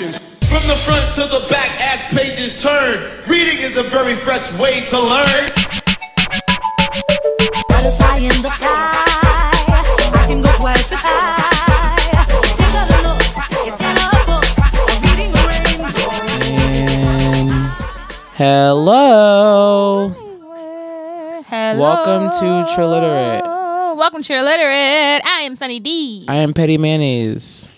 Constitution. 0.00 0.26
From 0.48 0.64
the 0.66 0.74
front 0.84 1.14
to 1.14 1.22
the 1.22 1.46
back 1.48 1.70
as 1.80 2.02
pages 2.10 2.60
turn, 2.60 2.98
reading 3.28 3.58
is 3.60 3.78
a 3.78 3.84
very 3.84 4.14
fresh 4.14 4.52
way 4.58 4.80
to 4.90 4.98
learn. 4.98 5.50
Butterfly 7.68 8.16
in 8.18 8.42
the 8.42 8.50
sky. 8.50 8.96
I 10.12 10.24
can 10.26 10.42
go 10.42 10.50
twice 10.56 10.90
as 10.92 10.98
high. 11.00 12.16
Take 12.56 12.74
a 12.76 13.02
look. 13.06 13.20
It's 13.68 13.80
in 13.80 13.96
a 13.96 14.08
book. 14.26 14.44
I'm 14.88 15.02
reading 15.06 15.30
the 15.32 15.42
rainbow. 15.46 15.92
And 16.42 17.50
hello. 18.34 20.08
Hello. 21.46 21.80
Welcome 21.80 22.30
to 22.40 22.72
Triliterate. 22.72 23.44
Welcome 23.96 24.22
to 24.22 24.32
Triliterate. 24.32 25.20
I 25.24 25.42
am 25.42 25.54
Sunny 25.56 25.78
D. 25.78 26.24
I 26.28 26.36
am 26.36 26.54
Petty 26.54 26.78
Mayonnaise. 26.78 27.68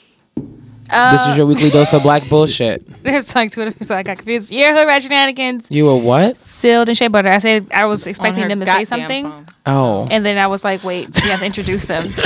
Uh, 0.93 1.13
this 1.13 1.27
is 1.27 1.37
your 1.39 1.47
weekly 1.47 1.71
dose 1.71 1.93
of 1.95 2.03
black 2.03 2.29
bullshit. 2.31 2.87
There's 3.03 3.35
like 3.35 3.51
Twitter, 3.53 3.73
so 3.85 3.97
I 3.97 4.03
got 4.03 4.19
confused. 4.19 4.51
Your 4.53 4.75
hood 4.75 4.87
rat 4.87 5.03
shenanigans, 5.03 5.67
You 5.71 5.87
were 5.87 5.97
what? 5.97 6.37
sealed 6.47 6.89
and 6.89 6.97
shea 6.99 7.09
butter. 7.09 7.31
I 7.31 7.39
said 7.39 7.67
I 7.73 7.87
was 7.87 8.07
expecting 8.07 8.47
them 8.49 8.61
to 8.61 8.67
say 8.67 8.85
something, 8.85 9.29
phone. 9.31 9.47
Oh. 9.67 10.07
and 10.11 10.25
then 10.27 10.39
I 10.39 10.47
was 10.49 10.65
like, 10.65 10.85
wait, 10.85 11.15
so 11.15 11.25
you 11.25 11.31
have 11.31 11.41
to 11.41 11.47
introduce 11.47 11.87
them. 11.87 12.03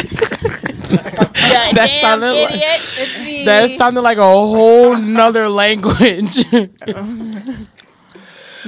That 1.57 1.73
Damn 1.75 2.01
sounded 2.01 2.33
like- 2.35 2.51
idiot. 2.55 2.65
It's. 2.99 3.45
That 3.47 3.71
sounded 3.71 4.03
like 4.03 4.19
a 4.19 4.23
whole 4.23 4.97
nother 4.97 5.49
language. 5.49 6.37
you 6.37 6.69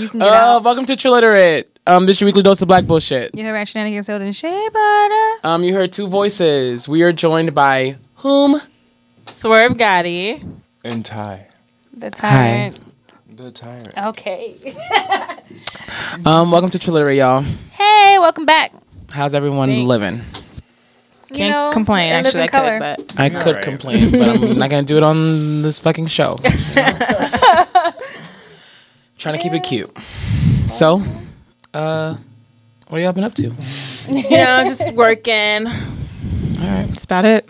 can 0.08 0.18
get 0.18 0.22
uh, 0.22 0.60
welcome 0.64 0.84
to 0.86 0.94
Triliterate. 0.96 1.64
Um, 1.86 2.06
this 2.06 2.16
is 2.16 2.20
your 2.20 2.26
weekly 2.26 2.42
dose 2.42 2.60
of 2.62 2.68
black 2.68 2.86
bullshit. 2.86 3.34
You 3.34 3.44
hood 3.44 3.52
rat 3.52 3.68
shenanigans, 3.68 4.06
sealed 4.06 4.22
and 4.22 4.34
shea 4.34 4.68
butter. 4.72 5.30
Um, 5.44 5.62
you 5.64 5.74
heard 5.74 5.92
two 5.92 6.06
voices. 6.08 6.88
We 6.88 7.02
are 7.02 7.12
joined 7.12 7.54
by 7.54 7.96
whom? 8.16 8.60
Swerve 9.28 9.72
Gotti. 9.74 10.42
And 10.84 11.04
Ty. 11.04 11.46
The 11.96 12.10
tyrant. 12.10 12.78
The 13.36 13.50
tyrant. 13.50 13.96
Okay. 13.96 14.76
Um, 16.26 16.50
welcome 16.50 16.68
to 16.70 16.78
Triliterate, 16.78 17.16
y'all. 17.16 17.42
hey, 17.42 18.18
welcome 18.20 18.44
back. 18.44 18.72
How's 19.10 19.34
everyone 19.34 19.68
Thanks. 19.70 19.86
living? 19.88 20.20
You 21.30 21.36
Can't 21.36 21.52
know, 21.52 21.70
complain. 21.72 22.12
and 22.12 22.24
live 22.24 22.34
Actually, 22.34 22.40
I 22.40 22.44
in 22.44 22.50
color. 22.50 22.96
could, 22.96 23.06
but 23.06 23.20
I 23.20 23.30
could 23.30 23.54
right. 23.56 23.64
complain, 23.64 24.10
but 24.10 24.28
I'm 24.28 24.58
not 24.58 24.68
gonna 24.70 24.82
do 24.82 24.96
it 24.98 25.02
on 25.02 25.62
this 25.62 25.78
fucking 25.78 26.08
show. 26.08 26.36
Trying 29.18 29.36
to 29.36 29.42
keep 29.42 29.52
it 29.52 29.62
cute. 29.62 29.90
So, 30.68 31.02
uh, 31.72 32.16
what 32.88 32.98
are 32.98 33.02
y'all 33.02 33.12
been 33.12 33.24
up 33.24 33.34
to? 33.36 33.42
you 34.08 34.22
know, 34.30 34.64
just 34.64 34.92
working. 34.94 35.66
All 35.66 35.72
right. 36.66 36.86
That's 36.88 37.04
about 37.04 37.24
it. 37.24 37.48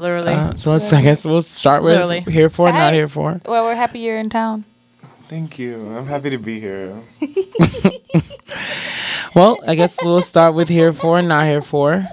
Literally. 0.00 0.32
Uh, 0.32 0.54
so 0.54 0.72
let's. 0.72 0.92
I 0.92 1.02
guess 1.02 1.24
we'll 1.24 1.42
start 1.42 1.82
with 1.82 1.94
Literally. 1.94 2.20
here 2.20 2.50
for, 2.50 2.72
not 2.72 2.94
here 2.94 3.08
for. 3.08 3.40
Well, 3.46 3.64
we're 3.64 3.74
happy 3.74 4.00
you're 4.00 4.18
in 4.18 4.30
town. 4.30 4.64
Thank 5.28 5.58
you. 5.58 5.78
I'm 5.96 6.06
happy 6.06 6.30
to 6.30 6.38
be 6.38 6.58
here. 6.58 6.96
Well, 9.34 9.58
I 9.66 9.74
guess 9.74 10.02
we'll 10.04 10.22
start 10.22 10.54
with 10.54 10.68
here 10.68 10.92
for, 10.92 11.20
not 11.22 11.46
here 11.46 11.62
for. 11.62 12.06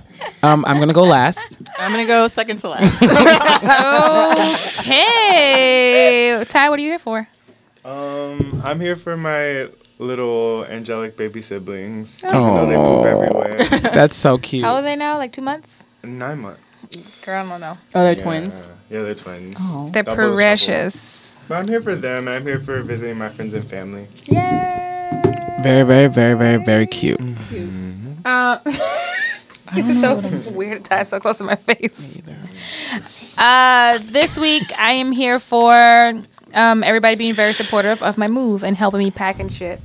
Um, 0.44 0.64
I'm 0.67 0.80
gonna 0.80 0.94
go 0.94 1.03
last. 1.03 1.58
I'm 1.77 1.92
gonna 1.92 2.05
go 2.05 2.27
second 2.27 2.58
to 2.58 2.69
last. 2.69 3.02
Okay. 4.80 6.44
Ty, 6.47 6.70
what 6.70 6.77
are 6.77 6.81
you 6.81 6.89
here 6.89 6.99
for? 6.99 7.27
Um, 7.83 8.61
I'm 8.64 8.80
here 8.80 8.95
for 8.95 9.17
my 9.17 9.70
little 9.97 10.66
angelic 10.66 11.17
baby 11.17 11.42
siblings. 11.42 12.22
Oh. 12.23 12.67
They 12.67 12.75
poop 12.75 13.05
everywhere. 13.05 13.58
That's 13.94 14.16
so 14.16 14.38
cute. 14.38 14.64
How 14.64 14.75
old 14.75 14.83
are 14.83 14.88
they 14.88 14.95
now? 14.95 15.17
Like 15.17 15.31
two 15.31 15.42
months? 15.42 15.83
Nine 16.03 16.39
months. 16.39 16.61
Girl, 17.25 17.45
I 17.45 17.50
don't 17.50 17.59
know. 17.61 17.73
oh, 17.95 18.03
they're 18.03 18.14
Yeah. 18.14 18.23
twins. 18.23 18.69
Yeah, 18.89 19.02
they're 19.02 19.16
twins. 19.16 19.55
Oh. 19.59 19.89
They're 19.91 20.03
Double 20.03 20.16
trouble. 20.16 20.36
precious. 20.36 21.38
But 21.47 21.55
I'm 21.59 21.67
here 21.67 21.81
for 21.81 21.95
them. 21.95 22.27
I'm 22.27 22.44
here 22.45 22.59
for 22.59 22.81
visiting 22.81 23.17
my 23.17 23.30
friends 23.30 23.53
and 23.53 23.67
family. 23.67 24.08
Yay. 24.27 25.58
Very, 25.61 25.83
very, 25.83 26.08
very, 26.08 26.33
very, 26.38 26.64
very 26.64 26.86
cute. 26.88 27.19
Uh, 28.23 28.59
it's 29.73 29.99
so 30.02 30.52
weird 30.52 30.83
to 30.83 30.89
tie 30.89 31.04
so 31.04 31.20
close 31.20 31.37
to 31.39 31.43
my 31.43 31.55
face. 31.55 32.20
Uh, 33.37 33.99
this 34.04 34.37
week, 34.37 34.64
I 34.77 34.93
am 34.93 35.11
here 35.11 35.39
for 35.39 35.73
um, 36.54 36.83
everybody 36.83 37.15
being 37.15 37.33
very 37.36 37.54
supportive 37.54 38.02
of 38.04 38.17
my 38.17 38.27
move 38.27 38.64
and 38.64 38.77
helping 38.77 38.99
me 38.99 39.11
pack 39.11 39.39
and 39.39 39.52
shit, 39.52 39.81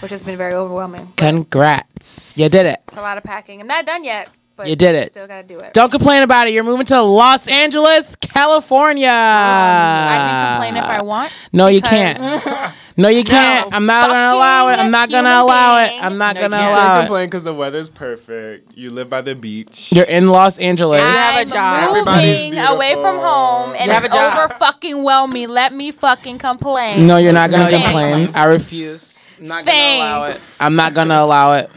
which 0.00 0.10
has 0.10 0.24
been 0.24 0.36
very 0.36 0.54
overwhelming. 0.54 1.12
Congrats, 1.16 2.34
you 2.36 2.48
did 2.48 2.66
it. 2.66 2.80
It's 2.88 2.96
a 2.96 3.00
lot 3.00 3.16
of 3.16 3.24
packing. 3.24 3.60
I'm 3.60 3.66
not 3.68 3.86
done 3.86 4.04
yet, 4.04 4.28
but 4.56 4.68
You 4.68 4.76
did 4.76 4.94
it. 4.94 5.10
Still 5.10 5.26
gotta 5.26 5.42
do 5.46 5.58
it. 5.58 5.72
Don't 5.72 5.90
complain 5.90 6.22
about 6.22 6.46
it. 6.48 6.52
You're 6.54 6.62
moving 6.64 6.86
to 6.86 7.02
Los 7.02 7.48
Angeles, 7.48 8.14
California. 8.16 9.08
Um, 9.08 9.14
I 9.14 10.16
can 10.18 10.52
complain 10.54 10.76
if 10.76 10.88
I 10.88 11.02
want. 11.02 11.32
No, 11.52 11.66
you 11.68 11.80
can't. 11.80 12.72
No, 12.96 13.08
you 13.08 13.24
can't. 13.24 13.74
I'm 13.74 13.86
not 13.86 14.06
gonna 14.06 14.36
allow 14.36 14.68
it. 14.68 14.78
I'm 14.78 14.92
not 14.92 15.10
gonna 15.10 15.28
human 15.28 15.42
allow 15.42 15.82
it. 15.84 15.92
I'm 16.00 16.16
not 16.16 16.36
No, 16.36 16.42
gonna 16.42 16.56
allow 16.58 16.60
it. 16.60 16.68
you 16.68 16.68
can't. 16.70 16.84
allow 16.86 16.98
it. 16.98 17.02
complain 17.02 17.26
because 17.26 17.42
the 17.42 17.52
weather's 17.52 17.88
perfect. 17.90 18.78
You 18.78 18.90
live 18.92 19.10
by 19.10 19.20
the 19.20 19.34
beach. 19.34 19.90
You're 19.90 20.04
in 20.04 20.28
Los 20.28 20.58
Angeles. 20.60 21.00
You 21.00 21.06
have 21.08 21.34
a 21.34 21.40
I'm 21.40 21.48
job. 21.48 21.88
Everybody's 21.90 22.44
moving 22.44 22.58
away 22.60 22.92
from 22.94 23.18
home 23.18 23.74
and 23.76 23.88
You 23.88 23.92
have 23.94 24.04
it's 24.04 24.14
a 24.14 24.16
job. 24.16 24.38
over 24.48 24.54
fucking 24.60 25.02
well 25.02 25.26
me. 25.26 25.48
Let 25.48 25.72
me 25.72 25.90
fucking 25.90 26.38
complain. 26.38 27.04
No, 27.04 27.16
you're 27.16 27.32
not 27.32 27.50
gonna 27.50 27.64
No, 27.68 27.70
complain. 27.82 28.30
I 28.32 28.44
refuse. 28.44 29.28
I'm 29.40 29.48
not 29.48 29.64
gonna 29.66 29.96
allow 29.96 30.24
it. 30.26 30.40
I'm 30.60 30.76
not 30.76 30.94
gonna 30.94 31.18
allow 31.18 31.54
it. 31.54 31.70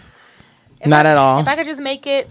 If 0.81 0.85
not 0.87 1.07
I- 1.07 1.11
at 1.13 1.17
all. 1.17 1.39
If 1.39 1.47
I 1.47 1.55
could 1.55 1.65
just 1.65 1.81
make 1.81 2.05
it 2.05 2.29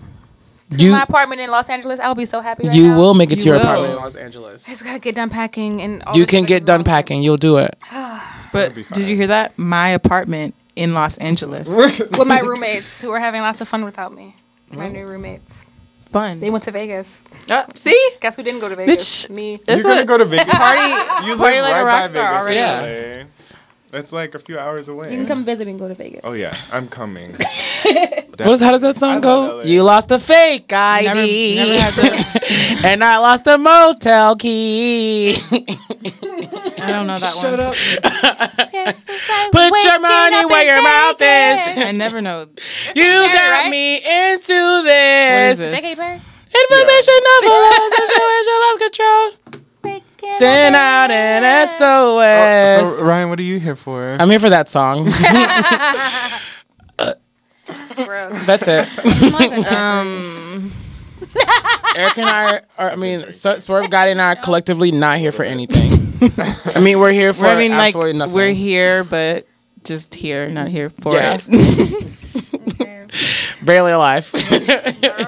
to 0.71 0.79
You 0.79 0.91
my 0.93 1.03
apartment 1.03 1.41
in 1.41 1.51
Los 1.51 1.69
Angeles, 1.69 2.01
I'll 2.01 2.15
be 2.15 2.27
so 2.27 2.41
happy. 2.41 2.67
Right 2.69 2.77
you 2.77 2.89
now. 2.89 2.97
will 2.99 3.15
make 3.15 3.31
it 3.31 3.39
to 3.41 3.45
your 3.45 3.55
will. 3.55 3.63
apartment 3.63 3.93
in 3.93 3.99
Los 3.99 4.17
Angeles. 4.17 4.69
I 4.69 4.73
just 4.73 4.85
gotta 4.85 4.99
get 4.99 5.15
done 5.15 5.31
packing 5.31 5.81
and. 5.83 6.03
All 6.05 6.17
You 6.17 6.27
can 6.27 6.45
get 6.45 6.65
done 6.65 6.85
packing. 6.85 7.23
You'll 7.23 7.37
do 7.37 7.59
it. 7.59 7.77
But 8.53 8.75
did 8.75 9.07
you 9.09 9.17
hear 9.17 9.27
that? 9.27 9.59
My 9.59 9.89
apartment 9.89 10.55
in 10.77 10.95
Los 10.95 11.19
Angeles. 11.19 11.69
with 11.69 12.27
my 12.27 12.39
roommates 12.41 13.03
who 13.03 13.11
are 13.11 13.21
having 13.21 13.43
lots 13.43 13.61
of 13.61 13.69
fun 13.69 13.85
without 13.85 14.15
me. 14.15 14.35
My 14.71 14.89
new 14.89 15.05
roommates. 15.07 15.67
Fun. 16.11 16.41
They 16.41 16.49
went 16.49 16.65
to 16.65 16.71
Vegas. 16.71 17.23
Uh, 17.51 17.65
see? 17.75 18.11
Guess 18.21 18.37
who 18.37 18.43
didn't 18.43 18.61
go 18.61 18.69
to 18.71 18.77
Vegas? 18.77 19.27
Bitch. 19.27 19.31
Me. 19.31 19.61
You're 19.69 19.83
gonna 19.83 20.05
go 20.07 20.17
to 20.17 20.25
Vegas. 20.25 20.55
Party, 20.55 21.27
You 21.27 21.33
live 21.35 21.39
party 21.39 21.61
like 21.61 21.75
right 21.75 21.81
a 21.81 21.85
by 21.85 21.85
rock 21.85 22.11
Vegas. 22.11 22.11
star 22.13 22.41
already. 22.41 22.57
Yeah. 22.57 23.25
LA. 23.93 23.99
It's 23.99 24.13
like 24.13 24.35
a 24.35 24.39
few 24.39 24.59
hours 24.59 24.89
away. 24.89 25.11
You 25.13 25.19
can 25.19 25.27
come 25.27 25.45
visit 25.45 25.67
and 25.69 25.79
go 25.79 25.89
to 25.89 25.95
Vegas. 25.95 26.21
Oh 26.25 26.33
yeah, 26.33 26.57
I'm 26.73 26.89
coming. 26.89 27.37
What 28.39 28.51
is, 28.51 28.61
how 28.61 28.71
does 28.71 28.83
that 28.83 28.97
song 28.97 29.23
go? 29.23 29.63
You 29.63 29.83
lost 29.83 30.09
the 30.09 30.19
fake 30.19 30.71
ID. 30.71 31.55
Never- 31.55 32.03
never 32.03 32.17
had 32.17 32.85
and 32.85 33.03
I 33.03 33.17
lost 33.17 33.45
the 33.45 33.57
motel 33.57 34.37
key. 34.37 35.37
I 36.79 36.91
don't 36.93 37.07
know 37.07 37.19
that 37.19 37.35
one. 37.37 37.61
up. 37.61 37.75
Put 39.53 39.85
your 39.85 40.01
money 40.01 40.45
where 40.47 40.65
your 40.67 40.83
mouth 40.83 41.17
is. 41.17 41.85
I 41.87 41.93
never 41.93 42.21
know. 42.21 42.47
You 42.95 43.03
Perry, 43.05 43.33
got 43.33 43.51
right? 43.63 43.71
me 43.71 43.97
into 43.97 44.53
What 44.53 44.85
is 44.85 45.59
this. 45.59 45.71
this? 45.73 45.81
Katy 45.81 45.95
Perry? 45.97 46.21
Information 46.57 47.21
overload, 47.39 47.91
situation 47.97 48.57
lost 48.61 48.81
control. 48.81 49.31
Send 50.39 50.77
out 50.77 51.11
an 51.11 51.67
SOS. 51.69 51.79
Oh, 52.87 52.97
so 52.99 53.05
Ryan, 53.05 53.31
what 53.31 53.39
are 53.39 53.43
you 53.43 53.59
here 53.59 53.77
for? 53.77 54.17
I'm 54.19 54.29
here 54.31 54.39
for 54.39 54.51
that 54.51 54.69
song. 54.69 55.05
That's 58.47 58.69
it. 58.69 58.87
Um, 59.73 60.73
Eric 61.97 62.19
and 62.19 62.29
I 62.29 62.61
are, 62.79 62.91
I 62.93 62.97
mean, 62.97 63.21
Swer- 63.23 63.61
Swerve 63.61 63.87
Gotti 63.87 64.11
and 64.13 64.21
I 64.21 64.33
are 64.33 64.37
collectively 64.37 64.91
not 64.93 65.19
here 65.19 65.33
for 65.33 65.43
anything. 65.45 66.13
I 66.75 66.81
mean, 66.81 66.99
we're 67.01 67.13
here 67.13 67.33
for 67.33 67.47
I 67.47 67.57
mean, 67.59 67.73
like 67.73 67.95
nothing. 67.95 68.35
we're 68.35 68.53
here, 68.53 69.05
but 69.05 69.47
just 69.85 70.15
here, 70.15 70.49
not 70.49 70.69
here 70.69 70.91
for 70.91 71.15
Yeah. 71.15 71.39
it. 71.47 72.07
barely 73.63 73.93
alive. 73.93 74.31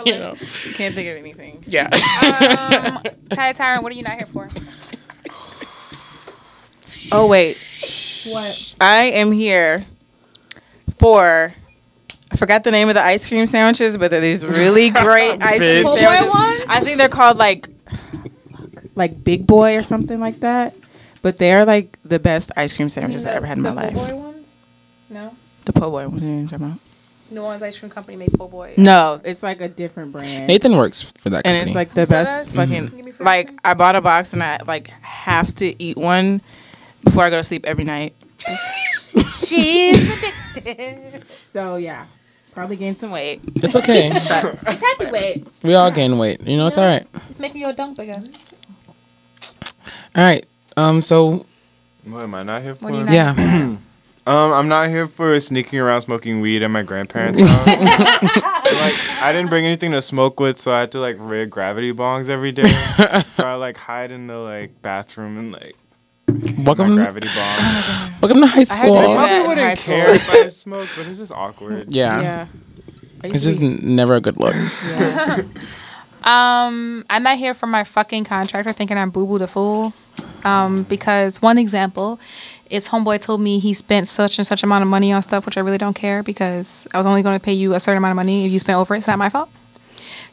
you 0.05 0.13
know. 0.19 0.35
Can't 0.75 0.95
think 0.95 1.09
of 1.09 1.17
anything. 1.17 1.65
Yeah. 1.67 1.87
Um, 1.87 3.03
Ty 3.31 3.53
Tyrant, 3.55 3.83
what 3.83 3.93
are 3.93 3.97
you 3.97 4.03
not 4.03 4.19
here 4.19 4.27
for? 4.33 4.49
Oh 7.13 7.27
wait. 7.27 7.57
What? 8.27 8.75
I 8.81 9.05
am 9.05 9.33
here 9.33 9.85
for. 10.99 11.53
I 12.31 12.37
forgot 12.37 12.63
the 12.65 12.71
name 12.71 12.89
of 12.89 12.95
the 12.95 13.03
ice 13.03 13.27
cream 13.27 13.47
sandwiches, 13.47 13.97
but 13.97 14.11
they're 14.11 14.21
these 14.21 14.45
really 14.45 14.91
great 14.91 15.43
ice 15.43 15.59
cream 15.59 15.71
Bitch. 15.71 15.85
Boy 15.85 15.95
sandwiches. 15.95 16.67
I 16.69 16.81
think 16.85 16.99
they're 16.99 17.09
called 17.09 17.39
like, 17.39 17.69
like 18.95 19.25
Big 19.25 19.47
Boy 19.47 19.77
or 19.77 19.83
something 19.83 20.21
like 20.21 20.41
that. 20.41 20.75
But 21.23 21.39
they're 21.39 21.65
like 21.65 21.99
the 22.05 22.19
best 22.19 22.53
ice 22.57 22.73
cream 22.73 22.91
sandwiches 22.91 23.27
I 23.27 23.33
ever 23.33 23.47
had 23.47 23.57
in 23.57 23.63
my 23.63 23.71
The 23.71 23.77
life. 23.77 23.95
Po' 23.95 24.07
boy 24.09 24.17
ones? 24.17 24.47
No. 25.09 25.35
The 25.65 25.73
po' 25.73 25.91
boy. 25.91 26.09
What 26.09 26.23
are 26.23 26.25
you 26.27 26.45
talking 26.49 26.67
about? 26.67 26.79
New 27.31 27.43
Orleans 27.43 27.63
Ice 27.63 27.79
Cream 27.79 27.91
Company 27.91 28.17
made 28.17 28.33
po' 28.33 28.49
boy. 28.49 28.73
No, 28.79 29.21
it's 29.25 29.43
like 29.43 29.61
a 29.61 29.69
different 29.69 30.13
brand. 30.13 30.47
Nathan 30.47 30.77
works 30.77 31.03
for 31.19 31.29
that 31.31 31.47
and 31.47 31.57
it's 31.67 31.75
like 31.75 31.93
the 31.93 32.07
So 32.07 32.11
best 32.11 32.31
that's- 32.53 32.55
fucking 32.55 32.87
Give 32.97 33.05
me 33.05 33.13
free 33.13 33.25
like 33.27 33.53
I 33.65 33.75
bought 33.75 33.97
a 33.97 34.01
box 34.01 34.33
and 34.33 34.43
I 34.43 34.59
like 34.67 34.89
have 34.89 35.55
to 35.57 35.83
eat 35.83 35.97
one 35.99 36.41
before 37.05 37.25
I 37.25 37.31
go 37.31 37.37
to 37.37 37.43
sleep 37.43 37.65
every 37.65 37.85
night. 37.85 38.15
She's 39.35 39.97
addicted. 40.57 41.25
So 41.53 41.77
yeah, 41.77 42.07
probably 42.53 42.77
gained 42.77 42.99
some 42.99 43.11
weight. 43.11 43.41
it's 43.57 43.77
okay. 43.77 44.09
It's 44.15 44.29
happy 44.29 45.11
weight. 45.11 45.47
we 45.63 45.75
all 45.75 45.91
gain 45.91 46.19
weight. 46.19 46.41
You 46.47 46.57
know, 46.57 46.67
it's 46.67 46.79
all 46.79 46.87
right. 46.87 47.07
It's 47.31 47.39
making 47.41 47.61
your 47.61 47.73
dunk 47.73 47.97
bigger. 47.97 48.23
All 50.15 50.25
right. 50.25 50.47
Um. 50.77 51.03
So 51.03 51.47
What 52.05 52.23
am 52.23 52.35
I 52.35 52.43
not 52.43 52.63
here 52.63 52.75
for? 52.75 52.85
What 52.85 52.95
are 52.95 52.99
you 52.99 53.05
not 53.05 53.13
yeah. 53.13 53.77
Um, 54.29 54.53
I'm 54.53 54.69
not 54.69 54.91
here 54.91 55.07
for 55.09 55.41
sneaking 55.41 55.81
around 55.81 56.03
smoking 56.03 56.43
weed 56.43 56.63
at 56.63 56.69
my 56.69 56.83
grandparents' 56.83 57.41
house. 57.41 57.67
like, 57.67 59.23
I 59.23 59.33
didn't 59.33 59.49
bring 59.49 59.65
anything 59.65 59.93
to 59.93 60.03
smoke 60.03 60.39
with, 60.39 60.61
so 60.61 60.71
I 60.71 60.81
had 60.81 60.93
to 60.93 60.99
like 61.01 61.17
rig 61.19 61.49
gravity 61.49 61.95
bongs 61.95 62.29
every 62.29 62.53
day. 62.53 62.69
so 63.31 63.45
I 63.45 63.55
like 63.55 63.79
hide 63.79 64.11
in 64.11 64.27
the 64.27 64.37
like 64.37 64.83
bathroom 64.83 65.39
and 65.39 65.53
like 65.53 65.77
my 66.29 66.63
welcome. 66.63 66.95
gravity 66.97 67.29
bong. 67.29 68.13
Welcome 68.21 68.41
to 68.41 68.47
high 68.47 68.59
had 68.61 68.67
to 68.67 68.67
school. 68.67 68.95
do 68.95 69.15
Probably 69.15 69.15
that 69.15 69.17
in 69.17 69.43
high 69.43 69.49
wouldn't 69.49 69.79
school. 69.79 69.95
care 69.95 70.11
if 70.11 70.31
I 70.31 70.49
smoked, 70.49 70.91
but 70.97 71.07
it's 71.07 71.19
just 71.19 71.33
awkward. 71.33 71.93
Yeah. 71.95 72.21
Yeah. 72.21 72.47
It's 73.25 73.43
just 73.43 73.61
be- 73.61 73.79
never 73.83 74.15
a 74.17 74.21
good 74.21 74.39
look. 74.39 74.55
Um, 76.25 77.07
I'm 77.09 77.23
not 77.23 77.39
here 77.39 77.55
for 77.55 77.67
my 77.67 77.85
fucking 77.85 78.25
contractor 78.25 78.73
thinking 78.73 78.99
I'm 78.99 79.09
Boo 79.11 79.25
Boo 79.27 79.39
the 79.39 79.47
Fool. 79.47 79.95
Um, 80.45 80.83
because 80.83 81.41
one 81.41 81.57
example 81.59 82.21
is 82.69 82.89
Homeboy 82.89 83.21
told 83.23 83.41
me 83.41 83.61
he 83.61 83.73
spent 83.73 84.09
such 84.09 84.37
and 84.37 84.47
such 84.47 84.63
amount 84.63 84.83
of 84.83 84.89
money 84.89 85.13
on 85.13 85.23
stuff, 85.23 85.47
which 85.47 85.57
I 85.57 85.61
really 85.61 85.79
don't 85.79 85.95
care 85.95 86.23
because 86.23 86.87
I 86.93 86.99
was 86.99 87.07
only 87.07 87.23
going 87.23 87.39
to 87.39 87.43
pay 87.43 87.55
you 87.55 87.73
a 87.75 87.81
certain 87.81 87.99
amount 87.99 88.11
of 88.13 88.17
money. 88.17 88.45
If 88.45 88.53
you 88.53 88.59
spent 88.59 88.77
over 88.77 88.95
it, 88.95 88.99
it's 88.99 89.07
not 89.07 89.19
my 89.19 89.31
fault. 89.31 89.49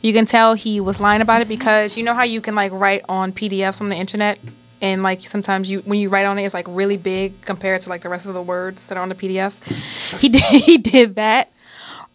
You 0.01 0.11
can 0.11 0.25
tell 0.25 0.53
he 0.55 0.81
was 0.81 0.99
lying 0.99 1.21
about 1.21 1.41
it 1.41 1.47
because 1.47 1.95
you 1.95 2.03
know 2.03 2.13
how 2.13 2.23
you 2.23 2.41
can 2.41 2.55
like 2.55 2.71
write 2.73 3.03
on 3.07 3.31
PDFs 3.31 3.79
on 3.79 3.87
the 3.89 3.95
internet 3.95 4.37
and 4.81 5.03
like 5.03 5.25
sometimes 5.25 5.69
you 5.69 5.79
when 5.81 5.99
you 5.99 6.09
write 6.09 6.25
on 6.25 6.37
it 6.37 6.43
it's 6.43 6.53
like 6.53 6.65
really 6.69 6.97
big 6.97 7.41
compared 7.41 7.81
to 7.81 7.89
like 7.89 8.01
the 8.01 8.09
rest 8.09 8.25
of 8.25 8.33
the 8.33 8.41
words 8.41 8.87
that 8.87 8.97
are 8.97 9.01
on 9.01 9.09
the 9.09 9.15
PDF. 9.15 9.53
He 10.19 10.29
did 10.29 10.41
he 10.41 10.77
did 10.77 11.15
that 11.15 11.51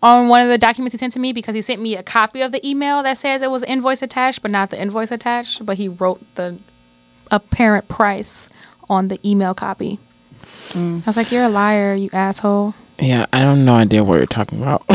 on 0.02 0.28
one 0.28 0.40
of 0.42 0.48
the 0.48 0.58
documents 0.58 0.92
he 0.92 0.98
sent 0.98 1.12
to 1.12 1.18
me 1.18 1.32
because 1.32 1.54
he 1.54 1.62
sent 1.62 1.80
me 1.80 1.96
a 1.96 2.02
copy 2.02 2.40
of 2.40 2.52
the 2.52 2.66
email 2.66 3.02
that 3.02 3.18
says 3.18 3.42
it 3.42 3.50
was 3.50 3.62
invoice 3.64 4.02
attached, 4.02 4.42
but 4.42 4.50
not 4.50 4.70
the 4.70 4.80
invoice 4.80 5.10
attached. 5.10 5.64
But 5.64 5.76
he 5.76 5.88
wrote 5.88 6.22
the 6.36 6.58
apparent 7.30 7.88
price 7.88 8.48
on 8.88 9.08
the 9.08 9.20
email 9.28 9.54
copy. 9.54 9.98
Mm. 10.70 11.02
I 11.02 11.06
was 11.06 11.16
like, 11.16 11.30
"You're 11.30 11.44
a 11.44 11.48
liar, 11.48 11.94
you 11.94 12.10
asshole." 12.12 12.74
Yeah, 12.98 13.26
I 13.32 13.40
don't 13.40 13.64
know 13.64 13.74
idea 13.74 14.04
what 14.04 14.16
you're 14.16 14.26
talking 14.26 14.60
about. 14.60 14.84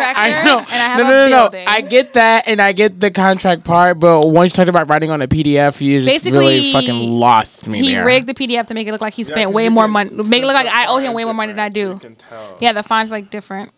I 0.00 0.14
contractor 0.14 0.22
I 0.40 0.44
know. 0.44 0.58
and 0.58 0.68
I 0.68 0.74
have 0.76 0.98
no, 0.98 1.04
a 1.04 1.08
no, 1.08 1.28
no, 1.28 1.48
no. 1.48 1.64
I 1.66 1.80
get 1.80 2.14
that, 2.14 2.48
and 2.48 2.60
I 2.60 2.72
get 2.72 2.98
the 3.00 3.10
contract 3.10 3.64
part, 3.64 3.98
but 4.00 4.28
once 4.28 4.52
you 4.52 4.56
talked 4.56 4.68
about 4.68 4.88
writing 4.88 5.10
on 5.10 5.22
a 5.22 5.28
PDF, 5.28 5.80
you 5.80 6.00
just 6.00 6.06
Basically, 6.06 6.38
really 6.38 6.72
fucking 6.72 7.10
lost 7.12 7.68
me 7.68 7.80
he 7.80 7.92
there. 7.94 8.04
rigged 8.04 8.26
the 8.26 8.34
PDF 8.34 8.66
to 8.68 8.74
make 8.74 8.86
it 8.86 8.92
look 8.92 9.00
like 9.00 9.14
he 9.14 9.22
Yeah, 9.22 9.26
spent 9.28 9.46
'cause 9.48 9.54
way 9.54 9.68
more 9.68 9.88
money, 9.88 10.10
make 10.10 10.42
it 10.42 10.46
look 10.46 10.54
like 10.54 10.66
I 10.66 10.86
owe 10.86 10.98
him 10.98 11.12
way 11.12 11.24
more 11.24 11.34
money 11.34 11.52
than 11.52 11.60
I 11.60 11.68
different, 11.68 12.00
so 12.02 12.08
do. 12.08 12.10
you 12.10 12.16
can 12.16 12.28
tell 12.28 12.58
Yeah, 12.60 12.72
the 12.72 12.82
font's 12.82 13.10
like 13.12 13.30
different. 13.30 13.70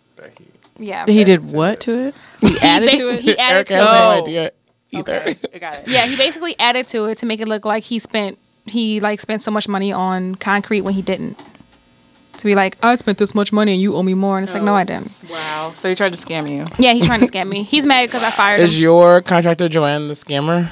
Yeah, 0.78 1.04
He 1.06 1.24
did 1.24 1.52
what 1.52 1.80
to 1.86 2.08
it? 2.08 2.14
He 2.40 2.58
added 2.60 2.90
to 2.98 3.08
it. 3.10 3.20
he 3.20 3.38
added 3.38 3.54
Eric 3.54 3.66
to 3.68 3.74
has 3.76 3.82
it. 3.84 3.90
no 3.90 3.96
Oh. 4.10 4.22
idea 4.22 4.50
either. 4.92 5.12
Okay, 5.20 5.38
I 5.54 5.58
got 5.58 5.74
it. 5.76 5.84
Yeah, 5.88 6.06
he 6.06 6.16
basically 6.16 6.54
added 6.58 6.86
to 6.88 7.06
it 7.06 7.18
to 7.18 7.26
make 7.26 7.40
it 7.40 7.48
look 7.48 7.64
like 7.64 7.84
he 7.84 7.98
spent 7.98 8.38
he 8.66 9.00
like 9.00 9.20
spent 9.20 9.40
so 9.42 9.50
much 9.50 9.68
money 9.68 9.92
on 9.92 10.34
concrete 10.34 10.80
when 10.82 10.92
he 10.94 11.00
didn't. 11.02 11.38
To 12.38 12.44
be 12.44 12.54
like, 12.54 12.76
I 12.82 12.94
spent 12.96 13.18
this 13.18 13.34
much 13.34 13.52
money 13.52 13.72
and 13.72 13.80
you 13.80 13.94
owe 13.96 14.02
me 14.02 14.14
more, 14.14 14.36
and 14.38 14.44
it's 14.44 14.52
like, 14.52 14.62
no, 14.62 14.74
I 14.74 14.84
didn't. 14.84 15.10
Wow. 15.30 15.72
So 15.74 15.88
he 15.88 15.94
tried 15.94 16.12
to 16.12 16.20
scam 16.20 16.50
you. 16.50 16.66
Yeah, 16.78 16.92
he's 16.92 17.06
trying 17.06 17.20
to 17.20 17.26
scam 17.26 17.48
me. 17.48 17.62
He's 17.62 17.86
mad 17.86 18.06
because 18.06 18.22
I 18.22 18.30
fired 18.30 18.60
Is 18.60 18.74
him. 18.76 18.82
your 18.82 19.22
contractor 19.22 19.68
Joanne 19.68 20.08
the 20.08 20.14
scammer? 20.14 20.70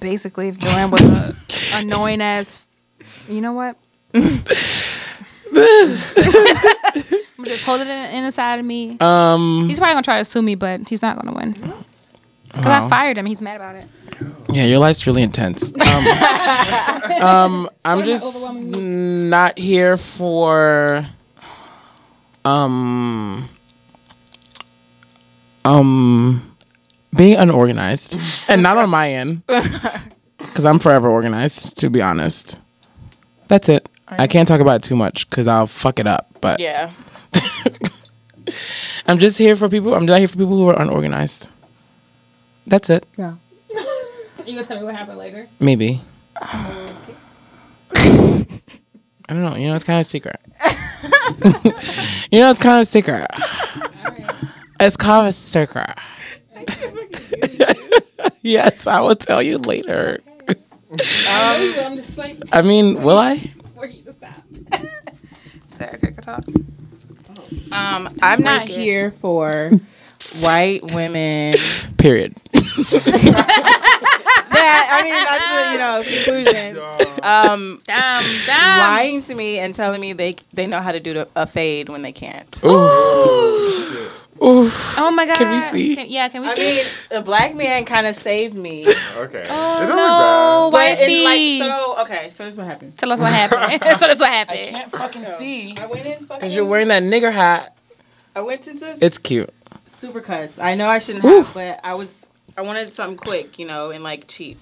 Basically, 0.00 0.48
if 0.48 0.58
Joanne 0.58 0.90
was 0.90 1.02
a 1.02 1.36
annoying 1.74 2.20
as, 2.22 2.64
you 3.28 3.40
know 3.40 3.52
what? 3.52 3.76
I'm 4.14 4.42
just 7.44 7.64
holding 7.64 7.86
it 7.88 8.14
in 8.14 8.24
inside 8.24 8.58
of 8.58 8.64
me. 8.64 8.96
Um, 9.00 9.68
He's 9.68 9.78
probably 9.78 9.94
gonna 9.94 10.02
try 10.02 10.18
to 10.18 10.24
sue 10.24 10.42
me, 10.42 10.54
but 10.54 10.88
he's 10.88 11.02
not 11.02 11.16
gonna 11.16 11.36
win. 11.36 11.52
Because 11.52 12.66
I 12.66 12.88
fired 12.88 13.18
him. 13.18 13.26
He's 13.26 13.42
mad 13.42 13.56
about 13.56 13.76
it. 13.76 13.84
Yeah, 14.50 14.64
your 14.64 14.78
life's 14.78 15.06
really 15.06 15.22
intense. 15.22 15.72
Um, 17.18 17.22
um, 17.22 17.70
I'm 17.84 18.04
just 18.04 18.52
not 18.54 19.58
here 19.58 19.96
for 19.96 21.06
um 22.44 23.48
um 25.64 26.56
being 27.16 27.36
unorganized 27.36 28.18
and 28.48 28.62
not 28.62 28.76
on 28.76 28.90
my 28.90 29.10
end 29.10 29.42
because 29.46 30.66
I'm 30.66 30.78
forever 30.78 31.08
organized. 31.08 31.78
To 31.78 31.88
be 31.90 32.02
honest, 32.02 32.60
that's 33.48 33.68
it. 33.68 33.88
I 34.08 34.26
can't 34.26 34.46
talk 34.46 34.60
about 34.60 34.76
it 34.76 34.82
too 34.82 34.96
much 34.96 35.28
because 35.30 35.48
I'll 35.48 35.66
fuck 35.66 35.98
it 35.98 36.06
up. 36.06 36.28
But 36.40 36.60
Yeah. 36.60 36.92
I'm 39.06 39.18
just 39.18 39.38
here 39.38 39.56
for 39.56 39.68
people. 39.68 39.94
I'm 39.94 40.06
not 40.06 40.18
here 40.18 40.28
for 40.28 40.36
people 40.36 40.56
who 40.56 40.68
are 40.68 40.80
unorganized. 40.80 41.48
That's 42.66 42.90
it. 42.90 43.06
Yeah. 43.16 43.34
You 44.46 44.54
gonna 44.54 44.66
tell 44.66 44.78
me 44.78 44.84
what 44.84 44.94
happened 44.94 45.18
later? 45.18 45.48
Maybe. 45.60 46.00
I 49.28 49.34
don't 49.34 49.42
know. 49.42 49.56
You 49.56 49.68
know, 49.68 49.74
it's 49.74 49.84
kind 49.84 49.98
of 49.98 50.06
secret. 50.06 50.40
you 52.30 52.40
know, 52.40 52.50
it's 52.50 52.60
kind 52.60 52.80
of 52.80 52.86
secret. 52.86 53.26
It's 54.78 54.96
kind 54.96 55.22
of 55.22 55.26
a 55.26 55.32
secret. 55.32 55.96
yes, 58.42 58.86
I 58.86 59.00
will 59.00 59.16
tell 59.16 59.42
you 59.42 59.58
later. 59.58 60.20
I'm 61.28 61.96
just 61.96 62.16
like 62.16 62.38
I 62.52 62.62
mean, 62.62 63.02
will 63.02 63.18
I? 63.18 63.38
for 63.74 63.86
you 63.86 64.02
to 64.04 64.12
stop. 64.12 64.42
Sorry, 65.76 65.90
I 65.92 65.96
could 65.96 66.22
talk. 66.22 66.44
Um, 67.72 68.08
I'm 68.22 68.42
not 68.42 68.66
Break 68.66 68.70
it. 68.70 68.80
here 68.80 69.10
for 69.20 69.72
white 70.40 70.84
women. 70.84 71.56
Period. 71.98 72.36
That 74.56 74.88
I 74.92 75.02
mean, 75.02 75.12
that's 75.12 75.52
the 75.52 75.72
you 75.72 75.78
know 75.78 76.02
conclusion. 76.82 76.82
Um, 77.26 77.80
Damn, 77.84 78.22
damn. 78.46 78.78
lying 78.78 79.22
to 79.22 79.34
me 79.34 79.58
and 79.58 79.74
telling 79.74 80.00
me 80.00 80.12
they 80.12 80.36
they 80.52 80.66
know 80.66 80.80
how 80.80 80.92
to 80.92 81.00
do 81.00 81.12
the, 81.14 81.28
a 81.34 81.44
fade 81.46 81.88
when 81.88 82.02
they 82.02 82.12
can't. 82.12 82.60
Ooh. 82.62 82.68
Ooh. 84.42 84.70
Oh 84.98 85.10
my 85.12 85.26
god. 85.26 85.36
Can 85.36 85.50
we 85.50 85.60
see? 85.66 85.96
Can- 85.96 86.08
yeah, 86.08 86.28
can 86.28 86.42
we 86.42 86.48
I 86.48 86.54
see? 86.54 86.76
mean, 86.76 86.84
the 87.10 87.22
black 87.22 87.54
man 87.56 87.84
kind 87.86 88.06
of 88.06 88.16
saved 88.16 88.54
me. 88.54 88.86
Okay. 89.16 89.44
Oh, 89.48 89.80
They 89.80 89.86
don't 89.86 89.96
no. 89.96 90.64
look 90.64 90.72
But 90.72 90.98
Wifey. 90.98 91.24
like 91.24 91.70
so, 91.70 91.96
okay. 92.02 92.30
So 92.30 92.44
this 92.44 92.52
is 92.54 92.58
what 92.58 92.66
happened. 92.66 92.96
Tell 92.98 93.10
us 93.12 93.18
what 93.18 93.32
happened. 93.32 93.80
Tell 93.98 94.10
us 94.10 94.20
what 94.20 94.28
happened. 94.30 94.58
I 94.60 94.70
can't 94.70 94.90
fucking 94.92 95.24
see. 95.24 95.74
I 95.80 95.86
went 95.86 96.04
in 96.06 96.12
fucking. 96.26 96.26
Because 96.40 96.54
you're 96.54 96.66
wearing 96.66 96.88
that 96.88 97.02
nigger 97.02 97.32
hat. 97.32 97.76
I 98.36 98.42
went 98.42 98.68
into 98.68 98.86
It's 99.00 99.18
cute. 99.18 99.50
Supercuts. 99.88 100.62
I 100.62 100.74
know 100.74 100.88
I 100.90 100.98
shouldn't 100.98 101.24
have, 101.24 101.52
but 101.54 101.80
I 101.82 101.94
was 101.94 102.25
I 102.56 102.62
wanted 102.62 102.92
something 102.94 103.16
quick, 103.16 103.58
you 103.58 103.66
know, 103.66 103.90
and 103.90 104.02
like 104.02 104.26
cheap. 104.26 104.58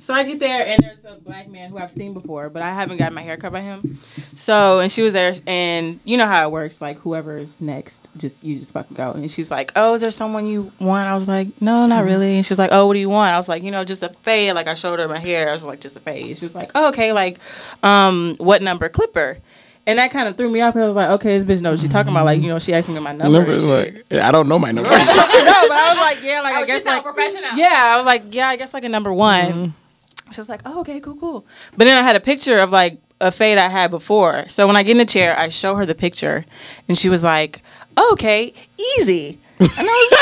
So 0.00 0.12
I 0.12 0.22
get 0.24 0.38
there 0.38 0.66
and 0.66 0.82
there's 0.82 1.02
a 1.06 1.18
black 1.18 1.48
man 1.48 1.70
who 1.70 1.78
I've 1.78 1.90
seen 1.90 2.12
before, 2.12 2.50
but 2.50 2.60
I 2.60 2.74
haven't 2.74 2.98
gotten 2.98 3.14
my 3.14 3.22
hair 3.22 3.38
cut 3.38 3.52
by 3.52 3.62
him. 3.62 3.98
So 4.36 4.80
and 4.80 4.92
she 4.92 5.00
was 5.00 5.14
there 5.14 5.34
and 5.46 5.98
you 6.04 6.18
know 6.18 6.26
how 6.26 6.46
it 6.46 6.50
works, 6.52 6.82
like 6.82 6.98
whoever's 6.98 7.58
next, 7.58 8.08
just 8.18 8.44
you 8.44 8.58
just 8.58 8.72
fucking 8.72 8.96
go. 8.96 9.12
And 9.12 9.30
she's 9.30 9.50
like, 9.50 9.72
Oh, 9.74 9.94
is 9.94 10.02
there 10.02 10.10
someone 10.10 10.46
you 10.46 10.70
want? 10.78 11.08
I 11.08 11.14
was 11.14 11.26
like, 11.26 11.48
No, 11.62 11.86
not 11.86 12.04
really. 12.04 12.34
And 12.34 12.44
she's 12.44 12.58
like, 12.58 12.68
Oh, 12.70 12.86
what 12.86 12.92
do 12.92 12.98
you 12.98 13.08
want? 13.08 13.32
I 13.32 13.38
was 13.38 13.48
like, 13.48 13.62
you 13.62 13.70
know, 13.70 13.82
just 13.82 14.02
a 14.02 14.10
fade. 14.10 14.54
Like 14.54 14.66
I 14.66 14.74
showed 14.74 14.98
her 14.98 15.08
my 15.08 15.18
hair. 15.18 15.48
I 15.48 15.54
was 15.54 15.62
like, 15.62 15.80
just 15.80 15.96
a 15.96 16.00
fade. 16.00 16.36
She 16.36 16.44
was 16.44 16.54
like, 16.54 16.72
Oh, 16.74 16.88
okay, 16.88 17.12
like 17.12 17.38
um 17.82 18.34
what 18.38 18.60
number 18.60 18.90
clipper? 18.90 19.38
And 19.86 19.98
that 19.98 20.10
kind 20.10 20.28
of 20.28 20.36
threw 20.36 20.48
me 20.48 20.60
off. 20.62 20.74
I 20.76 20.86
was 20.86 20.96
like, 20.96 21.10
okay, 21.10 21.38
this 21.38 21.44
bitch 21.44 21.62
knows 21.62 21.78
what 21.78 21.80
she's 21.82 21.90
talking 21.90 22.10
about. 22.10 22.24
Like, 22.24 22.40
you 22.40 22.48
know, 22.48 22.58
she 22.58 22.72
asked 22.72 22.88
me 22.88 22.98
my 22.98 23.12
number. 23.12 23.24
Number 23.38 23.52
and 23.52 23.60
is 23.60 23.62
shit. 23.62 24.10
like, 24.12 24.22
I 24.22 24.32
don't 24.32 24.48
know 24.48 24.58
my 24.58 24.70
number. 24.70 24.88
no, 24.90 24.96
but 24.96 25.06
I 25.06 25.88
was 25.90 25.98
like, 25.98 26.24
yeah, 26.24 26.40
like 26.40 26.54
I 26.54 26.62
Oh, 26.62 26.66
guess 26.66 26.78
she's 26.78 26.84
not 26.86 27.04
like 27.04 27.14
professional. 27.14 27.56
yeah, 27.58 27.92
I 27.92 27.96
was 27.96 28.06
like, 28.06 28.22
yeah, 28.30 28.48
I 28.48 28.56
guess 28.56 28.72
like 28.72 28.84
a 28.84 28.88
number 28.88 29.12
one. 29.12 29.44
Mm-hmm. 29.52 30.32
She 30.32 30.40
was 30.40 30.48
like, 30.48 30.62
oh, 30.64 30.80
okay, 30.80 31.00
cool, 31.00 31.16
cool. 31.16 31.44
But 31.76 31.84
then 31.84 31.98
I 31.98 32.02
had 32.02 32.16
a 32.16 32.20
picture 32.20 32.58
of 32.60 32.70
like 32.70 32.98
a 33.20 33.30
fade 33.30 33.58
I 33.58 33.68
had 33.68 33.90
before. 33.90 34.46
So 34.48 34.66
when 34.66 34.74
I 34.76 34.82
get 34.82 34.92
in 34.92 34.98
the 34.98 35.04
chair, 35.04 35.38
I 35.38 35.48
show 35.50 35.74
her 35.76 35.84
the 35.84 35.94
picture, 35.94 36.46
and 36.88 36.96
she 36.96 37.10
was 37.10 37.22
like, 37.22 37.60
oh, 37.98 38.10
okay, 38.14 38.54
easy. 38.98 39.38
And 39.60 39.70
I 39.78 39.82
was 40.10 40.18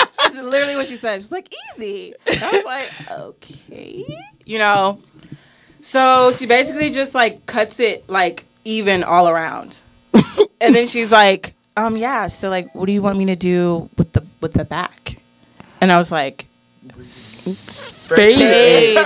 like, 0.00 0.08
that's 0.18 0.42
literally 0.42 0.74
what 0.76 0.88
she 0.88 0.96
said. 0.96 1.22
She's 1.22 1.30
like, 1.32 1.54
easy. 1.76 2.14
And 2.26 2.42
I 2.42 2.50
was 2.50 2.64
like, 2.64 2.90
okay, 3.10 4.04
you 4.44 4.58
know. 4.58 5.00
So 5.82 6.32
she 6.32 6.46
basically 6.46 6.90
just 6.90 7.14
like 7.14 7.46
cuts 7.46 7.78
it 7.78 8.08
like 8.08 8.44
even 8.64 9.04
all 9.04 9.28
around. 9.28 9.80
and 10.60 10.74
then 10.74 10.86
she's 10.86 11.10
like, 11.10 11.54
um, 11.76 11.96
yeah, 11.96 12.26
so 12.28 12.48
like 12.48 12.74
what 12.74 12.86
do 12.86 12.92
you 12.92 13.02
want 13.02 13.18
me 13.18 13.26
to 13.26 13.36
do 13.36 13.88
with 13.98 14.12
the 14.12 14.24
with 14.40 14.52
the 14.54 14.64
back? 14.64 15.16
And 15.80 15.90
I 15.92 15.98
was 15.98 16.10
like, 16.12 16.46
Fade 17.44 18.36
fade 18.36 18.96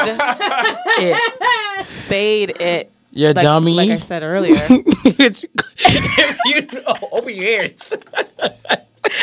it. 0.99 1.87
fade 1.87 2.51
it. 2.61 2.93
You 3.11 3.33
Like, 3.33 3.43
dummy. 3.43 3.75
like 3.75 3.91
I 3.91 3.97
said 3.97 4.23
earlier. 4.23 4.55
if 4.69 5.43
you 6.45 6.83
oh, 6.87 7.09
open 7.13 7.35
your 7.35 7.45
ears. 7.45 7.93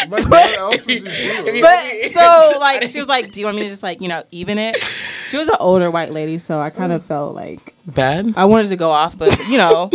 But 0.09 0.27
what 0.29 0.57
else 0.57 0.85
would 0.87 1.03
you 1.03 1.09
do? 1.09 1.61
but 1.61 2.11
so 2.13 2.57
like 2.59 2.89
she 2.89 2.97
was 2.97 3.07
like, 3.07 3.31
Do 3.31 3.39
you 3.39 3.45
want 3.45 3.57
me 3.57 3.63
to 3.63 3.69
just 3.69 3.83
like, 3.83 4.01
you 4.01 4.07
know, 4.09 4.23
even 4.31 4.57
it? 4.57 4.75
She 5.29 5.37
was 5.37 5.47
an 5.47 5.55
older 5.59 5.91
white 5.91 6.11
lady, 6.11 6.37
so 6.39 6.59
I 6.59 6.69
kind 6.71 6.91
of 6.91 7.05
felt 7.05 7.35
like 7.35 7.73
Bad. 7.85 8.33
I 8.35 8.45
wanted 8.45 8.69
to 8.69 8.75
go 8.75 8.89
off, 8.91 9.17
but 9.17 9.37
you 9.47 9.57
know, 9.57 9.89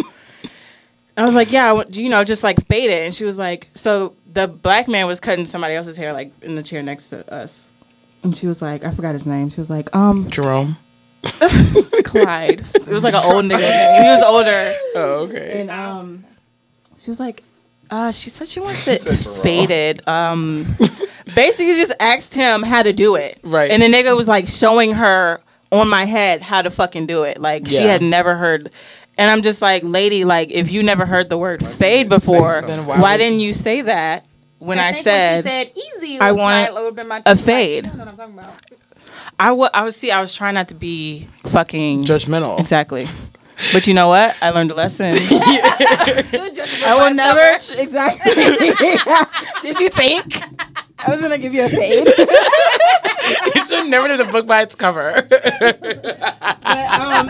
I 1.20 1.24
was 1.24 1.34
like, 1.34 1.52
yeah, 1.52 1.82
you 1.88 2.08
know, 2.08 2.24
just 2.24 2.42
like 2.42 2.66
fade 2.66 2.90
it. 2.90 3.04
And 3.04 3.14
she 3.14 3.24
was 3.24 3.38
like, 3.38 3.68
so 3.74 4.14
the 4.32 4.48
black 4.48 4.88
man 4.88 5.06
was 5.06 5.20
cutting 5.20 5.44
somebody 5.44 5.74
else's 5.74 5.96
hair, 5.96 6.12
like 6.12 6.32
in 6.42 6.56
the 6.56 6.62
chair 6.62 6.82
next 6.82 7.10
to 7.10 7.32
us. 7.32 7.70
And 8.22 8.36
she 8.36 8.46
was 8.46 8.60
like, 8.60 8.84
I 8.84 8.90
forgot 8.90 9.12
his 9.12 9.26
name. 9.26 9.50
She 9.50 9.60
was 9.60 9.70
like, 9.70 9.94
um, 9.94 10.28
Jerome. 10.30 10.76
Clyde. 12.04 12.66
It 12.74 12.88
was 12.88 13.02
like 13.02 13.14
an 13.14 13.22
old 13.24 13.44
nigga 13.44 13.60
name. 13.60 14.02
He 14.02 14.08
was 14.08 14.24
older. 14.24 14.74
Oh, 14.94 15.26
okay. 15.28 15.60
And 15.60 15.70
um, 15.70 16.24
she 16.98 17.10
was 17.10 17.20
like, 17.20 17.42
uh, 17.90 18.12
she 18.12 18.30
said 18.30 18.48
she 18.48 18.60
wants 18.60 18.86
it 18.86 19.00
faded. 19.42 20.06
Um, 20.08 20.76
basically 21.34 21.74
just 21.74 21.92
asked 22.00 22.34
him 22.34 22.62
how 22.62 22.82
to 22.82 22.92
do 22.92 23.16
it. 23.16 23.38
Right. 23.42 23.70
And 23.70 23.82
the 23.82 23.86
nigga 23.86 24.16
was 24.16 24.28
like 24.28 24.46
showing 24.48 24.92
her 24.94 25.40
on 25.72 25.88
my 25.88 26.04
head 26.04 26.42
how 26.42 26.62
to 26.62 26.70
fucking 26.70 27.06
do 27.06 27.22
it. 27.22 27.40
Like 27.40 27.66
she 27.68 27.82
had 27.82 28.02
never 28.02 28.36
heard. 28.36 28.72
And 29.20 29.30
I'm 29.30 29.42
just 29.42 29.60
like, 29.60 29.82
lady, 29.84 30.24
like 30.24 30.50
if 30.50 30.70
you 30.70 30.82
never 30.82 31.04
heard 31.04 31.28
the 31.28 31.36
word 31.36 31.64
fade 31.74 32.08
before. 32.08 32.62
Then 32.62 32.86
why, 32.86 32.98
why 32.98 33.16
didn't 33.18 33.40
you 33.40 33.52
say 33.52 33.82
that 33.82 34.24
when 34.60 34.78
I, 34.78 34.92
think 34.92 35.04
said, 35.04 35.32
when 35.34 35.42
she 35.42 35.48
said 35.48 35.72
easy, 35.98 36.18
I 36.18 36.32
want 36.32 36.72
like, 36.72 36.82
would 36.84 37.06
my 37.06 37.18
a 37.18 37.20
teeth, 37.20 37.26
like, 37.26 37.40
fade. 37.40 37.84
she 37.84 37.98
what 37.98 38.08
I'm 38.08 38.38
about. 38.38 38.54
I 39.38 39.82
was 39.82 39.94
see, 39.94 40.10
I 40.10 40.22
was 40.22 40.34
trying 40.34 40.54
not 40.54 40.68
to 40.68 40.74
be 40.74 41.28
fucking 41.48 42.04
Judgmental. 42.04 42.58
Exactly. 42.58 43.06
But 43.74 43.86
you 43.86 43.92
know 43.92 44.08
what? 44.08 44.34
I 44.40 44.50
learned 44.50 44.70
a 44.70 44.74
lesson. 44.74 45.12
She 45.12 45.34
was 45.34 45.42
judging 46.52 46.82
I 46.82 46.94
before 46.94 46.96
will 46.96 47.14
never. 47.14 47.60
summer. 47.60 47.82
Exactly. 47.82 48.32
Did 49.62 49.80
you 49.80 49.90
think 49.90 50.42
I 50.98 51.10
was 51.10 51.20
gonna 51.20 51.36
give 51.36 51.52
you 51.52 51.64
a 51.64 51.68
fade? 51.68 52.06
you 53.54 53.64
should 53.66 53.86
never 53.90 54.08
judge 54.08 54.26
a 54.26 54.32
book 54.32 54.46
by 54.46 54.62
its 54.62 54.74
cover. 54.74 55.28
Um, 56.70 57.28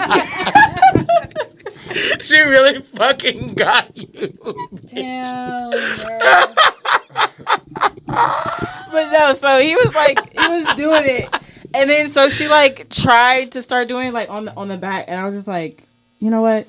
she 2.20 2.38
really 2.40 2.82
fucking 2.82 3.54
got 3.54 3.96
you. 3.96 4.38
Damn. 4.86 5.70
But 8.92 9.12
no, 9.12 9.34
so 9.34 9.60
he 9.60 9.74
was 9.76 9.94
like, 9.94 10.32
he 10.32 10.48
was 10.48 10.74
doing 10.74 11.04
it, 11.04 11.36
and 11.74 11.88
then 11.88 12.10
so 12.10 12.28
she 12.28 12.48
like 12.48 12.88
tried 12.90 13.52
to 13.52 13.62
start 13.62 13.88
doing 13.88 14.08
it, 14.08 14.14
like 14.14 14.28
on 14.28 14.46
the 14.46 14.54
on 14.56 14.68
the 14.68 14.76
back, 14.76 15.04
and 15.08 15.18
I 15.18 15.24
was 15.24 15.34
just 15.34 15.46
like, 15.46 15.84
you 16.18 16.30
know 16.30 16.42
what? 16.42 16.66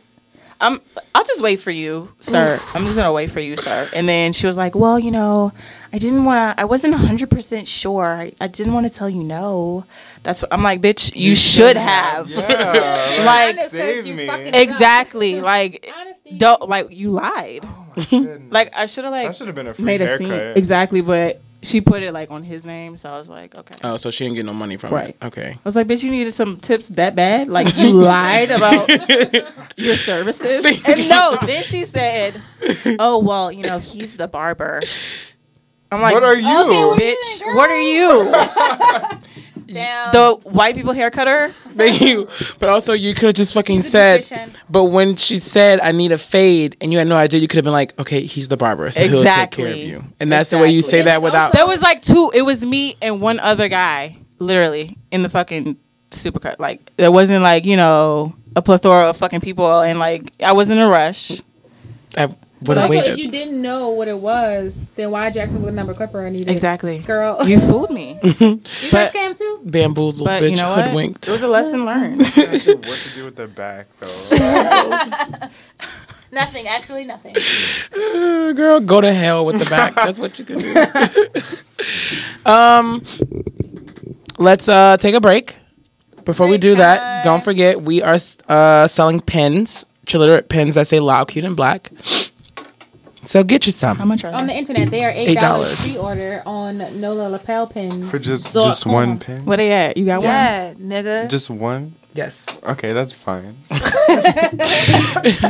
I'm, 0.62 0.80
I'll 1.16 1.24
just 1.26 1.42
wait 1.42 1.60
for 1.60 1.72
you, 1.72 2.14
sir. 2.22 2.60
I'm 2.74 2.84
just 2.86 2.96
gonna 2.96 3.12
wait 3.12 3.32
for 3.32 3.40
you, 3.40 3.58
sir. 3.58 3.90
And 3.94 4.08
then 4.08 4.32
she 4.32 4.46
was 4.48 4.56
like, 4.56 4.76
well, 4.76 5.00
you 5.00 5.10
know, 5.12 5.52
I 5.92 5.98
didn't 5.98 6.24
want 6.24 6.56
to. 6.56 6.62
I 6.62 6.66
wasn't 6.66 6.94
100 6.94 7.30
percent 7.30 7.68
sure. 7.68 8.06
I, 8.06 8.34
I 8.40 8.48
didn't 8.48 8.74
want 8.74 8.86
to 8.86 8.94
tell 8.94 9.10
you 9.10 9.24
no. 9.24 9.86
That's 10.24 10.42
what 10.44 10.54
I'm 10.54 10.62
like, 10.62 10.80
bitch. 10.82 11.16
You, 11.16 11.36
should 11.36 11.78
have. 11.78 12.30
Yeah, 12.30 13.22
Like, 13.26 13.56
save 13.56 14.06
you 14.06 14.14
me. 14.14 14.28
fucking 14.28 14.48
it 14.48 14.56
up. 14.56 14.62
exactly. 14.62 15.42
Like, 15.42 15.92
Honesty. 15.98 16.38
don't 16.38 16.70
like 16.70 16.92
you 16.92 17.10
lied. 17.12 17.62
Oh 17.66 17.88
goodness. 18.10 18.42
Like 18.52 18.72
I 18.76 18.86
should 18.86 19.04
have 19.04 19.12
like 19.12 19.28
that 19.28 19.36
should 19.36 19.48
have 19.48 19.56
been 19.56 19.68
a 19.68 19.74
free 19.74 19.84
made 19.86 20.02
a 20.02 20.18
scene 20.18 20.32
exactly, 20.32 21.02
but 21.02 21.42
she 21.64 21.80
put 21.82 22.02
it 22.04 22.12
like 22.14 22.32
on 22.32 22.44
his 22.44 22.66
name, 22.66 22.98
so 22.98 23.10
I 23.10 23.18
was 23.18 23.30
like, 23.30 23.54
okay. 23.56 23.76
Oh, 23.84 23.96
so 23.98 24.10
she 24.12 24.24
didn't 24.24 24.36
get 24.36 24.46
no 24.46 24.54
money 24.54 24.78
from 24.78 24.94
Right. 24.94 25.10
it. 25.10 25.18
Okay. 25.26 25.52
I 25.52 25.60
was 25.64 25.76
like, 25.76 25.88
bitch, 25.88 26.02
you 26.04 26.10
needed 26.12 26.34
some 26.34 26.58
tips 26.60 26.88
that 26.88 27.16
bad? 27.16 27.48
Like 27.48 27.76
you 27.78 27.92
lied 27.92 28.50
about 28.52 28.90
your 29.78 29.96
services? 29.96 30.66
And 30.88 31.08
no, 31.10 31.38
then 31.46 31.64
she 31.64 31.86
said, 31.86 32.42
oh 33.00 33.20
well, 33.20 33.52
you 33.52 33.64
know, 33.64 33.80
he's 33.80 34.18
the 34.18 34.28
barber. 34.28 34.82
I'm 35.92 36.02
like, 36.02 36.14
what 36.14 36.24
are 36.24 36.38
you? 36.38 36.94
Okay, 36.94 37.16
bitch? 37.16 37.56
What 37.56 37.70
are 37.70 37.80
you? 37.80 39.20
Damn. 39.74 40.12
The 40.12 40.34
white 40.50 40.76
people 40.76 40.94
hair 40.94 41.10
cutter? 41.12 41.50
Thank 41.76 42.02
you. 42.02 42.28
But 42.60 42.70
also, 42.70 42.94
you 42.94 43.14
could 43.14 43.24
have 43.28 43.36
just 43.36 43.54
fucking 43.54 43.82
said. 43.82 44.28
But 44.70 44.86
when 44.86 45.16
she 45.16 45.38
said, 45.38 45.80
"I 45.80 45.92
need 45.92 46.12
a 46.12 46.18
fade," 46.18 46.76
and 46.82 46.92
you 46.92 46.98
had 46.98 47.08
no 47.08 47.16
idea, 47.16 47.40
you 47.40 47.48
could 47.48 47.58
have 47.58 47.64
been 47.64 47.74
like, 47.74 47.98
"Okay, 48.00 48.22
he's 48.22 48.48
the 48.50 48.58
barber, 48.58 48.92
so 48.92 49.08
he'll 49.08 49.24
take 49.24 49.52
care 49.52 49.72
of 49.72 49.78
you." 49.78 50.04
And 50.20 50.32
that's 50.32 50.50
the 50.50 50.58
way 50.58 50.70
you 50.70 50.80
Exactly. 50.80 51.00
say 51.00 51.06
that 51.06 51.22
without. 51.22 51.54
There 51.54 51.68
was 51.68 51.82
like 51.82 52.02
two. 52.02 52.32
It 52.34 52.42
was 52.44 52.62
me 52.62 52.96
and 53.02 53.22
one 53.22 53.40
other 53.40 53.68
guy, 53.68 54.18
literally 54.40 54.98
in 55.12 55.22
the 55.24 55.30
fucking 55.30 55.78
supercut. 56.12 56.60
Like 56.60 56.92
there 56.98 57.12
wasn't 57.12 57.42
like 57.44 57.66
you 57.66 57.78
know 57.78 58.36
a 58.56 58.62
plethora 58.62 59.10
of 59.10 59.18
fucking 59.18 59.42
people, 59.42 59.80
and 59.82 59.98
like 60.00 60.32
I 60.44 60.54
was 60.54 60.70
in 60.70 60.78
a 60.78 60.88
rush. 60.88 61.42
I 62.18 62.28
But 62.64 62.78
have 62.78 62.92
also, 62.92 63.02
if 63.14 63.18
you 63.18 63.32
didn't 63.32 63.60
know 63.62 63.90
what 63.90 64.08
it 64.08 64.18
was, 64.20 64.90
then 64.96 65.10
why 65.10 65.30
Jackson 65.32 65.64
would 65.64 65.74
a 65.74 65.76
number 65.76 65.94
clipper 65.96 66.24
I 66.26 66.30
needed? 66.30 66.50
Exactly, 66.50 67.00
Girl. 67.00 67.48
You 67.48 67.60
fooled 67.60 67.90
me, 67.92 68.20
You 68.24 68.32
but- 68.92 68.92
got 68.92 69.14
scammed 69.14 69.38
too? 69.40 69.62
Bamboozled, 69.66 70.28
but 70.28 70.44
bitch, 70.44 70.52
you 70.52 70.58
know 70.58 70.70
what? 70.70 70.86
hoodwinked. 70.86 71.28
It 71.28 71.32
was 71.32 71.42
a 71.42 71.48
lesson 71.48 71.86
learned. 71.86 72.22
What 72.22 72.34
to 72.34 73.10
do 73.16 73.26
with 73.26 73.36
the 73.36 73.48
back 73.48 73.88
though. 74.00 75.48
Nothing. 76.34 76.68
Actually, 76.68 77.04
nothing. 77.06 77.36
Uh, 77.94 78.52
girl, 78.54 78.80
go 78.80 79.02
to 79.02 79.12
hell 79.12 79.46
with 79.46 79.60
the 79.60 79.66
back. 79.70 79.96
That's 79.96 80.18
what 80.18 80.40
you 80.40 80.46
can 80.46 80.60
do. 80.60 82.50
um, 82.50 83.02
let's 84.38 84.70
uh 84.70 84.98
take 84.98 85.14
a 85.16 85.20
break. 85.20 85.56
Before 86.24 86.46
we 86.46 86.54
Break 86.54 86.62
do 86.62 86.76
that, 86.76 87.24
don't 87.24 87.44
forget 87.44 87.82
we 87.82 88.02
are 88.02 88.18
uh 88.48 88.88
selling 88.88 89.20
pins, 89.20 89.86
triliterate 90.06 90.48
pins 90.50 90.76
that 90.76 90.88
say 90.88 91.00
loud, 91.00 91.28
cute, 91.28 91.44
and 91.44 91.56
black. 91.56 91.92
So 93.32 93.46
get 93.46 93.66
you 93.66 93.72
some. 93.72 93.96
How 93.96 94.04
much 94.04 94.26
are 94.26 94.34
On 94.34 94.46
the 94.46 94.54
internet, 94.54 94.92
they 94.92 95.06
are 95.06 95.12
eight 95.12 95.40
dollars 95.40 95.80
pre-order 95.90 96.44
on 96.46 96.80
Nola 97.00 97.30
lapel 97.30 97.66
pins 97.66 98.12
For 98.12 98.20
just 98.20 98.54
dot 98.54 98.66
just 98.66 98.86
one 98.86 99.12
com. 99.12 99.20
pin. 99.20 99.46
What 99.46 99.56
they 99.56 99.72
at? 99.72 99.96
You 99.96 100.06
got 100.06 100.18
one? 100.18 100.26
Yeah, 100.26 100.74
nigga. 100.74 101.30
Just 101.30 101.50
one. 101.50 101.96
Yes. 102.14 102.60
Okay, 102.62 102.92
that's 102.92 103.14
fine. 103.14 103.56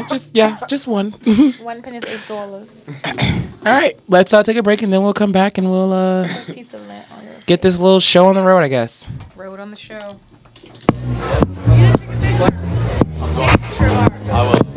just 0.10 0.38
yeah, 0.38 0.60
just 0.68 0.88
one. 0.88 1.10
one 1.64 1.82
pin 1.82 1.96
is 1.96 2.04
eight 2.04 2.28
dollars. 2.28 2.70
All 3.66 3.74
right, 3.74 4.00
let's 4.08 4.32
uh 4.32 4.44
take 4.44 4.58
a 4.58 4.62
break 4.62 4.84
and 4.84 4.94
then 4.94 5.02
we'll 5.02 5.16
come 5.16 5.32
back 5.32 5.58
and 5.58 5.72
we'll 5.72 5.92
uh 5.92 6.28
Piece 6.46 6.76
of 6.76 6.88
lint 6.88 7.12
on 7.18 7.26
your 7.26 7.34
get 7.48 7.64
this 7.64 7.80
little 7.80 8.00
show 8.00 8.28
on 8.28 8.36
the 8.36 8.44
road, 8.44 8.60
I 8.60 8.68
guess. 8.68 9.10
road 9.36 9.60
on 9.60 9.72
the 9.72 9.76
show. 9.76 10.20
Honey, 13.82 14.71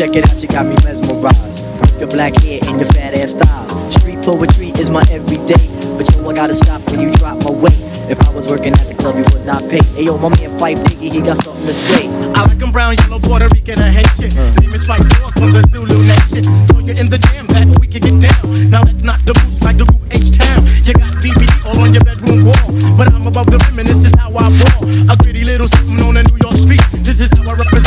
check 0.00 0.16
it 0.16 0.24
out, 0.32 0.40
you 0.40 0.48
got 0.48 0.64
me 0.64 0.74
mesmerized. 0.82 1.60
With 1.78 2.00
your 2.00 2.08
black 2.08 2.32
hair 2.40 2.58
and 2.64 2.80
your 2.80 2.88
fat 2.96 3.12
ass 3.12 3.32
style. 3.32 3.68
Street 3.90 4.16
poetry 4.24 4.72
is 4.80 4.88
my 4.88 5.04
everyday. 5.10 5.68
But 5.98 6.08
yo, 6.16 6.24
I 6.24 6.32
gotta 6.32 6.54
stop 6.54 6.80
when 6.90 7.00
you 7.00 7.12
drop 7.12 7.44
my 7.44 7.50
weight. 7.50 7.76
If 8.08 8.16
I 8.26 8.32
was 8.32 8.46
working 8.48 8.72
at 8.72 8.88
the 8.88 8.94
club, 8.94 9.16
you 9.16 9.24
would 9.28 9.44
not 9.44 9.60
pay. 9.68 9.84
Hey 9.92 10.04
yo, 10.04 10.16
my 10.16 10.30
man 10.30 10.56
Phife 10.58 10.80
Diggy, 10.84 11.12
he 11.12 11.20
got 11.20 11.36
something 11.44 11.66
to 11.66 11.74
say. 11.74 12.08
I 12.32 12.46
like 12.48 12.62
'em 12.62 12.72
brown, 12.72 12.96
yellow, 12.96 13.20
Puerto 13.20 13.46
Rican, 13.52 13.78
and 13.82 13.92
Haitian. 13.94 14.32
Name 14.56 14.72
is 14.72 14.88
Phife 14.88 15.06
Dawg 15.20 15.34
from 15.34 15.52
the 15.52 15.62
Zulu 15.68 15.98
Nation. 16.12 16.44
Throw 16.68 16.78
you 16.78 16.94
in 16.94 17.10
the 17.10 17.18
jam 17.18 17.46
that 17.48 17.68
we 17.78 17.86
can 17.86 18.00
get 18.00 18.16
down. 18.24 18.70
Now 18.70 18.84
that's 18.84 19.02
not 19.02 19.20
the 19.26 19.34
boots 19.34 19.60
like 19.60 19.76
the 19.76 19.84
group 19.84 20.00
H-Town. 20.10 20.64
You 20.86 20.94
got 20.94 21.12
BB 21.20 21.44
all 21.66 21.78
on 21.78 21.92
your 21.92 22.04
bedroom 22.04 22.46
wall. 22.48 22.68
But 22.96 23.12
I'm 23.12 23.26
above 23.26 23.50
the 23.52 23.58
rim 23.68 23.78
and 23.80 23.88
this 23.88 24.02
is 24.08 24.14
how 24.18 24.32
I 24.32 24.48
ball. 24.60 24.88
A 25.12 25.16
gritty 25.20 25.44
little 25.44 25.68
something 25.68 26.00
on 26.00 26.16
a 26.16 26.22
New 26.22 26.38
York 26.40 26.56
street. 26.56 26.84
This 27.04 27.20
is 27.20 27.30
how 27.36 27.50
I 27.50 27.52
represent 27.52 27.79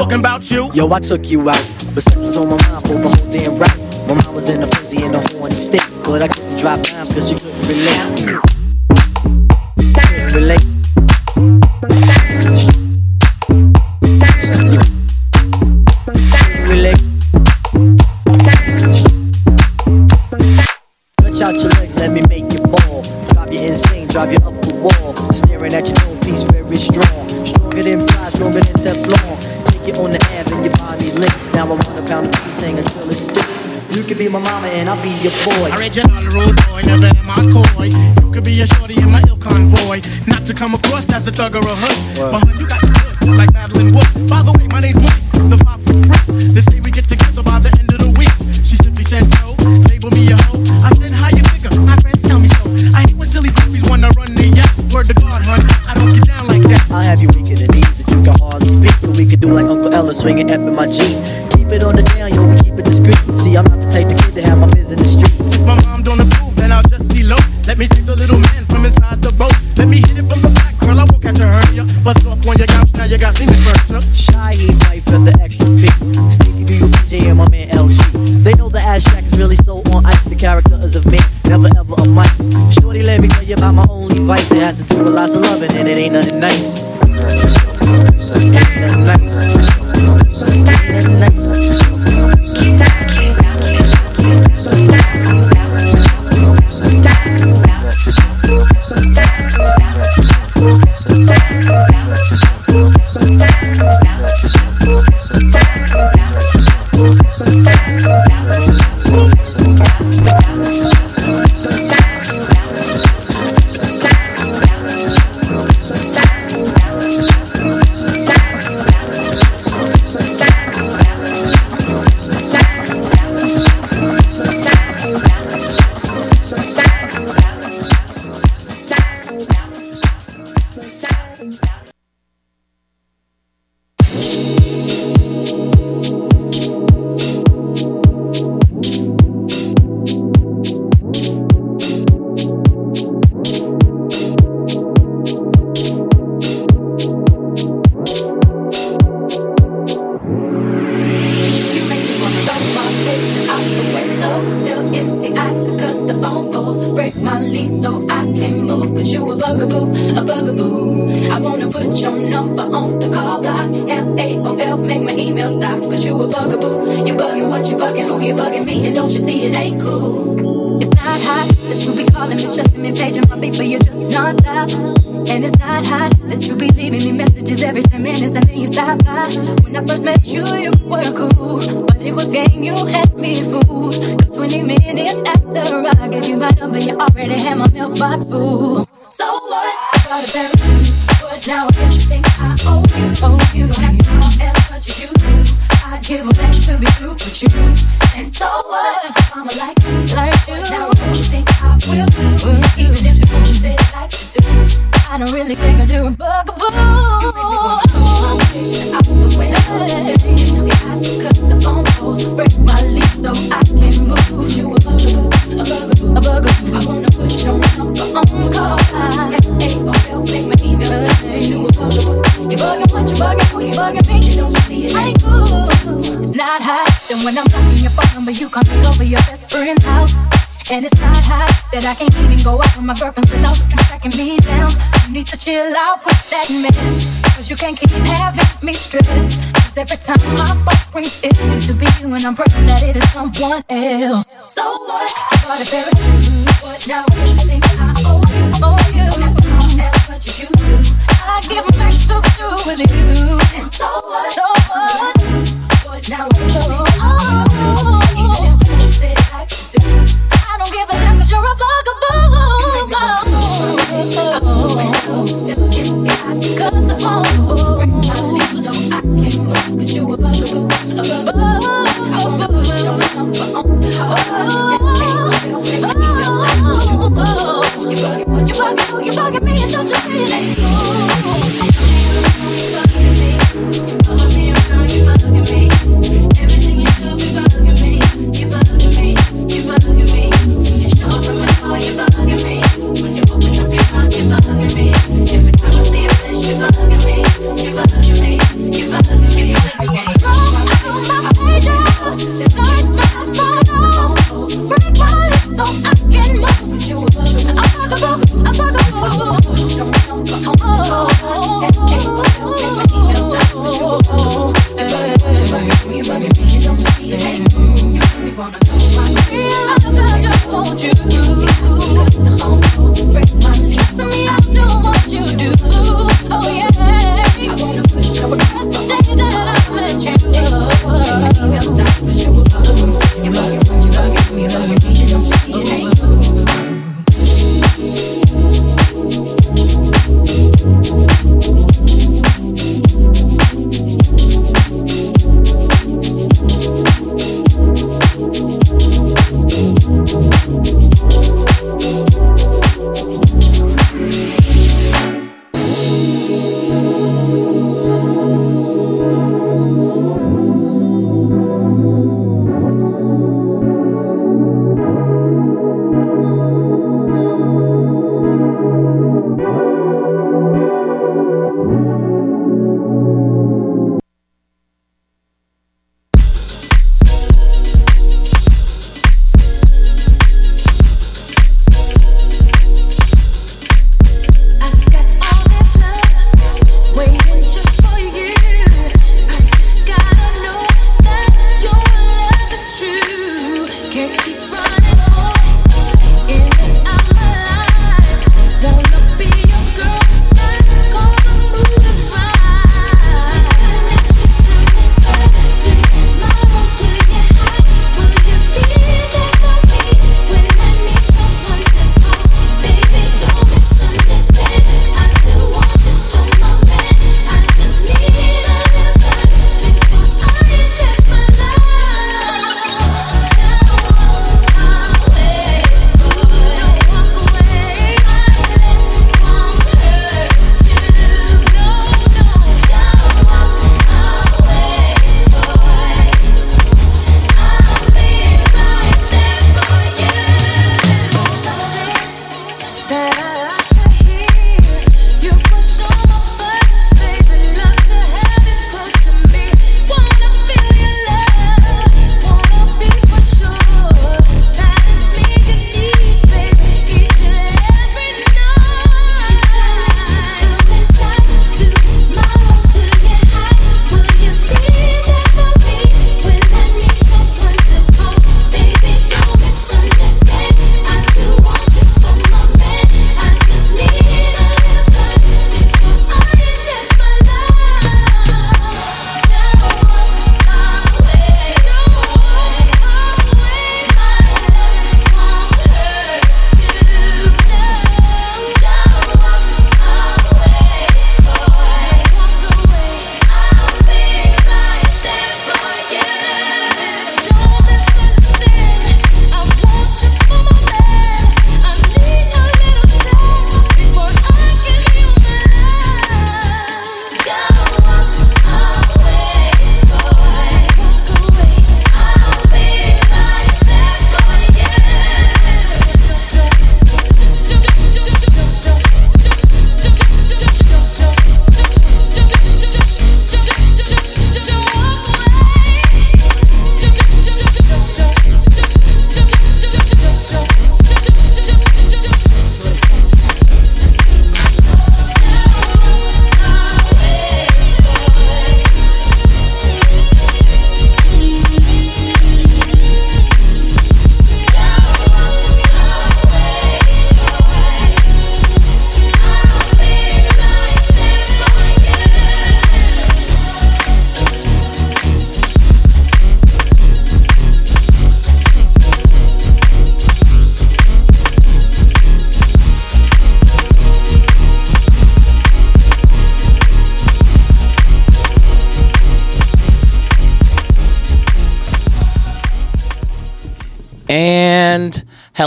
Talking 0.00 0.20
about 0.20 0.50
you. 0.50 0.72
Yo, 0.72 0.90
I 0.90 0.98
took 0.98 1.30
you 1.30 1.50
out, 1.50 1.62
but 1.94 2.02
sex 2.02 2.16
was 2.16 2.34
on 2.34 2.48
my 2.48 2.56
mind 2.56 2.82
for 2.82 2.94
the 2.94 3.14
whole 3.14 3.30
damn 3.30 3.58
rap. 3.58 3.76
My 4.08 4.14
mind 4.14 4.34
was 4.34 4.48
in 4.48 4.62
a 4.62 4.66
frenzy 4.66 5.04
in 5.04 5.14
a 5.14 5.20
horny 5.36 5.54
state, 5.54 5.82
but 6.04 6.22
I 6.22 6.28
couldn't 6.28 6.58
drop 6.58 6.80
down 6.80 7.04
cause 7.04 7.30
you 7.30 7.36
couldn't 7.36 8.32
relate. 8.32 8.59
I'll 34.90 35.00
be 35.04 35.14
your 35.22 35.30
boy. 35.46 35.70
Original 35.78 36.18
rude 36.34 36.58
boy, 36.66 36.82
never 36.82 37.06
am 37.14 37.30
I 37.30 37.38
coy. 37.54 37.94
You 37.94 38.32
could 38.34 38.42
be 38.42 38.60
a 38.60 38.66
shorty 38.66 38.98
in 38.98 39.12
my 39.12 39.22
ill 39.28 39.36
convoy. 39.36 40.02
Not 40.26 40.44
to 40.46 40.52
come 40.52 40.74
across 40.74 41.08
as 41.14 41.28
a 41.28 41.30
thug 41.30 41.54
or 41.54 41.62
a 41.62 41.76
hood. 41.78 42.18
But 42.18 42.42
hun, 42.42 42.58
you 42.58 42.66
got 42.66 42.80
the 42.80 42.90
goods, 42.90 43.30
like 43.38 43.52
Madeline 43.54 43.94
Wood. 43.94 44.26
By 44.26 44.42
the 44.42 44.50
way, 44.50 44.66
my 44.66 44.80
name's 44.80 44.98
Mike, 44.98 45.22
the 45.46 45.62
five 45.62 45.78
foot 45.86 45.94
freak. 46.10 46.54
They 46.54 46.60
say 46.62 46.80
we 46.80 46.90
get 46.90 47.06
together 47.06 47.40
by 47.40 47.60
the 47.60 47.70
end 47.78 47.86
of 47.94 48.02
the 48.02 48.10
week. 48.18 48.34
She 48.66 48.74
simply 48.82 49.04
said 49.06 49.30
no, 49.38 49.54
label 49.86 50.10
me 50.10 50.34
a 50.34 50.36
hoe. 50.50 50.58
I 50.82 50.90
said, 50.98 51.14
how 51.14 51.30
you 51.30 51.44
figure? 51.54 51.70
My 51.86 51.94
friends 52.02 52.26
tell 52.26 52.42
me 52.42 52.50
so. 52.50 52.66
I 52.90 53.06
hate 53.06 53.14
when 53.14 53.28
silly 53.30 53.54
puppies 53.54 53.86
wanna 53.86 54.10
run 54.18 54.34
the 54.34 54.50
yacht. 54.58 54.74
Word 54.90 55.06
to 55.06 55.14
God, 55.14 55.46
hun, 55.46 55.62
I 55.86 55.94
don't 55.94 56.18
get 56.18 56.26
down 56.26 56.50
like 56.50 56.66
that. 56.66 56.82
I'll 56.90 57.06
have 57.06 57.22
you 57.22 57.30
weak 57.38 57.46
in 57.46 57.62
the 57.62 57.70
knees 57.70 57.86
that 57.94 58.10
you 58.10 58.26
can 58.26 58.34
hardly 58.42 58.74
speak. 58.74 58.94
But 59.06 59.14
we 59.14 59.22
could 59.22 59.38
do 59.38 59.54
like 59.54 59.70
Uncle 59.70 59.94
Ella 59.94 60.10
swinging 60.18 60.50
F 60.50 60.58
in 60.58 60.74
my 60.74 60.90
Jeep. 60.90 61.09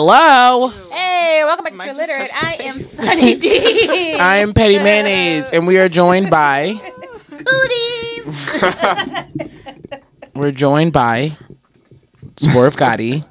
Hello, 0.05 0.67
Hey, 0.91 1.43
welcome 1.45 1.63
back 1.63 1.87
to 1.87 1.93
True 1.93 1.93
Literate. 1.93 2.29
I 2.35 2.57
am 2.59 2.77
Sunny 2.79 3.35
D. 3.35 4.13
I 4.19 4.37
am 4.39 4.53
Petty 4.53 4.77
Mayonnaise, 4.77 5.53
and 5.53 5.65
we 5.65 5.77
are 5.77 5.87
joined 5.87 6.29
by 6.29 6.73
Cooties. 7.31 8.25
we're 10.35 10.51
joined 10.51 10.91
by 10.91 11.37
Swerve 12.35 12.75
Gotti 12.75 13.23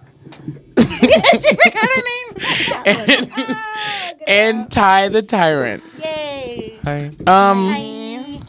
she 0.78 1.56
forgot 1.56 1.90
her 1.90 2.02
name. 2.02 2.32
and, 2.86 3.56
and 4.26 4.70
Ty 4.70 5.08
the 5.10 5.20
Tyrant. 5.20 5.82
Yay. 6.02 6.78
Hi. 6.84 7.10
Um, 7.26 7.68
Hi. 7.74 8.40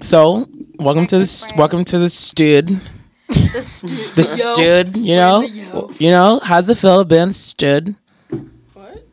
so 0.00 0.48
welcome 0.78 1.08
to 1.08 1.18
the 1.18 1.52
welcome 1.56 1.82
to 1.86 1.98
the 1.98 2.08
stud. 2.08 2.80
The 3.28 3.62
stu- 3.62 3.88
The 4.16 4.22
stud, 4.22 4.96
you 4.96 5.16
know, 5.16 5.42
you 5.98 6.10
know, 6.10 6.40
how's 6.42 6.68
it 6.70 6.78
feel 6.78 6.98
to 7.00 7.04
be 7.04 7.16
in 7.16 7.28
the 7.28 7.34
stud? 7.34 7.94
What? 8.74 9.06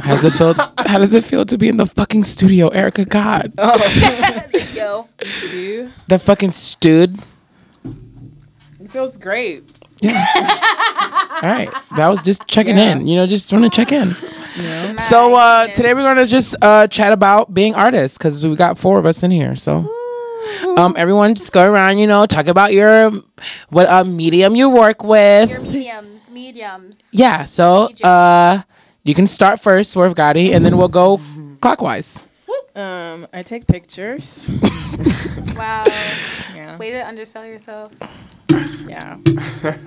How's 0.00 0.24
it 0.24 0.32
feel? 0.32 0.54
How 0.78 0.98
does 0.98 1.14
it 1.14 1.24
feel 1.24 1.44
to 1.46 1.56
be 1.56 1.68
in 1.68 1.76
the 1.76 1.86
fucking 1.86 2.24
studio, 2.24 2.68
Erica? 2.68 3.04
God, 3.04 3.52
Oh. 3.58 3.76
Yo. 4.74 5.08
Dude, 5.50 5.92
that 6.08 6.20
fucking 6.22 6.50
stud. 6.50 7.16
it 7.84 8.90
feels 8.90 9.16
great. 9.16 9.62
Yeah. 10.02 10.26
All 11.42 11.48
right, 11.48 11.70
that 11.96 12.08
was 12.08 12.20
just 12.20 12.46
checking 12.48 12.76
in. 12.78 13.06
You 13.06 13.16
know, 13.16 13.26
just 13.26 13.52
want 13.52 13.64
to 13.64 13.70
check 13.70 13.92
in. 13.92 14.16
Yeah. 14.56 14.96
So 14.96 15.34
uh, 15.36 15.68
today 15.68 15.94
we're 15.94 16.02
gonna 16.02 16.26
just 16.26 16.56
uh, 16.60 16.86
chat 16.88 17.12
about 17.12 17.54
being 17.54 17.74
artists 17.74 18.18
because 18.18 18.44
we 18.44 18.54
got 18.56 18.78
four 18.78 18.98
of 18.98 19.06
us 19.06 19.22
in 19.22 19.30
here. 19.30 19.54
So. 19.56 19.88
Um, 20.76 20.94
everyone 20.96 21.34
just 21.34 21.52
go 21.52 21.64
around, 21.70 21.98
you 21.98 22.06
know, 22.06 22.26
talk 22.26 22.46
about 22.46 22.72
your 22.72 23.10
what 23.70 23.88
uh, 23.88 24.04
medium 24.04 24.54
you 24.56 24.68
work 24.70 25.02
with. 25.04 25.50
Your 25.50 25.60
mediums, 25.60 26.20
mediums. 26.30 26.96
Yeah, 27.12 27.44
so 27.44 27.88
uh 28.02 28.62
you 29.04 29.14
can 29.14 29.26
start 29.26 29.60
first, 29.60 29.90
Swerve 29.92 30.14
Gotti, 30.14 30.54
and 30.54 30.64
then 30.64 30.76
we'll 30.76 30.88
go 30.88 31.20
clockwise. 31.60 32.22
Um, 32.74 33.26
I 33.32 33.42
take 33.42 33.66
pictures. 33.66 34.48
Wow. 35.54 35.84
Yeah, 36.54 36.76
Way 36.78 36.90
to 36.90 37.06
undersell 37.06 37.44
yourself. 37.46 37.92
yeah. 38.88 39.18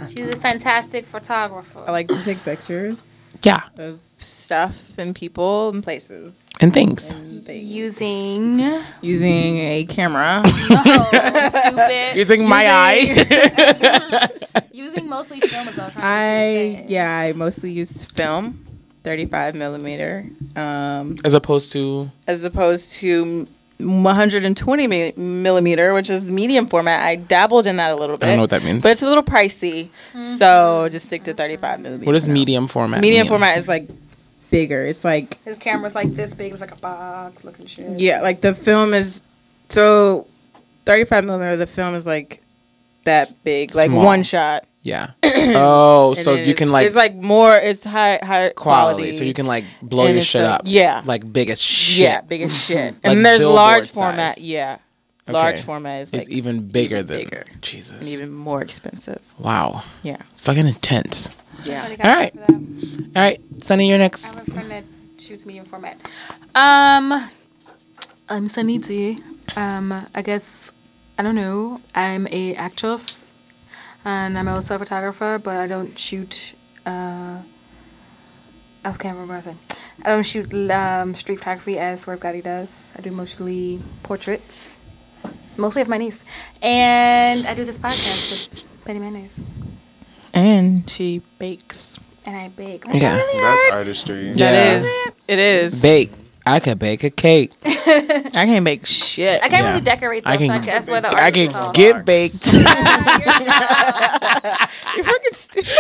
She's 0.08 0.22
a 0.34 0.40
fantastic 0.40 1.06
photographer. 1.06 1.84
I 1.86 1.92
like 1.92 2.08
to 2.08 2.24
take 2.24 2.40
pictures 2.44 3.02
Yeah, 3.44 3.62
of 3.78 4.00
stuff 4.20 4.76
and 4.98 5.16
people 5.16 5.70
and 5.70 5.84
places. 5.84 6.36
and 6.60 6.74
things. 6.74 7.14
And 7.14 7.46
things. 7.46 7.64
using 7.64 8.60
Using 9.02 9.58
a 9.60 9.86
camera. 9.86 10.44
stupid. 10.48 12.16
Using 12.16 12.48
my 12.48 12.68
eye. 12.70 14.30
using 14.72 15.08
mostly 15.08 15.40
film 15.42 15.68
is 15.68 15.76
what 15.78 15.84
I 15.84 15.86
was 15.86 15.94
trying 15.94 16.04
to 16.04 16.08
I 16.08 16.84
say. 16.84 16.86
yeah, 16.88 17.18
I 17.18 17.34
mostly 17.34 17.72
use 17.72 18.06
film, 18.06 18.66
35 19.04 19.56
millimeter, 19.56 20.26
um, 20.56 21.18
As 21.24 21.34
opposed 21.34 21.72
to 21.74 22.10
as 22.28 22.44
opposed 22.44 22.94
to 22.94 23.48
120 23.80 24.88
mi- 24.88 25.14
millimeter, 25.16 25.94
which 25.94 26.10
is 26.10 26.24
medium 26.24 26.68
format. 26.68 27.02
I 27.02 27.16
dabbled 27.16 27.68
in 27.68 27.78
that 27.78 27.92
a 27.92 27.96
little 27.96 28.18
bit. 28.18 28.26
I 28.26 28.30
don't 28.30 28.38
know 28.38 28.44
what 28.44 28.50
that 28.52 28.64
means. 28.64 28.84
but 28.84 28.92
it's 28.92 29.02
a 29.02 29.08
little 29.08 29.24
pricey, 29.24 29.90
so 30.14 30.20
mm-hmm. 30.20 30.92
just 30.92 31.06
stick 31.06 31.24
to 31.26 31.34
35 31.34 31.80
millimeter. 31.82 32.06
what 32.06 32.16
is 32.16 32.28
medium 32.28 32.68
format? 32.68 33.02
Medium 33.02 33.26
mean? 33.26 33.30
format 33.30 33.58
is 33.58 33.68
like 33.68 33.88
bigger. 34.50 34.86
It's 34.86 35.04
like 35.04 35.42
His 35.44 35.58
camera's 35.58 35.96
like 35.96 36.16
this 36.16 36.34
big. 36.34 36.52
It's 36.52 36.62
like 36.62 36.72
a 36.72 36.78
box 36.78 37.44
looking 37.44 37.68
shit. 37.68 38.00
yeah, 38.00 38.22
like 38.22 38.42
the 38.42 38.56
film 38.56 38.94
is 38.94 39.22
so 39.70 40.28
35 40.86 41.26
millimeter. 41.26 41.58
The 41.58 41.68
film 41.68 41.96
is 41.96 42.06
like 42.06 42.42
that 43.04 43.32
big, 43.44 43.76
like 43.76 43.90
small. 43.90 44.06
one 44.06 44.24
shot. 44.24 44.66
Yeah. 44.88 45.12
Oh, 45.60 46.14
so 46.14 46.36
then 46.36 46.48
you 46.48 46.54
can 46.54 46.72
like 46.72 46.86
it's 46.88 46.96
like 46.96 47.16
more. 47.16 47.54
It's 47.56 47.84
high 47.84 48.20
high 48.22 48.50
quality, 48.50 48.56
quality. 48.56 49.12
so 49.14 49.24
you 49.24 49.34
can 49.34 49.48
like 49.48 49.64
blow 49.82 50.06
And 50.06 50.16
your 50.16 50.22
shit 50.22 50.44
like- 50.44 50.60
up. 50.60 50.62
yeah. 50.66 51.02
Like 51.06 51.24
biggest 51.32 51.64
shit. 51.64 52.00
Yeah, 52.00 52.22
big 52.22 52.42
as 52.44 52.54
shit. 52.66 52.94
Like 53.04 53.06
and 53.06 53.26
there's 53.26 53.44
large 53.46 53.86
size. 53.92 53.96
format. 53.96 54.38
Yeah, 54.40 54.78
large 55.28 55.62
format 55.62 56.02
is 56.04 56.10
It's 56.14 56.26
like 56.28 56.36
even 56.36 56.68
bigger 56.68 56.98
even 56.98 57.08
than 57.08 57.18
bigger. 57.24 57.44
and 57.52 57.62
Jesus. 57.62 58.14
even 58.14 58.32
more 58.34 58.62
expensive. 58.62 59.22
wow. 59.40 59.84
Yeah, 60.04 60.18
It's 60.32 60.42
fucking 60.42 60.68
intense. 60.68 61.30
yeah. 61.64 61.84
All 62.04 62.16
right. 62.16 62.34
All 62.50 63.24
right, 63.28 63.42
Sunny, 63.60 63.90
you're 63.90 63.98
next. 63.98 64.36
I 64.36 64.40
have 64.40 64.48
a 64.48 64.52
friend 64.52 64.72
that 64.72 64.84
shoots 65.18 65.46
medium 65.46 65.66
format. 65.66 65.98
Um, 66.56 67.30
I'm 68.30 68.48
Sunny 68.48 68.78
D. 68.80 69.24
Um, 69.56 69.92
I 70.14 70.22
guess 70.22 70.72
I 71.18 71.24
don't 71.24 71.36
know. 71.36 71.82
I'm 71.96 72.28
a 72.32 72.54
actress, 72.56 73.27
and 74.08 74.38
I'm 74.38 74.48
also 74.48 74.76
a 74.76 74.80
photographer, 74.80 75.40
but 75.44 75.58
I 75.58 75.68
don't 75.68 75.98
shoot. 76.00 76.54
Uh, 76.86 77.40
I 78.86 78.92
can't 78.94 79.18
remember 79.18 79.34
what 79.36 79.40
I 79.40 79.42
said. 79.42 79.58
I 80.04 80.10
don't 80.10 80.24
shoot 80.24 80.54
um, 80.72 81.16
street 81.16 81.40
photography 81.40 81.78
as 81.78 82.02
Swerve 82.02 82.20
Gotti 82.22 82.42
does. 82.44 82.72
I 82.98 83.02
do 83.02 83.12
mostly 83.12 83.82
portraits, 84.04 84.78
mostly 85.58 85.82
of 85.82 85.88
my 85.90 85.98
niece, 85.98 86.24
and 86.62 87.46
I 87.46 87.54
do 87.54 87.66
this 87.66 87.80
podcast 87.80 88.32
with 88.54 88.64
Petty 88.86 89.00
Mayonnaise, 89.00 89.42
And 90.34 90.90
she 90.90 91.22
bakes. 91.40 92.00
and 92.26 92.36
I 92.38 92.48
bake. 92.50 92.86
Yeah. 92.86 93.16
really 93.18 93.42
That's 93.42 93.62
hard. 93.64 93.74
artistry. 93.74 94.28
Yeah. 94.30 94.52
That 94.52 94.78
is. 94.78 95.12
It 95.28 95.40
is. 95.40 95.82
Bake. 95.82 96.12
I 96.48 96.60
can 96.60 96.78
bake 96.78 97.04
a 97.04 97.10
cake. 97.10 97.52
I 97.64 98.30
can't 98.32 98.64
make 98.64 98.86
shit. 98.86 99.42
I 99.44 99.50
can't 99.50 99.64
Yeah. 99.64 99.70
really 99.74 99.82
decorate 99.84 100.24
though, 100.24 100.30
I 100.32 100.38
so 100.38 100.40
can- 100.40 100.52
I 100.52 100.58
can, 100.60 100.66
that's 100.66 100.88
where 100.90 101.02
the 101.02 101.10
I 101.18 101.24
art 101.26 101.34
can 101.34 101.50
is 101.52 101.58
get 101.74 102.06
baked. 102.06 102.54
You're 102.54 102.64
fucking 105.06 105.34
stupid. 105.34 105.74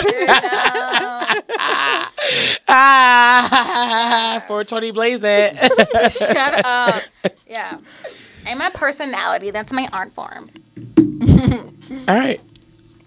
ah, 2.67 4.43
420 4.47 4.91
blaze 4.91 5.19
it. 5.23 5.55
Shut 6.13 6.65
up. 6.65 7.03
Yeah. 7.47 7.77
I'm 8.45 8.61
a 8.61 8.71
personality. 8.71 9.51
That's 9.51 9.71
my 9.73 9.87
art 9.91 10.13
form. 10.13 10.49
All 10.97 12.15
right. 12.15 12.39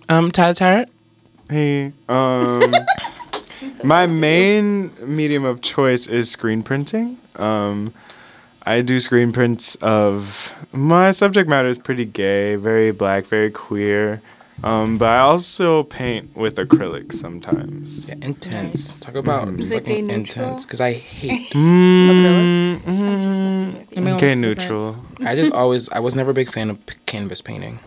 Um, 0.08 0.30
Tyler 0.30 0.54
Tyrant. 0.54 0.88
Hey, 1.48 1.92
um, 2.08 2.72
my 3.84 4.06
main 4.06 4.92
medium 5.00 5.44
of 5.44 5.60
choice 5.60 6.06
is 6.06 6.30
screen 6.30 6.62
printing. 6.62 7.18
Um, 7.36 7.92
I 8.64 8.82
do 8.82 9.00
screen 9.00 9.32
prints 9.32 9.74
of 9.76 10.52
my 10.72 11.10
subject 11.10 11.48
matter 11.48 11.68
is 11.68 11.78
pretty 11.78 12.04
gay, 12.04 12.56
very 12.56 12.90
black, 12.90 13.24
very 13.24 13.50
queer. 13.50 14.20
Um, 14.62 14.98
but 14.98 15.08
I 15.08 15.20
also 15.20 15.84
paint 15.84 16.36
with 16.36 16.56
acrylic 16.56 17.14
sometimes. 17.14 18.04
Yeah, 18.06 18.16
intense. 18.20 18.92
Talk 19.00 19.14
about 19.14 19.48
Is 19.58 19.70
it 19.70 19.84
gay 19.84 20.02
fucking 20.02 20.10
intense 20.10 20.66
because 20.66 20.82
I 20.82 20.92
hate. 20.92 21.50
Mm, 21.52 22.84
Let 23.96 23.96
me 23.96 24.10
know 24.10 24.18
gay 24.18 24.28
what's 24.28 24.38
neutral. 24.38 24.96
I 25.20 25.34
just 25.34 25.52
always 25.60 25.88
I 25.90 26.00
was 26.00 26.14
never 26.14 26.32
a 26.32 26.34
big 26.34 26.50
fan 26.52 26.68
of 26.68 26.84
p- 26.84 26.96
canvas 27.06 27.40
painting. 27.40 27.80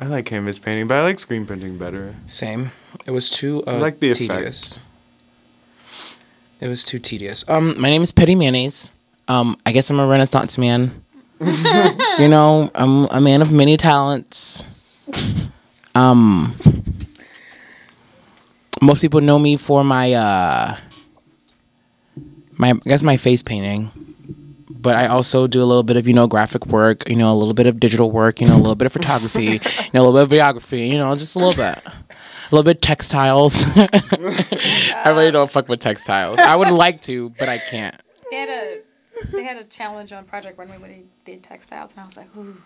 I 0.00 0.06
like 0.06 0.24
canvas 0.24 0.58
painting, 0.58 0.86
but 0.88 0.96
I 0.96 1.02
like 1.02 1.18
screen 1.18 1.44
printing 1.46 1.76
better. 1.76 2.14
Same. 2.26 2.72
It 3.06 3.10
was 3.10 3.28
too 3.28 3.62
uh, 3.66 3.78
like 3.78 4.00
the 4.00 4.10
effect. 4.10 4.80
It 6.64 6.68
was 6.68 6.82
too 6.82 6.98
tedious. 6.98 7.46
Um, 7.46 7.78
my 7.78 7.90
name 7.90 8.00
is 8.00 8.10
Petty 8.10 8.34
Mayonnaise. 8.34 8.90
Um, 9.28 9.58
I 9.66 9.72
guess 9.72 9.90
I'm 9.90 10.00
a 10.00 10.06
Renaissance 10.06 10.56
man. 10.56 11.04
you 11.38 12.26
know, 12.26 12.70
I'm 12.74 13.04
a 13.10 13.20
man 13.20 13.42
of 13.42 13.52
many 13.52 13.76
talents. 13.76 14.64
Um, 15.94 16.56
most 18.80 19.02
people 19.02 19.20
know 19.20 19.38
me 19.38 19.58
for 19.58 19.84
my 19.84 20.14
uh, 20.14 20.76
my 22.52 22.70
I 22.70 22.72
guess 22.86 23.02
my 23.02 23.18
face 23.18 23.42
painting, 23.42 23.90
but 24.70 24.96
I 24.96 25.08
also 25.08 25.46
do 25.46 25.62
a 25.62 25.66
little 25.66 25.82
bit 25.82 25.98
of 25.98 26.08
you 26.08 26.14
know 26.14 26.26
graphic 26.26 26.64
work, 26.68 27.06
you 27.10 27.16
know, 27.16 27.30
a 27.30 27.36
little 27.36 27.52
bit 27.52 27.66
of 27.66 27.78
digital 27.78 28.10
work, 28.10 28.40
you 28.40 28.48
know, 28.48 28.54
a 28.54 28.56
little 28.56 28.74
bit 28.74 28.86
of 28.86 28.92
photography, 28.94 29.44
you 29.44 29.90
know, 29.92 30.00
a 30.00 30.04
little 30.08 30.26
bit 30.26 30.40
of 30.40 30.56
videography, 30.56 30.88
you 30.88 30.96
know, 30.96 31.14
just 31.14 31.36
a 31.36 31.38
little 31.38 31.54
bit. 31.54 31.78
A 32.50 32.54
little 32.54 32.64
bit 32.64 32.82
textiles. 32.82 33.64
I 33.76 35.04
really 35.06 35.30
don't 35.30 35.50
fuck 35.50 35.68
with 35.68 35.80
textiles. 35.80 36.38
I 36.38 36.56
would 36.56 36.70
like 36.70 37.00
to, 37.02 37.30
but 37.30 37.48
I 37.48 37.58
can't. 37.58 37.96
They 38.30 38.36
had 38.36 38.48
a 38.48 38.80
they 39.30 39.44
had 39.44 39.56
a 39.56 39.64
challenge 39.64 40.12
on 40.12 40.24
Project 40.24 40.58
Runway 40.58 40.78
when 40.78 40.90
they 40.90 41.02
did 41.24 41.42
textiles, 41.42 41.92
and 41.92 42.00
I 42.00 42.06
was 42.06 42.16
like, 42.16 42.36
ooh. 42.36 42.56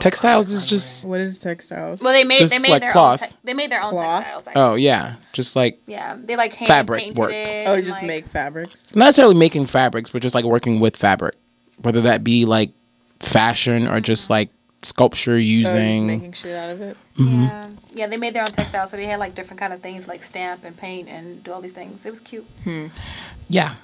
Textiles 0.00 0.50
is 0.50 0.64
just 0.64 1.06
What 1.06 1.20
is 1.20 1.38
textiles? 1.38 2.00
Well, 2.00 2.12
they 2.12 2.24
made 2.24 2.40
Just 2.40 2.54
they 2.54 2.60
made 2.60 2.70
like 2.70 2.82
their 2.82 2.92
cloth. 2.92 3.22
own. 3.22 3.28
Te- 3.28 3.34
they 3.44 3.54
made 3.54 3.70
their 3.70 3.82
own 3.82 3.90
Cloth? 3.90 4.22
textiles. 4.22 4.46
Actually. 4.48 4.62
oh 4.62 4.74
yeah, 4.74 5.16
just 5.32 5.56
like 5.56 5.78
Yeah, 5.86 6.16
they 6.18 6.36
like 6.36 6.54
hand 6.54 6.68
Fabric 6.68 7.02
painted 7.02 7.18
work. 7.18 7.32
It 7.32 7.68
oh, 7.68 7.80
just 7.80 7.98
like, 7.98 8.04
make 8.04 8.28
fabrics. 8.28 8.94
not 8.96 9.06
necessarily 9.06 9.34
making 9.34 9.66
fabrics, 9.66 10.10
but 10.10 10.22
just 10.22 10.34
like 10.34 10.44
working 10.44 10.80
with 10.80 10.96
fabric, 10.96 11.36
whether 11.82 12.00
that 12.02 12.24
be 12.24 12.44
like 12.44 12.70
fashion 13.20 13.86
or 13.86 14.00
just 14.00 14.24
mm-hmm. 14.24 14.32
like 14.32 14.50
sculpture 14.82 15.32
Oh, 15.32 15.36
just 15.38 15.46
using. 15.46 16.06
making 16.06 16.32
shit 16.32 16.56
out 16.56 16.70
of 16.70 16.80
it. 16.80 16.96
Yeah, 17.16 17.68
yeah, 17.92 18.06
they 18.06 18.16
made 18.16 18.34
their 18.34 18.42
own 18.42 18.46
textiles, 18.46 18.90
so 18.90 18.96
they 18.96 19.06
had 19.06 19.18
like 19.18 19.34
different 19.34 19.58
kind 19.60 19.72
of 19.72 19.80
things 19.80 20.06
like 20.06 20.22
stamp 20.24 20.64
and 20.64 20.76
paint 20.76 21.08
and 21.08 21.42
do 21.42 21.52
all 21.52 21.60
these 21.60 21.72
things. 21.72 22.06
It 22.06 22.10
was 22.10 22.20
cute. 22.20 22.46
Yeah. 23.48 23.74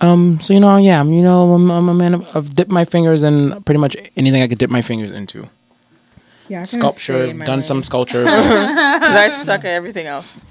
Um. 0.00 0.40
So 0.40 0.52
you 0.54 0.60
know, 0.60 0.76
yeah, 0.78 1.00
I'm, 1.00 1.12
you 1.12 1.22
know, 1.22 1.52
I'm, 1.54 1.70
I'm 1.70 1.88
a 1.88 1.94
man 1.94 2.14
of, 2.14 2.26
of 2.36 2.54
dip 2.54 2.68
my 2.68 2.84
fingers 2.84 3.22
in 3.22 3.62
pretty 3.62 3.78
much 3.78 3.96
anything 4.16 4.42
I 4.42 4.48
could 4.48 4.58
dip 4.58 4.70
my 4.70 4.82
fingers 4.82 5.10
into. 5.10 5.48
Yeah, 6.48 6.60
I 6.60 6.62
sculpture, 6.64 7.28
done 7.28 7.38
lane. 7.46 7.62
some 7.62 7.82
sculpture. 7.82 8.24
'Cause 8.24 8.34
I 8.36 9.28
suck 9.44 9.60
at 9.60 9.70
everything 9.70 10.06
else. 10.06 10.44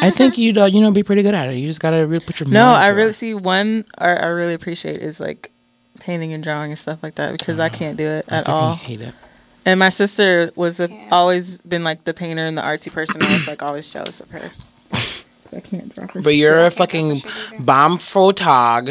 I 0.00 0.10
think 0.10 0.38
you'd 0.38 0.56
uh, 0.58 0.66
you 0.66 0.80
know 0.80 0.90
be 0.90 1.02
pretty 1.02 1.22
good 1.22 1.34
at 1.34 1.48
it. 1.48 1.54
You 1.56 1.66
just 1.66 1.80
gotta 1.80 2.06
really 2.06 2.24
put 2.24 2.40
your 2.40 2.48
No, 2.48 2.72
I 2.74 2.86
to 2.86 2.88
it. 2.88 2.92
really 2.92 3.12
see 3.12 3.34
one 3.34 3.84
art 3.98 4.22
I 4.22 4.26
really 4.26 4.54
appreciate 4.54 4.98
is 4.98 5.18
like 5.20 5.50
painting 6.00 6.32
and 6.32 6.42
drawing 6.44 6.70
and 6.70 6.78
stuff 6.78 7.02
like 7.02 7.16
that 7.16 7.32
because 7.32 7.58
I 7.58 7.68
can't 7.68 7.96
do 7.98 8.06
it 8.08 8.26
I 8.30 8.36
at 8.38 8.46
fucking 8.46 8.54
all. 8.54 8.74
hate 8.76 9.00
it. 9.00 9.14
And 9.66 9.80
my 9.80 9.88
sister 9.88 10.52
was 10.56 10.78
a, 10.80 10.88
always 11.10 11.56
been 11.58 11.84
like 11.84 12.04
the 12.04 12.12
painter 12.14 12.44
and 12.44 12.56
the 12.56 12.62
artsy 12.62 12.92
person. 12.92 13.22
I 13.22 13.32
was 13.32 13.46
like 13.46 13.62
always 13.62 13.88
jealous 13.90 14.20
of 14.20 14.30
her. 14.30 14.50
I 15.56 15.60
can't 15.60 15.94
draw 15.94 16.08
her. 16.08 16.20
But 16.20 16.34
you're 16.34 16.66
a 16.66 16.70
fucking 16.70 17.22
bomb 17.60 17.98
photog. 17.98 18.88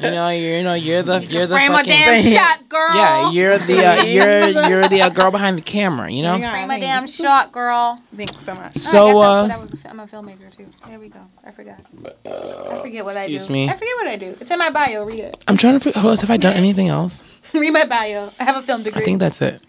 you 0.00 0.10
know, 0.10 0.28
you're 0.28 0.58
you 0.58 0.62
know 0.62 0.74
you're 0.74 1.02
the 1.02 1.24
you're 1.26 1.46
the 1.46 1.54
Frame 1.54 1.72
a 1.72 1.76
fucking 1.78 1.92
damn 1.92 2.22
shot, 2.22 2.68
girl. 2.68 2.94
yeah. 2.94 3.30
You're 3.32 3.58
the 3.58 3.84
uh, 3.84 4.02
you're 4.04 4.68
you're 4.68 4.88
the 4.88 5.02
uh, 5.02 5.08
girl 5.08 5.30
behind 5.32 5.58
the 5.58 5.62
camera. 5.62 6.10
You 6.10 6.22
know. 6.22 6.38
Frame 6.38 6.70
a 6.70 6.78
damn 6.78 7.06
shot, 7.08 7.50
girl. 7.52 8.00
Thanks 8.16 8.36
so 8.44 8.54
much. 8.54 8.74
So 8.74 9.18
Oh, 9.18 9.20
I 9.20 9.26
uh, 9.26 9.46
guess 9.48 9.56
I, 9.56 9.60
was 9.60 9.74
a, 9.84 9.90
I'm 9.90 10.00
a 10.00 10.06
filmmaker 10.06 10.56
too. 10.56 10.66
There 10.86 10.98
we 11.00 11.08
go. 11.08 11.20
I 11.44 11.50
forgot. 11.50 11.80
I 12.24 12.80
forget 12.80 13.04
what 13.04 13.16
I 13.16 13.26
do. 13.26 13.32
excuse 13.34 13.50
me. 13.50 13.68
I 13.68 13.72
forget 13.72 13.96
what 13.96 14.06
I 14.06 14.16
do. 14.16 14.36
It's 14.40 14.50
in 14.50 14.58
my 14.58 14.70
bio. 14.70 15.04
Read 15.04 15.18
it. 15.20 15.44
I'm 15.48 15.56
trying 15.56 15.74
to 15.74 15.80
figure. 15.80 16.00
What 16.00 16.10
else 16.10 16.20
have 16.20 16.30
I 16.30 16.36
done? 16.36 16.54
Anything 16.54 16.88
else? 16.88 17.22
Read 17.52 17.70
my 17.72 17.84
bio. 17.86 18.30
I 18.38 18.44
have 18.44 18.56
a 18.56 18.62
film 18.62 18.82
degree. 18.84 19.02
I 19.02 19.04
think 19.04 19.18
that's 19.18 19.42
it. 19.42 19.60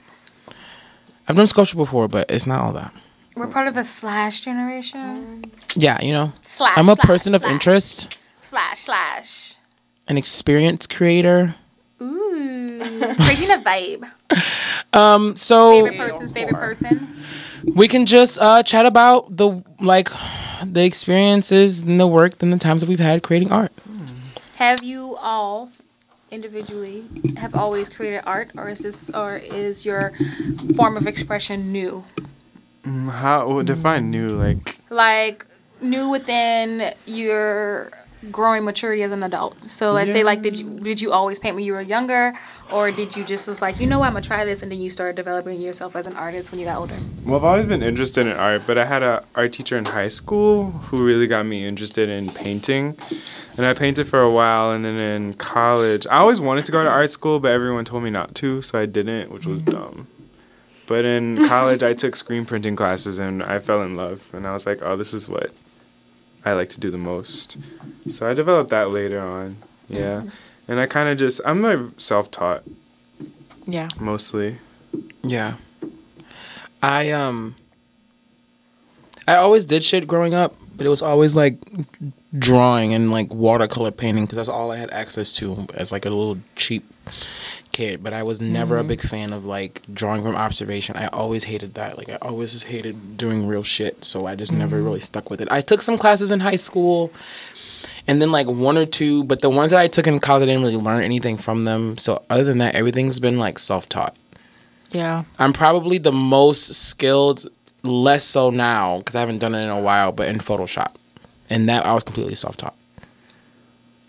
I've 1.27 1.35
done 1.35 1.47
sculpture 1.47 1.77
before, 1.77 2.07
but 2.07 2.29
it's 2.29 2.45
not 2.47 2.61
all 2.61 2.73
that. 2.73 2.93
We're 3.35 3.47
part 3.47 3.67
of 3.67 3.73
the 3.73 3.83
slash 3.83 4.41
generation. 4.41 5.51
Yeah, 5.75 5.99
you 6.01 6.13
know. 6.13 6.31
Slash. 6.45 6.77
I'm 6.77 6.87
a 6.89 6.95
slash, 6.95 7.05
person 7.05 7.35
of 7.35 7.41
slash, 7.41 7.51
interest, 7.51 8.17
Slash 8.43 8.81
slash. 8.83 9.55
an 10.07 10.17
experience 10.17 10.87
creator. 10.87 11.55
Ooh, 12.01 12.79
creating 13.19 13.51
a 13.51 13.57
vibe. 13.63 14.09
Um, 14.93 15.35
so 15.35 15.83
Favorite 15.85 15.97
person's 16.09 16.31
favorite 16.31 16.55
person. 16.55 17.15
we 17.75 17.89
can 17.89 18.05
just 18.05 18.39
uh 18.39 18.63
chat 18.63 18.85
about 18.85 19.35
the 19.35 19.61
like 19.81 20.09
the 20.63 20.85
experiences 20.85 21.81
and 21.81 21.99
the 21.99 22.07
work 22.07 22.41
and 22.41 22.53
the 22.53 22.57
times 22.57 22.79
that 22.79 22.87
we've 22.87 22.99
had 22.99 23.21
creating 23.21 23.51
art. 23.51 23.73
Have 24.55 24.83
you 24.83 25.17
all 25.17 25.69
individually 26.35 27.07
have 27.37 27.55
always 27.55 27.89
created 27.89 28.21
art, 28.27 28.51
or 28.57 28.69
is 28.69 28.79
this 28.79 29.09
or 29.09 29.37
is 29.37 29.85
your 29.85 30.11
form 30.75 30.97
of 30.97 31.07
expression 31.07 31.71
new? 31.71 32.03
Mm, 32.83 33.09
How 33.09 33.47
well, 33.47 33.63
define 33.63 34.11
new? 34.11 34.27
Like 34.27 34.77
like 34.89 35.45
new 35.81 36.09
within 36.09 36.93
your 37.07 37.91
growing 38.31 38.63
maturity 38.63 39.03
as 39.03 39.11
an 39.11 39.23
adult. 39.23 39.55
So 39.67 39.91
let's 39.91 40.11
say 40.11 40.23
like 40.23 40.41
did 40.41 40.55
you 40.55 40.79
did 40.79 41.01
you 41.01 41.11
always 41.11 41.39
paint 41.39 41.55
when 41.55 41.63
you 41.63 41.73
were 41.73 41.81
younger 41.81 42.33
or 42.71 42.91
did 42.91 43.15
you 43.15 43.23
just 43.23 43.47
was 43.47 43.61
like, 43.61 43.79
you 43.79 43.87
know 43.87 43.99
what, 43.99 44.07
I'm 44.07 44.13
gonna 44.13 44.25
try 44.25 44.45
this 44.45 44.63
and 44.63 44.71
then 44.71 44.79
you 44.79 44.89
started 44.89 45.15
developing 45.15 45.61
yourself 45.61 45.95
as 45.95 46.07
an 46.07 46.15
artist 46.15 46.51
when 46.51 46.59
you 46.59 46.65
got 46.65 46.77
older? 46.77 46.97
Well, 47.23 47.37
I've 47.37 47.43
always 47.43 47.65
been 47.65 47.83
interested 47.83 48.25
in 48.27 48.33
art, 48.33 48.63
but 48.65 48.77
I 48.77 48.85
had 48.85 49.03
a 49.03 49.23
art 49.35 49.53
teacher 49.53 49.77
in 49.77 49.85
high 49.85 50.07
school 50.07 50.71
who 50.71 51.05
really 51.05 51.27
got 51.27 51.45
me 51.45 51.65
interested 51.65 52.09
in 52.09 52.29
painting. 52.29 52.97
And 53.57 53.65
I 53.65 53.73
painted 53.73 54.07
for 54.07 54.21
a 54.21 54.29
while, 54.29 54.71
and 54.71 54.83
then 54.83 54.95
in 54.95 55.33
college, 55.35 56.05
I 56.07 56.17
always 56.17 56.41
wanted 56.41 56.65
to 56.65 56.73
go 56.73 56.83
to 56.83 56.89
art 56.89 57.09
school, 57.09 57.39
but 57.39 57.51
everyone 57.51 57.85
told 57.85 58.03
me 58.03 58.09
not 58.09 58.35
to, 58.35 58.61
so 58.61 58.77
I 58.77 58.85
didn't, 58.85 59.31
which 59.31 59.45
was 59.45 59.61
dumb. 59.63 60.07
But 60.87 61.05
in 61.05 61.47
college, 61.47 61.81
I 61.81 61.93
took 61.93 62.17
screen 62.17 62.45
printing 62.45 62.75
classes, 62.75 63.17
and 63.17 63.41
I 63.41 63.59
fell 63.59 63.81
in 63.81 63.95
love, 63.95 64.27
and 64.33 64.45
I 64.45 64.51
was 64.51 64.65
like, 64.65 64.81
oh, 64.81 64.97
this 64.97 65.13
is 65.13 65.29
what 65.29 65.51
I 66.45 66.53
like 66.53 66.69
to 66.69 66.79
do 66.79 66.91
the 66.91 66.97
most. 66.97 67.57
So 68.09 68.29
I 68.29 68.33
developed 68.33 68.69
that 68.69 68.91
later 68.91 69.19
on, 69.19 69.57
yeah. 69.89 70.23
And 70.67 70.79
I 70.79 70.85
kind 70.87 71.09
of 71.09 71.17
just, 71.17 71.41
I'm 71.45 71.61
like 71.61 71.79
self-taught 71.97 72.63
Yeah. 73.65 73.89
mostly. 73.99 74.57
Yeah. 75.23 75.55
I 76.81 77.09
um 77.11 77.55
I 79.27 79.35
always 79.37 79.65
did 79.65 79.83
shit 79.83 80.05
growing 80.07 80.35
up, 80.35 80.55
but 80.75 80.85
it 80.85 80.89
was 80.89 81.01
always 81.01 81.35
like 81.35 81.57
drawing 82.37 82.93
and 82.93 83.11
like 83.11 83.33
watercolor 83.33 83.89
painting 83.91 84.25
because 84.25 84.35
that's 84.37 84.49
all 84.49 84.71
I 84.71 84.77
had 84.77 84.91
access 84.91 85.31
to 85.33 85.65
as 85.73 85.91
like 85.91 86.05
a 86.05 86.09
little 86.09 86.37
cheap 86.55 86.83
kid. 87.75 88.03
But 88.03 88.13
I 88.13 88.23
was 88.23 88.39
never 88.39 88.77
a 88.77 88.79
mm-hmm. 88.79 88.87
big 88.87 89.01
fan 89.01 89.33
of 89.33 89.45
like 89.45 89.81
drawing 89.93 90.23
from 90.23 90.35
observation. 90.35 90.95
I 90.95 91.07
always 91.07 91.43
hated 91.43 91.73
that. 91.75 91.97
Like 91.97 92.09
I 92.09 92.15
always 92.15 92.53
just 92.53 92.65
hated 92.65 93.17
doing 93.17 93.47
real 93.47 93.63
shit. 93.63 94.05
So 94.05 94.25
I 94.25 94.35
just 94.35 94.51
never 94.51 94.81
really 94.81 94.99
mm-hmm. 94.99 95.03
stuck 95.03 95.29
with 95.29 95.41
it. 95.41 95.51
I 95.51 95.61
took 95.61 95.81
some 95.81 95.97
classes 95.97 96.31
in 96.31 96.39
high 96.39 96.55
school 96.55 97.11
and 98.07 98.21
then 98.21 98.31
like 98.31 98.47
one 98.47 98.77
or 98.77 98.85
two, 98.85 99.23
but 99.23 99.41
the 99.41 99.49
ones 99.49 99.71
that 99.71 99.79
I 99.79 99.87
took 99.87 100.07
in 100.07 100.19
college, 100.19 100.43
I 100.43 100.45
didn't 100.45 100.63
really 100.63 100.77
learn 100.77 101.03
anything 101.03 101.37
from 101.37 101.65
them. 101.65 101.97
So 101.97 102.23
other 102.29 102.43
than 102.43 102.59
that, 102.59 102.75
everything's 102.75 103.19
been 103.19 103.37
like 103.37 103.59
self 103.59 103.89
taught. 103.89 104.15
Yeah. 104.91 105.25
I'm 105.39 105.53
probably 105.53 105.97
the 105.97 106.11
most 106.11 106.73
skilled, 106.73 107.45
less 107.83 108.23
so 108.23 108.49
now 108.49 108.99
because 108.99 109.15
I 109.15 109.19
haven't 109.19 109.39
done 109.39 109.53
it 109.55 109.63
in 109.63 109.69
a 109.69 109.81
while, 109.81 110.11
but 110.11 110.27
in 110.27 110.37
Photoshop. 110.37 110.95
And 111.49 111.67
that 111.69 111.85
I 111.85 111.93
was 111.93 112.03
completely 112.03 112.35
self 112.35 112.57
taught. 112.57 112.75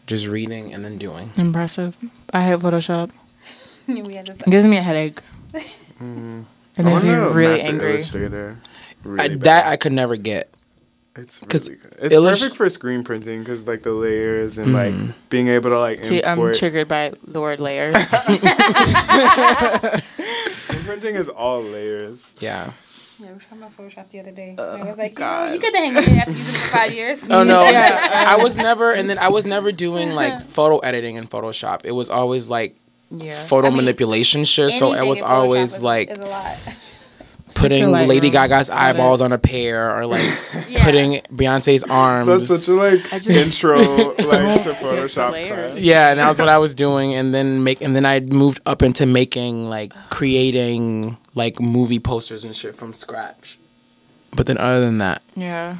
Just 0.06 0.28
reading 0.28 0.72
and 0.72 0.84
then 0.84 0.98
doing. 0.98 1.32
Impressive. 1.36 1.96
I 2.32 2.44
hate 2.44 2.60
Photoshop. 2.60 3.10
we 3.10 3.10
had 3.10 3.10
this 3.10 3.10
It 3.10 3.75
gives 4.50 4.66
me 4.66 4.76
a 4.76 4.82
headache. 4.82 5.20
It 6.78 6.84
makes 6.84 7.04
me 7.04 7.10
really 7.10 7.58
angry. 7.62 7.94
Illustrator. 7.94 8.58
Really 9.02 9.34
I, 9.34 9.36
that 9.38 9.66
I 9.66 9.76
could 9.76 9.92
never 9.92 10.16
get. 10.16 10.52
It's 11.14 11.38
'Cause 11.38 11.70
really 11.70 11.80
good. 11.80 11.96
It's 12.00 12.14
illus- 12.14 12.40
perfect 12.40 12.56
for 12.56 12.68
screen 12.68 13.02
printing 13.02 13.38
because 13.38 13.66
like 13.66 13.82
the 13.82 13.92
layers 13.92 14.58
and 14.58 14.74
like 14.74 14.92
mm. 14.92 15.14
being 15.30 15.48
able 15.48 15.70
to 15.70 15.78
like 15.78 16.04
See, 16.04 16.22
I'm 16.22 16.52
triggered 16.52 16.88
by 16.88 17.14
the 17.26 17.40
word 17.40 17.60
layers. 17.60 17.96
screen 20.58 20.84
printing 20.84 21.14
is 21.14 21.30
all 21.30 21.62
layers. 21.62 22.34
Yeah. 22.40 22.72
Yeah, 23.18 23.28
we 23.28 23.32
were 23.32 23.40
talking 23.40 23.58
about 23.58 23.74
Photoshop 23.74 24.10
the 24.10 24.20
other 24.20 24.32
day. 24.32 24.56
Oh, 24.58 24.76
I 24.76 24.84
was 24.84 24.98
like, 24.98 25.18
you, 25.18 25.24
know, 25.24 25.50
you 25.50 25.58
get 25.58 25.72
the 25.72 25.78
hang 25.78 25.96
of 25.96 26.04
it 26.04 26.10
after 26.10 26.32
using 26.32 26.54
it 26.54 26.58
for 26.58 26.68
five 26.68 26.92
years. 26.92 27.30
Oh 27.30 27.42
no. 27.42 27.62
I 27.62 28.36
was 28.36 28.58
never 28.58 28.92
and 28.92 29.08
then 29.08 29.16
I 29.18 29.28
was 29.28 29.46
never 29.46 29.72
doing 29.72 30.12
like 30.12 30.42
photo 30.42 30.78
editing 30.80 31.16
in 31.16 31.26
Photoshop. 31.26 31.80
It 31.84 31.92
was 31.92 32.10
always 32.10 32.50
like 32.50 32.76
yeah. 33.10 33.34
photo 33.46 33.66
I 33.66 33.70
mean, 33.70 33.78
manipulation 33.78 34.44
shit. 34.44 34.72
So 34.72 34.94
it 34.94 35.06
was 35.06 35.22
always 35.22 35.74
is- 35.74 35.82
like 35.82 36.10
is 36.10 36.18
putting 37.54 37.90
like, 37.92 38.08
Lady 38.08 38.26
um, 38.28 38.32
Gaga's 38.32 38.70
eyeballs 38.70 39.20
on 39.22 39.32
a 39.32 39.38
pear 39.38 39.96
or 39.96 40.06
like 40.06 40.24
Yeah. 40.68 40.84
putting 40.84 41.20
Beyonce's 41.32 41.84
arms. 41.88 42.48
That's 42.48 42.64
such 42.66 42.76
a 42.76 42.80
like 42.80 43.10
just- 43.22 43.28
intro 43.30 43.78
like 43.78 44.62
to 44.64 44.72
Photoshop 44.74 45.80
yeah, 45.80 46.10
and 46.10 46.20
that 46.20 46.28
was 46.28 46.38
what 46.38 46.48
I 46.48 46.58
was 46.58 46.74
doing, 46.74 47.14
and 47.14 47.34
then 47.34 47.62
make, 47.64 47.80
and 47.80 47.94
then 47.94 48.04
I 48.04 48.20
moved 48.20 48.60
up 48.66 48.82
into 48.82 49.06
making 49.06 49.68
like 49.68 49.92
creating 50.10 51.16
like 51.34 51.60
movie 51.60 51.98
posters 52.00 52.44
and 52.44 52.54
shit 52.56 52.74
from 52.76 52.92
scratch. 52.94 53.58
But 54.34 54.46
then 54.46 54.58
other 54.58 54.80
than 54.80 54.98
that, 54.98 55.22
Yeah. 55.34 55.76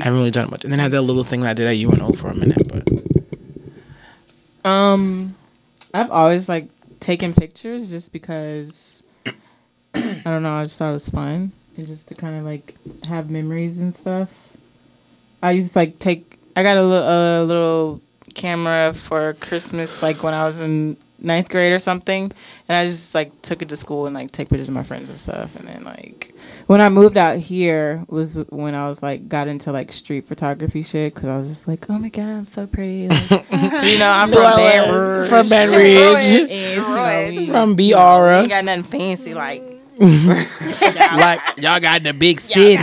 I 0.00 0.04
haven't 0.04 0.18
really 0.18 0.30
done 0.30 0.50
much. 0.50 0.64
And 0.64 0.72
then 0.72 0.80
I 0.80 0.84
had 0.84 0.92
that 0.92 1.02
little 1.02 1.24
thing 1.24 1.40
that 1.40 1.50
I 1.50 1.54
did 1.54 1.66
at 1.66 1.76
UNO 1.76 2.12
for 2.12 2.28
a 2.28 2.34
minute, 2.34 2.68
but 2.68 4.70
Um, 4.70 5.34
I've 5.92 6.10
always 6.10 6.48
like 6.48 6.68
taken 7.00 7.34
pictures 7.34 7.90
just 7.90 8.12
because 8.12 9.02
I 9.94 10.22
don't 10.24 10.42
know. 10.42 10.54
I 10.54 10.64
just 10.64 10.78
thought 10.78 10.90
it 10.90 10.94
was 10.94 11.08
fun 11.08 11.52
and 11.76 11.86
just 11.86 12.08
to 12.08 12.14
kind 12.14 12.38
of 12.38 12.44
like 12.44 12.76
have 13.04 13.30
memories 13.30 13.78
and 13.80 13.94
stuff. 13.94 14.28
I 15.42 15.52
used 15.52 15.72
to 15.72 15.78
like 15.78 15.98
take. 15.98 16.38
I 16.54 16.62
got 16.62 16.76
a 16.76 16.82
little 16.82 17.08
a 17.08 17.44
little 17.44 18.00
camera 18.34 18.94
for 18.94 19.34
Christmas, 19.34 20.02
like 20.02 20.22
when 20.22 20.34
I 20.34 20.44
was 20.44 20.60
in 20.60 20.96
ninth 21.18 21.48
grade 21.48 21.72
or 21.72 21.78
something, 21.78 22.32
and 22.68 22.76
I 22.76 22.86
just 22.86 23.14
like 23.14 23.42
took 23.42 23.62
it 23.62 23.68
to 23.70 23.76
school 23.76 24.06
and 24.06 24.14
like 24.14 24.32
take 24.32 24.48
pictures 24.48 24.68
of 24.68 24.74
my 24.74 24.82
friends 24.82 25.08
and 25.08 25.18
stuff. 25.18 25.56
And 25.56 25.66
then 25.66 25.84
like 25.84 26.34
when 26.70 26.80
I 26.80 26.88
moved 26.88 27.16
out 27.16 27.38
here 27.38 28.04
was 28.06 28.36
when 28.48 28.76
I 28.76 28.88
was 28.88 29.02
like 29.02 29.28
got 29.28 29.48
into 29.48 29.72
like 29.72 29.92
street 29.92 30.28
photography 30.28 30.84
shit 30.84 31.12
because 31.12 31.28
I 31.28 31.36
was 31.36 31.48
just 31.48 31.66
like, 31.66 31.90
oh 31.90 31.98
my 31.98 32.10
god, 32.10 32.22
I'm 32.28 32.46
so 32.52 32.68
pretty. 32.68 33.08
Like, 33.08 33.30
you 33.82 33.98
know, 33.98 34.08
I'm 34.08 34.28
from 34.28 34.38
Baton 34.38 34.94
Rouge. 34.94 35.28
from 35.28 35.48
Baton 35.48 35.74
Rouge, 35.74 36.30
And, 36.30 36.48
you 36.48 36.76
know, 36.76 37.28
we- 37.40 37.46
from 37.48 37.74
B 37.74 37.92
Aura, 37.92 38.42
ain't 38.42 38.50
got 38.50 38.64
nothing 38.64 38.84
fancy 38.84 39.34
like 39.34 39.64
like 40.00 41.40
y'all 41.58 41.80
got 41.80 42.04
the 42.04 42.12
big 42.16 42.40
city, 42.40 42.76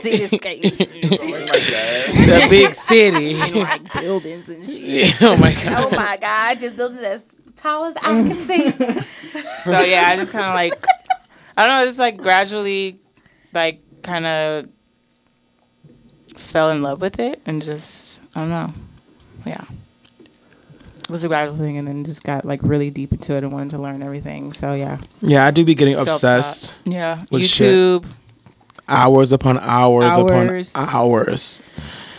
cityscapes 0.00 0.80
and 0.80 1.14
shit, 1.20 2.16
the 2.26 2.46
big 2.48 2.74
city. 2.74 3.34
like 3.60 3.92
buildings 3.92 4.48
and 4.48 4.64
shit. 4.72 5.22
oh 5.22 5.36
my 5.36 5.52
god. 5.52 5.84
oh 5.84 5.90
my 5.94 6.16
god, 6.16 6.58
just 6.58 6.74
built 6.74 6.94
it 6.94 7.04
as 7.04 7.22
tall 7.56 7.84
as 7.84 7.94
I 7.98 8.00
can 8.02 8.38
see. 8.46 8.72
So 9.64 9.80
yeah, 9.82 10.08
I 10.08 10.16
just 10.16 10.32
kind 10.32 10.46
of 10.46 10.54
like 10.54 10.74
I 11.56 11.66
don't 11.66 11.76
know, 11.80 11.86
just 11.86 11.98
like 11.98 12.16
gradually 12.18 12.98
like 13.52 13.80
kind 14.02 14.26
of 14.26 14.68
fell 16.36 16.70
in 16.70 16.82
love 16.82 17.00
with 17.00 17.18
it 17.18 17.40
and 17.46 17.62
just 17.62 18.20
I 18.34 18.40
don't 18.40 18.50
know. 18.50 18.72
Yeah. 19.44 19.64
It 20.18 21.10
was 21.10 21.22
a 21.24 21.28
gradual 21.28 21.56
thing 21.56 21.76
and 21.78 21.86
then 21.86 22.04
just 22.04 22.24
got 22.24 22.44
like 22.44 22.60
really 22.62 22.90
deep 22.90 23.12
into 23.12 23.34
it 23.36 23.44
and 23.44 23.52
wanted 23.52 23.70
to 23.70 23.78
learn 23.78 24.02
everything. 24.02 24.52
So 24.52 24.74
yeah. 24.74 24.98
Yeah, 25.22 25.46
I 25.46 25.50
do 25.52 25.64
be 25.64 25.74
getting 25.74 25.94
Self-taught. 25.94 26.14
obsessed. 26.14 26.74
Yeah. 26.84 27.24
With 27.30 27.44
shit. 27.44 27.72
YouTube. 27.72 28.06
Hours 28.88 29.32
upon 29.32 29.58
hours, 29.58 30.12
Hours. 30.16 30.70
upon 30.74 30.88
hours. 30.94 31.62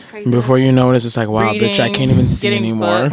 Crazy. 0.10 0.30
Before 0.32 0.58
you 0.58 0.72
know 0.72 0.92
it, 0.92 0.96
it's 0.96 1.06
just 1.06 1.16
like, 1.16 1.30
wow, 1.30 1.54
bitch, 1.54 1.80
I 1.80 1.90
can't 1.90 2.12
even 2.12 2.28
see 2.28 2.54
anymore. 2.56 3.10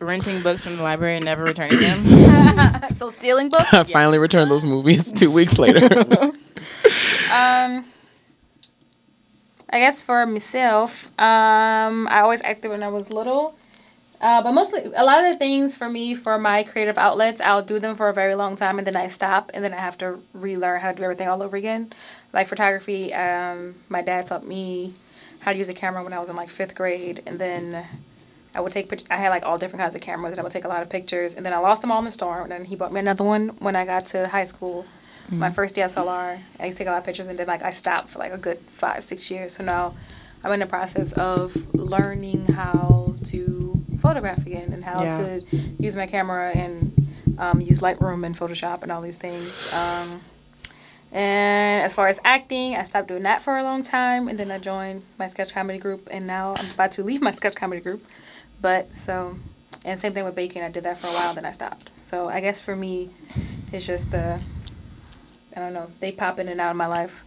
Books, 0.00 0.08
renting 0.08 0.42
books 0.42 0.62
from 0.62 0.76
the 0.76 0.82
library 0.82 1.16
and 1.16 1.24
never 1.24 1.44
returning 1.44 1.80
them. 1.80 2.84
so 2.94 3.10
stealing 3.10 3.48
books. 3.50 3.72
I 3.72 3.82
finally 3.84 4.18
returned 4.18 4.50
those 4.50 4.64
movies 4.64 5.12
two 5.20 5.30
weeks 5.30 5.58
later. 5.58 5.88
Um, 7.32 7.84
I 9.70 9.78
guess 9.78 10.02
for 10.02 10.26
myself, 10.26 11.06
um, 11.16 12.08
I 12.08 12.22
always 12.22 12.42
acted 12.42 12.72
when 12.72 12.82
I 12.82 12.88
was 12.88 13.08
little. 13.08 13.54
Uh, 14.20 14.42
but 14.42 14.50
mostly, 14.50 14.84
a 14.84 15.04
lot 15.04 15.22
of 15.24 15.30
the 15.30 15.38
things 15.38 15.76
for 15.76 15.88
me, 15.88 16.16
for 16.16 16.38
my 16.38 16.64
creative 16.64 16.98
outlets, 16.98 17.40
I'll 17.40 17.62
do 17.62 17.78
them 17.78 17.94
for 17.94 18.08
a 18.08 18.12
very 18.12 18.34
long 18.34 18.56
time 18.56 18.78
and 18.78 18.86
then 18.86 18.96
I 18.96 19.06
stop 19.06 19.52
and 19.54 19.62
then 19.62 19.72
I 19.72 19.76
have 19.76 19.96
to 19.98 20.20
relearn 20.34 20.80
how 20.80 20.90
to 20.90 20.96
do 20.96 21.04
everything 21.04 21.28
all 21.28 21.40
over 21.40 21.56
again. 21.56 21.92
Like 22.32 22.48
photography, 22.48 23.14
um, 23.14 23.76
my 23.88 24.02
dad 24.02 24.26
taught 24.26 24.44
me 24.44 24.92
how 25.38 25.52
to 25.52 25.58
use 25.58 25.68
a 25.68 25.74
camera 25.74 26.02
when 26.02 26.12
I 26.12 26.18
was 26.18 26.28
in 26.28 26.34
like 26.34 26.50
fifth 26.50 26.74
grade 26.74 27.22
and 27.26 27.38
then 27.38 27.86
I 28.54 28.60
would 28.60 28.72
take 28.72 28.88
pic- 28.88 29.06
I 29.10 29.16
had 29.16 29.28
like 29.30 29.44
all 29.44 29.58
different 29.58 29.80
kinds 29.82 29.94
of 29.94 30.00
cameras 30.00 30.32
and 30.32 30.40
I 30.40 30.42
would 30.42 30.52
take 30.52 30.64
a 30.64 30.68
lot 30.68 30.82
of 30.82 30.88
pictures 30.88 31.36
and 31.36 31.46
then 31.46 31.52
I 31.52 31.58
lost 31.58 31.82
them 31.82 31.92
all 31.92 31.98
in 32.00 32.04
the 32.04 32.10
storm 32.10 32.42
and 32.44 32.50
then 32.52 32.64
he 32.64 32.74
bought 32.76 32.92
me 32.92 33.00
another 33.00 33.22
one 33.24 33.50
when 33.60 33.76
I 33.76 33.84
got 33.84 34.06
to 34.06 34.28
high 34.28 34.44
school. 34.44 34.84
My 35.30 35.50
first 35.52 35.76
DSLR. 35.76 36.40
I 36.58 36.66
used 36.66 36.76
to 36.76 36.82
take 36.82 36.88
a 36.88 36.90
lot 36.90 36.98
of 36.98 37.04
pictures 37.04 37.28
and 37.28 37.38
then 37.38 37.46
like 37.46 37.62
I 37.62 37.70
stopped 37.70 38.08
for 38.08 38.18
like 38.18 38.32
a 38.32 38.36
good 38.38 38.58
five, 38.76 39.04
six 39.04 39.30
years. 39.30 39.52
So 39.54 39.62
now 39.62 39.94
I'm 40.42 40.50
in 40.50 40.58
the 40.58 40.66
process 40.66 41.12
of 41.12 41.54
learning 41.72 42.46
how 42.46 43.14
to 43.26 43.80
photograph 44.02 44.44
again 44.44 44.72
and 44.72 44.82
how 44.84 45.04
Yeah. 45.04 45.18
to 45.18 45.56
use 45.78 45.94
my 45.94 46.08
camera 46.08 46.50
and 46.50 47.36
um, 47.38 47.60
use 47.60 47.78
Lightroom 47.78 48.26
and 48.26 48.36
Photoshop 48.36 48.82
and 48.82 48.90
all 48.90 49.00
these 49.02 49.18
things. 49.18 49.52
Um, 49.72 50.20
and 51.12 51.82
as 51.84 51.92
far 51.92 52.08
as 52.08 52.20
acting, 52.24 52.76
I 52.76 52.84
stopped 52.84 53.08
doing 53.08 53.22
that 53.24 53.42
for 53.42 53.58
a 53.58 53.62
long 53.64 53.82
time, 53.82 54.28
and 54.28 54.38
then 54.38 54.50
I 54.50 54.58
joined 54.58 55.02
my 55.18 55.26
sketch 55.26 55.52
comedy 55.52 55.78
group, 55.78 56.08
and 56.10 56.26
now 56.26 56.54
I'm 56.56 56.70
about 56.70 56.92
to 56.92 57.02
leave 57.02 57.20
my 57.20 57.32
sketch 57.32 57.54
comedy 57.56 57.80
group. 57.80 58.04
But 58.60 58.94
so, 58.94 59.36
and 59.84 59.98
same 60.00 60.12
thing 60.12 60.24
with 60.24 60.34
baking. 60.34 60.62
I 60.62 60.70
did 60.70 60.84
that 60.84 60.98
for 60.98 61.06
a 61.06 61.10
while, 61.10 61.34
then 61.34 61.44
I 61.44 61.52
stopped. 61.52 61.90
So 62.02 62.28
I 62.28 62.40
guess 62.40 62.60
for 62.62 62.76
me, 62.76 63.10
it's 63.72 63.86
just 63.86 64.10
the, 64.10 64.38
I 65.56 65.60
don't 65.60 65.72
know, 65.72 65.90
they 66.00 66.12
pop 66.12 66.38
in 66.38 66.48
and 66.48 66.60
out 66.60 66.70
of 66.70 66.76
my 66.76 66.86
life. 66.86 67.22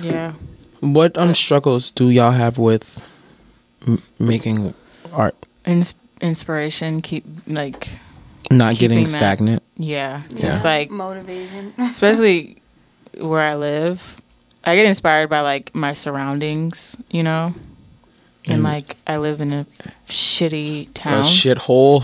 yeah. 0.00 0.32
what 0.80 1.16
um 1.18 1.34
struggles 1.34 1.90
do 1.90 2.08
y'all 2.10 2.30
have 2.32 2.58
with 2.58 3.00
m- 3.86 4.02
making 4.18 4.74
art? 5.12 5.36
Ins- 5.66 5.94
inspiration, 6.20 7.00
keep 7.02 7.24
like 7.46 7.90
Not 8.50 8.76
getting 8.76 9.02
that- 9.04 9.08
stagnant. 9.08 9.62
yeah, 9.76 10.22
Yeah. 10.30 10.40
just 10.40 10.64
like 10.64 10.90
Motivation. 10.90 11.72
especially 11.78 12.56
where 13.18 13.40
I 13.42 13.54
live, 13.56 14.20
I 14.64 14.74
get 14.76 14.86
inspired 14.86 15.28
by 15.30 15.40
like 15.40 15.74
my 15.74 15.92
surroundings, 15.94 16.96
you 17.10 17.22
know. 17.22 17.54
And 18.46 18.54
And- 18.56 18.62
like 18.62 18.96
I 19.06 19.16
live 19.18 19.40
in 19.40 19.52
a 19.52 19.66
shitty 20.08 20.88
town, 20.94 21.20
A 21.20 21.22
town. 21.22 21.24
shithole. 21.32 22.02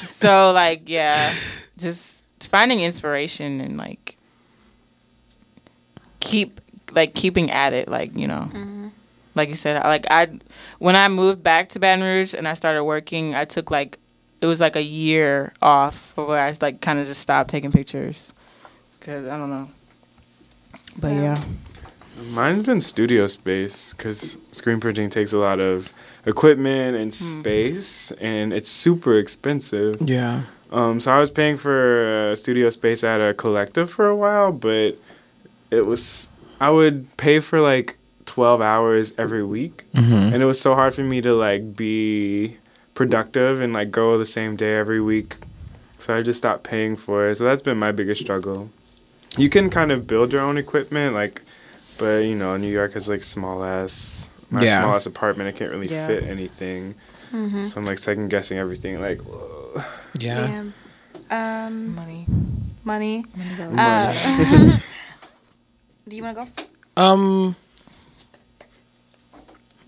so 0.20 0.52
like 0.52 0.88
yeah, 0.88 1.34
just 1.78 2.24
finding 2.40 2.80
inspiration 2.80 3.60
and 3.60 3.76
like 3.76 4.16
keep 6.20 6.60
like 6.92 7.14
keeping 7.14 7.50
at 7.50 7.72
it, 7.72 7.88
like, 7.88 8.16
you 8.16 8.26
know. 8.26 8.48
Mm-hmm. 8.52 8.88
Like 9.34 9.50
you 9.50 9.54
said, 9.54 9.76
I- 9.76 9.88
like 9.88 10.06
I 10.10 10.28
when 10.78 10.96
I 10.96 11.08
moved 11.08 11.42
back 11.42 11.68
to 11.70 11.78
Baton 11.78 12.02
Rouge 12.02 12.32
and 12.34 12.48
I 12.48 12.54
started 12.54 12.84
working, 12.84 13.34
I 13.34 13.44
took 13.44 13.70
like 13.70 13.98
it 14.40 14.46
was 14.46 14.60
like 14.60 14.76
a 14.76 14.82
year 14.82 15.52
off 15.60 16.12
where 16.16 16.40
I 16.40 16.54
like 16.60 16.80
kind 16.80 16.98
of 16.98 17.06
just 17.06 17.20
stopped 17.20 17.50
taking 17.50 17.70
pictures 17.72 18.32
cuz 19.00 19.26
I 19.26 19.36
don't 19.36 19.50
know. 19.50 19.68
But 20.98 21.08
yeah. 21.12 21.44
Mine's 22.30 22.62
been 22.64 22.80
studio 22.80 23.26
space 23.26 23.92
because 23.92 24.38
screen 24.50 24.80
printing 24.80 25.10
takes 25.10 25.32
a 25.32 25.38
lot 25.38 25.60
of 25.60 25.88
equipment 26.24 26.96
and 26.96 27.12
space, 27.14 28.10
and 28.12 28.52
it's 28.52 28.68
super 28.68 29.18
expensive. 29.18 30.00
yeah. 30.00 30.42
Um, 30.72 30.98
so 30.98 31.12
I 31.12 31.18
was 31.20 31.30
paying 31.30 31.56
for 31.56 32.30
uh, 32.32 32.36
studio 32.36 32.70
space 32.70 33.04
at 33.04 33.20
a 33.20 33.32
collective 33.34 33.88
for 33.90 34.08
a 34.08 34.16
while, 34.16 34.50
but 34.50 34.96
it 35.70 35.86
was 35.86 36.28
I 36.60 36.70
would 36.70 37.16
pay 37.16 37.38
for 37.40 37.60
like 37.60 37.96
twelve 38.24 38.60
hours 38.60 39.12
every 39.16 39.44
week, 39.44 39.84
Mm-hmm. 39.94 40.34
and 40.34 40.42
it 40.42 40.46
was 40.46 40.60
so 40.60 40.74
hard 40.74 40.94
for 40.94 41.02
me 41.02 41.20
to 41.20 41.34
like 41.34 41.76
be 41.76 42.56
productive 42.94 43.60
and 43.60 43.72
like 43.72 43.90
go 43.92 44.18
the 44.18 44.26
same 44.26 44.56
day 44.56 44.74
every 44.76 45.00
week. 45.00 45.36
So 46.00 46.16
I 46.16 46.22
just 46.22 46.38
stopped 46.40 46.64
paying 46.64 46.96
for 46.96 47.28
it. 47.30 47.36
So 47.38 47.44
that's 47.44 47.62
been 47.62 47.78
my 47.78 47.92
biggest 47.92 48.20
struggle. 48.22 48.70
You 49.36 49.48
can 49.48 49.70
kind 49.70 49.92
of 49.92 50.06
build 50.06 50.32
your 50.32 50.42
own 50.42 50.56
equipment, 50.58 51.14
like, 51.14 51.42
but 51.98 52.18
you 52.24 52.34
know, 52.34 52.56
New 52.56 52.70
York 52.70 52.92
has 52.94 53.08
like 53.08 53.22
small 53.22 53.62
ass, 53.64 54.28
my 54.50 54.62
Yeah. 54.64 54.82
small 54.82 54.94
ass 54.96 55.06
apartment. 55.06 55.48
I 55.48 55.52
can't 55.58 55.70
really 55.70 55.90
Yeah. 55.90 56.06
fit 56.06 56.24
anything. 56.24 56.94
So 57.32 57.74
I'm 57.76 57.84
like 57.84 57.98
second 57.98 58.28
guessing 58.28 58.56
everything. 58.56 58.98
Like, 59.00 59.20
whoa. 59.20 59.82
Yeah. 60.18 60.62
Yeah. 61.28 61.66
Um, 61.66 61.94
Money. 61.94 62.24
money. 62.84 63.24
Money. 63.34 63.78
Uh, 63.78 64.78
do 66.08 66.16
you 66.16 66.22
want 66.22 66.38
to 66.38 66.44
go? 66.46 67.02
Um, 67.02 67.56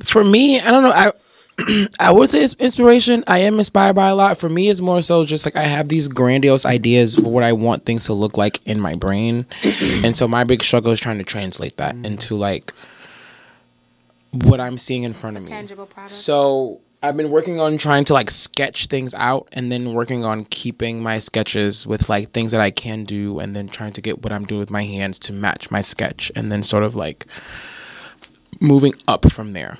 for 0.05 0.23
me, 0.25 0.61
I 0.61 0.71
don't 0.71 0.83
know. 0.83 0.91
I 0.91 1.13
I 2.01 2.13
would 2.13 2.29
say 2.29 2.43
it's 2.43 2.55
inspiration. 2.55 3.25
I 3.27 3.39
am 3.41 3.59
inspired 3.59 3.95
by 3.95 4.09
a 4.09 4.15
lot. 4.15 4.39
For 4.39 4.49
me, 4.49 4.69
it's 4.69 4.81
more 4.81 5.03
so 5.03 5.25
just 5.25 5.45
like 5.45 5.57
I 5.57 5.63
have 5.63 5.89
these 5.89 6.09
grandiose 6.09 6.65
ideas 6.65 7.15
for 7.15 7.31
what 7.31 7.45
I 7.45 7.53
want 7.53 7.85
things 7.85 8.05
to 8.07 8.13
look 8.13 8.37
like 8.37 8.65
in 8.67 8.81
my 8.81 8.95
brain, 8.95 9.47
and 9.83 10.17
so 10.17 10.29
my 10.29 10.45
big 10.45 10.63
struggle 10.63 10.93
is 10.93 11.01
trying 11.01 11.19
to 11.19 11.25
translate 11.25 11.77
that 11.77 11.97
mm. 11.97 12.05
into 12.05 12.37
like 12.37 12.73
what 14.33 14.61
I'm 14.61 14.79
seeing 14.79 15.03
in 15.03 15.15
front 15.15 15.37
of 15.37 15.43
me. 15.43 15.49
Tangible 15.49 15.87
product. 15.87 16.13
So 16.13 16.81
I've 17.03 17.17
been 17.17 17.31
working 17.31 17.61
on 17.61 17.79
trying 17.79 18.05
to 18.05 18.13
like 18.13 18.31
sketch 18.31 18.87
things 18.87 19.15
out 19.15 19.49
and 19.53 19.71
then 19.71 19.95
working 19.95 20.25
on 20.25 20.45
keeping 20.47 21.03
my 21.03 21.19
sketches 21.19 21.87
with 21.87 22.09
like 22.09 22.31
things 22.31 22.53
that 22.53 22.61
I 22.61 22.71
can 22.71 23.05
do 23.05 23.39
and 23.39 23.55
then 23.55 23.69
trying 23.69 23.93
to 23.93 24.01
get 24.01 24.23
what 24.23 24.33
I'm 24.33 24.45
doing 24.45 24.59
with 24.59 24.71
my 24.71 24.83
hands 24.83 25.19
to 25.21 25.33
match 25.33 25.71
my 25.71 25.81
sketch 25.81 26.33
and 26.35 26.51
then 26.51 26.63
sort 26.63 26.83
of 26.83 26.97
like 26.97 27.27
moving 28.61 28.95
up 29.07 29.31
from 29.31 29.53
there. 29.53 29.79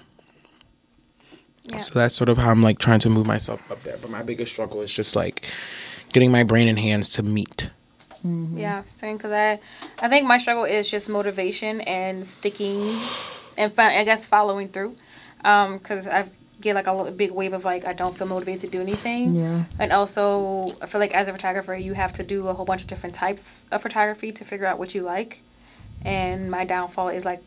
Yeah. 1.69 1.77
So 1.79 1.99
that's 1.99 2.15
sort 2.15 2.29
of 2.29 2.39
how 2.39 2.51
I'm 2.51 2.63
like 2.63 2.79
trying 2.79 3.01
to 3.01 3.11
move 3.11 3.27
myself 3.27 3.71
up 3.71 3.83
there. 3.83 3.97
But 4.01 4.11
my 4.11 4.23
biggest 4.23 4.53
struggle 4.53 4.81
is 4.83 4.93
just 4.93 5.15
like 5.17 5.47
getting 6.13 6.31
my 6.31 6.43
brain 6.43 6.69
and 6.69 6.79
hands 6.79 7.11
to 7.11 7.23
meet. 7.23 7.71
Yeah, 8.25 8.83
same. 8.97 9.17
Because 9.17 9.33
I, 9.33 9.61
I 10.01 10.09
think 10.09 10.27
my 10.27 10.39
struggle 10.39 10.65
is 10.65 10.91
just 10.91 11.09
motivation 11.09 11.81
and 11.83 12.27
sticking, 12.27 13.01
and 13.57 13.73
fi- 13.73 13.99
I 13.99 14.05
guess 14.05 14.27
following 14.27 14.69
through. 14.69 14.97
Um, 15.45 15.79
because 15.79 16.07
I 16.07 16.29
get 16.61 16.75
like 16.75 16.89
a 16.89 17.11
big 17.13 17.31
wave 17.31 17.53
of 17.53 17.65
like 17.65 17.85
I 17.85 17.93
don't 17.93 18.17
feel 18.17 18.27
motivated 18.27 18.63
to 18.63 18.67
do 18.69 18.81
anything. 18.81 19.35
Yeah. 19.35 19.65
And 19.79 19.93
also, 19.93 20.77
I 20.83 20.87
feel 20.87 21.01
like 21.01 21.15
as 21.15 21.29
a 21.29 21.33
photographer, 21.33 21.75
you 21.75 21.93
have 21.93 22.13
to 22.15 22.23
do 22.23 22.49
a 22.49 22.55
whole 22.55 22.65
bunch 22.65 22.83
of 22.83 22.89
different 22.89 23.15
types 23.15 23.65
of 23.71 23.83
photography 23.83 24.33
to 24.33 24.45
figure 24.45 24.67
out 24.67 24.79
what 24.79 24.95
you 24.95 25.03
like. 25.03 25.41
And 26.05 26.51
my 26.51 26.65
downfall 26.65 27.09
is 27.11 27.25
like 27.25 27.43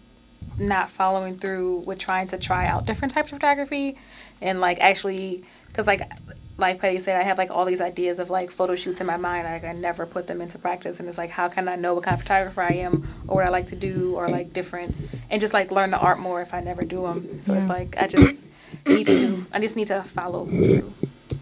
not 0.57 0.89
following 0.89 1.37
through 1.37 1.79
with 1.79 1.99
trying 1.99 2.27
to 2.27 2.37
try 2.37 2.67
out 2.67 2.85
different 2.85 3.13
types 3.13 3.31
of 3.31 3.37
photography 3.37 3.97
and 4.41 4.59
like 4.59 4.79
actually, 4.79 5.43
because 5.67 5.87
like 5.87 6.09
like 6.57 6.79
Patty 6.79 6.99
said, 6.99 7.19
I 7.19 7.23
have 7.23 7.37
like 7.37 7.49
all 7.49 7.65
these 7.65 7.81
ideas 7.81 8.19
of 8.19 8.29
like 8.29 8.51
photo 8.51 8.75
shoots 8.75 9.01
in 9.01 9.07
my 9.07 9.17
mind. 9.17 9.45
Like 9.45 9.63
I 9.63 9.73
never 9.73 10.05
put 10.05 10.27
them 10.27 10.41
into 10.41 10.59
practice, 10.59 10.99
and 10.99 11.09
it's 11.09 11.17
like 11.17 11.31
how 11.31 11.47
can 11.47 11.67
I 11.67 11.75
know 11.75 11.95
what 11.95 12.03
kind 12.03 12.15
of 12.15 12.21
photographer 12.21 12.61
I 12.61 12.73
am 12.73 13.07
or 13.27 13.37
what 13.37 13.45
I 13.45 13.49
like 13.49 13.67
to 13.67 13.75
do 13.75 14.15
or 14.15 14.27
like 14.27 14.53
different 14.53 14.95
and 15.29 15.41
just 15.41 15.53
like 15.53 15.71
learn 15.71 15.91
the 15.91 15.97
art 15.97 16.19
more 16.19 16.41
if 16.41 16.53
I 16.53 16.61
never 16.61 16.83
do 16.83 17.03
them. 17.03 17.41
So 17.41 17.53
it's 17.53 17.67
like 17.67 17.97
I 17.97 18.07
just 18.07 18.47
need 18.85 19.07
to 19.07 19.19
do. 19.19 19.45
I 19.51 19.59
just 19.59 19.75
need 19.75 19.87
to 19.87 20.03
follow 20.03 20.45
through 20.45 20.93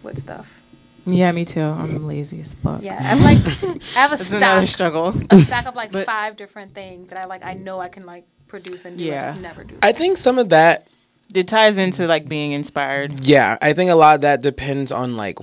with 0.04 0.20
stuff. 0.20 0.59
Yeah, 1.14 1.32
me 1.32 1.46
too. 1.46 1.62
I'm 1.62 2.06
lazy 2.06 2.42
as 2.42 2.54
fuck. 2.54 2.84
Yeah, 2.84 2.98
I'm 3.02 3.22
like 3.22 3.38
I 3.96 4.00
have 4.00 4.12
a 4.12 4.14
It's 4.16 4.32
another 4.32 4.66
stack, 4.66 4.68
struggle. 4.68 5.14
a 5.30 5.40
stack 5.42 5.66
of 5.66 5.76
like 5.76 5.92
But- 5.94 6.06
five 6.06 6.38
different 6.38 6.74
things 6.74 7.10
that 7.10 7.18
I 7.18 7.26
like. 7.26 7.44
I 7.44 7.54
know 7.54 7.80
I 7.80 7.90
can 7.90 8.06
like 8.06 8.26
produce 8.48 8.86
and 8.86 8.98
do. 8.98 9.04
I 9.06 9.08
Yeah. 9.08 9.30
just 9.32 9.42
never 9.42 9.64
do. 9.64 9.76
I 9.82 9.92
think 9.92 10.18
some 10.18 10.38
of 10.40 10.50
that 10.50 10.88
It 11.34 11.48
ties 11.48 11.78
into 11.78 12.08
like 12.08 12.28
being 12.28 12.52
inspired. 12.54 13.26
Yeah, 13.26 13.58
I 13.62 13.74
think 13.74 13.90
a 13.92 13.96
lot 13.96 14.16
of 14.16 14.22
that 14.22 14.42
depends 14.42 14.92
on 14.92 15.16
like 15.18 15.38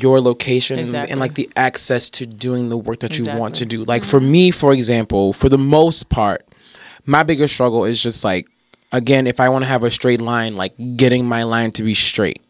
your 0.00 0.20
location 0.20 0.78
and- 0.78 0.88
Exactly. 0.88 1.12
and 1.12 1.20
like 1.20 1.34
the 1.34 1.50
access 1.56 2.08
to 2.10 2.26
doing 2.26 2.68
the 2.70 2.78
work 2.78 3.00
that 3.00 3.18
you 3.18 3.26
want 3.26 3.54
to 3.56 3.66
do. 3.66 3.84
Like 3.84 4.04
for 4.04 4.20
mm-hmm. 4.20 4.32
me, 4.32 4.50
for 4.50 4.72
example, 4.72 5.32
for 5.32 5.48
the 5.48 5.58
most 5.58 6.08
part, 6.08 6.46
my 7.04 7.22
biggest 7.22 7.54
struggle 7.54 7.84
is 7.84 8.02
just 8.02 8.24
like 8.24 8.46
again, 8.92 9.26
if 9.26 9.40
I 9.40 9.48
want 9.48 9.64
to 9.64 9.68
have 9.68 9.82
a 9.84 9.90
straight 9.90 10.20
line, 10.20 10.54
like 10.56 10.74
getting 10.96 11.26
my 11.26 11.42
line 11.44 11.72
to 11.72 11.82
be 11.82 11.94
straight. 11.94 12.40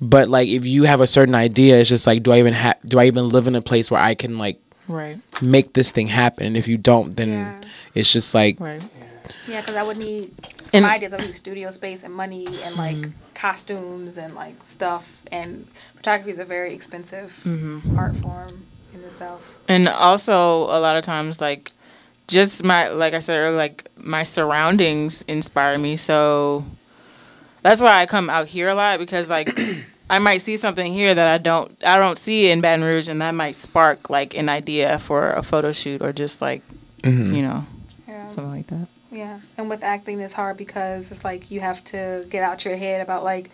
But 0.00 0.28
like 0.28 0.48
if 0.48 0.64
you 0.64 0.84
have 0.84 1.00
a 1.00 1.06
certain 1.06 1.34
idea, 1.34 1.78
it's 1.78 1.88
just 1.88 2.06
like 2.06 2.22
do 2.22 2.32
I 2.32 2.38
even 2.38 2.52
have 2.52 2.76
do 2.84 2.98
I 2.98 3.06
even 3.06 3.28
live 3.28 3.46
in 3.46 3.54
a 3.54 3.62
place 3.62 3.90
where 3.90 4.00
I 4.00 4.14
can 4.14 4.38
like 4.38 4.60
Right. 4.86 5.18
make 5.42 5.74
this 5.74 5.92
thing 5.92 6.06
happen? 6.06 6.46
And 6.46 6.56
if 6.56 6.68
you 6.68 6.78
don't, 6.78 7.16
then 7.16 7.30
Yeah. 7.30 7.60
it's 7.94 8.12
just 8.12 8.34
like 8.34 8.58
Right. 8.60 8.82
Yeah, 9.46 9.60
because 9.60 9.76
I 9.76 9.82
would 9.82 9.98
need 9.98 10.32
for 10.42 10.76
And- 10.76 10.84
my 10.84 10.94
ideas. 10.94 11.12
I 11.12 11.16
would 11.16 11.26
need 11.26 11.34
studio 11.34 11.70
space 11.70 12.02
and 12.04 12.14
money 12.14 12.46
and 12.46 12.54
mm-hmm. 12.56 13.02
like 13.02 13.12
costumes 13.34 14.16
and 14.18 14.34
like 14.34 14.54
stuff. 14.64 15.06
And 15.32 15.66
photography 15.96 16.30
is 16.30 16.38
a 16.38 16.44
very 16.44 16.74
expensive 16.74 17.34
mm-hmm. 17.44 17.98
art 17.98 18.14
form 18.16 18.62
in 18.94 19.00
itself. 19.00 19.42
And 19.68 19.88
also 19.88 20.62
a 20.64 20.78
lot 20.80 20.96
of 20.96 21.04
times 21.04 21.40
like 21.40 21.72
just 22.28 22.62
my 22.62 22.88
like 22.88 23.14
I 23.14 23.20
said 23.20 23.36
earlier, 23.36 23.56
like 23.56 23.88
my 23.96 24.22
surroundings 24.22 25.22
inspire 25.28 25.78
me. 25.78 25.96
So 25.96 26.64
that's 27.62 27.80
why 27.80 28.00
I 28.02 28.06
come 28.06 28.30
out 28.30 28.46
here 28.48 28.68
a 28.68 28.74
lot 28.74 28.98
because 28.98 29.28
like 29.28 29.58
I 30.10 30.18
might 30.18 30.38
see 30.38 30.56
something 30.56 30.92
here 30.92 31.14
that 31.14 31.26
I 31.28 31.38
don't 31.38 31.76
I 31.84 31.96
don't 31.96 32.16
see 32.18 32.50
in 32.50 32.60
Baton 32.60 32.82
Rouge, 32.84 33.08
and 33.08 33.20
that 33.20 33.34
might 33.34 33.56
spark 33.56 34.08
like 34.10 34.34
an 34.34 34.48
idea 34.48 34.98
for 34.98 35.30
a 35.32 35.42
photo 35.42 35.72
shoot 35.72 36.02
or 36.02 36.12
just 36.12 36.40
like 36.40 36.62
Mm-hmm. 37.02 37.32
you 37.34 37.42
know 37.42 37.64
Yeah. 38.08 38.26
something 38.26 38.50
like 38.50 38.66
that. 38.68 38.88
Yeah, 39.12 39.38
and 39.56 39.70
with 39.70 39.82
acting, 39.84 40.18
it's 40.20 40.32
hard 40.32 40.56
because 40.56 41.10
it's 41.12 41.24
like 41.24 41.50
you 41.50 41.60
have 41.60 41.82
to 41.86 42.26
get 42.28 42.42
out 42.42 42.64
your 42.64 42.76
head 42.76 43.00
about 43.00 43.22
like, 43.24 43.50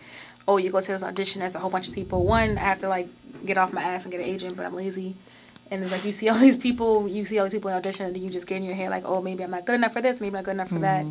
oh, 0.47 0.57
you 0.57 0.69
go 0.71 0.81
to 0.81 0.91
this 0.91 1.03
audition, 1.03 1.39
there's 1.41 1.55
a 1.55 1.59
whole 1.59 1.69
bunch 1.69 1.87
of 1.87 1.93
people. 1.93 2.25
One, 2.25 2.57
I 2.57 2.61
have 2.61 2.79
to 2.79 2.89
like 2.89 3.07
get 3.45 3.57
off 3.57 3.71
my 3.71 3.83
ass 3.83 4.03
and 4.03 4.11
get 4.11 4.19
an 4.19 4.25
agent, 4.27 4.57
but 4.57 4.65
I'm 4.65 4.73
lazy. 4.73 5.15
And 5.71 5.81
it's 5.83 5.91
like 5.91 6.03
you 6.03 6.11
see 6.11 6.27
all 6.27 6.37
these 6.47 6.57
people, 6.57 7.07
you 7.07 7.23
see 7.25 7.37
all 7.39 7.45
these 7.45 7.53
people 7.53 7.69
in 7.69 7.77
audition, 7.77 8.05
and 8.07 8.15
then 8.15 8.23
you 8.23 8.29
just 8.31 8.47
get 8.47 8.57
in 8.57 8.63
your 8.63 8.73
head 8.75 8.89
like, 8.89 9.05
oh, 9.05 9.21
maybe 9.21 9.43
I'm 9.43 9.51
not 9.51 9.65
good 9.65 9.75
enough 9.75 9.93
for 9.93 10.01
this, 10.01 10.19
maybe 10.19 10.29
I'm 10.29 10.43
not 10.43 10.45
good 10.45 10.51
enough 10.55 10.69
for 10.69 10.79
that. 10.79 11.05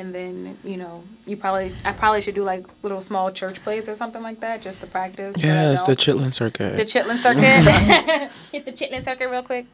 And 0.00 0.14
then 0.14 0.56
you 0.64 0.76
know, 0.78 1.04
you 1.26 1.36
probably, 1.36 1.74
I 1.84 1.92
probably 1.92 2.22
should 2.22 2.34
do 2.34 2.42
like 2.42 2.64
little 2.82 3.02
small 3.02 3.30
church 3.30 3.62
plays 3.62 3.86
or 3.88 3.94
something 3.94 4.22
like 4.22 4.40
that 4.40 4.62
just 4.62 4.80
to 4.80 4.86
practice. 4.86 5.34
but 5.36 5.44
I 5.44 5.48
Yes, 5.48 5.82
the. 5.82 5.94
Chitlin 5.94 6.32
Circuit. 6.32 6.76
the 6.76 6.84
Chitlin 6.86 7.18
circuit. 7.18 8.30
Hit 8.52 8.64
the 8.64 8.72
Chitlin 8.72 9.04
circuit 9.04 9.28
real 9.28 9.42
quick. 9.42 9.66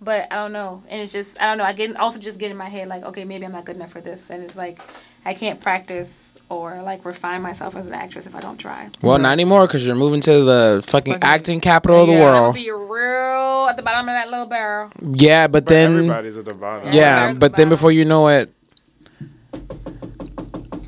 But 0.00 0.26
I 0.32 0.36
don't 0.36 0.52
know, 0.52 0.82
and 0.88 1.00
it's 1.02 1.12
just 1.12 1.40
I 1.40 1.46
don't 1.46 1.58
know. 1.58 1.64
I 1.64 1.72
get 1.74 1.94
also 1.96 2.18
just 2.18 2.38
get 2.38 2.50
in 2.50 2.56
my 2.56 2.68
head 2.68 2.88
like, 2.88 3.04
okay, 3.04 3.24
maybe 3.24 3.44
I'm 3.46 3.52
not 3.52 3.64
good 3.64 3.76
enough 3.76 3.92
for 3.92 4.00
this, 4.00 4.28
and 4.30 4.42
it's 4.42 4.56
like 4.56 4.78
I 5.24 5.34
can't 5.34 5.60
practice 5.60 6.34
or 6.50 6.82
like 6.82 7.04
refine 7.04 7.40
myself 7.42 7.76
as 7.76 7.86
an 7.86 7.94
actress 7.94 8.26
if 8.26 8.34
I 8.34 8.40
don't 8.40 8.58
try. 8.58 8.90
well, 9.02 9.18
not 9.18 9.32
anymore 9.32 9.66
because 9.66 9.86
you're 9.86 9.96
moving 9.96 10.20
to 10.22 10.44
the 10.44 10.84
fucking 10.86 11.18
acting 11.22 11.60
capital 11.60 12.00
of 12.02 12.06
the 12.08 12.14
Yeah. 12.14 12.24
World. 12.40 12.54
be 12.54 12.70
real 12.70 13.66
at 13.70 13.76
the 13.76 13.82
bottom 13.82 14.08
of 14.08 14.14
that 14.14 14.28
little 14.30 14.46
barrel. 14.46 14.90
Yeah, 15.00 15.46
but 15.46 15.64
But 15.64 15.66
then 15.72 15.92
everybody's 15.94 16.36
at 16.36 16.44
the 16.44 16.54
bottom. 16.54 16.92
yeah, 16.92 17.22
Everybody's 17.24 17.38
but 17.40 17.56
then 17.56 17.66
about- 17.68 17.76
before 17.76 17.92
you 17.92 18.04
know 18.04 18.28
it, 18.28 18.52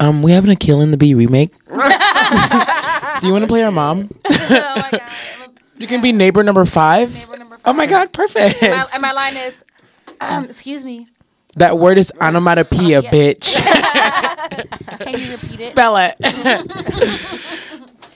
um, 0.00 0.22
we 0.22 0.32
having 0.32 0.50
a 0.50 0.54
Akeelah 0.54 0.82
and 0.82 0.92
the 0.92 0.96
Bee 0.96 1.14
remake. 1.14 1.50
Do 1.66 3.26
you 3.26 3.32
want 3.32 3.42
to 3.42 3.46
play 3.48 3.62
our 3.62 3.72
mom? 3.72 4.10
oh 4.24 4.36
my 4.50 4.88
god. 4.90 5.02
You 5.78 5.86
can 5.86 6.00
be 6.00 6.10
neighbor 6.10 6.42
number 6.42 6.64
five. 6.64 7.12
Neighbor 7.14 7.36
number 7.36 7.56
five. 7.58 7.62
Oh 7.66 7.74
my 7.74 7.84
god, 7.84 8.10
perfect. 8.10 8.62
And 8.62 8.72
my, 8.72 8.86
and 8.94 9.02
my 9.02 9.12
line 9.12 9.36
is, 9.36 9.52
um, 10.22 10.46
excuse 10.46 10.86
me, 10.86 11.06
that 11.56 11.78
word 11.78 11.98
is 11.98 12.10
onomatopoeia, 12.18 13.02
Yeah. 13.02 13.10
bitch. 13.10 13.54
can 15.00 15.20
you 15.20 15.32
repeat 15.32 15.52
it? 15.52 15.60
Spell 15.60 15.96
it. 15.98 16.16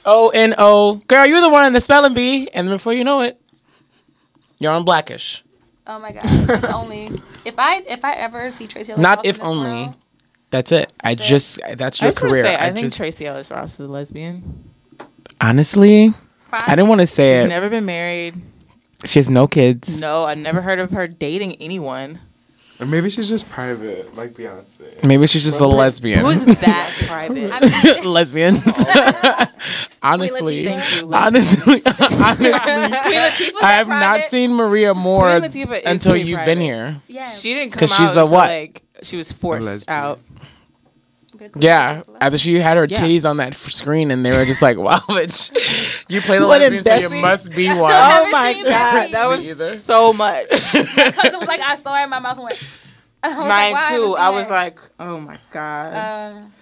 O 0.07 0.31
N 0.31 0.55
O. 0.57 0.95
Girl, 1.07 1.27
you're 1.27 1.43
the 1.43 1.51
one 1.51 1.67
in 1.67 1.75
the 1.75 1.81
spelling 1.83 2.15
bee, 2.15 2.49
and 2.55 2.71
before 2.71 2.95
you 2.95 3.05
know 3.05 3.21
it, 3.21 3.39
you're 4.59 4.73
on 4.73 4.85
Black-ish. 4.85 5.45
Oh 5.87 5.99
my 5.99 6.13
god. 6.13 6.25
If 6.25 6.65
only 6.65 7.11
if 7.45 7.59
I 7.59 7.77
if 7.87 8.05
I 8.07 8.15
ever 8.15 8.51
see 8.51 8.67
Tracee 8.69 8.95
Not 8.97 9.25
in 9.27 9.29
if 9.31 9.41
only. 9.43 9.71
world, 9.85 9.97
That's 10.51 10.73
it. 10.73 10.93
I 11.03 11.15
just 11.15 11.61
that's 11.77 12.01
your 12.01 12.09
was 12.11 12.19
gonna 12.19 12.31
career. 12.33 12.43
say, 12.45 12.57
I, 12.57 12.67
I, 12.67 12.73
think 12.73 12.87
just 12.87 12.97
Tracee 12.97 13.27
Ellis 13.27 13.51
Ross 13.51 13.75
is 13.75 13.81
a 13.81 13.89
lesbian. 13.89 14.65
honestly, 15.41 16.11
fine. 16.51 16.61
I 16.67 16.75
didn't 16.77 16.89
want 16.89 17.01
to 17.03 17.07
say 17.07 17.39
She's 17.41 17.47
it. 17.47 17.49
never 17.49 17.69
been 17.71 17.85
married. 17.85 18.35
She 19.05 19.19
has 19.19 19.31
no 19.31 19.47
kids. 19.47 20.01
No, 20.01 20.25
I 20.25 20.35
never 20.35 20.61
heard 20.61 20.79
of 20.79 20.91
her 20.91 21.07
dating 21.07 21.55
anyone. 21.57 22.19
Or 22.81 22.87
maybe 22.87 23.11
she's 23.11 23.29
just 23.29 23.49
private, 23.51 24.15
like 24.17 24.33
Beyonce. 24.33 25.05
Maybe 25.07 25.27
she's 25.27 25.45
just 25.45 25.61
a 25.61 25.67
lesbian. 25.67 26.21
Who's 26.25 26.41
that 26.61 26.93
private? 27.07 27.51
I 27.53 28.01
Lesbians. 28.05 28.63
honestly, 30.03 30.65
Thank 30.65 30.97
you. 31.03 31.13
honestly, 31.15 31.83
honestly, 31.87 32.41
Queen 32.41 33.53
I 33.61 33.61
that 33.61 33.75
have 33.77 33.89
not 33.89 34.31
seen 34.31 34.55
Maria 34.55 34.95
Moore 34.95 35.39
Queen 35.41 35.51
Latifah 35.51 35.79
is 35.81 35.83
until 35.87 36.17
you've 36.17 36.37
private. 36.37 36.51
been 36.55 36.61
here. 36.61 37.03
Yeah. 37.07 37.29
She 37.29 37.53
didn't 37.55 37.73
come 37.73 37.81
'Cause 37.81 37.93
out 37.93 37.97
she's 38.09 38.17
a 38.17 38.25
what? 38.25 38.49
like 38.49 38.83
she 39.03 39.17
was 39.17 39.33
forced 39.33 39.89
out. 39.89 40.21
Yeah, 41.59 42.03
after 42.21 42.37
she 42.37 42.59
had 42.59 42.77
her 42.77 42.87
Yeah. 42.91 42.99
titties 43.01 43.29
on 43.29 43.39
that 43.39 43.49
f- 43.55 43.57
screen, 43.73 44.11
and 44.11 44.27
they 44.27 44.37
were 44.37 44.45
just 44.45 44.61
like, 44.61 44.77
"Wow, 44.87 44.99
bitch, 45.09 45.51
you 46.09 46.21
play 46.21 46.39
the 46.39 46.47
What, 46.47 46.61
in 46.61 46.75
lesbian, 46.75 46.85
so 46.85 46.95
you 46.97 47.09
Bessie? 47.09 47.21
must 47.21 47.55
be 47.55 47.69
I 47.69 47.73
still 47.73 47.83
one." 47.83 47.93
haven't 47.93 48.29
Oh 48.29 48.31
my 48.33 48.53
seen 48.53 48.65
god, 48.65 48.71
Bessie. 48.71 49.13
that 49.13 49.39
Me 49.41 49.51
either. 49.51 49.65
was 49.71 49.85
so 49.85 50.13
much. 50.13 50.47
Because 50.73 51.25
it 51.25 51.39
was 51.39 51.49
like 51.49 51.61
I 51.61 51.77
saw 51.77 51.99
it 51.99 52.05
in 52.05 52.11
my 52.11 52.19
mouth 52.19 52.35
and 52.37 52.45
went. 52.45 52.63
I 53.23 53.29
was 53.29 53.37
like, 53.39 53.49
Mine 53.49 53.73
why 53.73 53.79
I 53.85 53.89
too. 53.89 54.03
haven't 54.03 54.19
I 54.21 54.27
seen 54.29 54.35
was 54.35 54.47
it? 54.47 54.51
like, 54.51 54.81
oh 54.99 55.21
my 55.21 55.39
god, 55.51 55.95
Um, 56.37 56.53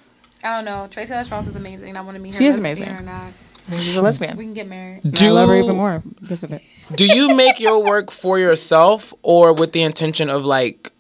I 0.45 0.57
don't 0.57 0.65
know. 0.65 0.87
Tracee 0.91 1.13
Ellis 1.15 1.31
Ross 1.31 1.47
is 1.49 1.57
amazing. 1.57 1.97
I 1.97 2.01
want 2.03 2.17
to 2.17 2.21
meet 2.23 2.35
her. 2.35 2.39
She 2.39 2.47
is 2.47 2.59
lesbian 2.61 2.89
amazing. 2.91 3.09
Or 3.09 3.11
not. 3.11 3.33
she's 3.81 3.97
a 3.97 4.03
lesbian. 4.03 4.37
We 4.37 4.45
can 4.45 4.55
get 4.55 4.69
married. 4.69 5.03
And 5.05 5.15
I 5.17 5.21
Do- 5.21 5.33
love 5.33 5.49
her 5.49 5.57
even 5.57 5.77
more 5.77 6.03
because 6.21 6.43
of 6.45 6.53
it. 6.53 6.63
Do 6.95 7.07
you 7.07 7.35
make 7.35 7.59
your 7.59 7.83
work 7.83 8.11
for 8.13 8.39
yourself, 8.39 9.13
or 9.23 9.53
with 9.53 9.73
the 9.73 9.83
intention 9.83 10.31
of 10.31 10.45
like 10.45 10.93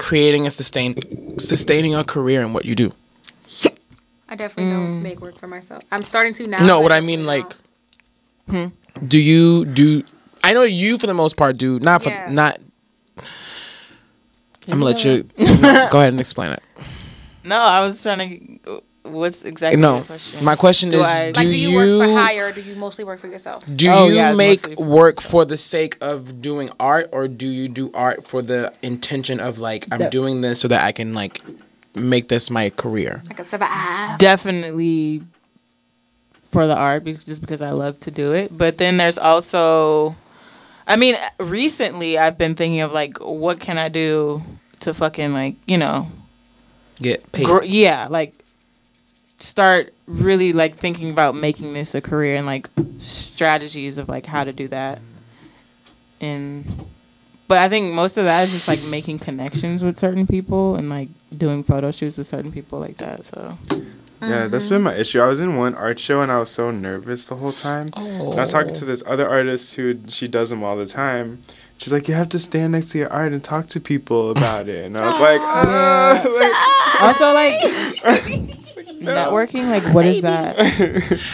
creating 0.00 0.46
a 0.46 0.50
sustain, 0.50 0.96
sustaining 1.38 1.94
a 1.94 2.02
career 2.02 2.40
in 2.42 2.52
what 2.54 2.64
you 2.64 2.74
do? 2.74 2.92
I 4.28 4.34
definitely 4.36 4.72
Mm. 4.72 4.76
don't 4.76 5.02
make 5.02 5.20
work 5.20 5.38
for 5.38 5.46
myself. 5.46 5.82
I'm 5.92 6.04
starting 6.04 6.32
to 6.34 6.46
now. 6.46 6.64
No, 6.64 6.80
what 6.80 6.92
I 6.92 7.00
mean, 7.00 7.26
like, 7.26 7.52
Hmm? 8.48 8.66
do 9.06 9.18
you 9.18 9.64
do? 9.66 10.02
I 10.42 10.54
know 10.54 10.62
you 10.62 10.98
for 10.98 11.06
the 11.06 11.14
most 11.14 11.36
part 11.36 11.58
do. 11.58 11.78
Not 11.80 12.02
for 12.02 12.10
Yeah. 12.10 12.30
not. 12.30 12.58
I'm 13.18 14.78
gonna 14.78 14.84
let 14.84 15.04
you 15.04 15.24
no, 15.36 15.88
go 15.90 15.98
ahead 15.98 16.12
and 16.14 16.20
explain 16.26 16.52
it. 16.52 16.62
No, 17.44 17.56
I 17.58 17.80
was 17.80 18.02
trying 18.02 18.60
to. 18.64 18.82
What's 19.02 19.42
exactly 19.44 19.80
No, 19.80 20.00
the 20.00 20.04
question? 20.04 20.44
my 20.44 20.56
question 20.56 20.90
Do 20.90 21.00
is: 21.00 21.06
I- 21.06 21.24
like, 21.24 21.34
Do 21.34 21.40
do 21.42 21.48
you, 21.48 21.68
you 21.70 21.76
work 22.00 22.08
for 22.08 22.14
hire 22.20 22.46
or 22.48 22.52
do 22.52 22.60
you 22.60 22.74
mostly 22.76 23.04
work 23.04 23.18
for 23.18 23.28
yourself? 23.28 23.64
do 23.74 23.88
Oh, 23.90 24.08
you 24.08 24.14
yeah, 24.14 24.34
make 24.34 24.74
for 24.74 24.84
work 24.84 25.20
for 25.22 25.44
the 25.46 25.56
sake 25.56 25.96
of 26.02 26.42
doing 26.42 26.70
art, 26.78 27.08
or 27.12 27.26
do 27.26 27.46
you 27.46 27.68
do 27.68 27.90
art 27.94 28.26
for 28.26 28.42
the 28.42 28.72
intention 28.82 29.40
of 29.40 29.58
like 29.58 29.86
I'm 29.90 30.00
That- 30.00 30.10
doing 30.12 30.42
this 30.42 30.60
so 30.60 30.68
that 30.68 30.84
I 30.84 30.92
can 30.92 31.14
like 31.14 31.40
make 31.94 32.28
this 32.28 32.50
my 32.50 32.70
career? 32.70 33.22
I 33.30 33.34
can 33.34 33.44
survive. 33.46 34.18
definitely 34.18 35.22
for 36.52 36.66
the 36.66 36.74
art 36.76 37.02
because 37.04 37.24
just 37.24 37.40
because 37.40 37.62
I 37.62 37.70
love 37.70 37.98
to 38.00 38.10
do 38.10 38.32
it. 38.32 38.56
But 38.56 38.76
then 38.78 38.96
there's 38.98 39.16
also 39.18 40.14
I 40.86 40.96
mean, 40.96 41.16
recently 41.38 42.18
I've 42.18 42.36
been 42.36 42.54
thinking 42.54 42.80
of 42.80 42.92
like 42.92 43.16
what 43.18 43.60
can 43.60 43.78
I 43.78 43.88
do 43.88 44.42
to 44.80 44.92
fucking 44.92 45.32
like, 45.32 45.54
you 45.66 45.78
know, 45.78 46.08
Get 47.00 47.30
paid. 47.32 47.46
gr- 47.46 47.62
yeah, 47.64 48.08
like 48.10 48.34
start 49.42 49.94
really 50.06 50.52
like 50.52 50.76
thinking 50.76 51.10
about 51.10 51.34
making 51.34 51.72
this 51.72 51.94
a 51.94 52.00
career 52.00 52.36
and 52.36 52.46
like 52.46 52.68
strategies 52.98 53.98
of 53.98 54.08
like 54.08 54.26
how 54.26 54.44
to 54.44 54.52
do 54.52 54.68
that. 54.68 55.00
And 56.20 56.86
but 57.48 57.58
I 57.58 57.68
think 57.68 57.94
most 57.94 58.16
of 58.16 58.24
that 58.26 58.44
is 58.44 58.52
just 58.52 58.68
like 58.68 58.82
making 58.82 59.18
connections 59.18 59.82
with 59.82 59.98
certain 59.98 60.26
people 60.26 60.76
and 60.76 60.88
like 60.88 61.08
doing 61.36 61.64
photo 61.64 61.90
shoots 61.90 62.16
with 62.16 62.28
certain 62.28 62.52
people 62.52 62.78
like 62.78 62.98
that. 62.98 63.24
So 63.24 63.58
Yeah, 64.22 64.46
that's 64.48 64.68
been 64.68 64.82
my 64.82 64.94
issue. 64.94 65.20
I 65.20 65.26
was 65.26 65.40
in 65.40 65.56
one 65.56 65.74
art 65.74 65.98
show 65.98 66.20
and 66.20 66.30
I 66.30 66.38
was 66.38 66.50
so 66.50 66.70
nervous 66.70 67.24
the 67.24 67.36
whole 67.36 67.52
time. 67.52 67.88
And 67.96 68.34
I 68.34 68.40
was 68.40 68.52
talking 68.52 68.74
to 68.74 68.84
this 68.84 69.02
other 69.06 69.28
artist 69.28 69.74
who 69.74 69.98
she 70.08 70.28
does 70.28 70.50
them 70.50 70.62
all 70.62 70.76
the 70.76 70.86
time. 70.86 71.42
She's 71.78 71.94
like, 71.94 72.08
you 72.08 72.14
have 72.14 72.28
to 72.28 72.38
stand 72.38 72.72
next 72.72 72.90
to 72.90 72.98
your 72.98 73.10
art 73.10 73.32
and 73.32 73.42
talk 73.42 73.66
to 73.68 73.80
people 73.80 74.30
about 74.30 74.68
it. 74.68 74.84
And 74.84 74.98
I 74.98 75.06
was 75.06 75.18
like, 75.18 75.40
uh, 75.42 77.00
also 77.00 77.32
like 77.32 78.59
networking 78.86 79.70
like 79.70 79.82
what 79.94 80.04
is 80.04 80.22
that 80.22 80.56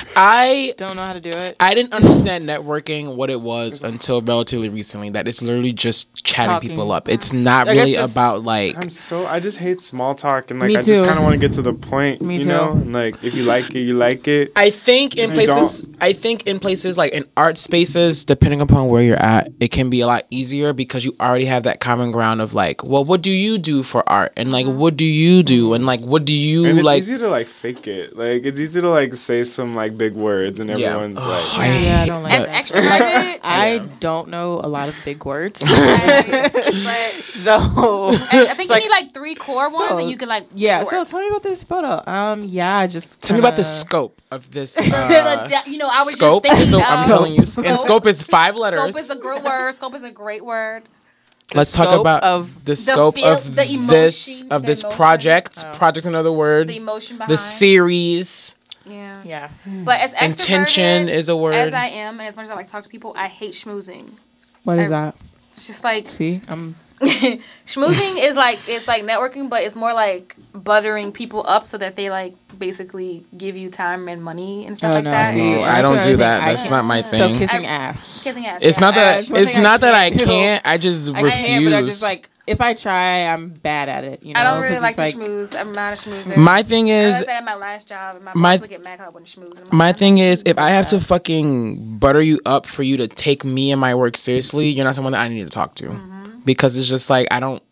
I 0.17 0.75
don't 0.77 0.97
know 0.97 1.05
how 1.05 1.13
to 1.13 1.21
do 1.21 1.31
it 1.31 1.57
I 1.61 1.75
didn't 1.75 1.93
understand 1.93 2.49
networking 2.49 3.17
what 3.17 3.31
it 3.31 3.41
was 3.41 3.83
until 3.83 4.21
relatively 4.21 4.69
recently. 4.69 5.11
That 5.11 5.29
it's 5.29 5.43
literally 5.43 5.73
just 5.73 6.25
chatting 6.25 6.51
Talking. 6.53 6.71
people 6.71 6.93
up. 6.93 7.09
It's 7.09 7.33
not 7.33 7.69
I 7.69 7.75
guess 7.75 7.81
really 7.81 7.95
just- 7.95 8.13
about 8.13 8.43
like 8.45 8.77
I'm 8.77 8.91
so 8.91 9.27
I 9.27 9.41
just 9.41 9.59
hate 9.59 9.81
small 9.81 10.15
talk 10.15 10.51
and 10.51 10.61
like 10.61 10.69
Me 10.69 10.77
I 10.77 10.83
just 10.83 11.01
too. 11.01 11.07
kind 11.07 11.19
of 11.19 11.25
want 11.25 11.35
to 11.35 11.39
get 11.39 11.53
to 11.55 11.63
the 11.63 11.73
point, 11.73 12.21
Me 12.21 12.39
you 12.39 12.45
too. 12.45 12.49
know. 12.49 12.73
And 12.73 12.93
like 12.93 13.23
if 13.23 13.35
you 13.35 13.45
like 13.45 13.75
it, 13.75 13.81
you 13.81 13.95
like 13.97 14.29
it. 14.29 14.53
I 14.57 14.71
think 14.71 15.17
in 15.17 15.31
If 15.31 15.37
you 15.37 15.47
places 15.47 15.87
I 16.01 16.13
think 16.13 16.47
in 16.47 16.59
places 16.59 16.99
like 16.99 17.13
in 17.13 17.25
art 17.37 17.59
spaces, 17.59 18.25
depending 18.25 18.61
upon 18.61 18.89
where 18.89 19.03
you're 19.03 19.17
at, 19.17 19.51
it 19.61 19.69
can 19.69 19.91
be 19.91 20.01
a 20.01 20.07
lot 20.07 20.25
easier 20.31 20.73
because 20.73 21.05
you 21.05 21.15
already 21.21 21.47
have 21.47 21.65
that 21.65 21.81
common 21.81 22.11
ground 22.11 22.41
of 22.41 22.55
like, 22.55 22.85
well, 22.85 23.05
what 23.05 23.23
do 23.23 23.31
you 23.31 23.59
do 23.59 23.83
for 23.83 24.09
art? 24.09 24.33
And 24.37 24.53
like 24.53 24.67
mm-hmm. 24.67 24.79
what 24.79 24.97
do 24.97 25.05
you 25.05 25.43
do? 25.43 25.75
And 25.75 25.87
like 25.87 26.01
what 26.01 26.25
do 26.25 26.33
you 26.33 26.67
And 26.67 26.79
it's 26.79 26.85
like 26.85 26.99
easy 26.99 27.19
to 27.19 27.29
like 27.39 27.47
fake 27.47 27.87
it. 27.87 28.17
Like 28.17 28.45
it's 28.45 28.59
easy 28.59 28.81
to 28.81 28.89
like 28.91 29.15
say 29.15 29.45
some 29.45 29.75
like 29.75 29.97
big 29.97 30.15
words 30.15 30.59
and 30.61 30.69
Yeah. 30.71 30.89
everyone's 30.97 31.17
Ugh, 31.19 31.29
like, 31.29 31.59
I 31.59 31.79
yeah 31.79 32.03
I 32.03 32.07
don't 32.07 32.23
like 32.23 32.33
As 32.35 32.47
that 32.47 32.65
extroverted, 32.65 33.41
I 33.45 33.79
don't 34.01 34.29
know 34.29 34.61
a 34.63 34.69
lot 34.77 34.89
of 34.89 34.97
big 35.05 35.25
words 35.25 35.61
but 35.61 37.15
so 37.45 37.53
I, 37.53 38.47
I 38.51 38.55
think 38.55 38.71
like- 38.71 38.83
you 38.83 38.89
need 38.89 38.91
like 38.91 39.13
three 39.15 39.35
core 39.35 39.71
ones 39.71 39.91
So, 39.91 39.97
that 39.97 40.05
you 40.07 40.17
can 40.17 40.29
like. 40.29 40.47
yeah 40.55 40.81
work. 40.83 40.91
so 40.91 41.05
tell 41.05 41.21
me 41.21 41.29
about 41.29 41.43
this 41.43 41.63
photo 41.65 42.03
um 42.11 42.45
yeah 42.45 42.77
I 42.79 42.87
just 42.87 43.21
Tell 43.23 43.37
me 43.37 43.41
about 43.41 43.57
the 43.57 43.63
kinda- 43.63 43.79
scope 43.85 44.23
of 44.31 44.51
this 44.51 44.75
The- 44.77 44.83
the- 44.91 44.91
uh, 44.91 45.49
the- 45.49 45.71
you 45.71 45.79
know, 45.79 45.89
I 45.89 46.03
was 46.03 46.13
scope. 46.13 46.45
just 46.45 46.55
thinking. 46.57 46.71
So 46.71 46.79
of- 46.79 46.85
I'm 46.89 47.09
telling 47.09 47.33
you, 47.35 47.45
and 47.65 47.81
scope 47.81 48.07
is 48.07 48.23
five 48.23 48.57
letters. 48.57 48.81
Scope 48.95 49.01
is 49.03 49.11
a 49.11 49.19
great 49.19 49.43
word. 49.45 49.73
Scope 49.75 49.95
is 49.95 50.03
a 50.03 50.11
great 50.11 50.45
word. 50.45 50.83
Let's 51.55 51.73
talk 51.73 51.99
about 51.99 52.23
of 52.25 52.65
the 52.65 52.75
scope 52.75 53.15
feel- 53.15 53.27
of 53.27 53.55
the 53.55 53.65
this 53.89 54.45
of 54.51 54.63
this 54.65 54.83
emotion. 54.83 54.97
project. 54.97 55.65
Oh. 55.65 55.73
Project, 55.75 56.07
another 56.07 56.33
word. 56.33 56.69
The 56.69 56.77
emotion 56.77 57.17
behind. 57.19 57.31
The 57.31 57.39
series. 57.39 58.57
Yeah. 58.85 59.23
yeah 59.25 59.49
hmm. 59.65 59.85
But 59.85 60.01
as 60.01 60.13
Intention 60.23 61.09
is 61.09 61.29
a 61.29 61.37
word. 61.37 61.55
As 61.55 61.75
I 61.75 61.87
am, 61.89 62.21
and 62.21 62.29
as 62.29 62.37
much 62.37 62.45
as 62.45 62.51
I 62.51 62.55
like 62.55 62.67
to 62.67 62.73
talk 62.73 62.85
to 62.85 62.89
people, 62.89 63.15
I 63.17 63.27
hate 63.29 63.55
schmoozing. 63.55 64.11
what 64.65 64.79
is 64.79 64.87
I- 64.87 64.89
that 64.89 65.21
It's 65.57 65.67
just 65.67 65.85
like 65.85 66.11
see 66.11 66.41
I'm 66.49 66.75
schmoozing 67.67 68.23
is 68.25 68.37
like 68.37 68.59
it's 68.69 68.89
like 68.89 69.03
networking, 69.05 69.49
but 69.49 69.63
it's 69.63 69.77
more 69.77 69.93
like 69.93 70.37
buttering 70.55 71.13
people 71.13 71.45
up 71.47 71.67
so 71.67 71.79
that 71.79 71.97
they 71.97 72.11
like 72.11 72.35
basically 72.59 73.25
give 73.37 73.57
you 73.57 73.71
time 73.71 74.09
and 74.09 74.23
money 74.23 74.67
and 74.67 74.77
stuff 74.77 74.93
Oh, 74.93 74.97
like 74.97 75.05
no, 75.05 75.11
that. 75.11 75.35
see, 75.35 75.57
Oh, 75.57 75.63
I 75.63 75.83
don't 75.83 76.03
do 76.03 76.17
that. 76.17 76.43
I 76.43 76.47
That's 76.51 76.63
can't- 76.65 76.71
not 76.73 76.83
my 76.85 77.03
So 77.03 77.11
thing. 77.11 77.39
kissing 77.39 77.67
I- 77.67 77.69
ass. 77.69 78.21
Kissing 78.23 78.47
ass. 78.47 78.61
It's 78.63 78.79
yeah. 78.79 78.87
not 78.87 78.95
that. 78.95 79.21
it's 79.21 79.31
It's 79.31 79.53
thing 79.53 79.61
I 79.61 79.63
not 79.63 79.81
that 79.83 79.95
I 79.95 80.11
can't 80.11 80.63
do. 80.65 80.69
I 80.71 80.79
just 80.79 81.15
I 81.15 81.21
refuse. 81.21 81.47
can, 81.47 81.65
but 81.65 81.75
I 81.75 81.83
just 81.83 82.03
like 82.03 82.31
if 82.47 82.61
I 82.61 82.75
try, 82.75 83.27
I'm 83.27 83.49
bad 83.49 83.89
at 83.89 84.05
it. 84.05 84.23
You 84.23 84.33
know, 84.33 84.39
I 84.41 84.45
don't 84.45 84.63
really 84.63 84.79
like 84.79 84.97
it's 84.97 85.13
to 85.15 85.19
schmooze. 85.19 85.59
I'm 85.59 85.73
not 85.73 85.95
a 85.95 85.97
schmoozer. 86.09 86.37
my 86.37 86.63
thing 86.63 86.87
is, 86.87 87.15
noticed 87.15 87.27
that 87.27 87.37
at 87.39 87.45
my 87.45 87.57
last 87.57 87.89
job, 87.89 88.23
my, 88.23 88.33
my- 88.37 88.55
boss 88.57 88.61
would 88.61 88.71
get 88.71 88.85
mad 88.85 89.01
'cause 89.01 89.13
I 89.13 89.19
schmooze. 89.19 89.59
I'm 89.59 89.65
like, 89.65 89.73
my 89.73 89.93
thing 89.93 90.19
is, 90.19 90.45
if 90.47 90.57
I 90.57 90.71
have 90.71 90.87
to 90.87 91.01
fucking 91.01 91.99
butter 91.99 92.21
you 92.21 92.39
up 92.47 92.65
for 92.67 92.85
you 92.85 92.97
to 92.99 93.09
take 93.09 93.45
me 93.45 93.73
and 93.73 93.81
my 93.81 93.97
work 93.97 94.17
seriously, 94.17 94.69
you're 94.69 94.85
not 94.85 94.95
someone 94.95 95.11
that 95.13 95.23
I 95.23 95.29
need 95.29 95.43
to 95.43 95.51
talk 95.51 95.75
to, 95.77 95.87
Mm-hmm. 95.87 96.16
Because 96.47 96.79
it's 96.79 96.89
just 96.89 97.11
like 97.11 97.29
I 97.31 97.41
don't. 97.41 97.63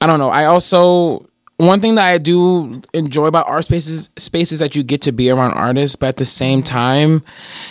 I 0.00 0.06
don't 0.06 0.18
know. 0.18 0.28
I 0.28 0.44
also 0.44 1.26
one 1.56 1.80
thing 1.80 1.94
that 1.94 2.06
I 2.06 2.18
do 2.18 2.80
enjoy 2.92 3.26
about 3.26 3.48
art 3.48 3.64
spaces 3.64 4.10
spaces 4.16 4.58
that 4.58 4.74
you 4.74 4.82
get 4.82 5.02
to 5.02 5.12
be 5.12 5.30
around 5.30 5.52
artists, 5.52 5.96
but 5.96 6.08
at 6.08 6.16
the 6.16 6.24
same 6.24 6.62
time, 6.62 7.22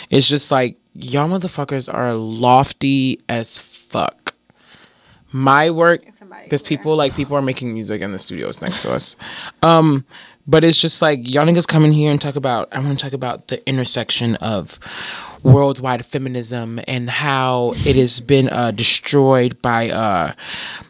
it's 0.10 0.28
just 0.28 0.52
like 0.52 0.78
y'all 0.94 1.30
motherfuckers 1.30 1.94
are 1.94 2.14
lofty 2.14 3.22
as 3.30 3.58
fuck. 3.58 4.36
My 5.32 5.72
work, 5.72 6.06
there's 6.50 6.62
people 6.62 6.96
like 6.96 7.16
people 7.16 7.36
are 7.36 7.42
making 7.42 7.74
music 7.74 8.02
in 8.02 8.12
the 8.12 8.20
studios 8.20 8.62
next 8.62 8.84
to 8.84 8.94
us, 8.94 9.16
um, 9.64 10.06
but 10.48 10.64
it's 10.64 10.80
just 10.80 11.02
like 11.02 11.28
y'all 11.28 11.46
niggas 11.46 11.68
come 11.68 11.84
in 11.84 11.92
here 11.92 12.12
and 12.12 12.22
talk 12.22 12.36
about. 12.36 12.70
I 12.72 12.80
want 12.80 12.98
to 12.98 13.04
talk 13.04 13.14
about 13.14 13.48
the 13.48 13.68
intersection 13.68 14.36
of 14.38 14.80
worldwide 15.44 16.06
feminism 16.06 16.80
and 16.88 17.10
how 17.10 17.74
it 17.86 17.96
has 17.96 18.20
been 18.20 18.50
uh, 18.50 18.72
destroyed 18.72 19.62
by 19.62 19.90
uh, 19.90 20.34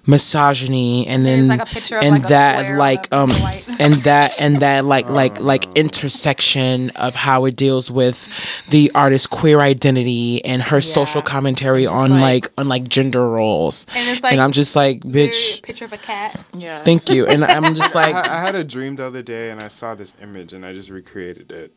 misogyny 0.05 1.07
and 1.07 1.25
then 1.25 1.47
like 1.47 1.61
a 1.61 1.65
picture 1.65 1.97
of, 1.97 2.03
and 2.03 2.19
like, 2.19 2.27
that 2.27 2.77
like 2.77 3.07
um 3.13 3.29
piece 3.29 3.37
of 3.37 3.43
white. 3.43 3.63
and 3.79 3.93
that 4.03 4.33
and 4.39 4.59
that 4.59 4.85
like 4.85 5.09
like 5.09 5.39
like 5.39 5.65
intersection 5.77 6.89
of 6.91 7.15
how 7.15 7.45
it 7.45 7.55
deals 7.55 7.89
with 7.89 8.27
the 8.69 8.91
artist's 8.93 9.27
queer 9.27 9.61
identity 9.61 10.43
and 10.45 10.61
her 10.61 10.81
social 10.81 11.19
Yeah. 11.21 11.25
commentary 11.25 11.85
on 11.87 12.11
like- 12.11 12.23
like 12.23 12.51
on 12.57 12.67
like 12.69 12.87
gender 12.87 13.29
roles 13.29 13.85
And 13.95 14.09
it's 14.09 14.23
like 14.23 14.31
and 14.33 14.41
i'm 14.41 14.51
just 14.53 14.75
like 14.75 15.01
bitch 15.01 15.61
picture 15.63 15.85
of 15.85 15.93
a 15.93 15.97
cat. 15.97 16.39
Yeah. 16.53 16.77
thank 16.79 17.09
you 17.09 17.25
and 17.27 17.43
i'm 17.45 17.73
just 17.75 17.95
like 18.01 18.15
I, 18.15 18.37
I 18.39 18.41
had 18.41 18.55
a 18.55 18.63
dream 18.63 18.95
the 18.95 19.05
other 19.05 19.21
day 19.21 19.49
and 19.51 19.61
I 19.61 19.67
saw 19.67 19.93
this 19.95 20.13
image 20.21 20.53
and 20.53 20.65
I 20.65 20.73
just 20.73 20.89
recreated 20.89 21.51
it. 21.51 21.73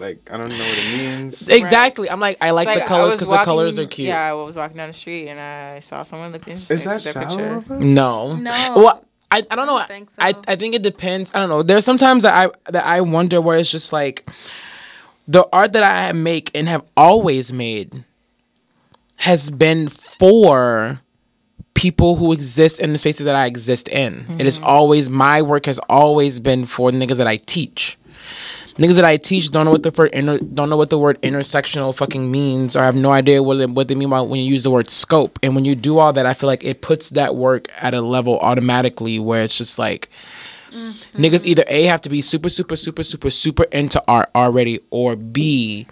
Like 0.00 0.30
I 0.32 0.36
don't 0.36 0.48
know 0.48 0.58
what 0.58 0.78
it 0.78 0.96
means. 0.96 1.48
exactly 1.48 2.08
i'm 2.08 2.20
like 2.20 2.38
i 2.40 2.50
like 2.50 2.68
It's 2.68 2.80
the 2.80 2.86
colors 2.86 3.14
because 3.14 3.28
the 3.28 3.44
colors 3.44 3.78
are 3.78 3.86
cute 3.86 4.08
Yeah, 4.08 4.30
I 4.30 4.32
was 4.32 4.56
walking 4.56 4.78
down 4.78 4.88
the 4.88 4.94
street 4.94 5.28
and 5.28 5.38
I 5.38 5.80
saw 5.80 6.02
someone 6.02 6.32
look 6.32 6.48
interesting. 6.48 6.74
Is 6.74 6.84
that 6.84 7.02
their 7.02 7.12
shallow 7.12 7.58
of 7.58 7.70
us? 7.70 7.80
no 7.80 8.34
No. 8.34 8.72
well 8.76 9.04
I, 9.30 9.46
I 9.48 9.56
don't 9.56 9.66
know. 9.66 9.78
don't 9.78 9.86
think 9.86 10.10
so. 10.10 10.20
I, 10.20 10.34
I 10.48 10.56
think 10.56 10.74
it 10.74 10.82
depends. 10.82 11.30
I 11.32 11.38
don't 11.38 11.48
know. 11.48 11.62
There's 11.62 11.84
sometimes 11.84 12.24
that 12.24 12.34
I 12.34 12.70
that 12.72 12.84
I 12.84 13.00
wonder 13.00 13.40
where 13.40 13.56
it's 13.56 13.70
just 13.70 13.92
like 13.92 14.28
the 15.28 15.46
art 15.52 15.72
that 15.74 15.84
I 15.84 16.10
make 16.12 16.50
and 16.52 16.68
have 16.68 16.84
always 16.96 17.52
made 17.52 18.04
has 19.18 19.50
been 19.50 19.88
for 19.88 21.00
people 21.74 22.16
who 22.16 22.32
exist 22.32 22.80
in 22.80 22.92
the 22.92 22.98
spaces 22.98 23.26
that 23.26 23.36
I 23.36 23.46
exist 23.46 23.88
in. 23.88 24.26
It 24.38 24.46
is 24.46 24.58
mm-hmm. 24.58 24.66
always 24.66 25.08
my 25.08 25.42
work 25.42 25.66
has 25.66 25.78
always 25.88 26.40
been 26.40 26.66
for 26.66 26.90
the 26.90 26.98
niggas 26.98 27.18
that 27.18 27.28
I 27.28 27.36
teach. 27.36 27.98
Niggas 28.76 28.96
that 28.96 29.04
I 29.04 29.16
teach 29.16 29.50
don't 29.50 29.64
know 29.64 29.70
what 29.70 29.82
the 29.82 29.90
word 29.90 30.10
inter, 30.12 30.38
don't 30.38 30.70
know 30.70 30.76
what 30.76 30.90
the 30.90 30.98
word 30.98 31.20
intersectional 31.22 31.94
fucking 31.94 32.30
means, 32.30 32.76
or 32.76 32.82
have 32.82 32.96
no 32.96 33.10
idea 33.10 33.42
what 33.42 33.60
it, 33.60 33.70
what 33.70 33.88
they 33.88 33.94
mean 33.94 34.10
by 34.10 34.20
when 34.20 34.40
you 34.40 34.50
use 34.50 34.62
the 34.62 34.70
word 34.70 34.88
scope. 34.90 35.38
And 35.42 35.54
when 35.54 35.64
you 35.64 35.74
do 35.74 35.98
all 35.98 36.12
that, 36.12 36.26
I 36.26 36.34
feel 36.34 36.46
like 36.46 36.64
it 36.64 36.80
puts 36.80 37.10
that 37.10 37.36
work 37.36 37.68
at 37.78 37.94
a 37.94 38.00
level 38.00 38.38
automatically 38.38 39.18
where 39.18 39.42
it's 39.42 39.58
just 39.58 39.78
like 39.78 40.08
mm-hmm. 40.70 41.22
niggas 41.22 41.44
either 41.44 41.64
a 41.66 41.84
have 41.84 42.00
to 42.02 42.08
be 42.08 42.22
super 42.22 42.48
super 42.48 42.76
super 42.76 43.02
super 43.02 43.30
super 43.30 43.64
into 43.64 44.02
art 44.08 44.30
already, 44.34 44.80
or 44.90 45.16
b 45.16 45.86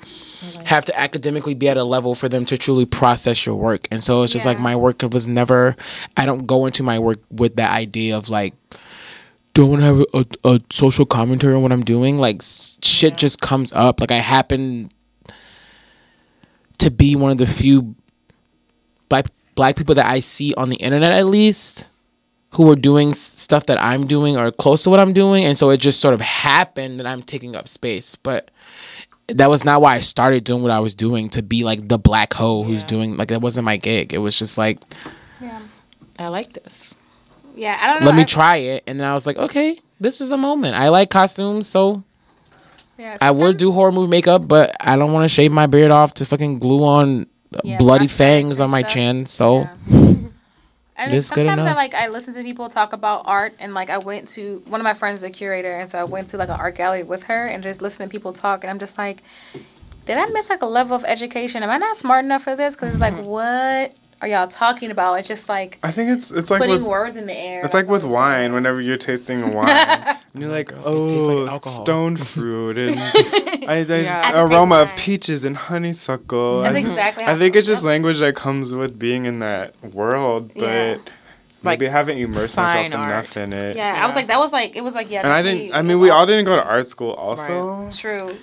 have 0.64 0.84
to 0.84 0.98
academically 0.98 1.54
be 1.54 1.68
at 1.68 1.76
a 1.76 1.84
level 1.84 2.14
for 2.14 2.28
them 2.28 2.44
to 2.46 2.56
truly 2.56 2.86
process 2.86 3.44
your 3.44 3.56
work. 3.56 3.88
And 3.90 4.02
so 4.02 4.22
it's 4.22 4.32
just 4.32 4.46
like 4.46 4.60
my 4.60 4.76
work 4.76 5.02
was 5.02 5.26
never. 5.26 5.76
I 6.16 6.26
don't 6.26 6.46
go 6.46 6.66
into 6.66 6.82
my 6.82 6.98
work 6.98 7.18
with 7.30 7.56
that 7.56 7.72
idea 7.72 8.16
of 8.16 8.28
like 8.28 8.54
don't 9.58 9.70
want 9.70 9.82
to 9.82 9.86
have 9.86 10.00
a, 10.44 10.48
a 10.54 10.60
social 10.70 11.04
commentary 11.04 11.52
on 11.54 11.62
what 11.62 11.72
I'm 11.72 11.82
doing. 11.84 12.16
Like 12.16 12.42
shit 12.42 13.16
just 13.16 13.40
comes 13.40 13.72
up. 13.72 14.00
Like 14.00 14.12
I 14.12 14.18
happen 14.18 14.90
to 16.78 16.90
be 16.92 17.16
one 17.16 17.32
of 17.32 17.38
the 17.38 17.46
few 17.46 17.96
black 19.08 19.26
black 19.56 19.74
people 19.74 19.96
that 19.96 20.06
I 20.06 20.20
see 20.20 20.54
on 20.54 20.68
the 20.68 20.76
internet 20.76 21.10
at 21.10 21.26
least 21.26 21.88
who 22.50 22.70
are 22.70 22.76
doing 22.76 23.12
stuff 23.14 23.66
that 23.66 23.82
I'm 23.82 24.06
doing 24.06 24.36
or 24.36 24.52
close 24.52 24.84
to 24.84 24.90
what 24.90 25.00
I'm 25.00 25.12
doing, 25.12 25.44
and 25.44 25.58
so 25.58 25.70
it 25.70 25.78
just 25.78 25.98
sort 26.00 26.14
of 26.14 26.20
happened 26.20 27.00
that 27.00 27.06
I'm 27.06 27.22
taking 27.22 27.56
up 27.56 27.68
space. 27.68 28.14
But 28.14 28.52
that 29.26 29.50
was 29.50 29.64
not 29.64 29.82
why 29.82 29.96
I 29.96 30.00
started 30.00 30.44
doing 30.44 30.62
what 30.62 30.70
I 30.70 30.78
was 30.78 30.94
doing 30.94 31.30
to 31.30 31.42
be 31.42 31.64
like 31.64 31.88
the 31.88 31.98
black 31.98 32.32
hoe 32.32 32.62
who's 32.62 32.84
doing 32.84 33.16
like 33.16 33.28
that 33.28 33.40
wasn't 33.40 33.64
my 33.64 33.76
gig. 33.76 34.14
It 34.14 34.18
was 34.18 34.38
just 34.38 34.56
like 34.56 34.78
Yeah. 35.40 35.60
I 36.16 36.28
like 36.28 36.52
this. 36.52 36.94
Yeah, 37.58 37.76
I 37.80 37.86
don't 37.88 38.00
know. 38.00 38.06
let 38.06 38.14
me 38.16 38.24
try 38.24 38.56
it, 38.56 38.84
and 38.86 39.00
then 39.00 39.06
I 39.06 39.14
was 39.14 39.26
like, 39.26 39.36
okay, 39.36 39.78
this 40.00 40.20
is 40.20 40.30
a 40.30 40.36
moment. 40.36 40.76
I 40.76 40.88
like 40.88 41.10
costumes, 41.10 41.66
so 41.68 42.04
Yeah, 42.96 43.18
I 43.20 43.30
would 43.32 43.56
do 43.56 43.72
horror 43.72 43.92
movie 43.92 44.10
makeup, 44.10 44.46
but 44.46 44.76
I 44.80 44.96
don't 44.96 45.12
want 45.12 45.24
to 45.24 45.28
shave 45.28 45.50
my 45.52 45.66
beard 45.66 45.90
off 45.90 46.14
to 46.14 46.24
fucking 46.24 46.60
glue 46.60 46.84
on 46.84 47.26
Yeah, 47.64 47.78
bloody 47.78 48.06
fangs 48.06 48.60
on 48.60 48.70
my 48.70 48.82
stuff. 48.82 48.92
chin. 48.92 49.26
So 49.26 49.68
Yeah. 49.88 50.14
Good 51.10 51.22
sometimes 51.22 51.60
I 51.60 51.62
enough. 51.62 51.76
like 51.76 51.94
I 51.94 52.08
listen 52.08 52.34
to 52.34 52.42
people 52.42 52.68
talk 52.68 52.92
about 52.92 53.22
art 53.26 53.54
and 53.60 53.72
like 53.72 53.88
I 53.88 53.98
went 53.98 54.26
to 54.30 54.62
one 54.66 54.80
of 54.80 54.84
my 54.84 54.94
friends 54.94 55.18
is 55.18 55.22
a 55.22 55.30
curator 55.30 55.72
and 55.72 55.88
so 55.88 55.96
I 55.98 56.04
went 56.04 56.30
to 56.30 56.36
like 56.36 56.48
an 56.48 56.58
art 56.58 56.74
gallery 56.74 57.04
with 57.04 57.22
her 57.24 57.46
and 57.46 57.62
just 57.62 57.80
listening 57.80 58.08
to 58.08 58.10
people 58.10 58.32
talk 58.32 58.64
and 58.64 58.70
I'm 58.70 58.80
just 58.80 58.98
like, 58.98 59.22
did 60.06 60.18
I 60.18 60.26
miss 60.26 60.50
like 60.50 60.62
a 60.62 60.66
level 60.66 60.96
of 60.96 61.04
education? 61.04 61.62
Am 61.62 61.70
I 61.70 61.78
not 61.78 61.96
smart 61.96 62.24
enough 62.24 62.42
for 62.42 62.56
this? 62.56 62.74
Because 62.74 62.94
it's 62.94 63.00
like, 63.00 63.14
mm-hmm. 63.14 63.26
what 63.26 63.94
are 64.20 64.28
y'all 64.28 64.48
talking 64.48 64.90
about? 64.90 65.14
It's 65.14 65.28
just 65.28 65.48
like 65.48 65.78
I 65.82 65.90
think 65.90 66.10
it's 66.10 66.30
it's 66.30 66.50
like 66.50 66.60
putting 66.60 66.74
with 66.74 66.82
words 66.82 67.16
in 67.16 67.26
the 67.26 67.36
air. 67.36 67.64
it's 67.64 67.74
like 67.74 67.88
with 67.88 68.04
wine. 68.04 68.52
Whenever 68.52 68.80
you're 68.80 68.96
tasting 68.96 69.52
wine, 69.54 69.68
and 69.68 70.18
you're 70.34 70.50
like, 70.50 70.68
tastes 70.68 70.82
oh, 70.84 71.46
like 71.50 71.64
stone 71.66 72.16
fruit 72.32 72.78
and 72.78 72.98
I, 73.68 73.84
there's 73.84 74.04
Yeah. 74.06 74.42
Aroma 74.42 74.76
of 74.82 74.88
peaches 74.96 75.44
and 75.44 75.56
honeysuckle. 75.56 76.62
That's 76.62 76.76
I, 76.76 76.78
exactly 76.80 77.24
how 77.24 77.32
I 77.32 77.34
think 77.36 77.54
it's 77.54 77.66
just 77.66 77.82
feel. 77.82 77.90
language 77.90 78.18
that 78.18 78.34
comes 78.34 78.74
with 78.74 78.98
being 78.98 79.24
in 79.24 79.38
that 79.40 79.74
world, 79.84 80.52
but 80.54 80.62
Yeah. 80.62 80.96
maybe 81.62 81.84
Like 81.84 81.90
I 81.90 81.92
haven't 81.92 82.18
immersed 82.18 82.56
myself 82.56 82.72
fine 82.74 82.92
enough 82.92 83.36
in 83.36 83.52
it. 83.52 83.76
Yeah, 83.76 84.02
I 84.02 84.06
was 84.06 84.14
like, 84.16 84.26
that 84.28 84.38
was 84.38 84.52
like, 84.52 84.74
it 84.74 84.82
was 84.82 84.94
like, 84.94 85.10
yeah. 85.10 85.20
And 85.22 85.32
I 85.32 85.42
didn't. 85.42 85.74
I 85.74 85.82
mean, 85.82 86.00
we 86.00 86.10
all 86.10 86.26
didn't 86.26 86.44
go 86.44 86.56
to 86.56 86.62
art 86.64 86.88
school, 86.88 87.12
also. 87.12 87.90
True. 87.92 88.36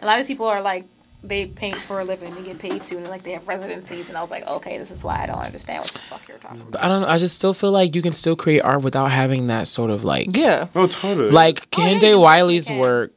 A 0.00 0.06
lot 0.06 0.18
of 0.18 0.26
these 0.26 0.26
people 0.26 0.46
are 0.46 0.60
like, 0.62 0.84
they 1.24 1.46
paint 1.46 1.78
for 1.86 2.00
a 2.00 2.04
living, 2.04 2.34
they 2.34 2.42
get 2.42 2.58
paid 2.58 2.82
to, 2.84 2.96
and 2.96 3.08
like 3.08 3.22
they 3.22 3.32
have 3.32 3.46
residencies, 3.46 4.08
and 4.08 4.18
I 4.18 4.22
was 4.22 4.30
like, 4.30 4.46
okay, 4.46 4.78
this 4.78 4.90
is 4.90 5.04
why 5.04 5.22
I 5.22 5.26
don't 5.26 5.38
understand 5.38 5.80
what 5.80 5.90
the 5.92 5.98
fuck 6.00 6.26
you're 6.28 6.38
talking 6.38 6.60
about. 6.62 6.82
I 6.84 6.88
don't 6.88 7.02
know. 7.02 7.08
I 7.08 7.18
just 7.18 7.34
still 7.36 7.54
feel 7.54 7.70
like 7.70 7.94
you 7.94 8.02
can 8.02 8.12
still 8.12 8.34
create 8.36 8.60
art 8.60 8.82
without 8.82 9.10
having 9.10 9.46
that 9.46 9.68
sort 9.68 9.90
of 9.90 10.02
like 10.04 10.36
Yeah. 10.36 10.66
Oh, 10.74 10.86
totally. 10.86 11.30
like 11.30 11.66
Oh, 11.76 11.82
yeah, 11.82 11.94
Kehinde 11.94 12.10
you 12.10 12.20
Wiley's 12.20 12.66
can. 12.68 12.78
work. 12.78 13.12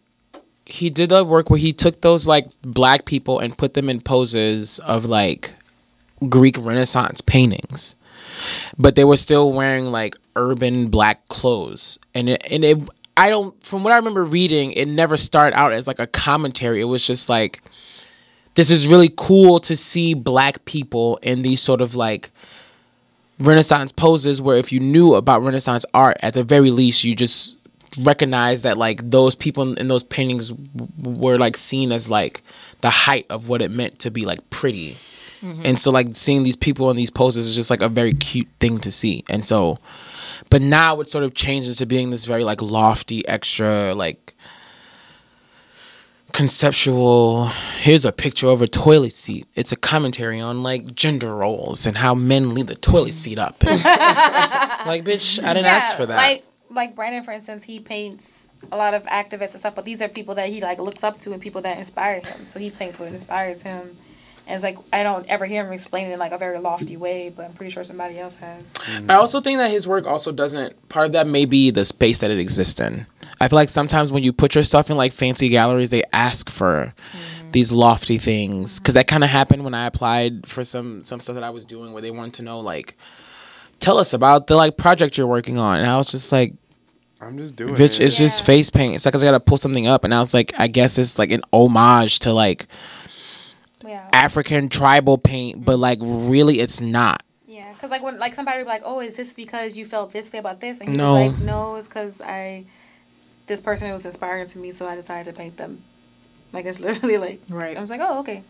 He 0.67 0.89
did 0.89 1.09
the 1.09 1.23
work 1.23 1.49
where 1.49 1.59
he 1.59 1.73
took 1.73 2.01
those 2.01 2.27
like 2.27 2.47
black 2.61 3.05
people 3.05 3.39
and 3.39 3.55
put 3.57 3.75
them 3.75 3.89
in 3.89 4.01
poses 4.01 4.79
of 4.79 5.05
like 5.05 5.53
Greek 6.29 6.57
Renaissance 6.59 7.21
paintings, 7.21 7.95
but 8.77 8.95
they 8.95 9.03
were 9.03 9.17
still 9.17 9.51
wearing 9.51 9.85
like 9.91 10.15
urban 10.35 10.87
black 10.87 11.27
clothes, 11.27 11.99
and 12.13 12.29
it 12.29 12.45
and 12.49 12.63
it. 12.65 12.79
I 13.17 13.29
don't. 13.29 13.61
From 13.63 13.83
what 13.83 13.93
I 13.93 13.95
remember 13.97 14.23
reading, 14.25 14.71
it 14.73 14.87
never 14.87 15.17
started 15.17 15.55
out 15.57 15.71
as 15.71 15.87
like 15.87 15.99
a 15.99 16.07
commentary. 16.07 16.81
It 16.81 16.85
was 16.85 17.05
just 17.05 17.29
like, 17.29 17.61
this 18.55 18.71
is 18.71 18.87
really 18.87 19.11
cool 19.15 19.59
to 19.59 19.77
see 19.77 20.13
black 20.13 20.65
people 20.65 21.17
in 21.21 21.41
these 21.41 21.61
sort 21.61 21.81
of 21.81 21.95
like 21.95 22.31
Renaissance 23.39 23.91
poses 23.91 24.41
where 24.41 24.57
if 24.57 24.71
you 24.71 24.79
knew 24.79 25.13
about 25.13 25.41
Renaissance 25.41 25.85
art, 25.93 26.17
at 26.21 26.33
the 26.33 26.43
very 26.43 26.71
least, 26.71 27.03
you 27.03 27.15
just 27.15 27.57
recognize 27.97 28.61
that 28.63 28.77
like 28.77 29.09
those 29.09 29.35
people 29.35 29.77
in 29.77 29.87
those 29.87 30.03
paintings 30.03 30.51
were 31.01 31.37
like 31.37 31.57
seen 31.57 31.91
as 31.91 32.09
like 32.09 32.43
the 32.81 32.89
height 32.89 33.25
of 33.29 33.47
what 33.47 33.61
it 33.61 33.71
meant 33.71 33.99
to 33.99 34.11
be 34.11 34.25
like 34.25 34.49
pretty. 34.49 34.97
Mm-hmm. 35.41 35.61
And 35.65 35.79
so 35.79 35.91
like 35.91 36.15
seeing 36.15 36.43
these 36.43 36.55
people 36.55 36.89
in 36.89 36.97
these 36.97 37.09
poses 37.09 37.47
is 37.47 37.55
just 37.55 37.69
like 37.69 37.81
a 37.81 37.89
very 37.89 38.13
cute 38.13 38.47
thing 38.59 38.79
to 38.79 38.91
see. 38.91 39.23
And 39.29 39.45
so 39.45 39.79
but 40.49 40.61
now 40.61 40.99
it 40.99 41.09
sort 41.09 41.23
of 41.23 41.33
changes 41.33 41.75
to 41.77 41.85
being 41.85 42.09
this 42.09 42.25
very 42.25 42.43
like 42.43 42.61
lofty 42.61 43.27
extra 43.27 43.93
like 43.93 44.34
conceptual 46.35 47.45
here's 47.77 48.03
a 48.03 48.11
picture 48.11 48.47
of 48.47 48.61
a 48.61 48.67
toilet 48.67 49.13
seat. 49.13 49.47
It's 49.55 49.71
a 49.71 49.77
commentary 49.77 50.41
on 50.41 50.63
like 50.63 50.93
gender 50.93 51.33
roles 51.33 51.87
and 51.87 51.97
how 51.97 52.13
men 52.13 52.53
leave 52.53 52.67
the 52.67 52.75
toilet 52.75 53.13
seat 53.13 53.39
up. 53.39 53.63
And- 53.65 53.81
like 54.85 55.05
bitch 55.05 55.41
i 55.41 55.53
didn't 55.53 55.67
ask 55.67 55.95
for 55.95 56.05
that. 56.05 56.17
Like, 56.17 56.45
like 56.69 56.95
Brandon, 56.95 57.23
for 57.23 57.31
instance, 57.31 57.63
he 57.63 57.79
paints 57.79 58.49
a 58.71 58.75
lot 58.75 58.93
of 58.93 59.03
activists 59.03 59.51
and 59.51 59.59
stuff, 59.59 59.75
but 59.75 59.85
these 59.85 60.01
are 60.01 60.09
people 60.09 60.35
that 60.35 60.49
he 60.49 60.59
like 60.59 60.79
looks 60.79 61.03
up 61.03 61.19
to 61.21 61.31
and 61.31 61.41
people 61.41 61.61
that 61.61 61.77
inspire 61.77 62.19
him. 62.19 62.45
So 62.47 62.59
he 62.59 62.69
paints 62.69 62.99
what 62.99 63.07
inspires 63.09 63.63
him, 63.63 63.95
And 64.47 64.55
it's 64.55 64.63
like 64.63 64.77
I 64.93 65.03
don't 65.03 65.25
ever 65.27 65.45
hear 65.45 65.65
him 65.65 65.73
explain 65.73 66.07
it 66.09 66.13
in 66.13 66.19
like 66.19 66.31
a 66.31 66.37
very 66.37 66.59
lofty 66.59 66.97
way, 66.97 67.33
but 67.35 67.45
I'm 67.45 67.53
pretty 67.53 67.71
sure 67.71 67.83
somebody 67.83 68.19
else 68.19 68.35
has. 68.37 68.63
I 69.09 69.15
also 69.15 69.41
think 69.41 69.57
that 69.57 69.71
his 69.71 69.87
work 69.87 70.05
also 70.05 70.31
doesn't. 70.31 70.89
Part 70.89 71.07
of 71.07 71.11
that 71.13 71.27
may 71.27 71.45
be 71.45 71.71
the 71.71 71.85
space 71.85 72.19
that 72.19 72.31
it 72.31 72.39
exists 72.39 72.79
in. 72.79 73.07
I 73.41 73.47
feel 73.47 73.57
like 73.57 73.69
sometimes 73.69 74.11
when 74.11 74.23
you 74.23 74.31
put 74.31 74.55
your 74.55 74.63
stuff 74.63 74.89
in 74.89 74.97
like 74.97 75.13
fancy 75.13 75.49
galleries, 75.49 75.89
they 75.89 76.03
ask 76.13 76.49
for 76.49 76.93
mm-hmm. 77.11 77.51
these 77.51 77.71
lofty 77.71 78.17
things. 78.17 78.79
Because 78.79 78.93
that 78.93 79.07
kind 79.07 79.23
of 79.23 79.29
happened 79.29 79.63
when 79.63 79.73
I 79.73 79.87
applied 79.87 80.47
for 80.47 80.63
some 80.63 81.03
some 81.03 81.19
stuff 81.19 81.35
that 81.35 81.43
I 81.43 81.49
was 81.49 81.65
doing, 81.65 81.91
where 81.93 82.01
they 82.01 82.11
wanted 82.11 82.35
to 82.35 82.43
know 82.43 82.59
like, 82.59 82.95
tell 83.79 83.97
us 83.97 84.13
about 84.13 84.47
the 84.47 84.55
like 84.55 84.77
project 84.77 85.17
you're 85.17 85.27
working 85.27 85.57
on, 85.57 85.79
and 85.79 85.87
I 85.87 85.97
was 85.97 86.11
just 86.11 86.31
like, 86.31 86.53
I'm 87.19 87.37
just 87.37 87.55
doing 87.55 87.75
bitch, 87.75 87.99
it. 87.99 88.01
it's 88.01 88.17
just 88.17 88.45
face 88.45 88.69
paint. 88.69 88.95
It's 88.95 89.05
like 89.05 89.15
I 89.15 89.19
gotta 89.19 89.39
pull 89.39 89.57
something 89.57 89.87
up, 89.87 90.03
and 90.03 90.13
I 90.13 90.19
was 90.19 90.33
like, 90.33 90.53
I 90.57 90.67
guess 90.67 90.97
it's 90.97 91.19
like 91.19 91.31
an 91.31 91.41
homage 91.51 92.19
to 92.19 92.31
like 92.31 92.67
Yeah. 92.67 93.04
African 94.15 94.69
tribal 94.69 95.17
paint, 95.17 95.65
but 95.65 95.77
like 95.77 95.99
really, 96.01 96.59
it's 96.59 96.79
not. 96.79 97.21
Yeah, 97.47 97.71
because 97.73 97.91
like 97.91 98.01
when 98.01 98.17
like 98.17 98.33
somebody 98.33 98.57
would 98.59 98.63
be 98.63 98.69
like, 98.69 98.83
"Oh, 98.85 99.01
is 99.01 99.15
this 99.17 99.33
because 99.33 99.75
you 99.75 99.85
felt 99.85 100.13
this 100.13 100.31
way 100.31 100.39
about 100.39 100.61
this?" 100.61 100.79
And 100.79 100.89
he 100.89 100.95
No. 100.95 101.13
was 101.13 101.33
like, 101.33 101.41
"No, 101.45 101.75
it's 101.75 101.87
because 101.87 102.21
I 102.21 102.65
this 103.47 103.61
person 103.61 103.91
was 103.91 104.05
inspiring 104.05 104.47
to 104.47 104.57
me, 104.57 104.71
so 104.71 104.87
I 104.87 104.95
decided 104.95 105.25
to 105.31 105.37
paint 105.37 105.57
them." 105.57 105.83
Like 106.53 106.65
it's 106.65 106.79
literally 106.85 107.17
like 107.17 107.41
Right. 107.49 107.77
I 107.77 107.81
was 107.81 107.89
like, 107.89 108.01
"Oh, 108.01 108.19
okay, 108.19 108.43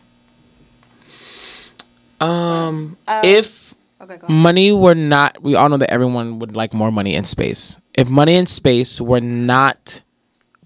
Um, 2.20 2.96
Uh, 3.06 3.20
if 3.24 3.74
okay, 4.00 4.18
money 4.28 4.72
were 4.72 4.94
not 4.94 5.42
we 5.42 5.54
all 5.54 5.68
know 5.68 5.76
that 5.76 5.90
everyone 5.90 6.38
would 6.38 6.56
like 6.56 6.72
more 6.72 6.90
money 6.90 7.14
in 7.14 7.24
space 7.24 7.78
if 7.94 8.08
money 8.08 8.34
in 8.36 8.46
space 8.46 9.00
were 9.00 9.20
not 9.20 10.00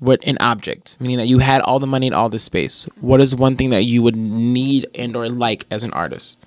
were 0.01 0.19
an 0.27 0.37
object 0.41 0.97
meaning 1.01 1.19
that 1.19 1.27
you 1.27 1.39
had 1.39 1.61
all 1.61 1.79
the 1.79 1.87
money 1.87 2.07
and 2.07 2.15
all 2.15 2.29
the 2.29 2.39
space. 2.39 2.89
What 3.01 3.21
is 3.21 3.35
one 3.37 3.57
thing 3.57 3.71
that 3.71 3.85
you 3.85 4.03
would 4.03 4.17
need 4.17 4.87
and 4.95 5.15
or 5.15 5.29
like 5.29 5.67
as 5.71 5.85
an 5.85 5.93
artist? 5.93 6.39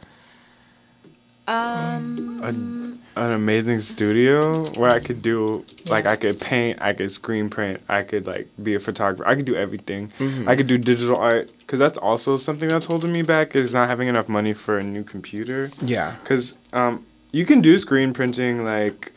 Um, 1.48 2.40
A- 2.44 3.20
an 3.20 3.32
amazing 3.32 3.82
studio 3.82 4.66
where 4.72 4.90
I 4.90 5.00
could 5.00 5.22
do 5.22 5.66
like 5.88 6.06
I 6.06 6.16
could 6.16 6.40
paint, 6.42 6.82
I 6.82 6.94
could 6.94 7.12
screen 7.12 7.50
print, 7.50 7.82
I 7.90 8.02
could 8.02 8.26
like 8.26 8.48
be 8.62 8.74
a 8.76 8.80
photographer, 8.80 9.28
I 9.30 9.36
could 9.36 9.46
do 9.46 9.56
everything. 9.56 10.12
I 10.48 10.56
could 10.56 10.68
do 10.68 10.78
digital 10.78 11.18
art 11.18 11.52
because 11.60 11.80
that's 11.80 11.98
also 11.98 12.38
something 12.38 12.70
that's 12.70 12.86
holding 12.88 13.12
me 13.12 13.22
back 13.22 13.56
is 13.56 13.74
not 13.74 13.88
having 13.88 14.08
enough 14.08 14.28
money 14.30 14.54
for 14.54 14.78
a 14.80 14.84
new 14.84 15.04
computer. 15.04 15.70
yeah. 15.82 16.16
Because 16.24 16.58
um, 16.72 17.06
you 17.32 17.46
can 17.46 17.62
do 17.62 17.78
screen 17.78 18.14
printing 18.14 18.64
like 18.66 19.12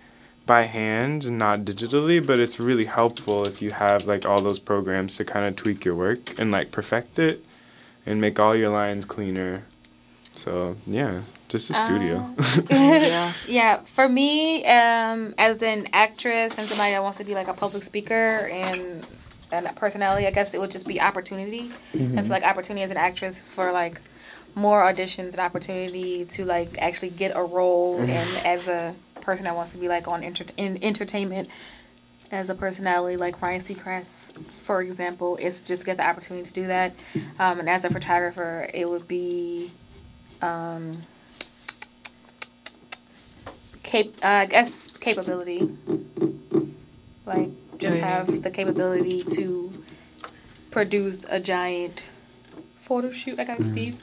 by 0.46 0.62
hand 0.62 1.30
not 1.30 1.60
digitally, 1.60 2.24
but 2.24 2.38
it's 2.38 2.58
really 2.60 2.84
helpful 2.84 3.46
if 3.46 3.60
you 3.60 3.72
have 3.72 4.06
like 4.06 4.24
all 4.24 4.40
those 4.40 4.58
programs 4.60 5.16
to 5.16 5.24
kind 5.24 5.44
of 5.44 5.56
tweak 5.56 5.84
your 5.84 5.94
work 5.94 6.38
and 6.38 6.50
like 6.50 6.70
perfect 6.70 7.18
it 7.18 7.44
and 8.06 8.20
make 8.20 8.38
all 8.38 8.54
your 8.54 8.70
lines 8.70 9.04
cleaner. 9.04 9.64
So 10.34 10.76
yeah, 10.86 11.22
just 11.48 11.70
a 11.70 11.74
studio. 11.74 12.30
Yeah. 12.70 13.32
yeah, 13.46 13.80
for 13.84 14.08
me, 14.08 14.64
um, 14.64 15.34
as 15.38 15.62
an 15.62 15.88
actress 15.92 16.56
and 16.58 16.68
somebody 16.68 16.92
that 16.92 17.02
wants 17.02 17.18
to 17.18 17.24
be 17.24 17.34
like 17.34 17.48
a 17.48 17.54
public 17.54 17.82
speaker 17.82 18.48
and 18.52 19.04
and 19.52 19.66
a 19.66 19.72
personality, 19.72 20.26
I 20.26 20.32
guess 20.32 20.54
it 20.54 20.60
would 20.60 20.72
just 20.72 20.88
be 20.88 21.00
opportunity. 21.00 21.70
And 21.92 22.26
so 22.26 22.32
like 22.32 22.42
opportunity 22.42 22.82
as 22.82 22.90
an 22.90 22.96
actress 22.96 23.38
is 23.38 23.54
for 23.54 23.70
like 23.72 24.00
more 24.56 24.82
auditions 24.82 25.30
and 25.32 25.38
opportunity 25.38 26.24
to 26.24 26.44
like 26.44 26.78
actually 26.78 27.10
get 27.10 27.36
a 27.36 27.42
role 27.42 28.00
and 28.00 28.46
as 28.46 28.68
a 28.68 28.94
person 29.20 29.44
that 29.44 29.54
wants 29.54 29.72
to 29.72 29.78
be 29.78 29.86
like 29.86 30.08
on 30.08 30.24
enter- 30.24 30.46
in 30.56 30.82
entertainment 30.82 31.48
as 32.32 32.50
a 32.50 32.54
personality 32.54 33.16
like 33.16 33.40
Ryan 33.40 33.60
Seacrest, 33.60 34.32
for 34.64 34.82
example, 34.82 35.36
is 35.36 35.62
just 35.62 35.84
get 35.84 35.98
the 35.98 36.06
opportunity 36.06 36.46
to 36.46 36.52
do 36.52 36.66
that. 36.66 36.92
Um, 37.38 37.60
and 37.60 37.68
as 37.68 37.84
a 37.84 37.90
photographer, 37.90 38.68
it 38.74 38.88
would 38.88 39.06
be 39.06 39.70
um, 40.42 40.92
cap- 43.82 44.06
uh, 44.22 44.26
I 44.26 44.46
guess 44.46 44.90
capability. 45.00 45.76
Like 47.24 47.50
just 47.78 47.98
have 47.98 48.42
the 48.42 48.50
capability 48.50 49.22
to 49.22 49.84
produce 50.70 51.24
a 51.28 51.40
giant 51.40 52.02
photo 52.82 53.12
shoot. 53.12 53.38
I 53.38 53.44
got 53.44 53.62
Steve. 53.62 54.02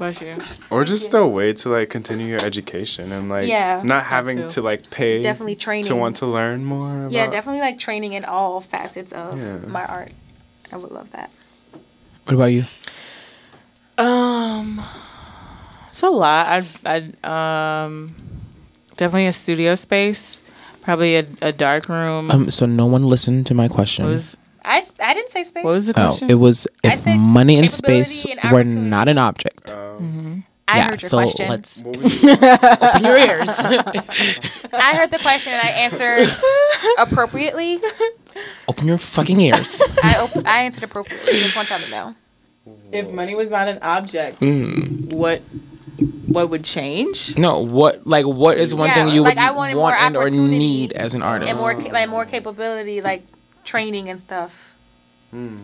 Bless 0.00 0.20
you. 0.22 0.34
or 0.70 0.84
just 0.84 1.12
a 1.12 1.26
way 1.26 1.52
to 1.52 1.68
like 1.68 1.90
continue 1.90 2.26
your 2.26 2.42
education 2.42 3.12
and 3.12 3.28
like 3.28 3.46
Yeah, 3.46 3.82
not 3.84 4.04
having 4.04 4.48
to 4.48 4.62
like 4.62 4.88
pay 4.88 5.22
Definitely 5.22 5.56
training. 5.56 5.84
to 5.92 5.94
want 5.94 6.16
to 6.16 6.26
learn 6.26 6.64
more. 6.64 7.00
About, 7.00 7.12
Yeah, 7.12 7.28
definitely 7.30 7.60
like 7.60 7.78
training 7.78 8.14
in 8.14 8.24
all 8.24 8.62
facets 8.62 9.12
of 9.12 9.36
Yeah. 9.38 9.58
my 9.68 9.84
art. 9.84 10.12
I 10.72 10.78
would 10.78 10.90
love 10.90 11.10
that. 11.10 11.28
what 12.24 12.34
about 12.34 12.46
you 12.46 12.64
Um, 13.98 14.80
it's 15.92 16.02
a 16.02 16.08
lot. 16.08 16.46
I'd, 16.46 16.66
I'd 16.86 17.24
um, 17.24 18.08
definitely 18.96 19.26
a 19.26 19.32
studio 19.34 19.74
space, 19.74 20.42
probably 20.80 21.16
a, 21.16 21.26
a 21.42 21.52
dark 21.52 21.90
room. 21.90 22.30
um 22.30 22.48
so 22.50 22.64
no 22.64 22.86
one 22.86 23.04
listened 23.04 23.46
to 23.48 23.54
my 23.54 23.68
question 23.68 24.06
what 24.06 24.12
was 24.12 24.36
I, 24.70 24.84
I 25.00 25.14
didn't 25.14 25.30
say 25.30 25.42
space. 25.42 25.64
what 25.64 25.72
was 25.72 25.86
the 25.86 25.92
oh 26.00 26.08
question? 26.08 26.30
it 26.30 26.34
was 26.46 26.66
if 26.84 27.04
money 27.06 27.58
and 27.58 27.70
space 27.72 28.24
and 28.24 28.52
were 28.52 28.64
not 28.64 29.08
an 29.08 29.18
object 29.18 29.72
Um, 29.72 30.44
I 30.68 30.76
yeah 30.78 30.84
heard 30.90 31.02
your 31.02 31.08
so 31.08 31.16
question. 31.18 31.48
let's 31.48 31.82
what 31.82 31.96
would 31.96 32.22
you- 32.22 32.32
open 32.32 33.04
your 33.04 33.18
ears 33.18 33.48
I 34.72 34.90
heard 34.96 35.10
the 35.10 35.18
question 35.20 35.52
and 35.52 35.62
I 35.62 35.70
answered 35.70 36.28
appropriately. 36.98 37.80
open 38.68 38.86
your 38.86 38.98
fucking 38.98 39.40
ears 39.40 39.82
I 40.02 40.16
op- 40.18 40.46
I 40.46 40.62
answered 40.62 40.84
appropriately. 40.84 41.32
I 41.38 41.42
just 41.42 41.56
want 41.56 41.70
y'all 41.70 41.80
to 41.80 41.88
know. 41.90 42.14
if 42.92 43.10
money 43.10 43.34
was 43.34 43.50
not 43.50 43.66
an 43.68 43.78
object, 43.82 44.40
Mm. 44.40 45.12
what 45.12 45.42
what 46.26 46.48
would 46.48 46.64
change? 46.64 47.36
No, 47.36 47.58
what 47.58 48.06
like 48.06 48.24
what 48.24 48.56
is 48.56 48.74
one 48.74 48.88
Yeah, 48.88 48.94
thing 48.94 49.08
you 49.14 49.22
like, 49.22 49.34
would 49.36 49.44
I 49.44 49.50
want 49.74 49.96
and 49.98 50.16
or 50.16 50.30
need 50.30 50.92
as 50.92 51.14
an 51.14 51.22
artist? 51.22 51.50
And 51.50 51.58
more 51.58 51.90
like 51.92 52.08
more 52.08 52.24
capability, 52.24 53.00
like 53.02 53.22
training 53.64 54.08
and 54.08 54.20
stuff. 54.20 54.74
Hmm. 55.30 55.58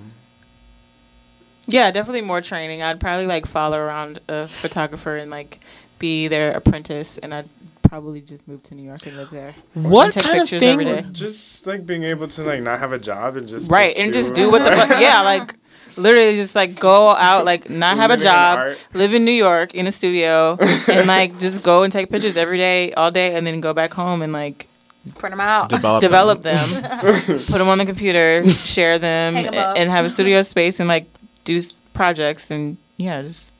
Yeah, 1.66 1.90
definitely 1.90 2.22
more 2.22 2.40
training. 2.40 2.82
I'd 2.82 3.00
probably 3.00 3.26
like 3.26 3.46
follow 3.46 3.78
around 3.78 4.20
a 4.28 4.46
photographer 4.48 5.16
and 5.16 5.30
like 5.30 5.60
be 5.98 6.28
their 6.28 6.52
apprentice, 6.52 7.18
and 7.18 7.34
I'd 7.34 7.48
probably 7.82 8.20
just 8.20 8.46
move 8.48 8.62
to 8.64 8.74
New 8.74 8.82
York 8.82 9.06
and 9.06 9.16
live 9.16 9.30
there. 9.30 9.54
what 9.74 10.14
kind 10.14 10.40
of 10.40 10.48
things? 10.48 10.96
just 11.12 11.66
like 11.66 11.86
being 11.86 12.02
able 12.04 12.28
to 12.28 12.42
like 12.42 12.62
not 12.62 12.78
have 12.78 12.92
a 12.92 12.98
job 12.98 13.36
and 13.36 13.48
just 13.48 13.70
right 13.70 13.96
and 13.96 14.12
just 14.12 14.34
do 14.34 14.50
what 14.50 14.64
the 14.64 14.72
fuck 14.72 14.88
yeah 15.00 15.22
like 15.22 15.54
literally 15.96 16.34
just 16.34 16.54
like 16.56 16.78
go 16.78 17.10
out 17.10 17.44
like 17.44 17.70
not 17.70 17.96
have 17.96 18.10
a 18.10 18.14
Living 18.14 18.26
in 18.26 18.32
job 18.32 18.76
live 18.92 19.14
in 19.14 19.24
new 19.24 19.30
york 19.30 19.72
in 19.74 19.86
a 19.86 19.92
studio 19.92 20.56
and 20.88 21.06
like 21.06 21.38
just 21.38 21.62
go 21.62 21.84
and 21.84 21.92
take 21.92 22.10
pictures 22.10 22.36
every 22.36 22.58
day 22.58 22.92
all 22.94 23.10
day 23.12 23.34
and 23.36 23.46
then 23.46 23.60
go 23.60 23.72
back 23.72 23.94
home 23.94 24.20
and 24.20 24.32
like 24.32 24.66
Print 25.14 25.32
them 25.32 25.40
out. 25.40 25.68
Develop, 25.68 26.00
develop 26.00 26.42
them 26.42 26.68
put 27.46 27.58
them 27.58 27.68
on 27.68 27.78
the 27.78 27.86
computer 27.86 28.44
share 28.50 28.98
them 28.98 29.34
Hang 29.34 29.46
'em 29.46 29.74
and 29.76 29.90
have 29.90 30.04
a 30.04 30.10
studio 30.10 30.42
space 30.52 30.80
and 30.80 30.88
like 30.88 31.06
do 31.44 31.58
s- 31.58 31.72
projects 31.94 32.50
and 32.50 32.76
yeah 32.96 33.22
just 33.22 33.50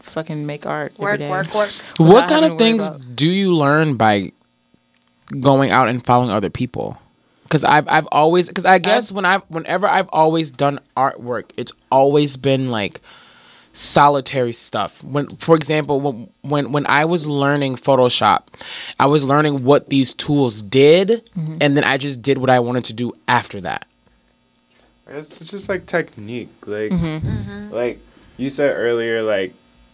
fucking 0.00 0.44
make 0.44 0.66
art 0.66 0.98
Work, 0.98 1.18
day. 1.20 1.30
work, 1.30 1.54
work. 1.54 1.70
What 1.98 2.28
kind 2.28 2.44
of 2.44 2.58
things 2.58 2.88
do 3.14 3.26
you 3.28 3.54
learn 3.54 3.96
by 3.96 4.32
going 5.40 5.70
out 5.70 5.88
and 5.88 6.04
following 6.04 6.30
other 6.30 6.50
people? 6.50 6.98
Because 7.44 7.64
I've 7.64 7.86
I've 7.88 8.08
always 8.12 8.48
because 8.48 8.64
I 8.66 8.78
guess 8.78 9.12
when 9.12 9.24
I 9.24 9.38
whenever 9.48 9.86
I've 9.86 10.08
always 10.10 10.50
done 10.50 10.80
artwork, 10.96 11.50
it's 11.56 11.72
always 11.90 12.36
been 12.36 12.70
like 12.70 13.00
solitary 13.72 14.52
stuff. 14.52 15.02
When 15.02 15.28
for 15.36 15.54
example, 15.54 16.00
when 16.00 16.28
when 16.42 16.72
when 16.72 16.86
I 16.86 17.04
was 17.04 17.28
learning 17.28 17.76
Photoshop, 17.76 18.44
I 18.98 19.06
was 19.06 19.24
learning 19.24 19.64
what 19.64 19.88
these 19.88 20.14
tools 20.14 20.62
did, 20.62 21.08
mm-hmm. 21.36 21.58
and 21.60 21.76
then 21.76 21.84
I 21.84 21.96
just 21.98 22.22
did 22.22 22.38
what 22.38 22.50
I 22.50 22.60
wanted 22.60 22.84
to 22.84 22.92
do 22.92 23.12
after 23.26 23.60
that. 23.62 23.86
It's, 25.08 25.40
it's 25.40 25.50
just 25.50 25.68
like 25.68 25.86
technique. 25.86 26.50
Like, 26.66 26.90
mm-hmm. 26.90 27.28
Mm-hmm. 27.28 27.74
like 27.74 27.98
you 28.36 28.50
said 28.50 28.74
earlier, 28.76 29.22
like 29.22 29.52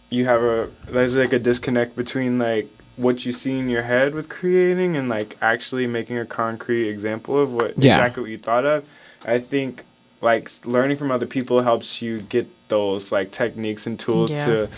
you 0.09 0.25
have 0.25 0.41
a 0.41 0.69
there's 0.87 1.17
like 1.17 1.33
a 1.33 1.39
disconnect 1.39 1.95
between 1.95 2.39
like 2.39 2.67
what 2.95 3.25
you 3.25 3.31
see 3.31 3.57
in 3.57 3.69
your 3.69 3.83
head 3.83 4.13
with 4.13 4.27
creating 4.27 4.97
and 4.97 5.07
like 5.07 5.37
actually 5.41 5.87
making 5.87 6.17
a 6.17 6.25
concrete 6.25 6.89
example 6.89 7.41
of 7.41 7.51
what 7.53 7.81
Yeah. 7.81 7.95
exactly 7.95 8.21
what 8.23 8.29
you 8.29 8.37
thought 8.37 8.65
of. 8.65 8.85
I 9.25 9.39
think 9.39 9.83
like 10.21 10.49
learning 10.65 10.97
from 10.97 11.11
other 11.11 11.25
people 11.25 11.61
helps 11.61 12.01
you 12.01 12.21
get 12.21 12.47
those 12.67 13.11
like 13.11 13.31
techniques 13.31 13.87
and 13.87 13.99
tools 13.99 14.31
Yeah. 14.31 14.45
to 14.45 14.69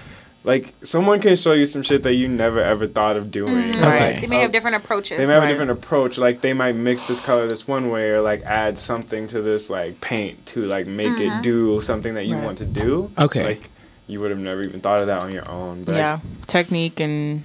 like 0.44 0.74
someone 0.84 1.20
can 1.20 1.36
show 1.36 1.54
you 1.54 1.66
some 1.68 1.84
shit 1.84 2.02
that 2.04 2.16
you 2.16 2.28
never 2.28 2.62
ever 2.62 2.88
thought 2.88 3.16
of 3.16 3.30
doing. 3.32 3.74
Mhm. 3.74 3.82
Right. 3.84 4.22
They 4.22 4.28
may 4.28 4.42
have 4.42 4.50
uh, 4.50 4.54
different 4.54 4.78
approaches. 4.78 5.18
They 5.18 5.26
may 5.26 5.34
have 5.34 5.44
Right. 5.44 5.50
a 5.50 5.54
different 5.54 5.72
approach. 5.72 6.18
Like 6.18 6.42
they 6.42 6.54
might 6.54 6.76
mix 6.76 7.04
this 7.04 7.22
color 7.22 7.48
this 7.48 7.68
one 7.68 7.90
way, 7.92 8.10
or 8.10 8.22
like 8.22 8.42
add 8.44 8.78
something 8.78 9.28
to 9.28 9.42
this 9.42 9.70
like 9.70 10.02
paint 10.02 10.44
to 10.48 10.66
like 10.66 10.88
make 10.88 11.20
it 11.20 11.30
mm-hmm. 11.30 11.42
do 11.42 11.82
something 11.82 12.16
that 12.16 12.26
you 12.26 12.36
Right. 12.36 12.44
want 12.46 12.58
to 12.60 12.66
do. 12.66 13.12
Okay. 13.18 13.44
Like 13.44 13.70
you 14.08 14.20
would 14.20 14.32
have 14.32 14.40
never 14.40 14.64
even 14.64 14.82
thought 14.82 15.02
of 15.02 15.08
that 15.08 15.22
on 15.22 15.32
your 15.32 15.48
own. 15.50 15.84
But 15.84 15.96
yeah 15.96 16.20
technique 16.48 17.00
and 17.00 17.44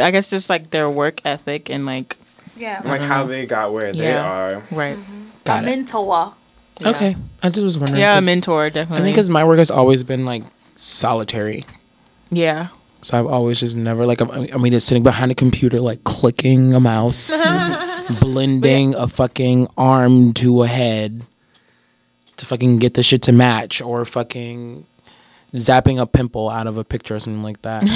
i 0.00 0.10
guess 0.10 0.30
just 0.30 0.48
like 0.48 0.70
their 0.70 0.88
work 0.88 1.20
ethic 1.24 1.68
and 1.68 1.84
like 1.84 2.16
yeah. 2.56 2.80
like 2.84 3.00
how 3.00 3.24
they 3.26 3.44
got 3.44 3.72
where 3.72 3.92
they 3.92 4.14
are. 4.16 4.62
right 4.70 4.96
mm-hmm. 4.96 5.20
Got 5.44 5.64
a 5.64 5.66
it. 5.66 5.70
mentor. 5.70 6.34
Yeah. 6.80 6.88
Okay, 6.90 7.16
I 7.42 7.48
just 7.50 7.62
was 7.62 7.78
wondering. 7.78 8.00
yeah 8.00 8.18
a 8.18 8.20
mentor 8.20 8.70
definitely. 8.70 9.02
I 9.02 9.04
think 9.04 9.14
because 9.14 9.30
my 9.30 9.44
work 9.44 9.58
has 9.58 9.70
always 9.70 10.02
been 10.02 10.24
like 10.24 10.42
solitary. 10.76 11.64
Yeah. 12.30 12.68
So 13.02 13.18
I've 13.18 13.26
always 13.26 13.60
just 13.60 13.76
never 13.76 14.06
like 14.06 14.20
I'm, 14.20 14.30
I'm 14.30 14.66
either 14.66 14.80
sitting 14.80 15.02
behind 15.02 15.30
a 15.30 15.34
computer 15.34 15.80
like 15.80 16.04
clicking 16.04 16.74
a 16.74 16.80
mouse, 16.80 17.34
blending 18.20 18.94
a 18.94 19.08
fucking 19.08 19.68
arm 19.76 20.32
to 20.34 20.62
a 20.62 20.66
head 20.66 21.22
to 22.36 22.46
fucking 22.46 22.78
get 22.78 22.94
the 22.94 23.02
shit 23.02 23.22
to 23.22 23.32
match, 23.32 23.80
or 23.82 24.04
fucking 24.04 24.86
zapping 25.54 26.00
a 26.00 26.06
pimple 26.06 26.48
out 26.48 26.66
of 26.66 26.76
a 26.78 26.84
picture 26.84 27.14
or 27.16 27.20
something 27.20 27.42
like 27.42 27.60
that. 27.62 27.88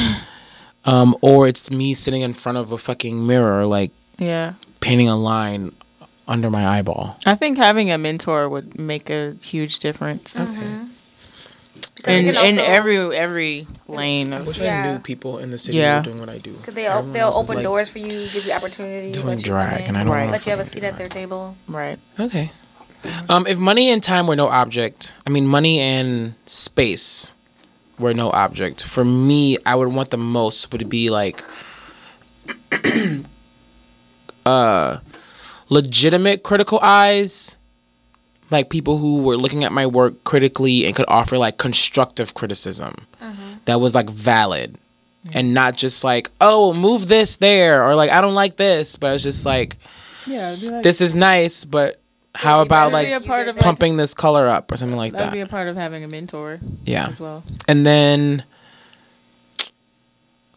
um, 0.84 1.16
or 1.22 1.48
it's 1.48 1.70
me 1.70 1.94
sitting 1.94 2.20
in 2.22 2.32
front 2.34 2.58
of 2.58 2.72
a 2.72 2.78
fucking 2.78 3.26
mirror 3.26 3.64
like 3.64 3.90
Yeah. 4.18 4.54
painting 4.80 5.08
a 5.08 5.16
line 5.16 5.72
under 6.26 6.50
my 6.50 6.66
eyeball. 6.78 7.16
I 7.26 7.34
think 7.34 7.58
having 7.58 7.90
a 7.90 7.98
mentor 7.98 8.48
would 8.48 8.78
make 8.78 9.10
a 9.10 9.34
huge 9.42 9.78
difference. 9.78 10.34
Because 11.96 12.12
In, 12.20 12.26
it 12.28 12.44
in 12.44 12.58
also- 12.58 12.70
every 12.72 12.98
every 13.16 13.66
lane. 13.88 14.32
I 14.32 14.38
Of, 14.40 14.46
wish 14.46 14.58
Yeah. 14.58 14.82
I 14.84 14.92
knew 14.92 14.98
people 14.98 15.38
in 15.38 15.50
the 15.50 15.58
city 15.58 15.78
Yeah. 15.78 15.94
who 15.94 15.98
were 16.00 16.04
doing 16.14 16.20
what 16.20 16.28
I 16.28 16.38
do. 16.38 16.52
Because 16.52 16.74
they'll, 16.74 16.90
Everyone 16.90 17.12
they'll 17.12 17.32
open 17.34 17.56
like, 17.56 17.62
doors 17.62 17.88
for 17.88 17.98
you, 17.98 18.26
give 18.28 18.44
you 18.46 18.52
opportunity, 18.52 19.12
doing 19.12 19.26
let 19.26 19.38
you 19.38 19.44
drag, 19.44 19.70
come 19.70 19.78
in, 19.80 19.86
and 19.88 19.96
I 19.98 20.00
don't 20.04 20.12
Right. 20.12 20.20
wanna 20.20 20.32
let 20.32 20.44
you 20.46 20.50
have 20.50 20.60
a 20.60 20.66
seat 20.66 20.80
do 20.80 20.86
at 20.86 20.98
their 20.98 21.08
table. 21.08 21.56
right. 21.68 21.98
Okay. 22.20 22.50
Um, 23.28 23.46
if 23.46 23.58
money 23.58 23.90
and 23.90 24.02
time 24.02 24.26
were 24.26 24.36
no 24.36 24.48
object, 24.48 25.14
I 25.26 25.30
mean 25.30 25.46
money 25.46 25.78
and 25.78 26.34
space 26.46 27.32
were 27.98 28.14
no 28.14 28.30
object. 28.30 28.82
For 28.82 29.04
me, 29.04 29.58
I 29.66 29.74
would 29.74 29.88
want 29.92 30.10
the 30.10 30.16
most 30.16 30.72
would 30.72 30.88
be 30.88 31.10
like 31.10 31.42
uh 34.46 34.98
legitimate 35.68 36.42
critical 36.42 36.78
eyes. 36.82 37.56
Like 38.50 38.68
people 38.68 38.98
who 38.98 39.22
were 39.22 39.36
looking 39.36 39.64
at 39.64 39.72
my 39.72 39.86
work 39.86 40.22
critically 40.24 40.84
and 40.86 40.94
could 40.94 41.06
offer 41.08 41.38
like 41.38 41.56
constructive 41.58 42.34
criticism 42.34 43.06
mm-hmm. 43.20 43.54
that 43.64 43.80
was 43.80 43.94
like 43.94 44.08
valid. 44.10 44.76
And 45.32 45.54
not 45.54 45.74
just 45.74 46.04
like, 46.04 46.28
oh, 46.38 46.74
move 46.74 47.08
this 47.08 47.36
there, 47.36 47.82
or 47.82 47.94
like, 47.94 48.10
I 48.10 48.20
don't 48.20 48.34
like 48.34 48.56
this, 48.56 48.96
but 48.96 49.14
it's 49.14 49.22
just 49.22 49.46
like, 49.46 49.78
Yeah, 50.26 50.54
like, 50.60 50.82
this 50.82 51.00
is 51.00 51.14
nice, 51.14 51.64
but 51.64 51.98
how 52.34 52.60
about 52.60 52.92
like 52.92 53.06
be 53.06 53.14
a 53.14 53.20
part 53.22 53.48
of 53.48 53.56
like, 53.56 53.64
pumping 53.64 53.96
this 53.96 54.12
color 54.12 54.46
up 54.48 54.70
or 54.70 54.76
something 54.76 54.98
like 54.98 55.12
that'd 55.12 55.28
that? 55.28 55.32
be 55.32 55.40
a 55.40 55.46
part 55.46 55.68
of 55.68 55.76
having 55.76 56.04
a 56.04 56.08
mentor 56.08 56.60
Yeah. 56.84 57.08
as 57.08 57.18
well. 57.18 57.42
And 57.66 57.86
then, 57.86 58.44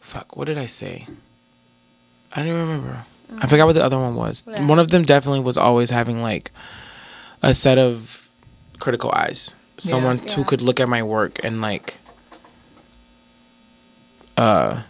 fuck, 0.01 0.35
what 0.35 0.45
did 0.47 0.57
I 0.57 0.65
say? 0.65 1.07
I 2.35 2.43
don't 2.43 2.47
even 2.49 2.81
remember. 3.27 3.45
I 3.45 3.49
forgot 3.49 3.65
what 3.67 3.73
the 3.73 3.83
other 3.83 3.97
one 3.97 4.15
was. 4.15 4.43
One 4.45 4.79
of 4.79 4.89
them 4.89 5.03
definitely 5.03 5.41
was 5.41 5.57
always 5.57 5.89
having 5.89 6.21
like 6.21 6.51
a 7.41 7.53
set 7.53 7.77
of 7.77 8.27
critical 8.79 9.11
eyes. 9.11 9.55
Someone 9.77 10.17
who 10.17 10.43
could 10.43 10.61
look 10.61 10.79
at 10.79 10.89
my 10.89 11.03
work 11.03 11.43
and 11.43 11.61
like, 11.61 11.99
uh, 14.35 14.81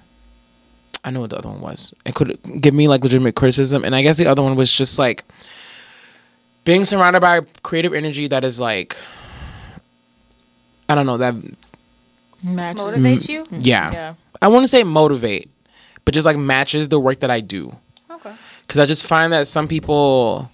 I 1.03 1.11
know 1.11 1.21
what 1.21 1.29
the 1.29 1.37
other 1.37 1.49
one 1.49 1.61
was. 1.61 1.93
It 2.05 2.15
could 2.15 2.37
give 2.61 2.73
me 2.73 2.87
like 2.87 3.03
legitimate 3.03 3.35
criticism. 3.35 3.83
And 3.83 3.95
I 3.95 4.01
guess 4.01 4.17
the 4.17 4.27
other 4.27 4.41
one 4.41 4.55
was 4.55 4.71
just 4.71 4.97
like 4.97 5.23
being 6.63 6.85
surrounded 6.85 7.21
by 7.21 7.41
creative 7.63 7.93
energy 7.93 8.27
that 8.27 8.43
is 8.43 8.59
like, 8.59 8.95
I 10.89 10.95
don't 10.95 11.05
know, 11.05 11.17
that 11.17 11.35
Match. 12.43 12.77
Motivates 12.77 13.27
you? 13.27 13.45
yeah. 13.59 13.91
Yeah. 13.91 14.13
I 14.41 14.47
want 14.49 14.63
to 14.63 14.67
say 14.67 14.83
motivate, 14.83 15.49
but 16.05 16.13
just 16.13 16.25
like 16.25 16.37
matches 16.37 16.89
the 16.89 16.99
work 16.99 17.19
that 17.21 17.31
I 17.31 17.39
do. 17.39 17.75
Okay. 18.67 18.73
Because 18.73 18.79
I 18.79 18.85
just 18.85 19.07
find 19.07 19.31
that 19.31 19.47
some 19.47 19.67
people 19.67 20.51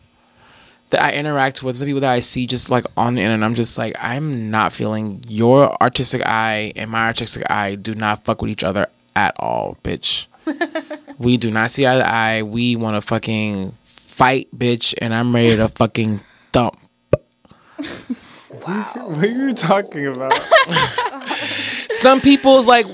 that 0.91 1.03
I 1.03 1.13
interact 1.13 1.63
with, 1.63 1.75
some 1.75 1.87
people 1.87 2.01
that 2.01 2.11
I 2.11 2.19
see 2.19 2.45
just 2.45 2.69
like 2.69 2.85
on 2.95 3.15
the 3.15 3.21
internet, 3.21 3.43
I'm 3.43 3.55
just 3.55 3.77
like, 3.77 3.95
I'm 3.99 4.51
not 4.51 4.71
feeling 4.71 5.23
your 5.27 5.75
artistic 5.81 6.21
eye 6.23 6.71
and 6.75 6.91
my 6.91 7.07
artistic 7.07 7.43
eye 7.49 7.73
do 7.75 7.95
not 7.95 8.23
fuck 8.23 8.41
with 8.41 8.51
each 8.51 8.63
other 8.63 8.85
at 9.15 9.33
all, 9.39 9.77
bitch. 9.83 10.27
we 11.17 11.37
do 11.37 11.49
not 11.49 11.71
see 11.71 11.87
eye 11.87 11.97
to 11.97 12.07
eye. 12.07 12.43
We 12.43 12.75
want 12.75 12.95
to 12.95 13.01
fucking 13.01 13.75
fight, 13.85 14.49
bitch, 14.55 14.93
and 15.01 15.13
I'm 15.13 15.33
ready 15.33 15.55
to 15.55 15.67
fucking 15.69 16.21
thump. 16.51 16.79
Wow. 18.67 18.91
What 19.07 19.25
are 19.25 19.27
you 19.31 19.53
talking 19.55 20.05
about? 20.05 20.33
some 21.89 22.21
people's 22.21 22.67
like 22.67 22.85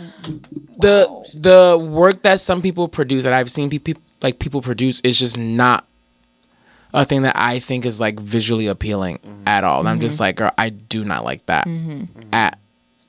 the 0.79 1.05
the 1.33 1.77
work 1.77 2.23
that 2.23 2.39
some 2.39 2.61
people 2.61 2.87
produce 2.87 3.25
that 3.25 3.33
I've 3.33 3.51
seen 3.51 3.69
people 3.69 4.01
like 4.21 4.39
people 4.39 4.61
produce 4.61 4.99
is 5.01 5.19
just 5.19 5.37
not 5.37 5.85
a 6.93 7.05
thing 7.05 7.21
that 7.21 7.35
I 7.37 7.59
think 7.59 7.85
is 7.85 7.99
like 7.99 8.19
visually 8.19 8.67
appealing 8.67 9.19
mm-hmm. 9.19 9.47
at 9.47 9.63
all. 9.63 9.79
And 9.79 9.89
I'm 9.89 9.99
just 9.99 10.15
mm-hmm. 10.15 10.23
like, 10.23 10.35
girl, 10.37 10.51
I 10.57 10.69
do 10.69 11.05
not 11.05 11.23
like 11.23 11.45
that 11.45 11.67
mm-hmm. 11.67 12.05
at 12.33 12.59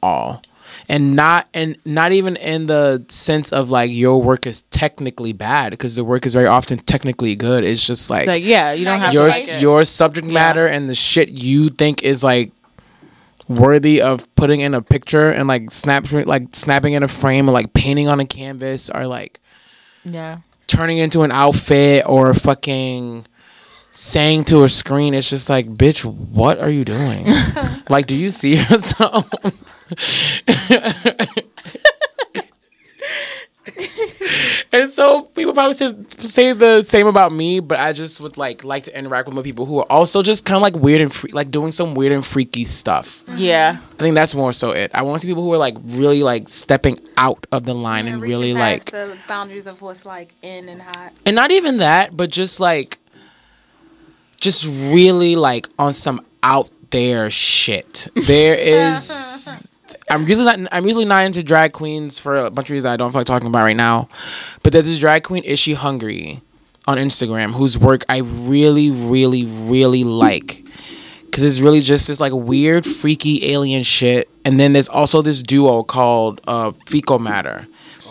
all. 0.03 0.43
And 0.89 1.17
not 1.17 1.49
and 1.53 1.77
not 1.85 2.13
even 2.13 2.37
in 2.37 2.67
the 2.67 3.05
sense 3.09 3.53
of 3.53 3.71
like 3.71 3.91
your 3.91 4.23
work 4.23 4.47
is 4.47 4.63
technically 4.63 5.33
bad 5.33 5.71
because 5.71 5.97
the 5.97 6.05
work 6.05 6.27
is 6.27 6.33
very 6.33 6.47
often 6.47 6.79
technically 6.79 7.35
good. 7.37 7.65
It's 7.65 7.85
just 7.85 8.09
like, 8.09 8.29
Like 8.29 8.45
yeah, 8.45 8.73
you 8.73 8.85
don't 8.85 9.01
have 9.01 9.13
your 9.13 9.27
to 9.27 9.31
like 9.31 9.49
it. 9.49 9.61
your 9.61 9.85
subject 9.85 10.27
matter 10.27 10.67
and 10.67 10.89
the 10.89 10.95
shit 10.95 11.31
you 11.31 11.71
think 11.71 12.03
is 12.03 12.23
like 12.23 12.53
worthy 13.49 14.01
of 14.01 14.33
putting 14.37 14.61
in 14.61 14.75
a 14.75 14.81
picture 14.81 15.29
and 15.31 15.49
like 15.49 15.73
snap 15.73 16.11
like 16.13 16.55
snapping 16.55 16.93
in 16.93 17.03
a 17.03 17.09
frame 17.09 17.49
or 17.49 17.53
like 17.53 17.73
painting 17.73 18.09
on 18.09 18.21
a 18.21 18.25
canvas 18.25 18.91
or 18.91 19.07
like 19.07 19.41
yeah. 20.05 20.39
Turning 20.71 20.99
into 20.99 21.23
an 21.23 21.33
outfit 21.33 22.05
or 22.07 22.33
fucking 22.33 23.27
saying 23.91 24.45
to 24.45 24.63
a 24.63 24.69
screen 24.69 25.15
it's 25.15 25.29
just 25.29 25.51
like 25.51 25.67
bitch 25.67 26.05
what 26.05 26.61
are 26.61 26.71
you 26.71 26.85
doing? 26.85 27.27
Like 27.91 28.07
do 28.07 28.17
you 28.17 28.31
see 28.31 28.55
yourself 28.55 29.29
and 34.73 34.91
so 34.91 35.23
people 35.23 35.53
probably 35.53 35.75
say, 35.75 35.93
say 36.19 36.53
the 36.53 36.83
same 36.83 37.07
about 37.07 37.33
me 37.33 37.61
but 37.61 37.79
i 37.79 37.93
just 37.93 38.21
would 38.21 38.37
like 38.37 38.65
like 38.65 38.85
to 38.85 38.99
interact 38.99 39.27
with 39.27 39.35
more 39.35 39.45
people 39.45 39.67
who 39.67 39.79
are 39.79 39.87
also 39.91 40.23
just 40.23 40.45
kind 40.45 40.57
of 40.57 40.63
like 40.63 40.75
weird 40.77 41.01
and 41.01 41.13
free, 41.13 41.31
like 41.33 41.51
doing 41.51 41.71
some 41.71 41.95
weird 41.95 42.13
and 42.13 42.25
freaky 42.25 42.65
stuff 42.65 43.25
mm-hmm. 43.27 43.39
Yeah. 43.39 43.79
i 43.93 44.03
think 44.03 44.15
that's 44.15 44.35
more 44.35 44.53
so 44.53 44.71
it 44.71 44.91
i 44.95 45.03
want 45.03 45.15
to 45.15 45.19
see 45.21 45.29
people 45.29 45.43
who 45.43 45.53
are 45.53 45.59
like 45.59 45.77
really 45.85 46.23
like 46.23 46.49
stepping 46.49 46.99
out 47.17 47.47
of 47.53 47.65
the 47.65 47.75
line 47.75 48.07
and 48.07 48.23
really 48.23 48.55
past 48.55 48.61
like 48.61 48.91
the 48.91 49.17
boundaries 49.29 49.67
of 49.67 49.83
what's 49.83 50.07
like 50.07 50.35
in 50.43 50.69
and 50.69 50.83
hot. 50.83 51.13
and 51.27 51.37
not 51.37 51.51
even 51.51 51.79
that, 51.79 52.17
but 52.17 52.31
just 52.31 52.61
like, 52.61 52.99
just 54.41 54.93
really 54.93 55.37
like 55.37 55.69
on 55.79 55.93
some 55.93 56.25
out 56.43 56.71
there 56.91 57.31
shit. 57.31 58.09
There 58.15 58.55
is. 58.89 59.80
I'm 60.11 60.27
usually 60.27 60.45
not. 60.45 60.73
I'm 60.73 60.87
usually 60.87 61.05
not 61.05 61.25
into 61.25 61.43
drag 61.43 61.73
queens 61.73 62.19
for 62.19 62.35
a 62.35 62.51
bunch 62.51 62.69
of 62.69 62.73
reasons 62.73 62.93
I 62.93 62.97
don't 62.97 63.13
feel 63.13 63.21
like 63.21 63.27
talking 63.27 63.49
about 63.49 63.65
right 63.65 63.77
now. 63.77 64.09
But 64.63 64.73
there's 64.73 64.87
this 64.87 64.99
drag 64.99 65.25
queen, 65.25 65.45
Is 65.45 65.59
She 65.59 65.75
Hungry, 65.75 66.41
on 66.87 66.97
Instagram, 66.99 67.53
whose 67.53 67.79
work 67.79 68.05
I 68.09 68.19
really, 68.19 68.91
really, 68.91 69.45
really 69.45 70.05
like. 70.05 70.65
Cause 71.33 71.45
it's 71.45 71.61
really 71.61 71.81
just 71.81 72.09
this 72.09 72.21
like 72.21 72.33
weird, 72.33 72.85
freaky 72.85 73.53
alien 73.53 73.85
shit. 73.85 74.29
And 74.45 74.59
then 74.59 74.73
there's 74.73 74.89
also 74.89 75.23
this 75.23 75.45
duo 75.45 75.85
called 75.85 76.41
uh, 76.49 76.73
Fecal 76.87 77.21
Matter. 77.21 77.69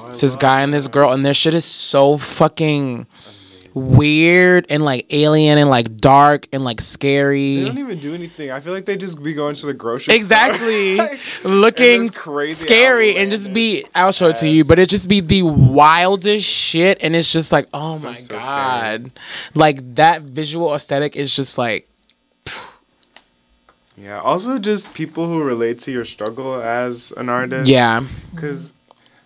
It's 0.08 0.22
this 0.22 0.36
guy 0.38 0.62
and 0.62 0.74
this 0.74 0.88
girl, 0.88 1.12
and 1.12 1.26
their 1.26 1.34
shit 1.34 1.54
is 1.54 1.66
so 1.66 2.18
fucking 2.18 3.06
weird 3.74 4.66
and 4.70 4.84
like 4.84 5.06
alien 5.14 5.58
and 5.58 5.70
like 5.70 5.98
dark 5.98 6.48
and 6.52 6.64
like 6.64 6.82
scary. 6.82 7.58
They 7.58 7.66
don't 7.66 7.78
even 7.78 8.00
do 8.00 8.14
anything. 8.14 8.52
I 8.52 8.60
feel 8.60 8.74
like 8.74 8.86
they 8.86 8.98
just 8.98 9.22
be 9.22 9.34
going 9.34 9.56
to 9.56 9.66
the 9.66 9.74
grocery 9.74 10.16
Exactly. 10.16 10.96
store. 10.96 11.18
Looking 11.52 12.10
crazy 12.10 12.54
scary 12.66 13.18
and 13.18 13.32
just 13.32 13.54
be 13.54 13.86
I'll 13.96 14.12
show 14.12 14.28
it 14.30 14.38
to 14.38 14.48
you, 14.48 14.64
but 14.66 14.80
it 14.80 14.90
just 14.90 15.08
be 15.08 15.20
the 15.22 15.44
wildest 15.44 16.46
shit 16.46 16.98
and 17.02 17.16
it's 17.16 17.32
just 17.32 17.52
like, 17.52 17.68
oh 17.74 18.00
my 18.00 18.14
so 18.14 18.40
scary. 18.40 18.42
god. 18.42 19.12
Like 19.54 19.96
that 19.96 20.22
visual 20.24 20.74
aesthetic 20.74 21.16
is 21.16 21.36
just 21.36 21.58
like 21.58 21.86
yeah. 24.02 24.22
Also, 24.22 24.58
just 24.60 24.94
people 24.94 25.28
who 25.28 25.44
relate 25.44 25.80
to 25.80 25.92
your 25.92 26.06
struggle 26.06 26.56
as 26.62 27.12
an 27.18 27.28
artist. 27.28 27.70
Yeah. 27.70 28.06
Because 28.34 28.72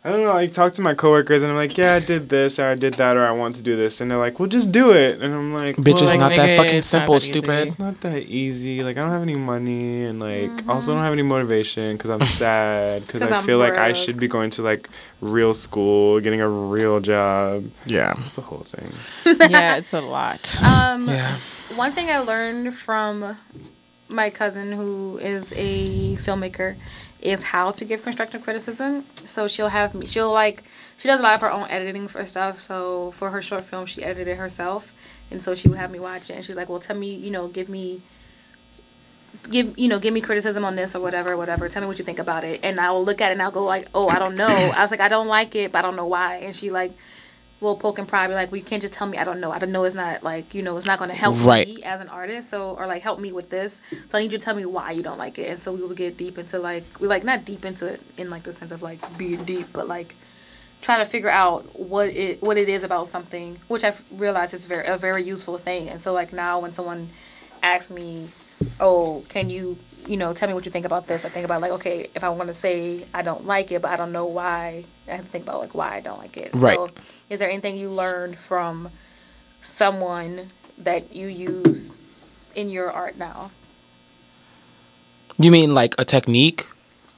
I 0.06 0.12
don't 0.12 0.24
know. 0.26 0.36
I 0.36 0.48
talk 0.48 0.74
to 0.74 0.82
my 0.82 0.94
coworkers 0.94 1.44
and 1.44 1.52
I'm 1.52 1.56
like, 1.56 1.78
yeah, 1.78 1.94
I 1.96 2.00
did 2.00 2.28
this 2.28 2.60
or 2.60 2.68
I 2.68 2.76
did 2.76 2.96
that 2.96 3.16
or 3.16 3.26
I 3.26 3.32
want 3.32 3.56
to 3.56 3.62
do 3.62 3.78
this, 3.78 4.02
and 4.02 4.12
they're 4.12 4.18
like, 4.18 4.38
well, 4.38 4.50
just 4.50 4.70
do 4.70 4.92
it. 4.92 5.22
And 5.22 5.34
I'm 5.34 5.54
like, 5.54 5.78
Bitch, 5.78 6.02
it's 6.02 6.12
well, 6.12 6.30
not 6.30 6.36
that 6.36 6.58
fucking 6.58 6.76
it's 6.76 6.92
not 6.92 7.00
simple, 7.00 7.14
that 7.14 7.20
stupid. 7.22 7.68
It's 7.70 7.80
not 7.80 8.02
that 8.02 8.24
easy. 8.24 8.84
Like 8.84 8.98
I 8.98 9.00
don't 9.00 9.12
have 9.12 9.22
any 9.22 9.36
money, 9.36 10.04
and 10.04 10.20
like 10.20 10.68
also 10.68 10.94
don't 10.94 11.04
have 11.04 11.14
any 11.14 11.22
motivation 11.22 11.96
because 11.96 12.10
I'm 12.10 12.26
sad 12.38 13.08
because 13.08 13.22
I 13.22 13.30
I'm 13.38 13.46
feel 13.46 13.60
like 13.60 13.78
I 13.78 13.94
should 13.94 14.18
be 14.20 14.28
going 14.28 14.50
to 14.52 14.62
like 14.62 14.90
real 15.22 15.54
school, 15.54 16.20
getting 16.20 16.42
a 16.42 16.50
real 16.50 17.00
job. 17.00 17.70
Yeah. 17.86 18.14
It's 18.28 18.38
a 18.38 18.42
whole 18.42 18.66
thing. 18.68 18.92
yeah, 19.50 19.76
it's 19.78 19.94
a 19.94 20.02
lot. 20.02 20.54
Um, 20.62 21.08
Yeah. 21.08 21.38
One 21.76 21.94
thing 21.94 22.10
I 22.10 22.20
learned 22.20 22.76
from 22.76 23.38
my 24.10 24.30
cousin, 24.30 24.74
who 24.74 25.18
is 25.18 25.54
a 25.56 26.18
filmmaker, 26.18 26.76
is 27.24 27.42
how 27.42 27.72
to 27.72 27.86
give 27.86 28.04
constructive 28.04 28.44
criticism. 28.44 29.06
So 29.24 29.48
she'll 29.48 29.70
have 29.70 29.96
me. 29.96 30.06
She'll 30.06 30.32
like. 30.32 30.64
She 30.98 31.08
does 31.08 31.20
a 31.20 31.24
lot 31.24 31.34
of 31.34 31.42
her 31.42 31.52
own 31.52 31.68
editing 31.70 32.08
for 32.08 32.26
stuff. 32.26 32.62
So 32.62 33.12
for 33.12 33.32
her 33.32 33.42
short 33.42 33.64
film, 33.64 33.86
she 33.86 34.04
edited 34.04 34.28
it 34.28 34.38
herself, 34.38 34.94
and 35.32 35.42
so 35.42 35.56
she 35.56 35.68
would 35.70 35.78
have 35.78 35.90
me 35.90 36.00
watch 36.00 36.30
it, 36.30 36.34
and 36.34 36.46
she's 36.46 36.56
like, 36.56 36.70
"Well, 36.70 36.80
tell 36.80 36.96
me, 36.96 37.16
you 37.16 37.32
know, 37.32 37.48
give 37.48 37.70
me 37.70 38.02
give 39.50 39.78
you 39.78 39.88
know 39.88 40.00
give 40.00 40.14
me 40.14 40.22
criticism 40.22 40.64
on 40.64 40.76
this 40.76 40.96
or 40.96 41.02
whatever 41.02 41.36
whatever 41.36 41.68
tell 41.68 41.82
me 41.82 41.88
what 41.88 41.98
you 41.98 42.06
think 42.06 42.20
about 42.20 42.44
it 42.44 42.60
and 42.64 42.80
i 42.80 42.92
will 42.92 43.04
look 43.04 43.20
at 43.20 43.30
it 43.30 43.34
and 43.34 43.42
i'll 43.42 43.52
go 43.52 43.64
like 43.64 43.86
oh 43.94 44.08
i 44.08 44.20
don't 44.20 44.36
know 44.36 44.46
i 44.46 44.82
was 44.82 44.92
like 44.92 45.00
i 45.00 45.10
don't 45.10 45.28
like 45.28 45.56
it 45.56 45.72
but 45.72 45.80
i 45.80 45.82
don't 45.82 45.96
know 45.96 46.06
why 46.06 46.38
and 46.38 46.56
she 46.56 46.70
like 46.70 46.94
will 47.64 47.76
poke 47.78 47.98
and 47.98 48.08
pry 48.08 48.28
be 48.28 48.34
like 48.34 48.52
well 48.52 48.58
you 48.60 48.64
can't 48.64 48.82
just 48.82 48.94
tell 48.94 49.08
me 49.08 49.18
i 49.18 49.24
don't 49.24 49.40
know 49.40 49.52
i 49.52 49.58
don't 49.58 49.72
know 49.72 49.84
it's 49.86 49.96
not 49.96 50.22
like 50.24 50.54
you 50.54 50.62
know 50.62 50.76
it's 50.78 50.86
not 50.86 51.00
going 51.00 51.10
to 51.10 51.16
help 51.16 51.36
Right. 51.44 51.68
me 51.68 51.82
as 51.84 52.00
an 52.02 52.10
artist 52.10 52.50
so 52.50 52.76
or 52.78 52.86
like 52.86 53.02
help 53.02 53.20
me 53.20 53.32
with 53.32 53.50
this 53.50 53.82
so 54.10 54.18
i 54.18 54.22
need 54.22 54.32
you 54.32 54.38
to 54.38 54.44
tell 54.44 54.56
me 54.56 54.66
why 54.66 54.92
you 54.92 55.02
don't 55.02 55.18
like 55.18 55.40
it 55.40 55.50
and 55.50 55.60
so 55.60 55.72
we 55.74 55.82
would 55.84 55.98
get 55.98 56.18
deep 56.18 56.38
into 56.38 56.60
like 56.60 56.84
we 57.00 57.08
like 57.08 57.24
not 57.24 57.46
deep 57.46 57.66
into 57.66 57.88
it 57.88 58.02
in 58.18 58.30
like 58.30 58.44
the 58.44 58.54
sense 58.54 58.72
of 58.72 58.82
like 58.84 59.00
being 59.18 59.44
deep 59.46 59.68
but 59.74 59.88
like 59.88 60.16
trying 60.82 61.00
to 61.00 61.10
figure 61.10 61.30
out 61.30 61.80
what 61.80 62.10
it 62.10 62.42
what 62.44 62.58
it 62.58 62.68
is 62.68 62.84
about 62.84 63.08
something, 63.08 63.58
which 63.70 63.86
I've 63.86 64.04
realized 64.12 64.54
is 64.54 64.66
very 64.66 64.86
a 64.86 64.98
very 64.98 65.24
useful 65.24 65.58
thing. 65.58 65.88
And 65.88 66.04
so 66.04 66.12
like 66.12 66.34
now 66.34 66.60
when 66.60 66.74
someone 66.74 67.10
asks 67.62 67.90
me, 67.90 68.28
"Oh, 68.82 69.24
can 69.30 69.50
you 69.50 69.78
you 70.08 70.18
know 70.18 70.34
tell 70.34 70.50
me 70.50 70.54
what 70.54 70.66
you 70.66 70.74
think 70.74 70.86
about 70.86 71.08
this?" 71.08 71.24
I 71.24 71.30
think 71.30 71.46
about 71.46 71.62
like 71.62 71.72
okay, 71.72 72.10
if 72.14 72.22
I 72.22 72.28
want 72.28 72.48
to 72.50 72.54
say 72.54 73.06
I 73.14 73.22
don't 73.22 73.46
like 73.48 73.72
it, 73.72 73.82
but 73.82 73.92
I 73.92 73.96
don't 73.96 74.12
know 74.12 74.26
why, 74.26 74.84
I 75.08 75.12
have 75.12 75.24
to 75.26 75.32
think 75.32 75.46
about 75.46 75.62
like 75.62 75.74
why 75.74 75.96
I 75.96 76.02
don't 76.02 76.20
like 76.20 76.36
it. 76.36 76.52
Right. 76.54 76.76
So 76.76 76.90
is 77.34 77.40
there 77.40 77.50
anything 77.50 77.76
you 77.76 77.90
learned 77.90 78.38
from 78.38 78.90
someone 79.64 80.50
that 80.78 81.14
you 81.16 81.28
use 81.28 82.00
in 82.56 82.70
your 82.70 82.92
art 82.92 83.18
now? 83.18 83.50
You 85.40 85.50
mean 85.52 85.74
like 85.74 85.96
a 85.98 86.06
technique, 86.06 86.68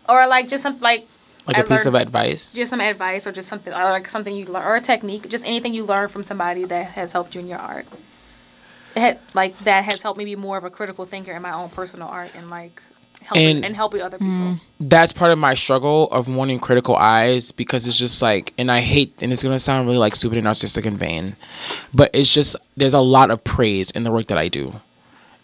Or 0.08 0.26
like 0.26 0.48
just 0.48 0.64
some 0.64 0.80
like 0.80 1.08
like 1.46 1.58
I 1.58 1.62
a 1.62 1.64
piece 1.66 1.86
of 1.86 1.96
advice? 1.96 2.56
just 2.56 2.70
some 2.70 2.80
advice 2.82 3.28
or 3.28 3.32
just 3.34 3.50
something 3.50 3.74
or 3.74 3.84
like 3.84 4.10
something 4.10 4.34
you 4.34 4.46
learn 4.46 4.64
or 4.64 4.76
a 4.78 4.82
technique 4.82 5.28
just 5.30 5.46
anything 5.46 5.74
you 5.74 5.84
learn 5.84 6.08
from 6.08 6.24
somebody 6.24 6.64
that 6.66 6.86
has 6.98 7.12
helped 7.12 7.36
you 7.36 7.42
in 7.42 7.48
your 7.48 7.60
art 7.60 7.86
It 8.96 9.00
had, 9.00 9.20
like 9.34 9.60
that 9.60 9.84
has 9.84 10.02
helped 10.02 10.18
me 10.18 10.26
be 10.26 10.36
more 10.38 10.58
of 10.58 10.64
a 10.64 10.70
critical 10.70 11.06
thinker 11.06 11.34
in 11.34 11.42
my 11.42 11.52
own 11.54 11.70
personal 11.70 12.08
art 12.08 12.32
and 12.36 12.50
like 12.50 12.82
helping 13.26 13.58
And- 13.58 13.66
and, 13.66 13.76
helping 13.76 14.02
other 14.02 14.18
people 14.18 14.34
hmm. 14.34 14.54
that's 14.80 15.12
part 15.12 15.32
of 15.32 15.38
my 15.38 15.54
struggle 15.54 16.08
of 16.12 16.28
wanting 16.28 16.60
critical 16.60 16.96
eyes 16.96 17.52
because 17.52 17.88
it's 17.88 17.98
just 17.98 18.22
like 18.22 18.54
and 18.58 18.72
I 18.72 18.80
hate 18.80 19.22
and 19.22 19.34
it's 19.34 19.44
gonna 19.44 19.60
sound 19.60 19.88
really 19.88 19.98
like 19.98 20.16
stupid 20.16 20.38
and 20.38 20.48
narcissistic 20.48 20.86
and 20.86 20.98
vain. 20.98 21.36
But 21.94 22.12
it's 22.14 22.34
just 22.34 22.56
there's 22.78 22.94
a 22.94 23.00
lot 23.00 23.32
of 23.32 23.44
praise 23.44 23.92
in 23.92 24.04
the 24.04 24.12
work 24.12 24.28
that 24.28 24.38
I 24.38 24.48
do. 24.48 24.80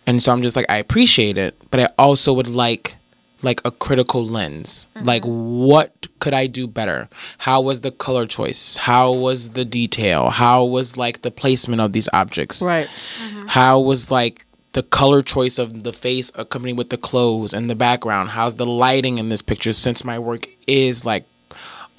And 0.07 0.21
so 0.21 0.31
I'm 0.31 0.41
just 0.41 0.55
like 0.55 0.65
I 0.69 0.77
appreciate 0.77 1.37
it, 1.37 1.55
but 1.71 1.79
I 1.79 1.89
also 1.97 2.33
would 2.33 2.47
like 2.47 2.95
like 3.43 3.61
a 3.65 3.71
critical 3.71 4.25
lens. 4.25 4.87
Mm-hmm. 4.95 5.07
Like 5.07 5.23
what 5.23 6.07
could 6.19 6.33
I 6.33 6.47
do 6.47 6.67
better? 6.67 7.09
How 7.39 7.61
was 7.61 7.81
the 7.81 7.91
color 7.91 8.27
choice? 8.27 8.77
How 8.77 9.11
was 9.11 9.49
the 9.49 9.65
detail? 9.65 10.29
How 10.29 10.63
was 10.63 10.97
like 10.97 11.23
the 11.23 11.31
placement 11.31 11.81
of 11.81 11.93
these 11.93 12.09
objects? 12.13 12.61
Right. 12.61 12.85
Mm-hmm. 12.85 13.47
how 13.47 13.79
was 13.79 14.11
like 14.11 14.45
the 14.73 14.83
color 14.83 15.21
choice 15.21 15.59
of 15.59 15.83
the 15.83 15.91
face 15.93 16.31
accompanied 16.35 16.77
with 16.77 16.89
the 16.89 16.97
clothes 16.97 17.53
and 17.53 17.69
the 17.69 17.75
background. 17.75 18.29
How's 18.29 18.55
the 18.55 18.65
lighting 18.65 19.17
in 19.17 19.29
this 19.29 19.41
picture 19.41 19.73
since 19.73 20.03
my 20.05 20.17
work 20.17 20.47
is 20.67 21.05
like 21.05 21.25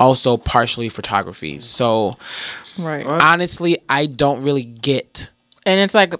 also 0.00 0.36
partially 0.36 0.88
photography? 0.88 1.58
So 1.60 2.16
Right. 2.78 3.04
honestly 3.06 3.76
i 3.90 4.06
don't 4.06 4.42
really 4.42 4.64
get 4.64 5.30
And 5.66 5.78
it's 5.78 5.92
like 5.92 6.14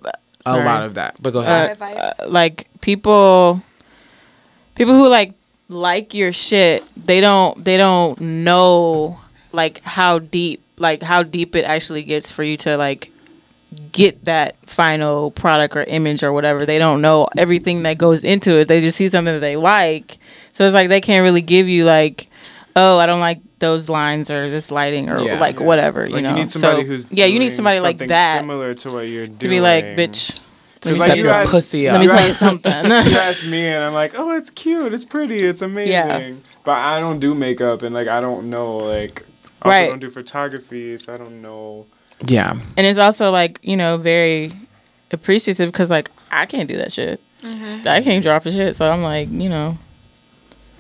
a 0.45 0.59
lot 0.59 0.83
of 0.83 0.95
that 0.95 1.17
but 1.21 1.33
go 1.33 1.41
ahead. 1.41 1.71
Advice 1.71 1.97
uh, 1.97 2.27
like 2.29 2.69
people 2.83 3.63
people 4.75 4.95
who 4.95 5.09
like 5.09 5.33
like 5.69 6.13
your 6.13 6.33
shit 6.33 6.85
they 6.97 7.21
don't 7.21 7.65
they 7.65 7.79
don't 7.79 8.21
know 8.21 9.19
like 9.53 9.81
how 9.83 10.19
deep 10.19 10.63
like 10.79 11.03
how 11.03 11.23
deep 11.23 11.57
it 11.57 11.65
actually 11.65 12.03
gets 12.03 12.31
for 12.31 12.43
you 12.43 12.57
to 12.59 12.77
like 12.77 13.11
get 13.93 14.25
that 14.25 14.57
final 14.69 15.31
product 15.31 15.77
or 15.77 15.83
image 15.85 16.23
or 16.23 16.33
whatever 16.33 16.67
they 16.67 16.79
don't 16.79 17.01
know 17.01 17.29
everything 17.37 17.83
that 17.85 17.97
goes 17.99 18.25
into 18.25 18.59
it 18.59 18.69
they 18.69 18.81
just 18.81 18.97
see 18.99 19.09
something 19.09 19.35
that 19.35 19.41
they 19.41 19.57
like 19.57 20.19
so 20.53 20.65
it's 20.65 20.75
like 20.75 20.89
they 20.89 21.01
can't 21.01 21.23
really 21.23 21.41
give 21.41 21.69
you 21.69 21.85
like 21.85 22.29
oh 22.77 22.99
i 22.99 23.07
don't 23.07 23.21
like 23.21 23.41
those 23.61 23.89
lines 23.89 24.31
or 24.31 24.51
this 24.51 24.71
lighting 24.71 25.09
or 25.09 25.21
Yeah. 25.21 25.39
like 25.39 25.61
whatever 25.61 26.07
you 26.07 26.15
Like 26.15 26.23
know 26.25 26.31
you 26.31 26.37
need 26.37 26.51
somebody 26.51 26.83
So, 26.83 26.87
who's 26.87 27.07
yeah 27.11 27.27
you 27.27 27.39
need 27.39 27.51
somebody 27.53 27.81
like 27.81 27.99
that 27.99 28.41
similar 28.41 28.75
to 28.75 28.91
what 28.91 29.09
you're 29.09 29.27
doing 29.27 29.39
to 29.39 29.49
be 29.49 29.61
like 29.61 29.85
bitch 29.97 30.39
step 30.83 31.09
like 31.09 31.17
you 31.17 31.23
your 31.25 31.33
guys, 31.33 31.49
pussy 31.49 31.89
let 31.91 32.01
me 32.01 32.09
tell 32.09 32.27
you 32.27 32.35
something 32.35 32.73
you 32.87 32.91
ask 33.17 33.47
me 33.47 33.69
and 33.69 33.85
I'm 33.85 33.93
like, 33.95 34.15
oh, 34.17 34.33
it's 34.37 34.51
cute, 34.51 34.93
it's 34.93 35.05
pretty, 35.05 35.37
it's 35.37 35.63
amazing. 35.63 35.93
Yeah. 35.93 36.33
But 36.65 36.73
I 36.73 36.99
don't 36.99 37.21
do 37.21 37.37
makeup 37.37 37.83
and 37.83 37.95
like 37.95 38.09
I 38.09 38.21
don't 38.21 38.51
know 38.51 38.79
like. 38.79 39.25
I 39.63 39.69
also 39.69 39.79
Right. 39.81 39.89
don't 39.91 40.01
do 40.01 40.11
photography, 40.11 40.97
so 40.99 41.15
I 41.15 41.19
don't 41.19 41.41
know. 41.41 41.87
Yeah. 42.27 42.53
And 42.77 42.87
it's 42.87 42.99
also 42.99 43.31
like 43.31 43.59
you 43.63 43.77
know 43.77 43.97
very 43.99 44.53
appreciative 45.11 45.71
because 45.73 45.91
like 45.91 46.11
I 46.31 46.47
can't 46.47 46.69
do 46.69 46.77
that 46.79 46.93
shit. 46.93 47.21
I 47.45 48.01
can't 48.03 48.23
draw 48.23 48.39
for 48.39 48.51
shit, 48.51 48.77
so 48.77 48.91
I'm 48.91 49.03
like 49.03 49.29
you 49.31 49.49
know. 49.49 49.77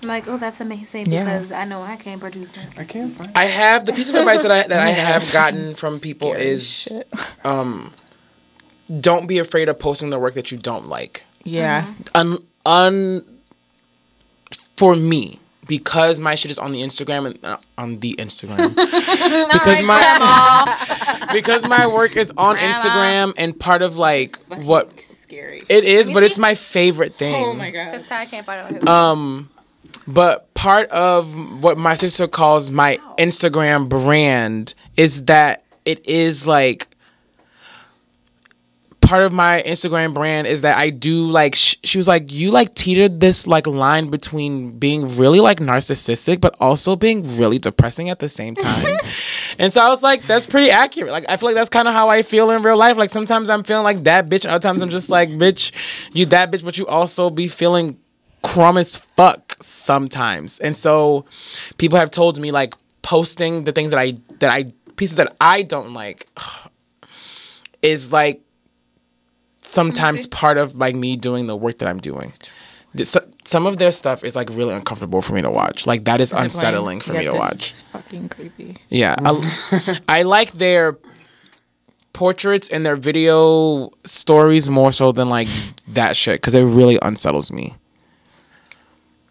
I'm 0.03 0.09
like 0.09 0.27
oh 0.27 0.37
that's 0.37 0.61
amazing 0.61 1.13
Yeah. 1.13 1.23
because 1.39 1.53
i 1.53 1.65
know 1.65 1.81
i 1.81 1.95
can't 1.95 2.21
produce 2.21 2.57
it. 2.57 2.67
I 2.77 2.83
can't 2.83 3.15
find. 3.15 3.31
i 3.37 3.45
have 3.45 3.87
the 3.87 3.93
piece 3.93 4.09
of 4.11 4.17
advice 4.17 4.43
that 4.43 4.51
i 4.51 4.67
that 4.67 4.81
i 4.81 4.91
have 5.11 5.31
gotten 5.33 5.77
from 5.77 6.01
people 6.01 6.33
Scary 6.33 6.45
is 6.49 7.01
um 7.45 7.93
don't 9.01 9.29
be 9.29 9.39
afraid 9.39 9.69
of 9.69 9.79
posting 9.79 10.11
the 10.11 10.19
work 10.19 10.35
that 10.35 10.51
you 10.51 10.59
don't 10.59 10.89
like. 10.89 11.25
Yeah. 11.45 11.87
Un 12.17 12.39
un 12.67 13.25
for 14.77 14.97
me 14.97 15.39
because 15.67 16.19
my 16.21 16.35
shit 16.35 16.51
is 16.51 16.59
on 16.59 16.73
the 16.73 16.83
Instagram 16.83 17.27
and 17.27 17.45
uh, 17.45 17.57
on 17.79 18.01
the 18.01 18.15
Instagram 18.19 18.75
because 19.53 19.83
my 19.83 21.29
because 21.33 21.65
my 21.67 21.87
work 21.87 22.17
is 22.17 22.33
on 22.37 22.57
Instagram 22.57 23.35
and 23.37 23.59
part 23.59 23.83
of 23.83 23.97
like 23.97 24.37
what 24.65 24.91
scary. 25.03 25.63
it 25.69 25.85
is, 25.85 26.11
but 26.11 26.23
it's 26.23 26.39
my 26.39 26.55
favorite 26.55 27.17
thing. 27.19 27.35
Oh 27.35 27.55
my 27.55 27.71
god. 27.71 27.93
because 27.93 28.11
i 28.11 28.27
can't 28.27 28.45
find 28.45 28.75
it 28.75 28.81
his 28.81 28.89
Um, 28.89 29.51
but 30.07 30.53
part 30.55 30.89
of 30.91 31.63
what 31.63 31.79
my 31.79 31.95
sister 31.95 32.27
calls 32.27 32.71
my 32.71 32.99
Instagram 33.19 33.89
brand 33.89 34.75
is 34.97 35.27
that 35.27 35.65
it 35.85 36.07
is 36.09 36.47
like 36.47 36.89
part 39.13 39.25
of 39.25 39.31
my 39.31 39.63
Instagram 39.67 40.15
brand 40.15 40.47
is 40.47 40.63
that 40.63 40.79
I 40.79 40.89
do 40.89 41.31
like 41.31 41.55
sh- 41.55 41.77
she 41.85 41.99
was 41.99 42.09
like 42.09 42.33
you 42.33 42.51
like 42.51 42.75
teetered 42.75 43.21
this 43.21 43.47
like 43.47 43.67
line 43.67 44.09
between 44.09 44.79
being 44.79 45.19
really 45.19 45.39
like 45.39 45.61
narcissistic 45.61 46.41
but 46.41 46.57
also 46.59 46.97
being 46.97 47.37
really 47.37 47.59
depressing 47.59 48.09
at 48.09 48.21
the 48.21 48.29
same 48.31 48.57
time. 48.57 48.97
and 49.59 49.71
so 49.71 49.83
I 49.83 49.89
was 49.89 50.03
like 50.03 50.23
that's 50.23 50.47
pretty 50.47 50.71
accurate. 50.71 51.13
Like 51.13 51.27
I 51.29 51.37
feel 51.37 51.51
like 51.51 51.57
that's 51.57 51.69
kind 51.69 51.89
of 51.89 51.93
how 51.93 52.09
I 52.09 52.23
feel 52.23 52.51
in 52.53 52.63
real 52.63 52.79
life. 52.79 52.97
Like 52.97 53.11
sometimes 53.11 53.51
I'm 53.51 53.65
feeling 53.65 53.85
like 53.85 54.05
that 54.05 54.31
bitch 54.31 54.47
and 54.47 54.55
other 54.55 54.67
times 54.67 54.81
I'm 54.81 54.89
just 54.89 55.11
like 55.11 55.29
bitch 55.29 55.73
you 56.15 56.25
that 56.27 56.51
bitch 56.51 56.65
but 56.65 56.79
you 56.79 56.87
also 56.87 57.29
be 57.29 57.49
feeling 57.49 57.99
crumb 58.43 58.79
as 58.79 58.97
fuck 58.97 59.59
sometimes. 59.61 60.59
And 60.59 60.75
so 60.75 61.27
people 61.77 61.99
have 61.99 62.11
told 62.11 62.41
me 62.41 62.51
like 62.51 62.73
posting 63.03 63.65
the 63.65 63.73
things 63.73 63.91
that 63.91 64.01
I 64.01 64.15
that 64.39 64.51
I 64.51 64.73
pieces 64.97 65.17
that 65.17 65.37
I 65.39 65.65
don't 65.65 65.93
like 65.93 66.27
is 67.83 68.11
like 68.11 68.41
sometimes 69.63 70.27
part 70.27 70.59
of 70.59 70.77
like 70.77 70.95
me 70.95 71.17
doing 71.17 71.47
the 71.47 71.57
work 71.57 71.79
that 71.79 71.89
I'm 71.89 71.99
doing. 71.99 72.33
This- 72.95 73.17
Some 73.45 73.67
of 73.67 73.79
their 73.79 73.91
stuff 73.93 74.23
is 74.23 74.37
like 74.37 74.51
really 74.51 74.75
uncomfortable 74.75 75.23
for 75.23 75.33
me 75.33 75.43
to 75.43 75.51
watch. 75.51 75.87
Like 75.87 76.05
that 76.05 76.21
is 76.21 76.33
unsettling 76.33 77.01
for 77.01 77.13
me 77.15 77.25
to 77.25 77.33
watch. 77.33 77.73
Fucking 77.93 78.29
creepy. 78.29 78.77
Yeah, 78.91 79.17
I, 79.19 80.01
I 80.09 80.23
like 80.23 80.53
their 80.53 80.99
portraits 82.13 82.69
and 82.69 82.85
their 82.85 82.97
video 82.97 83.91
stories 84.05 84.69
more 84.69 84.93
so 84.93 85.13
than 85.13 85.29
like 85.29 85.49
that 85.89 86.17
shit 86.17 86.41
because 86.41 86.55
it 86.55 86.63
really 86.65 86.99
unsettles 87.01 87.51
me. 87.51 87.75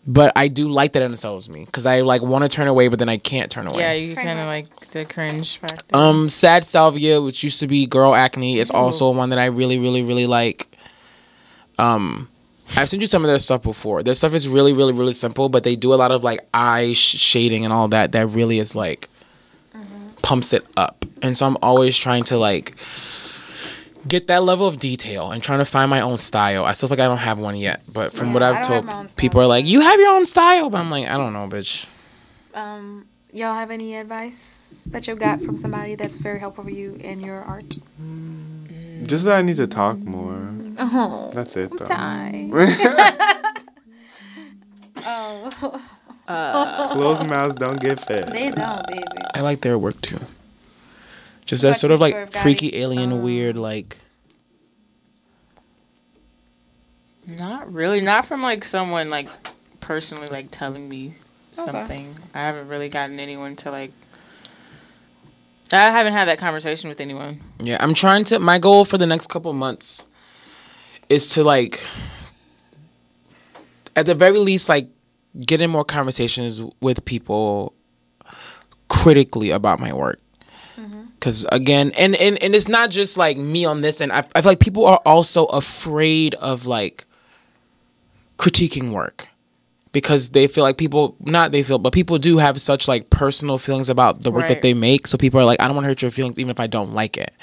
But 0.07 0.33
I 0.35 0.47
do 0.47 0.67
like 0.67 0.93
that 0.93 1.03
it 1.03 1.05
unsettles 1.05 1.47
me 1.47 1.63
because 1.65 1.85
I 1.85 2.01
like 2.01 2.23
want 2.23 2.43
to 2.43 2.49
turn 2.49 2.67
away, 2.67 2.87
but 2.87 2.97
then 2.97 3.09
I 3.09 3.17
can't 3.17 3.51
turn 3.51 3.67
away. 3.67 3.81
Yeah, 3.81 3.93
you 3.93 4.15
kind 4.15 4.39
of 4.39 4.47
like 4.47 4.67
the 4.91 5.05
cringe 5.05 5.57
factor. 5.59 5.95
Um, 5.95 6.27
Sad 6.27 6.63
Salvia, 6.63 7.21
which 7.21 7.43
used 7.43 7.59
to 7.59 7.67
be 7.67 7.85
Girl 7.85 8.15
Acne, 8.15 8.57
is 8.57 8.71
also 8.71 9.11
one 9.11 9.29
that 9.29 9.37
I 9.37 9.45
really, 9.45 9.77
really, 9.77 10.01
really 10.01 10.25
like. 10.25 10.67
Um, 11.77 12.29
I've 12.75 12.89
sent 12.89 13.01
you 13.01 13.07
some 13.07 13.23
of 13.23 13.27
their 13.27 13.37
stuff 13.37 13.61
before. 13.61 14.01
Their 14.01 14.15
stuff 14.15 14.33
is 14.33 14.47
really, 14.47 14.73
really, 14.73 14.93
really 14.93 15.13
simple, 15.13 15.49
but 15.49 15.63
they 15.63 15.75
do 15.75 15.93
a 15.93 15.95
lot 15.95 16.11
of 16.11 16.23
like 16.23 16.47
eye 16.53 16.93
sh- 16.93 17.17
shading 17.17 17.63
and 17.63 17.73
all 17.73 17.87
that. 17.89 18.11
That 18.13 18.27
really 18.27 18.57
is 18.59 18.75
like 18.75 19.07
pumps 20.23 20.51
it 20.51 20.65
up, 20.77 21.05
and 21.21 21.37
so 21.37 21.45
I'm 21.45 21.57
always 21.61 21.95
trying 21.95 22.23
to 22.25 22.37
like 22.37 22.75
get 24.07 24.27
that 24.27 24.43
level 24.43 24.67
of 24.67 24.79
detail 24.79 25.31
and 25.31 25.41
trying 25.43 25.59
to 25.59 25.65
find 25.65 25.89
my 25.89 26.01
own 26.01 26.17
style. 26.17 26.65
I 26.65 26.73
still 26.73 26.89
feel 26.89 26.97
like 26.97 27.05
I 27.05 27.07
don't 27.07 27.17
have 27.17 27.37
one 27.39 27.55
yet, 27.55 27.81
but 27.91 28.13
from 28.13 28.33
what 28.33 28.41
Yeah, 28.41 28.51
I 28.51 28.59
I've 28.59 28.65
told, 28.67 28.85
my 28.85 28.93
own 28.99 29.07
style. 29.09 29.17
people 29.21 29.41
are 29.41 29.47
like, 29.47 29.65
"You 29.65 29.81
have 29.81 29.99
your 29.99 30.11
own 30.13 30.25
style," 30.25 30.69
but 30.69 30.79
I'm 30.79 30.89
like, 30.89 31.07
I 31.07 31.17
don't 31.17 31.33
know, 31.33 31.47
bitch. 31.47 31.85
um 32.53 33.05
y'all 33.33 33.55
have 33.55 33.71
any 33.71 33.95
advice 33.95 34.89
that 34.91 35.07
you 35.07 35.15
got 35.15 35.41
from 35.41 35.57
somebody 35.57 35.95
that's 35.95 36.17
very 36.17 36.37
helpful 36.39 36.63
for 36.65 36.69
you 36.69 36.95
in 36.95 37.21
your 37.21 37.41
art 37.43 37.77
Just 39.05 39.23
that 39.23 39.35
I 39.35 39.41
need 39.41 39.55
to 39.57 39.67
talk 39.67 39.97
more. 39.99 40.37
oh 40.79 41.31
That's 41.33 41.55
it 41.55 41.71
though. 41.77 41.85
die 41.85 42.49
oh 45.05 46.89
Closed 46.91 47.25
mouths 47.25 47.55
don't 47.55 47.79
get 47.79 47.99
fed. 47.99 48.31
they 48.33 48.51
don't 48.51 48.85
baby 48.87 49.03
I 49.33 49.41
like 49.41 49.61
their 49.61 49.77
work 49.77 49.99
too. 50.01 50.19
Just 51.51 51.63
that 51.63 51.75
sort 51.75 51.91
of 51.91 51.99
like 51.99 52.15
of 52.15 52.29
freaky 52.29 52.77
alien 52.77 53.11
um, 53.11 53.23
weird 53.23 53.57
like 53.57 53.97
Not 57.27 57.73
really. 57.73 57.99
Not 57.99 58.25
from 58.25 58.41
like 58.41 58.63
someone 58.63 59.09
like 59.09 59.27
personally 59.81 60.29
like 60.29 60.47
telling 60.49 60.87
me 60.87 61.15
something. 61.51 62.15
I 62.33 62.39
haven't 62.39 62.69
really 62.69 62.87
gotten 62.87 63.19
anyone 63.19 63.57
to 63.57 63.69
like. 63.69 63.91
I 65.73 65.91
haven't 65.91 66.13
had 66.13 66.29
that 66.29 66.37
conversation 66.37 66.87
with 66.87 67.01
anyone. 67.01 67.41
Yeah, 67.59 67.75
I'm 67.81 67.93
trying 67.95 68.23
to. 68.25 68.39
My 68.39 68.57
goal 68.57 68.85
for 68.85 68.97
the 68.97 69.05
next 69.05 69.27
couple 69.27 69.51
months 69.51 70.07
is 71.09 71.31
to 71.31 71.43
like, 71.43 71.83
at 73.97 74.05
the 74.05 74.15
very 74.15 74.37
least, 74.37 74.69
like 74.69 74.87
get 75.45 75.59
in 75.59 75.69
more 75.69 75.83
conversations 75.83 76.61
with 76.79 77.03
people 77.03 77.73
critically 78.87 79.49
about 79.49 79.81
my 79.81 79.91
work. 79.91 80.21
Because 81.21 81.45
again, 81.51 81.91
and, 81.99 82.15
and 82.15 82.41
and 82.41 82.55
it's 82.55 82.67
not 82.67 82.89
just 82.89 83.15
like 83.15 83.37
me 83.37 83.63
on 83.63 83.81
this, 83.81 84.01
and 84.01 84.11
I, 84.11 84.25
I 84.33 84.41
feel 84.41 84.51
like 84.51 84.59
people 84.59 84.87
are 84.87 84.99
also 85.05 85.45
afraid 85.45 86.33
of 86.33 86.65
like 86.65 87.05
critiquing 88.39 88.91
work 88.91 89.27
because 89.91 90.29
they 90.29 90.47
feel 90.47 90.63
like 90.63 90.79
people 90.79 91.15
not 91.19 91.51
they 91.51 91.61
feel 91.61 91.77
but 91.77 91.93
people 91.93 92.17
do 92.17 92.39
have 92.39 92.59
such 92.59 92.87
like 92.87 93.11
personal 93.11 93.59
feelings 93.59 93.87
about 93.87 94.23
the 94.23 94.31
work 94.31 94.47
that 94.47 94.63
they 94.63 94.73
make. 94.73 95.05
So 95.05 95.15
people 95.15 95.39
are 95.39 95.45
like 95.45 95.61
i 95.61 95.67
don't 95.67 95.75
want 95.75 95.83
to 95.83 95.89
hurt 95.89 96.01
your 96.01 96.09
feelings 96.09 96.39
even 96.39 96.49
if 96.49 96.59
i 96.59 96.65
don't 96.65 96.93
like 96.93 97.17
it. 97.17 97.35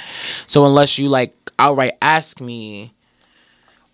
So 0.49 0.65
unless 0.65 0.99
you 0.99 1.09
like 1.09 1.37
outright 1.61 1.93
ask 2.03 2.41
me 2.41 2.93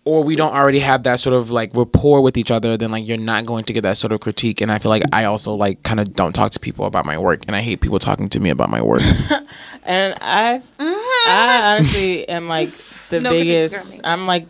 or 0.05 0.23
we 0.23 0.35
don't 0.35 0.53
already 0.53 0.79
have 0.79 1.01
that 1.03 1.19
sort 1.19 1.35
of 1.35 1.49
like 1.49 1.71
rapport 1.73 2.21
with 2.21 2.37
each 2.37 2.51
other 2.51 2.77
then 2.77 2.91
like 2.91 3.05
you're 3.07 3.17
not 3.17 3.45
going 3.45 3.63
to 3.65 3.73
get 3.73 3.81
that 3.81 3.97
sort 3.97 4.13
of 4.13 4.19
critique 4.19 4.61
and 4.61 4.71
i 4.71 4.77
feel 4.77 4.89
like 4.89 5.03
i 5.11 5.25
also 5.25 5.53
like 5.53 5.81
kind 5.83 5.99
of 5.99 6.13
don't 6.13 6.33
talk 6.33 6.51
to 6.51 6.59
people 6.59 6.85
about 6.85 7.05
my 7.05 7.17
work 7.17 7.43
and 7.47 7.55
i 7.55 7.61
hate 7.61 7.81
people 7.81 7.99
talking 7.99 8.29
to 8.29 8.39
me 8.39 8.49
about 8.49 8.69
my 8.69 8.81
work 8.81 9.01
And 9.87 10.15
I, 10.19 10.63
I 10.79 11.75
honestly 11.75 12.27
am 12.27 12.47
like 12.47 12.71
the 13.09 13.21
No 13.21 13.29
biggest. 13.29 14.01
I'm 14.03 14.25
like 14.25 14.47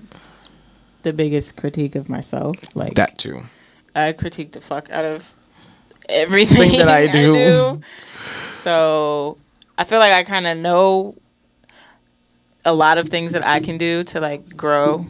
the 1.04 1.12
biggest 1.12 1.58
critique 1.58 1.96
of 1.96 2.08
myself. 2.08 2.56
Like 2.74 2.96
that 2.96 3.18
too 3.18 3.44
I 3.94 4.14
critique 4.14 4.54
the 4.54 4.62
fuck 4.62 4.90
out 4.90 5.04
of 5.04 5.36
everything 6.08 6.72
Thing 6.72 6.78
that 6.80 6.88
I 7.02 7.08
do. 7.08 7.82
So 8.64 9.38
I 9.78 9.84
feel 9.84 10.00
like 10.00 10.14
I 10.14 10.24
kind 10.24 10.48
of 10.48 10.58
know 10.58 11.16
a 12.64 12.74
lot 12.74 12.98
of 12.98 13.10
things 13.10 13.34
that 13.34 13.46
I 13.46 13.60
can 13.60 13.78
do 13.78 14.04
to 14.06 14.20
like 14.22 14.56
grow 14.56 15.06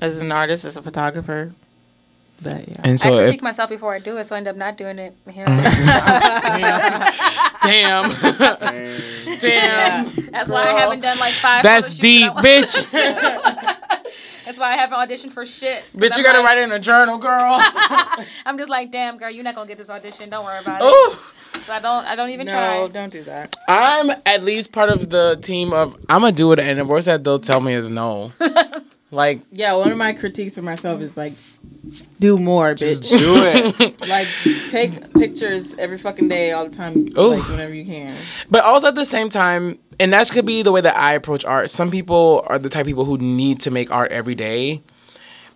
as 0.00 0.20
an 0.20 0.32
artist, 0.32 0.64
as 0.64 0.76
a 0.76 0.82
photographer. 0.82 1.52
But 2.42 2.68
yeah, 2.68 2.80
and 2.82 2.92
I 2.92 2.96
so 2.96 3.14
if 3.18 3.24
critique 3.26 3.42
myself 3.42 3.70
before 3.70 3.94
I 3.94 4.00
do 4.00 4.16
it, 4.18 4.26
so 4.26 4.34
I 4.34 4.38
end 4.38 4.48
up 4.48 4.56
not 4.56 4.76
doing 4.76 4.98
it. 4.98 5.16
Here. 5.30 5.44
Uh-huh. 5.46 7.10
damn 7.62 8.10
damn 9.38 9.40
Yeah. 9.40 10.10
That's 10.30 10.50
why 10.50 10.64
I 10.64 10.78
haven't 10.78 11.00
done 11.00 11.18
like 11.18 11.34
five. 11.34 11.62
that's 11.62 11.96
deep 11.96 12.32
that 12.34 12.44
bitch 12.44 12.90
That's 14.44 14.58
why 14.58 14.74
I 14.74 14.76
haven't 14.76 14.98
auditioned 14.98 15.32
for 15.32 15.46
shit. 15.46 15.84
bitch 15.96 16.10
I'm 16.12 16.18
you 16.18 16.24
gotta 16.24 16.40
like- 16.40 16.48
write 16.48 16.58
it 16.58 16.64
in 16.64 16.72
a 16.72 16.78
journal 16.80 17.18
girl 17.18 17.58
I'm 18.44 18.58
just 18.58 18.68
like, 18.68 18.90
damn, 18.90 19.16
girl, 19.16 19.30
you're 19.30 19.44
not 19.44 19.54
gonna 19.54 19.68
get 19.68 19.78
this 19.78 19.88
audition. 19.88 20.28
Don't 20.28 20.44
worry 20.44 20.58
about 20.58 20.82
it. 20.82 20.84
Ooh. 20.84 21.16
So 21.62 21.72
I 21.72 21.78
don't. 21.78 22.04
I 22.04 22.14
don't 22.16 22.30
even 22.30 22.46
no, 22.46 22.52
try. 22.52 22.76
No, 22.78 22.88
don't 22.88 23.10
do 23.10 23.22
that. 23.24 23.56
I'm 23.68 24.10
at 24.26 24.42
least 24.42 24.72
part 24.72 24.90
of 24.90 25.08
the 25.08 25.38
team 25.40 25.72
of 25.72 25.94
I'm 26.10 26.20
gonna 26.20 26.32
do 26.32 26.52
it, 26.52 26.58
and 26.58 26.78
the 26.78 26.84
worst 26.84 27.06
that 27.06 27.24
they'll 27.24 27.38
tell 27.38 27.60
me 27.60 27.72
is 27.72 27.88
no. 27.88 28.32
Like, 29.14 29.40
Yeah, 29.50 29.74
one 29.74 29.90
of 29.90 29.98
my 29.98 30.12
critiques 30.12 30.54
for 30.54 30.62
myself 30.62 31.00
is 31.00 31.16
like, 31.16 31.32
do 32.18 32.38
more, 32.38 32.74
bitch. 32.74 33.08
Do 33.08 33.34
it. 33.36 34.08
like, 34.08 34.28
take 34.70 35.12
pictures 35.14 35.74
every 35.78 35.98
fucking 35.98 36.28
day, 36.28 36.52
all 36.52 36.68
the 36.68 36.74
time, 36.74 36.96
Ooh. 37.18 37.34
like 37.34 37.48
whenever 37.48 37.74
you 37.74 37.84
can. 37.84 38.16
but 38.50 38.64
also 38.64 38.88
at 38.88 38.94
the 38.94 39.04
same 39.04 39.28
time, 39.28 39.78
and 40.00 40.12
that 40.12 40.28
could 40.30 40.46
be 40.46 40.62
the 40.62 40.72
way 40.72 40.80
that 40.80 40.96
I 40.96 41.12
approach 41.12 41.44
art. 41.44 41.70
Some 41.70 41.90
people 41.90 42.44
are 42.48 42.58
the 42.58 42.68
type 42.68 42.82
of 42.82 42.86
people 42.86 43.04
who 43.04 43.18
need 43.18 43.60
to 43.60 43.70
make 43.70 43.90
art 43.90 44.10
every 44.12 44.34
day, 44.34 44.82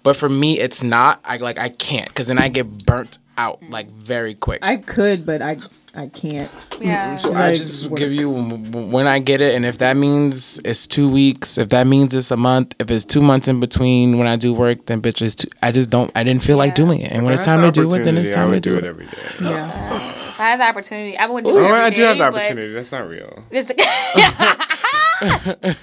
but 0.02 0.16
for 0.16 0.28
me, 0.28 0.58
it's 0.58 0.82
not. 0.82 1.20
I 1.24 1.38
like 1.38 1.58
I 1.58 1.68
can't 1.68 2.08
because 2.08 2.28
then 2.28 2.38
I 2.38 2.48
get 2.48 2.86
burnt 2.86 3.18
out 3.36 3.60
mm. 3.60 3.70
like 3.70 3.90
very 3.90 4.34
quick. 4.34 4.60
I 4.62 4.76
could, 4.76 5.26
but 5.26 5.42
I 5.42 5.58
I 5.98 6.06
can't. 6.06 6.48
Yeah. 6.80 7.16
So 7.16 7.34
I 7.34 7.54
just 7.54 7.88
work. 7.90 7.98
give 7.98 8.12
you 8.12 8.32
w- 8.32 8.56
w- 8.70 8.90
when 8.94 9.08
I 9.08 9.18
get 9.18 9.40
it, 9.40 9.54
and 9.56 9.66
if 9.66 9.78
that 9.78 9.96
means 9.96 10.60
it's 10.64 10.86
two 10.86 11.08
weeks, 11.10 11.58
if 11.58 11.70
that 11.70 11.88
means 11.88 12.14
it's 12.14 12.30
a 12.30 12.36
month, 12.36 12.74
if 12.78 12.88
it's 12.90 13.04
two 13.04 13.20
months 13.20 13.48
in 13.48 13.58
between 13.58 14.16
when 14.18 14.28
I 14.28 14.36
do 14.36 14.54
work, 14.54 14.86
then 14.86 15.02
bitch, 15.02 15.20
it's 15.22 15.44
I 15.60 15.72
just 15.72 15.90
don't. 15.90 16.12
I 16.14 16.22
didn't 16.22 16.44
feel 16.44 16.56
like 16.56 16.76
doing 16.76 17.00
it, 17.00 17.10
and 17.10 17.18
when 17.18 17.24
When 17.24 17.34
it's 17.34 17.44
time 17.44 17.62
to 17.62 17.72
do 17.72 17.88
it, 17.94 18.04
then 18.04 18.16
it's 18.16 18.30
opportunity, 18.30 18.32
I 18.32 18.36
time 18.36 18.48
to 18.48 18.54
would 18.54 18.62
do 18.62 18.76
it. 18.78 18.84
every 18.84 19.06
day. 19.06 19.50
Yeah. 19.50 20.28
If 20.28 20.40
I 20.44 20.50
had 20.50 20.60
the 20.60 20.64
opportunity, 20.68 21.18
I 21.18 21.26
wouldn't 21.26 21.52
do 21.52 21.58
it. 21.58 21.64
Every 21.64 21.78
I 21.80 21.90
do 21.90 22.02
have 22.02 22.18
the 22.18 22.24
opportunity. 22.24 22.72
That's 22.72 22.92
not 22.92 23.08
real. 23.08 23.44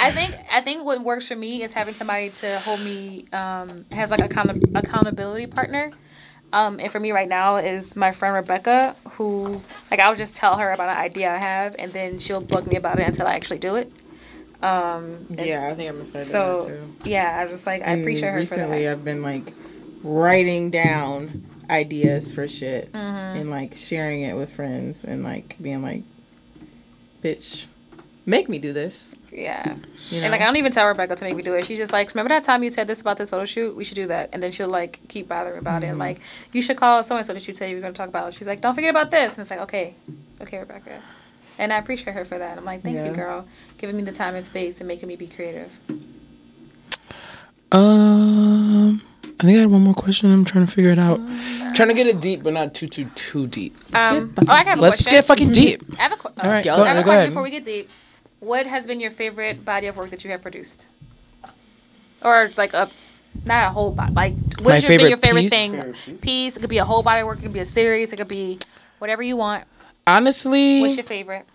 I 0.00 0.10
think 0.12 0.34
I 0.52 0.60
think 0.60 0.84
what 0.84 1.02
works 1.02 1.26
for 1.28 1.34
me 1.36 1.62
is 1.64 1.72
having 1.72 1.94
somebody 1.94 2.30
to 2.30 2.58
hold 2.60 2.80
me 2.80 3.26
um 3.32 3.84
has 3.90 4.10
like 4.10 4.20
a 4.20 4.24
account- 4.26 4.62
accountability 4.74 5.46
partner. 5.48 5.90
Um, 6.52 6.78
and 6.80 6.92
for 6.92 7.00
me 7.00 7.12
right 7.12 7.28
now 7.28 7.56
is 7.56 7.96
my 7.96 8.12
friend 8.12 8.34
Rebecca, 8.34 8.94
who 9.12 9.62
like 9.90 10.00
I'll 10.00 10.14
just 10.14 10.36
tell 10.36 10.58
her 10.58 10.70
about 10.72 10.90
an 10.90 10.96
idea 10.98 11.32
I 11.32 11.38
have, 11.38 11.74
and 11.78 11.92
then 11.92 12.18
she'll 12.18 12.40
bug 12.42 12.66
me 12.66 12.76
about 12.76 12.98
it 12.98 13.06
until 13.06 13.26
I 13.26 13.34
actually 13.34 13.58
do 13.60 13.76
it. 13.76 13.90
Um, 14.62 15.26
Yeah, 15.30 15.68
I 15.68 15.74
think 15.74 15.88
I'm 15.88 15.96
gonna 15.96 16.06
start 16.06 16.26
doing 16.26 16.32
So 16.32 16.64
that 16.66 17.04
too. 17.04 17.10
yeah, 17.10 17.40
I 17.40 17.50
just 17.50 17.66
like 17.66 17.82
I 17.82 17.86
And 17.86 18.02
appreciate 18.02 18.30
her 18.30 18.36
recently, 18.36 18.78
for 18.78 18.84
that. 18.84 18.92
I've 18.92 19.04
been 19.04 19.22
like 19.22 19.54
writing 20.04 20.70
down 20.70 21.44
ideas 21.70 22.32
for 22.34 22.46
shit 22.46 22.92
Mm-hmm. 22.92 23.38
and 23.40 23.50
like 23.50 23.76
sharing 23.76 24.22
it 24.22 24.36
with 24.36 24.52
friends 24.52 25.04
and 25.04 25.24
like 25.24 25.56
being 25.60 25.82
like, 25.82 26.02
"Bitch, 27.22 27.66
make 28.26 28.48
me 28.48 28.58
do 28.58 28.72
this." 28.72 29.14
Yeah. 29.32 29.76
You 30.10 30.18
know? 30.20 30.24
And 30.26 30.32
like 30.32 30.40
I 30.42 30.44
don't 30.44 30.56
even 30.56 30.72
tell 30.72 30.86
Rebecca 30.86 31.16
to 31.16 31.24
make 31.24 31.34
me 31.34 31.42
do 31.42 31.54
it. 31.54 31.64
She's 31.64 31.78
just 31.78 31.90
like, 31.90 32.12
remember 32.14 32.28
that 32.28 32.44
time 32.44 32.62
you 32.62 32.68
said 32.68 32.86
this 32.86 33.00
about 33.00 33.16
this 33.16 33.30
photo 33.30 33.46
shoot? 33.46 33.74
We 33.74 33.82
should 33.84 33.94
do 33.94 34.06
that. 34.08 34.28
And 34.34 34.42
then 34.42 34.52
she'll 34.52 34.68
like 34.68 35.00
keep 35.08 35.26
bothering 35.28 35.58
about 35.58 35.80
Mm-hmm. 35.82 35.92
it. 35.92 35.98
Like 35.98 36.20
you 36.52 36.60
should 36.60 36.76
call 36.76 37.02
so 37.02 37.16
and 37.16 37.24
so 37.24 37.32
that 37.32 37.48
you 37.48 37.54
said 37.54 37.70
you 37.70 37.76
were 37.76 37.80
gonna 37.82 37.94
talk 37.94 38.08
about. 38.10 38.28
It. 38.28 38.34
She's 38.34 38.46
like, 38.46 38.60
don't 38.60 38.74
forget 38.74 38.90
about 38.90 39.10
this. 39.10 39.32
And 39.32 39.40
it's 39.40 39.50
like, 39.50 39.60
okay, 39.60 39.94
okay, 40.42 40.58
Rebecca. 40.58 41.00
And 41.58 41.72
I 41.72 41.78
appreciate 41.78 42.12
her 42.12 42.24
for 42.26 42.36
that. 42.38 42.58
I'm 42.58 42.64
like, 42.64 42.82
thank 42.82 42.96
you, 42.96 43.12
girl, 43.12 43.46
giving 43.78 43.96
me 43.96 44.02
the 44.02 44.12
time 44.12 44.34
and 44.34 44.44
space 44.46 44.80
and 44.80 44.88
making 44.88 45.08
me 45.08 45.16
be 45.16 45.26
creative. 45.28 45.70
Um, 47.70 49.02
I 49.40 49.44
think 49.44 49.56
I 49.56 49.60
had 49.60 49.70
one 49.70 49.82
more 49.82 49.94
question. 49.94 50.30
I'm 50.32 50.44
trying 50.44 50.66
to 50.66 50.70
figure 50.72 50.90
it 50.90 50.98
out. 50.98 51.18
trying 51.74 51.88
to 51.88 51.94
get 51.94 52.06
it 52.06 52.20
deep, 52.20 52.42
but 52.42 52.52
not 52.52 52.74
too 52.74 52.86
too 52.88 53.06
too 53.14 53.46
deep. 53.46 53.74
Um, 53.94 54.34
oh, 54.38 54.44
I 54.48 54.62
have 54.64 54.78
a 54.78 54.80
Let's 54.82 54.96
question. 54.96 55.10
get 55.12 55.24
fucking 55.24 55.50
deep. 55.52 55.82
I 55.98 56.02
have 56.02 56.12
a, 56.12 56.16
qu- 56.16 56.28
All 56.38 56.50
right, 56.50 56.64
go, 56.64 56.72
I 56.72 56.88
have 56.88 56.98
a 56.98 57.02
question 57.02 57.08
ahead. 57.16 57.28
before 57.30 57.42
we 57.42 57.50
get 57.50 57.64
deep. 57.64 57.90
What 58.42 58.66
has 58.66 58.88
been 58.88 58.98
your 58.98 59.12
favorite 59.12 59.64
body 59.64 59.86
of 59.86 59.96
work 59.96 60.10
that 60.10 60.24
you 60.24 60.30
have 60.32 60.42
produced? 60.42 60.84
Or 62.24 62.50
like 62.56 62.74
a, 62.74 62.90
not 63.44 63.68
a 63.68 63.70
whole 63.70 63.92
body. 63.92 64.12
Like 64.12 64.34
My 64.60 64.62
what's 64.64 64.88
your, 64.88 64.98
been 64.98 65.08
your 65.10 65.16
favorite 65.16 65.20
favorite 65.20 65.40
piece? 65.42 65.70
thing? 65.70 65.70
Favorite 65.70 65.96
piece? 66.04 66.20
Piece. 66.20 66.56
It 66.56 66.60
could 66.60 66.68
be 66.70 66.78
a 66.78 66.84
whole 66.84 67.04
body 67.04 67.20
of 67.20 67.28
work. 67.28 67.38
It 67.38 67.42
could 67.42 67.52
be 67.52 67.60
a 67.60 67.64
series. 67.64 68.12
It 68.12 68.16
could 68.16 68.26
be 68.26 68.58
whatever 68.98 69.22
you 69.22 69.36
want. 69.36 69.62
Honestly, 70.08 70.80
What's 70.80 70.96
your 70.96 71.04
favorite? 71.04 71.46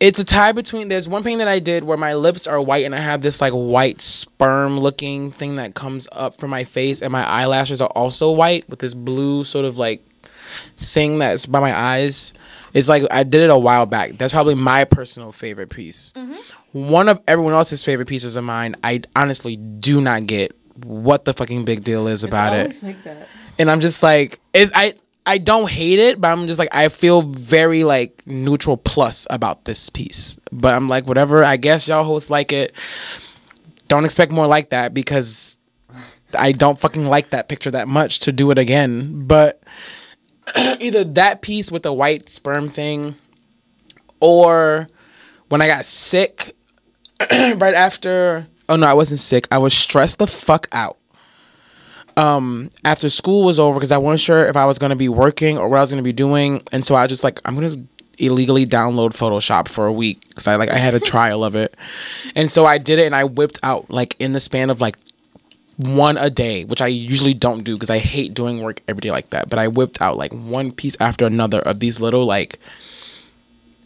it's 0.00 0.18
a 0.18 0.24
tie 0.24 0.52
between 0.52 0.88
there's 0.88 1.06
one 1.06 1.22
thing 1.22 1.36
that 1.38 1.48
I 1.48 1.58
did 1.58 1.84
where 1.84 1.98
my 1.98 2.14
lips 2.14 2.46
are 2.46 2.60
white 2.62 2.86
and 2.86 2.94
I 2.94 2.98
have 2.98 3.20
this 3.20 3.42
like 3.42 3.52
white 3.52 4.00
sperm 4.00 4.80
looking 4.80 5.30
thing 5.30 5.56
that 5.56 5.74
comes 5.74 6.08
up 6.12 6.38
from 6.38 6.48
my 6.48 6.64
face 6.64 7.02
and 7.02 7.12
my 7.12 7.24
eyelashes 7.26 7.82
are 7.82 7.90
also 7.90 8.30
white 8.30 8.66
with 8.70 8.78
this 8.78 8.94
blue 8.94 9.44
sort 9.44 9.66
of 9.66 9.76
like 9.76 10.02
thing 10.78 11.18
that's 11.18 11.44
by 11.44 11.60
my 11.60 11.78
eyes. 11.78 12.32
It's 12.76 12.90
like 12.90 13.04
I 13.10 13.22
did 13.22 13.40
it 13.40 13.48
a 13.48 13.56
while 13.56 13.86
back. 13.86 14.18
That's 14.18 14.34
probably 14.34 14.54
my 14.54 14.84
personal 14.84 15.32
favorite 15.32 15.70
piece. 15.70 16.12
Mm-hmm. 16.12 16.34
One 16.90 17.08
of 17.08 17.22
everyone 17.26 17.54
else's 17.54 17.82
favorite 17.82 18.06
pieces 18.06 18.36
of 18.36 18.44
mine, 18.44 18.76
I 18.84 19.00
honestly 19.16 19.56
do 19.56 20.02
not 20.02 20.26
get 20.26 20.54
what 20.84 21.24
the 21.24 21.32
fucking 21.32 21.64
big 21.64 21.84
deal 21.84 22.06
is 22.06 22.22
about 22.22 22.52
it 22.52 22.82
like 22.82 23.02
that. 23.04 23.28
and 23.58 23.70
I'm 23.70 23.80
just 23.80 24.02
like, 24.02 24.40
is 24.52 24.72
I 24.74 24.92
I 25.24 25.38
don't 25.38 25.70
hate 25.70 25.98
it, 25.98 26.20
but 26.20 26.28
I'm 26.28 26.46
just 26.48 26.58
like 26.58 26.68
I 26.70 26.90
feel 26.90 27.22
very 27.22 27.82
like 27.82 28.22
neutral 28.26 28.76
plus 28.76 29.26
about 29.30 29.64
this 29.64 29.88
piece. 29.88 30.38
But 30.52 30.74
I'm 30.74 30.86
like, 30.86 31.08
whatever. 31.08 31.42
I 31.42 31.56
guess 31.56 31.88
y'all 31.88 32.04
hosts 32.04 32.28
like 32.28 32.52
it. 32.52 32.74
Don't 33.88 34.04
expect 34.04 34.32
more 34.32 34.46
like 34.46 34.68
that 34.68 34.92
because 34.92 35.56
I 36.38 36.52
don't 36.52 36.78
fucking 36.78 37.06
like 37.06 37.30
that 37.30 37.48
picture 37.48 37.70
that 37.70 37.88
much 37.88 38.20
to 38.20 38.32
do 38.32 38.50
it 38.50 38.58
again. 38.58 39.26
But 39.26 39.62
either 40.56 41.04
that 41.04 41.42
piece 41.42 41.70
with 41.70 41.82
the 41.82 41.92
white 41.92 42.28
sperm 42.28 42.68
thing, 42.68 43.16
or 44.20 44.88
when 45.48 45.60
I 45.62 45.66
got 45.66 45.84
sick 45.84 46.56
right 47.30 47.74
after. 47.74 48.46
Oh 48.68 48.76
no, 48.76 48.86
I 48.86 48.94
wasn't 48.94 49.20
sick. 49.20 49.46
I 49.50 49.58
was 49.58 49.74
stressed 49.74 50.18
the 50.18 50.26
fuck 50.26 50.68
out 50.72 50.98
um 52.16 52.70
after 52.84 53.10
school 53.10 53.44
was 53.44 53.60
over 53.60 53.78
because 53.78 53.92
I 53.92 53.98
wasn't 53.98 54.20
sure 54.20 54.46
if 54.48 54.56
I 54.56 54.64
was 54.64 54.78
gonna 54.78 54.96
be 54.96 55.08
working 55.08 55.58
or 55.58 55.68
what 55.68 55.78
I 55.78 55.82
was 55.82 55.90
gonna 55.90 56.02
be 56.02 56.12
doing, 56.12 56.62
and 56.72 56.84
so 56.84 56.94
I 56.94 57.06
just 57.06 57.22
like 57.22 57.40
I'm 57.44 57.54
gonna 57.54 57.68
illegally 58.18 58.64
download 58.64 59.10
Photoshop 59.10 59.68
for 59.68 59.86
a 59.86 59.92
week 59.92 60.26
because 60.28 60.46
I 60.46 60.56
like 60.56 60.70
I 60.70 60.78
had 60.78 60.94
a 60.94 61.00
trial 61.00 61.44
of 61.44 61.54
it, 61.54 61.76
and 62.34 62.50
so 62.50 62.64
I 62.64 62.78
did 62.78 62.98
it 62.98 63.06
and 63.06 63.14
I 63.14 63.24
whipped 63.24 63.58
out 63.62 63.90
like 63.90 64.16
in 64.18 64.32
the 64.32 64.40
span 64.40 64.70
of 64.70 64.80
like 64.80 64.96
one 65.76 66.16
a 66.16 66.30
day, 66.30 66.64
which 66.64 66.80
I 66.80 66.86
usually 66.86 67.34
don't 67.34 67.62
do 67.62 67.74
because 67.74 67.90
I 67.90 67.98
hate 67.98 68.34
doing 68.34 68.62
work 68.62 68.80
every 68.88 69.00
day 69.00 69.10
like 69.10 69.30
that. 69.30 69.48
But 69.48 69.58
I 69.58 69.68
whipped 69.68 70.00
out 70.00 70.16
like 70.16 70.32
one 70.32 70.72
piece 70.72 70.96
after 71.00 71.26
another 71.26 71.60
of 71.60 71.80
these 71.80 72.00
little 72.00 72.24
like 72.24 72.58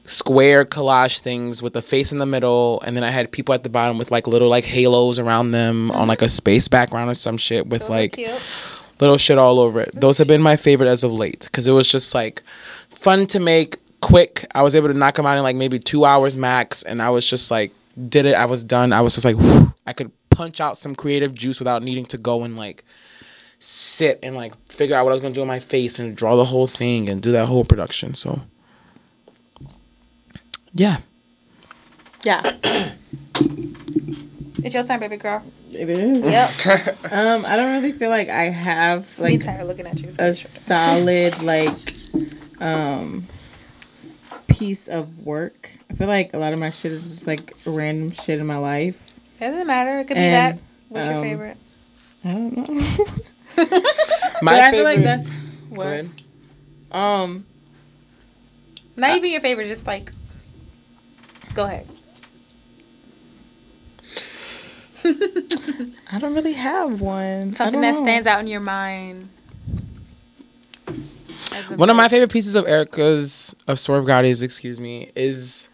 square 0.05 0.65
collage 0.65 1.21
things 1.21 1.63
with 1.63 1.77
a 1.77 1.83
face 1.83 2.13
in 2.13 2.19
the 2.19 2.27
middle, 2.27 2.81
and 2.83 2.97
then 2.97 3.05
I 3.05 3.11
had 3.11 3.31
people 3.33 3.55
at 3.55 3.63
the 3.63 3.69
bottom 3.69 3.99
with 3.99 4.11
like 4.11 4.27
little 4.27 4.49
like 4.49 4.65
halos 4.65 5.19
around 5.19 5.51
them 5.51 5.91
on 5.93 6.09
like 6.09 6.23
a 6.23 6.29
space 6.29 6.69
background 6.69 7.11
or 7.11 7.15
some 7.15 7.37
shit 7.37 7.67
with 7.67 7.89
like 7.89 8.13
Cute. 8.13 8.31
little 9.01 9.19
shit 9.19 9.39
all 9.39 9.59
over 9.59 9.81
it. 9.81 9.93
Those 9.95 10.19
have 10.19 10.29
been 10.29 10.43
my 10.43 10.57
favorite 10.57 10.89
as 10.89 11.05
of 11.05 11.13
late 11.13 11.45
because 11.45 11.67
it 11.67 11.73
was 11.73 11.89
just 11.89 12.15
like 12.15 12.43
fun 12.89 13.27
to 13.29 13.41
make, 13.41 13.77
quick. 14.01 14.47
I 14.55 14.63
was 14.63 14.75
able 14.77 14.89
to 14.89 14.95
knock 14.95 15.17
them 15.17 15.27
out 15.27 15.37
in 15.37 15.43
like 15.43 15.57
maybe 15.57 15.79
two 15.79 16.05
hours 16.05 16.37
max, 16.37 16.83
and 16.83 17.03
I 17.03 17.11
was 17.11 17.29
just 17.29 17.51
like, 17.51 17.73
did 18.09 18.27
it. 18.27 18.35
I 18.35 18.47
was 18.47 18.63
done. 18.65 18.93
I 18.93 19.01
was 19.01 19.15
just 19.15 19.25
like, 19.25 19.37
whew. 19.37 19.75
I 19.87 19.93
could 19.93 20.13
punch 20.41 20.59
out 20.59 20.79
some 20.79 20.95
creative 20.95 21.35
juice 21.35 21.59
without 21.59 21.83
needing 21.83 22.07
to 22.07 22.17
go 22.17 22.45
and 22.45 22.57
like 22.57 22.83
sit 23.59 24.19
and 24.23 24.35
like 24.35 24.55
figure 24.69 24.97
out 24.97 25.05
what 25.05 25.11
I 25.11 25.15
was 25.17 25.21
gonna 25.21 25.35
do 25.35 25.43
on 25.43 25.47
my 25.47 25.61
face 25.61 25.99
and 25.99 26.17
draw 26.17 26.35
the 26.35 26.47
whole 26.47 26.67
thing 26.67 27.11
and 27.11 27.21
do 27.21 27.31
that 27.33 27.45
whole 27.45 27.63
production. 27.63 28.15
So, 28.15 28.41
yeah. 30.73 30.97
Yeah. 32.25 32.57
It's 34.63 34.75
your 34.75 34.85
time, 34.85 35.01
baby 35.01 35.17
girl. 35.17 35.43
It 35.73 35.89
is. 35.89 36.23
Yep. 36.23 36.99
Um, 37.13 37.47
I 37.47 37.57
don't 37.57 37.73
really 37.73 37.93
feel 37.93 38.11
like 38.11 38.29
I 38.29 38.45
have 38.51 39.19
Me 39.19 39.25
like 39.31 39.41
tired 39.41 39.67
looking 39.67 39.87
at 39.87 39.99
you. 39.99 40.11
a 40.19 40.35
solid 40.35 41.43
like 41.43 41.95
um 42.61 43.27
piece 44.49 44.87
of 44.87 45.25
work. 45.25 45.71
I 45.91 45.95
feel 45.95 46.09
like 46.09 46.35
a 46.35 46.39
lot 46.39 46.53
of 46.53 46.59
my 46.59 46.69
shit 46.71 46.93
is 46.93 47.09
just 47.11 47.27
like 47.27 47.55
random 47.65 48.13
shit 48.13 48.39
in 48.39 48.47
my 48.47 48.59
life. 48.59 49.10
Doesn't 49.41 49.67
matter. 49.67 49.99
It 50.01 50.05
could 50.07 50.15
be 50.15 50.21
And, 50.21 50.59
that. 50.59 50.65
What's 50.89 51.07
your 51.07 51.17
um, 51.17 51.23
favorite? 51.23 51.57
I 52.25 52.29
don't 52.33 52.57
know. 52.57 52.65
My 54.43 54.53
but 54.53 54.61
I 54.61 54.71
favorite. 54.71 54.71
feel 54.71 54.85
like 54.85 55.03
that's 55.03 55.29
Go 55.29 55.35
what 55.71 55.87
ahead. 55.87 56.11
um 56.93 57.47
Not 58.97 59.17
even 59.17 59.31
your 59.31 59.41
favorite. 59.41 59.69
Just 59.69 59.87
like. 59.87 60.13
Go 61.55 61.65
ahead. 61.65 61.87
I 66.13 66.19
don't 66.19 66.35
really 66.35 66.53
have 66.53 67.01
one. 67.01 67.55
Something 67.55 67.81
that 67.81 67.97
stands 67.97 68.27
out 68.27 68.41
in 68.41 68.47
your 68.47 68.61
mind. 68.61 69.29
One 71.77 71.89
of 71.89 71.97
my 71.97 72.09
favorite 72.09 72.31
pieces 72.31 72.55
of 72.55 72.67
Erica's 72.67 73.57
of 73.67 73.79
Swerve 73.79 74.05
Gotti's, 74.05 74.43
excuse 74.43 74.79
me, 74.79 75.11
is 75.17 75.70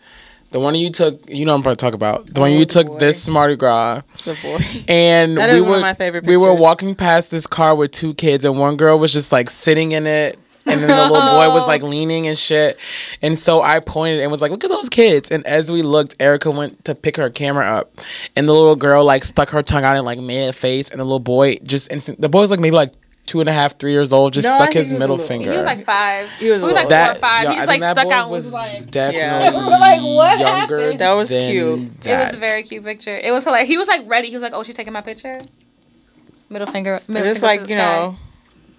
the 0.51 0.61
one 0.61 0.75
you 0.75 0.91
took. 0.91 1.29
You 1.29 1.45
know 1.45 1.53
what 1.53 1.57
I'm 1.57 1.61
about 1.63 1.79
to 1.79 1.85
talk 1.85 1.95
about. 1.95 2.27
The 2.33 2.41
one 2.41 2.51
Oh, 2.51 2.53
you 2.55 2.61
the 2.61 2.67
took 2.67 2.87
boy. 2.87 2.99
this 2.99 3.29
Mardi 3.29 3.57
Gras, 3.57 4.03
The 4.25 4.37
boy. 4.43 4.85
and 4.89 5.37
That 5.39 5.51
we 5.51 5.57
is 5.57 5.63
were 5.63 5.69
one 5.69 5.77
of 5.79 5.83
my 5.83 5.95
favorite 5.95 6.25
we 6.25 6.37
were 6.37 6.55
walking 6.55 6.95
past 6.95 7.31
this 7.31 7.47
car 7.47 7.75
with 7.75 7.91
two 7.93 8.15
kids, 8.15 8.45
and 8.45 8.59
one 8.59 8.77
girl 8.77 8.99
was 8.99 9.13
just 9.13 9.33
like 9.33 9.51
sitting 9.51 9.93
in 9.93 10.07
it. 10.07 10.39
And 10.69 10.83
then 10.83 10.89
the 10.89 10.97
little 11.13 11.31
boy 11.31 11.49
was 11.51 11.69
like 11.69 11.83
leaning 11.95 12.27
and 12.27 12.37
shit. 12.37 12.77
And 13.23 13.39
so 13.39 13.63
I 13.63 13.79
pointed 13.79 14.21
and 14.23 14.33
was 14.33 14.43
like, 14.43 14.51
look 14.51 14.65
at 14.65 14.71
those 14.71 14.89
kids. 14.89 15.31
And 15.31 15.47
as 15.47 15.71
we 15.71 15.83
looked, 15.83 16.17
Erica 16.19 16.51
went 16.51 16.85
to 16.87 16.97
pick 16.97 17.17
her 17.19 17.31
camera 17.31 17.65
up. 17.69 18.01
And 18.35 18.49
the 18.49 18.53
little 18.53 18.75
girl 18.75 19.05
like 19.05 19.23
stuck 19.23 19.51
her 19.51 19.63
tongue 19.63 19.85
out 19.85 19.95
and 19.95 20.05
like 20.05 20.19
made 20.19 20.49
a 20.49 20.53
face. 20.53 20.91
And 20.91 20.99
the 20.99 21.05
little 21.05 21.21
boy 21.21 21.59
just 21.63 21.93
instant 21.93 22.21
the 22.21 22.29
boy 22.29 22.41
was 22.41 22.51
like 22.51 22.59
maybe 22.59 22.75
like 22.75 22.93
two 23.27 23.41
and 23.41 23.49
a 23.49 23.53
half, 23.53 23.79
three 23.79 23.93
years 23.93 24.13
old, 24.13 24.33
just 24.33 24.49
No, 24.49 24.57
stuck 24.57 24.73
his 24.73 24.75
he 24.75 24.79
was 24.79 24.93
a 24.93 24.99
middle 25.01 25.17
little- 25.17 25.29
finger. 25.29 25.51
He 25.51 25.57
was 25.57 25.67
like 25.67 25.85
five. 25.85 26.31
He 26.39 26.51
was 26.51 26.63
a 26.63 26.67
like 26.67 26.75
little- 26.87 26.89
four 26.91 26.97
or 26.99 27.13
that 27.13 27.21
five. 27.21 27.45
yo, 27.45 27.51
he 27.51 27.59
I 27.59 27.65
like 27.65 27.83
stuck 27.83 28.07
out 28.07 28.23
and 28.23 28.31
was 28.31 28.45
was 28.47 28.53
like. 28.53 28.91
definitely 28.91 29.59
We're 29.61 29.71
like, 29.79 30.01
what 30.03 30.39
younger 30.39 30.47
happened? 30.79 31.01
That 31.01 31.13
was 31.13 31.29
cute. 31.31 32.01
that. 32.03 32.11
It 32.11 32.27
was 32.27 32.35
a 32.37 32.39
very 32.39 32.63
cute 32.63 32.85
picture. 32.85 33.17
It 33.19 33.33
was 33.33 33.45
hilarious. 33.45 33.69
He 33.69 33.77
was 33.77 33.89
like 33.89 34.09
ready. 34.09 34.29
He 34.29 34.35
was 34.35 34.43
like, 34.43 34.53
"Oh, 34.55 34.63
she's 34.63 34.75
taking 34.77 34.93
my 34.93 35.01
picture." 35.01 35.41
Middle 36.49 36.69
finger. 36.69 37.01
Middle 37.09 37.29
just 37.29 37.41
finger 37.41 37.61
like 37.63 37.69
you 37.69 37.77
know, 37.77 38.17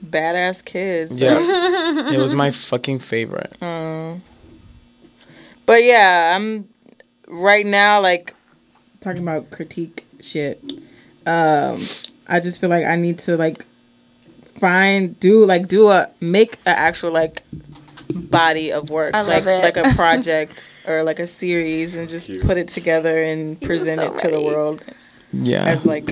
badass 0.05 0.63
kids. 0.63 1.13
Yeah, 1.15 1.37
it 2.13 2.17
was 2.17 2.33
my 2.33 2.51
fucking 2.51 2.99
favorite. 2.99 3.61
Um, 3.61 4.23
but 5.65 5.83
yeah, 5.83 6.33
I'm 6.35 6.69
right 7.27 7.65
now 7.65 7.99
like 8.01 8.33
talking 9.01 9.21
about 9.23 9.51
critique 9.51 10.05
shit. 10.21 10.63
Um, 11.25 11.81
I 12.27 12.39
just 12.39 12.61
feel 12.61 12.69
like 12.69 12.85
I 12.85 12.95
need 12.95 13.19
to 13.19 13.35
like 13.35 13.65
find 14.59 15.19
do 15.19 15.45
like 15.45 15.67
do 15.67 15.89
a 15.89 16.09
make 16.19 16.53
an 16.65 16.75
actual 16.75 17.11
like 17.11 17.43
body 18.13 18.71
of 18.71 18.89
work, 18.89 19.13
I 19.15 19.21
like 19.21 19.45
love 19.45 19.47
it. 19.47 19.63
like 19.63 19.77
a 19.77 19.93
project 19.95 20.63
or 20.87 21.03
like 21.03 21.19
a 21.19 21.27
series, 21.27 21.95
and 21.95 22.07
just 22.07 22.27
Cute. 22.27 22.41
put 22.43 22.57
it 22.57 22.67
together 22.67 23.21
and 23.23 23.57
He 23.59 23.65
present 23.65 23.97
so 23.99 24.13
it 24.13 24.19
to 24.19 24.27
the 24.29 24.41
world 24.41 24.83
Yeah, 25.33 25.65
as 25.65 25.85
like 25.85 26.09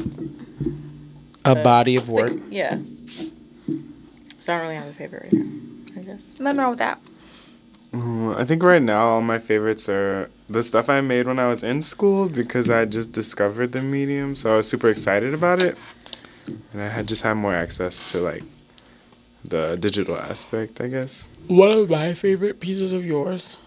a 1.46 1.52
uh, 1.52 1.64
body 1.64 1.96
of 1.96 2.10
work. 2.10 2.34
yeah. 2.50 2.78
So 4.40 4.54
I 4.54 4.58
don't 4.58 4.62
really 4.64 4.76
have 4.76 4.88
a 4.88 4.94
favorite 4.94 5.24
right 5.24 5.34
now. 5.34 6.02
I 6.02 6.04
guess. 6.04 6.36
Nothing 6.40 6.60
wrong 6.60 6.70
with 6.72 6.80
that. 6.80 7.00
Ooh, 7.96 8.36
I 8.38 8.44
think 8.44 8.62
right 8.62 8.82
now 8.82 9.08
all 9.08 9.22
my 9.22 9.40
favorites 9.40 9.88
are 9.88 10.30
the 10.50 10.62
stuff 10.62 10.90
I 10.90 11.00
made 11.02 11.26
when 11.28 11.40
I 11.40 11.48
was 11.48 11.64
in 11.64 11.82
school 11.82 12.28
because 12.28 12.70
I 12.70 12.84
just 12.86 13.12
discovered 13.14 13.72
the 13.72 13.82
medium, 13.82 14.36
so 14.36 14.54
I 14.54 14.58
was 14.58 14.68
super 14.70 14.90
excited 14.90 15.34
about 15.34 15.62
it, 15.62 15.78
and 16.48 16.82
I 16.82 16.88
had 16.90 17.08
just 17.08 17.24
had 17.24 17.34
more 17.36 17.54
access 17.56 18.12
to 18.12 18.20
like 18.20 18.44
the 19.44 19.78
digital 19.80 20.18
aspect, 20.18 20.82
I 20.82 20.88
guess. 20.88 21.28
One 21.48 21.72
of 21.72 21.90
my 21.90 22.14
favorite 22.14 22.60
pieces 22.60 22.92
of 22.94 23.06
yours 23.06 23.58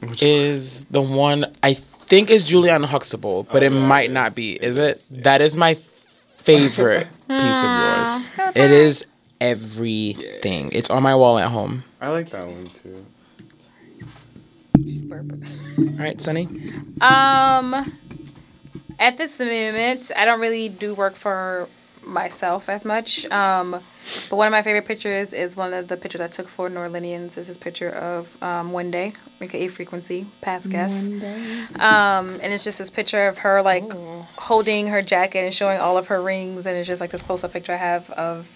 Which 0.00 0.22
is 0.22 0.84
the 0.86 1.02
one 1.02 1.44
I 1.62 1.74
think 1.74 2.30
is 2.30 2.44
Juliana 2.44 2.86
Huxtable, 2.86 3.44
but 3.44 3.62
it 3.62 3.72
yeah, 3.72 3.86
might 3.86 4.10
it 4.10 4.12
not 4.12 4.30
is. 4.30 4.34
be. 4.34 4.52
It 4.54 4.64
Is 4.64 4.78
it? 4.78 4.96
is, 4.96 5.10
yeah. 5.12 5.20
That 5.22 5.40
is 5.42 5.56
my 5.56 5.74
favorite 5.74 7.06
piece 7.28 7.62
of 7.62 7.70
yours. 7.70 8.30
It 8.56 8.70
is 8.70 9.06
everything. 9.40 10.70
It's 10.72 10.90
on 10.90 11.02
my 11.02 11.14
wall 11.14 11.38
at 11.38 11.48
home. 11.48 11.84
I 12.00 12.10
like 12.10 12.30
that 12.30 12.46
one 12.46 12.66
too. 12.66 13.06
All 15.78 15.84
right, 16.04 16.20
Sunny. 16.20 16.46
Um, 17.00 17.74
at 18.98 19.16
this 19.18 19.38
moment, 19.38 20.10
I 20.16 20.24
don't 20.24 20.40
really 20.40 20.68
do 20.68 20.94
work 20.94 21.14
for 21.16 21.68
myself 22.08 22.68
as 22.68 22.84
much. 22.84 23.26
Um, 23.26 23.72
but 24.30 24.36
one 24.36 24.46
of 24.46 24.52
my 24.52 24.62
favorite 24.62 24.86
pictures 24.86 25.32
is 25.32 25.56
one 25.56 25.72
of 25.74 25.88
the 25.88 25.96
pictures 25.96 26.20
I 26.20 26.28
took 26.28 26.48
for 26.48 26.68
Norlinians. 26.70 27.34
This 27.34 27.38
Is 27.38 27.48
this 27.48 27.58
picture 27.58 27.90
of 27.90 28.42
um, 28.42 28.72
one 28.72 28.90
day, 28.90 29.12
aka 29.40 29.68
Frequency, 29.68 30.26
past 30.40 30.70
guest. 30.70 31.04
Um, 31.78 32.38
and 32.42 32.52
it's 32.52 32.64
just 32.64 32.78
this 32.78 32.90
picture 32.90 33.28
of 33.28 33.38
her 33.38 33.62
like 33.62 33.84
holding 34.36 34.88
her 34.88 35.02
jacket 35.02 35.40
and 35.40 35.54
showing 35.54 35.80
all 35.80 35.96
of 35.96 36.08
her 36.08 36.20
rings, 36.22 36.66
and 36.66 36.76
it's 36.76 36.88
just 36.88 37.00
like 37.00 37.10
this 37.10 37.22
close 37.22 37.44
up 37.44 37.52
picture 37.52 37.72
I 37.72 37.76
have 37.76 38.10
of 38.10 38.48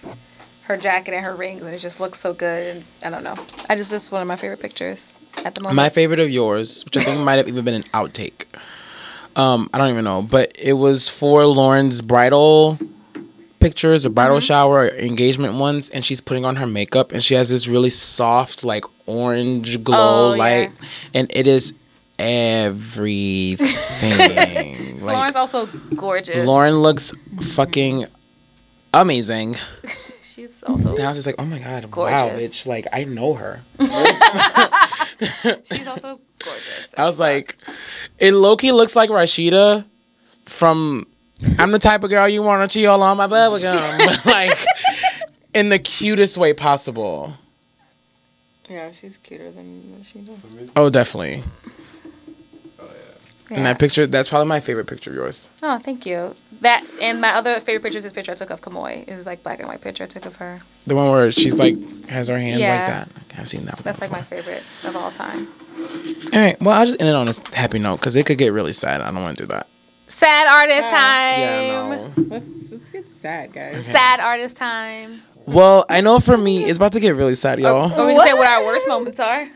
her 0.64 0.76
jacket 0.76 1.14
and 1.14 1.24
her 1.24 1.34
rings, 1.34 1.62
and 1.62 1.74
it 1.74 1.78
just 1.78 2.00
looks 2.00 2.20
so 2.20 2.32
good. 2.32 2.84
And 3.02 3.14
I 3.14 3.20
don't 3.20 3.24
know. 3.24 3.44
I 3.68 3.76
just 3.76 3.90
this 3.90 4.04
is 4.04 4.10
one 4.10 4.22
of 4.22 4.28
my 4.28 4.36
favorite 4.36 4.60
pictures 4.60 5.16
at 5.44 5.54
the 5.54 5.60
moment. 5.60 5.76
My 5.76 5.88
favorite 5.88 6.20
of 6.20 6.30
yours, 6.30 6.84
which 6.84 6.96
I 6.96 7.02
think 7.02 7.20
might 7.20 7.34
have 7.34 7.48
even 7.48 7.64
been 7.64 7.74
an 7.74 7.84
outtake. 7.94 8.44
Um, 9.34 9.70
I 9.72 9.78
don't 9.78 9.90
even 9.90 10.04
know, 10.04 10.22
but 10.22 10.52
it 10.58 10.74
was 10.74 11.08
for 11.08 11.46
Lauren's 11.46 12.02
bridal 12.02 12.78
pictures 13.62 14.04
or 14.04 14.10
bridal 14.10 14.36
mm-hmm. 14.36 14.42
shower 14.42 14.80
or 14.80 14.88
engagement 14.88 15.54
ones, 15.54 15.88
and 15.90 16.04
she's 16.04 16.20
putting 16.20 16.44
on 16.44 16.56
her 16.56 16.66
makeup, 16.66 17.12
and 17.12 17.22
she 17.22 17.34
has 17.34 17.48
this 17.48 17.68
really 17.68 17.90
soft, 17.90 18.64
like 18.64 18.84
orange 19.06 19.82
glow 19.84 20.32
Oh, 20.32 20.32
yeah. 20.34 20.38
light, 20.38 20.72
and 21.14 21.30
it 21.34 21.46
is 21.46 21.72
everything. 22.18 23.60
Lauren's 25.06 25.36
also 25.36 25.66
gorgeous. 25.94 26.46
Lauren 26.46 26.80
looks 26.80 27.12
fucking 27.54 28.06
amazing. 28.92 29.56
She's 30.22 30.62
also 30.62 30.92
was 30.96 31.16
just 31.16 31.26
like, 31.26 31.36
oh 31.38 31.44
my 31.44 31.58
god, 31.58 31.84
wow, 31.84 32.28
Gorgeous. 32.30 32.64
bitch! 32.64 32.66
Like 32.66 32.86
I 32.90 33.04
know 33.04 33.34
her. 33.34 33.60
she's 35.64 35.86
also 35.86 36.20
gorgeous. 36.38 36.88
I 36.96 37.04
was 37.04 37.18
like, 37.18 37.58
it 38.18 38.32
Loki 38.32 38.72
looks 38.72 38.96
like 38.96 39.10
Rashida 39.10 39.84
from 40.46 41.06
I'm 41.58 41.72
the 41.72 41.78
type 41.78 42.02
of 42.02 42.10
girl 42.10 42.28
you 42.28 42.42
want 42.42 42.68
to 42.70 42.78
chew 42.80 42.86
all 42.88 43.02
on 43.02 43.16
my 43.16 43.26
bubble 43.26 43.58
gum. 43.58 43.98
like 44.24 44.58
in 45.54 45.68
the 45.68 45.78
cutest 45.78 46.36
way 46.38 46.52
possible. 46.52 47.34
Yeah, 48.68 48.90
she's 48.92 49.16
cuter 49.18 49.50
than 49.50 50.02
she 50.04 50.20
does. 50.20 50.36
Oh, 50.76 50.88
definitely. 50.88 51.42
Oh, 52.80 52.84
yeah. 53.50 53.56
And 53.56 53.66
that 53.66 53.78
picture, 53.78 54.06
that's 54.06 54.28
probably 54.30 54.46
my 54.48 54.60
favorite 54.60 54.86
picture 54.86 55.10
of 55.10 55.16
yours. 55.16 55.50
Oh, 55.62 55.78
thank 55.78 56.06
you. 56.06 56.32
That 56.62 56.84
and 57.00 57.20
my 57.20 57.34
other 57.34 57.60
favorite 57.60 57.82
picture 57.82 57.98
is 57.98 58.04
this 58.04 58.12
picture 58.12 58.32
I 58.32 58.34
took 58.34 58.50
of 58.50 58.62
Kamoy. 58.62 59.06
It 59.06 59.14
was 59.14 59.26
like 59.26 59.42
black 59.42 59.58
and 59.58 59.68
white 59.68 59.80
picture 59.82 60.04
I 60.04 60.06
took 60.06 60.24
of 60.24 60.36
her. 60.36 60.60
The 60.86 60.94
one 60.94 61.10
where 61.10 61.30
she's 61.30 61.58
like 61.58 61.76
has 62.08 62.28
her 62.28 62.38
hands 62.38 62.60
Yeah. 62.60 62.76
like 62.76 62.86
that. 62.86 63.40
I've 63.40 63.48
seen 63.48 63.64
that 63.66 63.74
one. 63.76 63.82
That's 63.84 64.00
like 64.00 64.10
my 64.12 64.22
favorite 64.22 64.62
of 64.84 64.96
all 64.96 65.10
time. 65.10 65.48
All 66.32 66.40
right. 66.40 66.58
Well, 66.62 66.78
I'll 66.78 66.86
just 66.86 67.00
end 67.00 67.10
it 67.10 67.14
on 67.14 67.28
a 67.28 67.32
happy 67.56 67.78
note 67.78 67.96
because 67.98 68.16
it 68.16 68.24
could 68.26 68.38
get 68.38 68.52
really 68.52 68.72
sad. 68.72 69.00
I 69.00 69.10
don't 69.10 69.22
want 69.22 69.36
to 69.36 69.42
do 69.44 69.48
that. 69.48 69.66
Sad 70.12 70.46
artist 70.46 70.88
Yeah. 70.90 70.98
time. 70.98 71.40
Yeah, 71.40 71.88
no. 71.96 72.12
Let's 72.28 72.46
let's 72.70 72.90
get 72.90 73.06
sad, 73.20 73.52
guys. 73.52 73.84
Sad 73.86 74.20
artist 74.20 74.56
time. 74.56 75.22
Well, 75.46 75.84
I 75.88 76.00
know 76.00 76.20
for 76.20 76.36
me, 76.36 76.64
it's 76.64 76.76
about 76.76 76.92
to 76.92 77.00
get 77.00 77.16
really 77.16 77.34
sad, 77.34 77.58
y'all. 77.58 77.90
Or 78.00 78.06
we 78.06 78.14
can 78.14 78.26
say 78.26 78.32
what 78.34 78.46
our 78.48 78.64
worst 78.64 78.86
moments 78.86 79.18
are. 79.18 79.48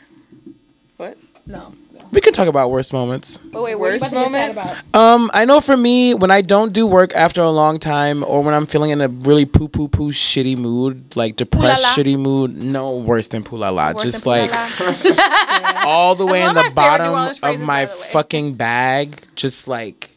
What? 0.97 1.17
No. 1.47 1.73
We 2.13 2.21
can 2.21 2.33
talk 2.33 2.49
about 2.49 2.71
worst 2.71 2.93
moments. 2.93 3.39
But 3.39 3.63
wait, 3.63 3.75
worst 3.75 4.03
Worst 4.03 4.15
moments. 4.15 4.57
moments? 4.57 4.83
Um, 4.95 5.31
I 5.35 5.45
know 5.45 5.61
for 5.61 5.77
me, 5.77 6.15
when 6.15 6.31
I 6.31 6.41
don't 6.41 6.73
do 6.73 6.87
work 6.87 7.13
after 7.15 7.43
a 7.43 7.51
long 7.51 7.79
time, 7.79 8.25
or 8.25 8.43
when 8.43 8.55
I'm 8.55 8.65
feeling 8.67 8.91
in 8.91 9.01
a 9.01 9.09
really 9.09 9.45
poo 9.45 9.69
poo 9.69 9.89
poo 9.89 10.11
shitty 10.13 10.57
mood, 10.57 11.15
like 11.17 11.37
depressed 11.37 11.83
Poo-la-la. 11.85 11.97
shitty 11.97 12.19
mood, 12.19 12.57
no 12.57 12.97
worse 12.97 13.29
than 13.29 13.43
poo 13.45 13.57
la 13.59 13.71
la. 13.71 13.89
Worse 13.93 14.03
Just 14.05 14.25
than 14.25 14.49
like 14.49 14.53
poo-la-la. 14.53 15.83
all 15.85 16.15
the 16.15 16.25
way 16.27 16.43
in 16.43 16.55
the 16.55 16.55
my 16.55 16.63
favorite 16.63 16.71
New 16.71 16.75
bottom 16.75 17.07
of 17.43 17.61
my 17.61 17.85
by 17.85 17.93
the 17.93 17.99
way. 18.01 18.07
fucking 18.13 18.55
bag, 18.55 19.21
just 19.35 19.69
like 19.69 20.16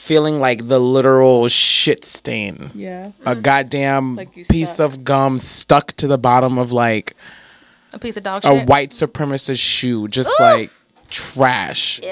feeling 0.00 0.40
like 0.40 0.66
the 0.68 0.78
literal 0.80 1.46
shit 1.48 2.04
stain. 2.04 2.70
Yeah. 2.74 3.12
A 3.26 3.36
goddamn 3.36 4.16
Like 4.16 4.32
piece 4.32 4.74
stuck. 4.74 4.92
of 4.92 5.04
gum 5.04 5.38
stuck 5.38 5.92
to 5.96 6.06
the 6.06 6.18
bottom 6.18 6.58
of 6.58 6.72
like 6.72 7.14
a 7.92 7.98
piece 7.98 8.16
of 8.16 8.22
dog 8.22 8.44
a 8.44 8.48
shit. 8.58 8.68
white 8.68 8.90
supremacist 8.90 9.58
shoe, 9.60 10.08
just 10.08 10.38
like 10.40 10.70
trash. 11.10 12.00
Ew. 12.02 12.08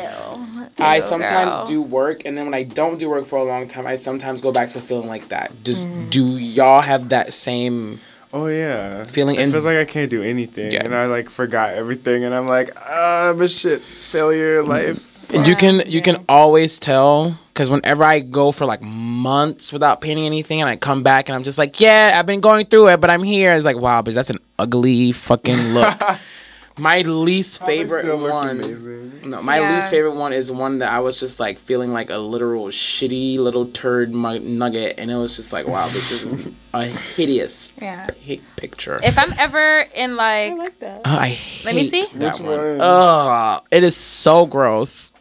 I 0.79 1.01
sometimes 1.01 1.51
girl. 1.55 1.67
do 1.67 1.83
work, 1.83 2.23
and 2.25 2.37
then 2.37 2.45
when 2.47 2.55
I 2.55 2.65
don't 2.65 2.99
do 2.99 3.09
work 3.09 3.27
for 3.27 3.37
a 3.39 3.45
long 3.45 3.67
time, 3.69 3.87
I 3.87 3.97
sometimes 3.97 4.41
go 4.41 4.53
back 4.53 4.71
to 4.71 4.81
feeling 4.81 5.09
like 5.09 5.29
that. 5.29 5.53
Just 5.65 5.89
Mm. 5.89 6.11
do 6.11 6.25
y'all 6.37 6.83
have 6.83 7.09
that 7.09 7.33
same? 7.33 8.01
Oh 8.33 8.47
yeah, 8.47 9.05
Feeling 9.05 9.37
It 9.37 9.43
in- 9.43 9.53
feels 9.53 9.65
like 9.65 9.79
I 9.79 9.85
can't 9.87 10.11
do 10.11 10.23
anything, 10.23 10.73
Yeah. 10.73 10.85
and 10.85 10.95
I 10.95 11.07
like 11.07 11.31
forgot 11.31 11.73
everything, 11.75 12.25
and 12.25 12.35
I'm 12.35 12.47
like, 12.47 12.77
ah, 12.77 13.31
I'm 13.31 13.41
a 13.41 13.49
shit 13.49 13.81
failure 14.11 14.63
life. 14.63 15.08
And 15.35 15.47
you 15.47 15.55
can 15.57 15.83
you 15.87 16.01
can 16.01 16.25
always 16.29 16.79
tell 16.79 17.39
because 17.49 17.69
whenever 17.71 18.03
I 18.05 18.21
go 18.21 18.51
for 18.53 18.65
like 18.67 18.81
months 18.81 19.73
without 19.73 20.01
painting 20.01 20.25
anything, 20.25 20.61
and 20.61 20.71
I 20.71 20.77
come 20.77 21.03
back 21.03 21.29
and 21.29 21.37
I'm 21.37 21.43
just 21.45 21.59
like, 21.59 21.81
yeah, 21.81 22.15
I've 22.15 22.27
been 22.27 22.41
going 22.41 22.67
through 22.67 22.89
it, 22.89 23.01
but 23.01 23.11
I'm 23.11 23.23
here. 23.23 23.53
It's 23.53 23.65
like, 23.67 23.77
wow, 23.77 24.01
but 24.03 24.15
that's 24.15 24.31
an 24.31 24.39
ugly 24.59 25.13
fucking 25.13 25.75
look. 25.75 25.99
my 26.79 27.01
least 27.03 27.59
favorite 27.65 28.03
still 28.03 28.17
looks 28.19 28.33
one. 28.35 28.49
amazing. 28.51 29.21
No, 29.31 29.43
my 29.43 29.59
Yeah. 29.61 29.75
least 29.75 29.91
favorite 29.91 30.15
one 30.15 30.33
is 30.33 30.51
one 30.51 30.79
that 30.79 30.91
I 30.93 31.01
was 31.01 31.19
just 31.21 31.41
like 31.41 31.59
feeling 31.59 31.93
like 31.93 32.09
a 32.09 32.17
literal 32.19 32.67
shitty 32.69 33.37
little 33.39 33.67
turd 33.67 34.15
mu- 34.15 34.39
nugget, 34.39 34.95
and 34.99 35.11
it 35.11 35.17
was 35.17 35.37
just 35.37 35.53
like, 35.53 35.67
wow, 35.67 35.89
this 35.89 36.11
is 36.11 36.49
a 36.73 36.85
hideous 36.87 37.73
Yeah. 37.83 38.07
hate 38.23 38.43
picture. 38.57 38.99
If 39.03 39.19
I'm 39.19 39.35
ever 39.37 39.81
in 39.95 40.17
like, 40.17 40.53
I 40.53 40.55
like 40.55 40.79
that. 40.79 41.01
Oh, 41.05 41.17
I 41.17 41.29
hate 41.31 41.65
Let 41.67 41.75
me 41.75 41.91
see. 41.91 42.03
that 42.19 42.35
Which 42.39 42.41
one. 42.41 42.57
one? 42.59 42.81
Ugh, 42.81 43.63
it 43.73 43.83
is 43.83 43.97
so 43.97 44.47
gross. 44.47 45.13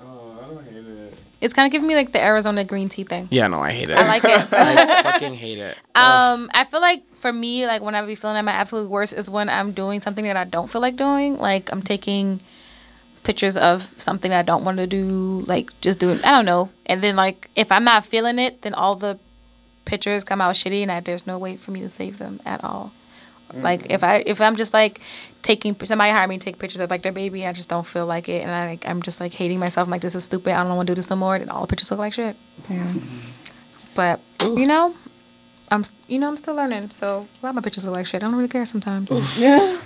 Oh, 0.00 0.38
I 0.42 0.46
don't 0.46 0.64
hate 0.64 0.76
it. 0.86 1.14
It's 1.42 1.52
kind 1.52 1.66
of 1.66 1.72
giving 1.72 1.88
me 1.88 1.94
like 1.94 2.12
the 2.12 2.22
Arizona 2.22 2.64
green 2.64 2.88
tea 2.88 3.02
thing. 3.02 3.26
Yeah, 3.32 3.48
no, 3.48 3.60
I 3.60 3.72
hate 3.72 3.90
it. 3.90 3.96
I 3.96 4.06
like 4.06 4.24
it. 4.24 4.30
I 4.52 5.02
fucking 5.02 5.34
hate 5.34 5.58
it. 5.58 5.76
Um, 5.94 6.50
I 6.54 6.64
feel 6.64 6.80
like 6.80 7.04
for 7.16 7.30
me, 7.30 7.66
like 7.66 7.82
when 7.82 7.94
I 7.94 8.04
be 8.06 8.14
feeling 8.14 8.38
at 8.38 8.44
my 8.46 8.52
absolute 8.52 8.88
worst 8.88 9.12
is 9.12 9.28
when 9.28 9.50
I'm 9.50 9.72
doing 9.72 10.00
something 10.00 10.24
that 10.24 10.38
I 10.38 10.44
don't 10.44 10.70
feel 10.70 10.80
like 10.80 10.96
doing. 10.96 11.36
Like 11.36 11.70
I'm 11.70 11.82
taking 11.82 12.40
pictures 13.24 13.58
of 13.58 13.92
something 13.98 14.32
I 14.32 14.40
don't 14.40 14.64
want 14.64 14.78
to 14.78 14.86
do, 14.86 15.44
like 15.46 15.78
just 15.82 15.98
doing 15.98 16.24
I 16.24 16.30
don't 16.30 16.46
know. 16.46 16.70
And 16.86 17.02
then 17.02 17.14
like 17.14 17.50
if 17.56 17.70
I'm 17.70 17.84
not 17.84 18.06
feeling 18.06 18.38
it, 18.38 18.62
then 18.62 18.72
all 18.72 18.96
the 18.96 19.18
pictures 19.84 20.24
come 20.24 20.40
out 20.40 20.54
shitty, 20.54 20.82
and 20.82 20.90
I, 20.90 21.00
there's 21.00 21.26
no 21.26 21.38
way 21.38 21.56
for 21.56 21.72
me 21.72 21.80
to 21.80 21.90
save 21.90 22.18
them 22.18 22.40
at 22.46 22.64
all. 22.64 22.92
Like 23.54 23.90
if 23.90 24.02
I 24.02 24.22
if 24.26 24.40
I'm 24.40 24.56
just 24.56 24.72
like 24.72 25.00
taking 25.42 25.76
somebody 25.84 26.10
hired 26.10 26.28
me 26.28 26.38
to 26.38 26.44
take 26.44 26.58
pictures 26.58 26.80
of 26.80 26.90
like 26.90 27.02
their 27.02 27.12
baby, 27.12 27.46
I 27.46 27.52
just 27.52 27.68
don't 27.68 27.86
feel 27.86 28.06
like 28.06 28.28
it, 28.28 28.42
and 28.42 28.50
I 28.50 28.66
like 28.70 28.86
I'm 28.86 29.02
just 29.02 29.20
like 29.20 29.32
hating 29.32 29.58
myself. 29.58 29.86
I'm 29.86 29.90
like 29.90 30.02
this 30.02 30.14
is 30.14 30.24
stupid. 30.24 30.52
I 30.52 30.62
don't 30.62 30.76
want 30.76 30.86
to 30.86 30.92
do 30.92 30.96
this 30.96 31.10
no 31.10 31.16
more. 31.16 31.36
And 31.36 31.50
all 31.50 31.62
the 31.62 31.66
pictures 31.66 31.90
look 31.90 31.98
like 32.00 32.12
shit. 32.12 32.36
Yeah. 32.70 32.92
But 33.94 34.20
you 34.42 34.66
know, 34.66 34.94
I'm 35.70 35.84
you 36.08 36.18
know 36.18 36.28
I'm 36.28 36.36
still 36.36 36.54
learning. 36.54 36.90
So 36.90 37.26
a 37.42 37.46
lot 37.46 37.50
of 37.50 37.54
my 37.56 37.60
pictures 37.62 37.84
look 37.84 37.94
like 37.94 38.06
shit. 38.06 38.22
I 38.22 38.26
don't 38.26 38.36
really 38.36 38.48
care 38.48 38.66
sometimes. 38.66 39.10
Yeah. 39.38 39.80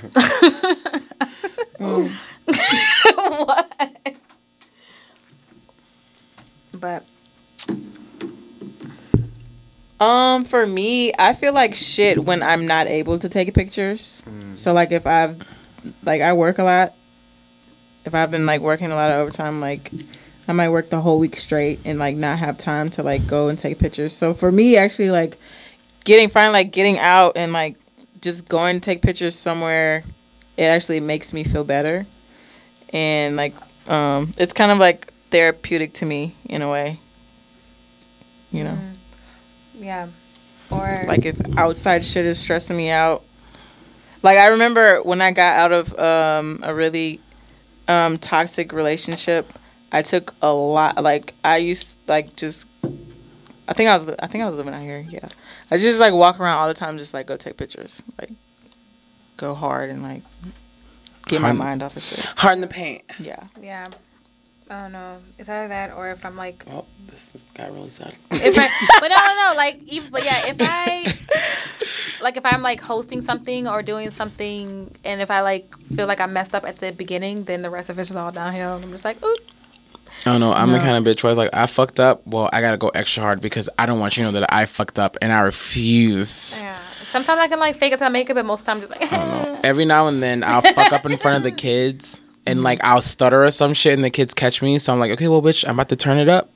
Mm. 1.79 2.11
what? 3.47 4.17
But 6.73 7.05
Um, 9.99 10.45
for 10.45 10.67
me, 10.67 11.13
I 11.19 11.35
feel 11.35 11.55
like 11.55 11.75
shit 11.75 12.23
when 12.23 12.43
I'm 12.43 12.67
not 12.67 12.87
able 12.87 13.19
to 13.19 13.29
take 13.29 13.53
pictures. 13.55 14.23
So 14.57 14.73
like 14.73 14.93
if 14.93 15.07
I've 15.07 15.41
like 16.03 16.23
I 16.23 16.33
work 16.33 16.59
a 16.59 16.65
lot. 16.65 16.95
If 18.05 18.15
I've 18.15 18.31
been 18.31 18.47
like 18.47 18.61
working 18.61 18.93
a 18.93 18.95
lot 18.95 19.11
of 19.11 19.19
overtime, 19.19 19.61
like 19.61 19.91
I 20.47 20.53
might 20.53 20.69
work 20.69 20.91
the 20.91 21.01
whole 21.01 21.19
week 21.19 21.37
straight 21.37 21.81
and 21.85 21.99
like 21.99 22.15
not 22.15 22.39
have 22.39 22.57
time 22.57 22.89
to 22.91 23.03
like 23.03 23.27
go 23.27 23.49
and 23.49 23.59
take 23.59 23.79
pictures. 23.79 24.17
So 24.17 24.33
for 24.33 24.53
me, 24.53 24.77
actually, 24.77 25.11
like 25.11 25.39
getting 26.05 26.29
finally 26.29 26.53
like 26.53 26.73
getting 26.73 26.99
out 26.99 27.37
and 27.37 27.53
like 27.53 27.77
just 28.21 28.49
going 28.49 28.81
to 28.81 28.85
take 28.85 29.03
pictures 29.03 29.37
somewhere, 29.37 30.05
it 30.57 30.65
actually 30.65 31.01
makes 31.01 31.33
me 31.33 31.43
feel 31.43 31.65
better, 31.65 32.07
and 32.93 33.35
like 33.35 33.55
um, 33.89 34.31
it's 34.39 34.53
kind 34.53 34.71
of 34.71 34.79
like 34.79 35.13
therapeutic 35.31 35.95
to 35.95 36.07
me 36.07 36.35
in 36.45 36.63
a 36.63 36.71
way. 36.71 37.01
You 38.53 38.65
know 38.65 38.79
yeah, 39.79 40.09
or 40.71 41.03
like 41.07 41.25
if 41.25 41.41
outside 41.57 42.05
shit 42.05 42.27
is 42.27 42.39
stressing 42.39 42.77
me 42.77 42.91
out. 42.91 43.23
Like 44.23 44.39
i 44.39 44.49
remember 44.49 45.03
when 45.03 45.21
i 45.21 45.31
got 45.31 45.57
out 45.57 45.73
of 45.73 45.97
um, 45.99 46.61
a 46.65 46.75
really 46.75 47.21
um, 47.87 48.19
toxic 48.19 48.73
relationship 48.73 49.53
i 49.93 50.03
took 50.03 50.35
a 50.43 50.53
lot 50.53 51.01
like 51.01 51.35
i 51.45 51.59
used 51.59 51.97
like 52.09 52.35
just 52.35 52.67
i 53.69 53.73
think 53.73 53.89
i 53.89 53.95
was 53.95 54.09
i 54.19 54.27
think 54.27 54.43
i 54.43 54.47
was 54.47 54.57
living 54.57 54.75
out 54.75 54.83
here 54.83 55.07
yeah. 55.09 55.29
I 55.71 55.79
just 55.79 56.01
like 56.01 56.13
walk 56.13 56.41
around 56.41 56.57
all 56.57 56.67
the 56.67 56.75
time 56.75 56.99
just 56.99 57.15
like 57.15 57.29
go 57.29 57.37
take 57.37 57.57
pictures 57.57 58.03
like 58.19 58.33
go 59.37 59.55
hard 59.55 59.91
and 59.91 60.03
like 60.03 60.23
get 61.27 61.41
my 61.41 61.53
mind 61.53 61.83
off 61.83 61.97
of 61.97 62.03
shit. 62.03 62.21
Hard 62.37 62.55
in 62.55 62.61
the 62.61 62.67
paint. 62.67 63.05
yeah. 63.19 63.45
Yeah. 63.61 63.89
I 64.69 64.83
don't 64.83 64.93
know. 64.93 65.19
It's 65.39 65.49
either 65.49 65.69
that 65.69 65.93
or 65.93 66.11
if 66.11 66.25
I'm 66.25 66.37
like 66.37 66.65
Oh, 66.69 66.85
this 67.11 67.33
has 67.33 67.45
got 67.55 67.73
really 67.73 67.91
sad. 67.91 68.15
if 68.33 68.59
I, 68.59 68.69
but 69.01 69.09
no, 69.09 69.15
no, 69.17 69.51
no, 69.51 69.57
like, 69.57 69.81
even, 69.87 70.11
but 70.11 70.25
yeah, 70.25 70.47
if 70.49 70.57
I, 70.61 71.15
like, 72.21 72.37
if 72.37 72.45
I'm 72.45 72.63
like 72.63 72.81
hosting 72.81 73.23
something 73.23 73.69
or 73.69 73.83
doing 73.83 74.11
something, 74.11 74.93
and 75.05 75.21
if 75.21 75.31
I 75.31 75.41
like 75.43 75.73
feel 75.95 76.07
like 76.07 76.21
I 76.21 76.27
messed 76.27 76.55
up 76.55 76.65
at 76.65 76.79
the 76.81 76.91
beginning, 76.91 77.45
then 77.45 77.63
the 77.63 77.71
rest 77.71 77.91
of 77.91 77.99
it's 77.99 78.11
all 78.11 78.33
downhill. 78.33 78.75
I'm 78.83 78.91
just 78.91 79.05
like, 79.05 79.25
ooh, 79.25 79.37
Oh 80.25 80.39
no, 80.39 80.53
I'm 80.53 80.73
the 80.73 80.79
kind 80.79 80.97
of 80.97 81.05
bitch 81.05 81.23
where 81.23 81.29
I 81.29 81.33
was 81.33 81.39
like, 81.39 81.55
I 81.55 81.67
fucked 81.67 82.01
up. 82.01 82.27
Well, 82.27 82.49
I 82.53 82.61
gotta 82.61 82.79
go 82.79 82.89
extra 82.89 83.23
hard 83.23 83.41
because 83.41 83.69
I 83.79 83.87
don't 83.87 84.01
want 84.01 84.17
you 84.17 84.25
to 84.25 84.33
know 84.33 84.41
that 84.41 84.53
I 84.53 84.65
fucked 84.67 84.99
up, 84.99 85.17
and 85.23 85.33
I 85.33 85.41
refuse. 85.41 86.61
yeah. 86.63 86.79
Sometimes 87.13 87.39
I 87.39 87.49
can 87.49 87.59
like 87.61 87.77
fake 87.79 87.93
it 87.93 87.99
till 87.99 88.07
I 88.07 88.11
make 88.11 88.29
it, 88.29 88.35
but 88.35 88.45
most 88.45 88.61
of 88.61 88.67
the 88.67 88.73
time 88.73 88.81
just 88.81 88.91
like, 88.91 89.13
I 89.13 89.17
don't 89.17 89.53
know. 89.53 89.61
Every 89.65 89.85
now 89.85 90.09
and 90.09 90.21
then, 90.23 90.43
I'll 90.43 90.63
fuck 90.63 90.93
up 90.93 91.07
in 91.07 91.17
front 91.19 91.37
of 91.37 91.43
the 91.45 91.53
kids, 91.53 92.21
and 92.47 92.63
like 92.63 92.83
I'll 92.85 93.01
stutter 93.01 93.45
or 93.45 93.51
some 93.51 93.75
shit, 93.75 93.95
and 93.95 94.05
the 94.05 94.11
kids 94.11 94.35
catch 94.35 94.63
me. 94.63 94.79
So 94.79 94.93
I'm 94.93 94.99
like, 95.01 95.11
okay, 95.13 95.29
well, 95.29 95.43
bitch, 95.43 95.67
I'm 95.67 95.75
about 95.77 95.89
to 95.91 95.97
turn 95.97 96.19
it 96.19 96.29
up. 96.29 96.51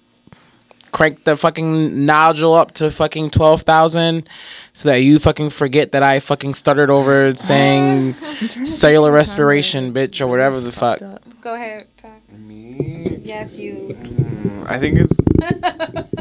Crank 0.92 1.22
the 1.24 1.36
fucking 1.36 2.04
nodule 2.04 2.52
up 2.54 2.72
to 2.72 2.90
fucking 2.90 3.30
twelve 3.30 3.62
thousand, 3.62 4.28
so 4.72 4.88
that 4.88 4.96
you 4.98 5.18
fucking 5.20 5.50
forget 5.50 5.92
that 5.92 6.02
I 6.02 6.18
fucking 6.18 6.54
stuttered 6.54 6.90
over 6.90 7.34
saying 7.36 8.14
cellular 8.64 9.12
respiration, 9.12 9.92
bitch, 9.94 10.20
or 10.20 10.26
whatever 10.26 10.58
the 10.60 10.72
fuck. 10.72 10.98
go 11.40 11.54
ahead. 11.54 11.86
Talk. 11.96 12.10
Me? 12.32 13.20
Yes, 13.22 13.56
you. 13.58 13.94
Mm, 14.00 14.68
I 14.68 14.78
think 14.80 14.98
it's 14.98 15.16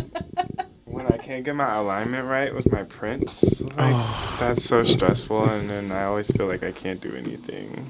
when 0.86 1.08
I 1.08 1.18
can't 1.18 1.44
get 1.44 1.56
my 1.56 1.76
alignment 1.78 2.28
right 2.28 2.54
with 2.54 2.72
my 2.72 2.84
prints. 2.84 3.62
Like, 3.62 4.38
that's 4.40 4.64
so 4.64 4.84
stressful, 4.84 5.46
and 5.50 5.68
then 5.68 5.92
I 5.92 6.04
always 6.04 6.30
feel 6.30 6.46
like 6.46 6.62
I 6.62 6.72
can't 6.72 7.02
do 7.02 7.16
anything. 7.16 7.90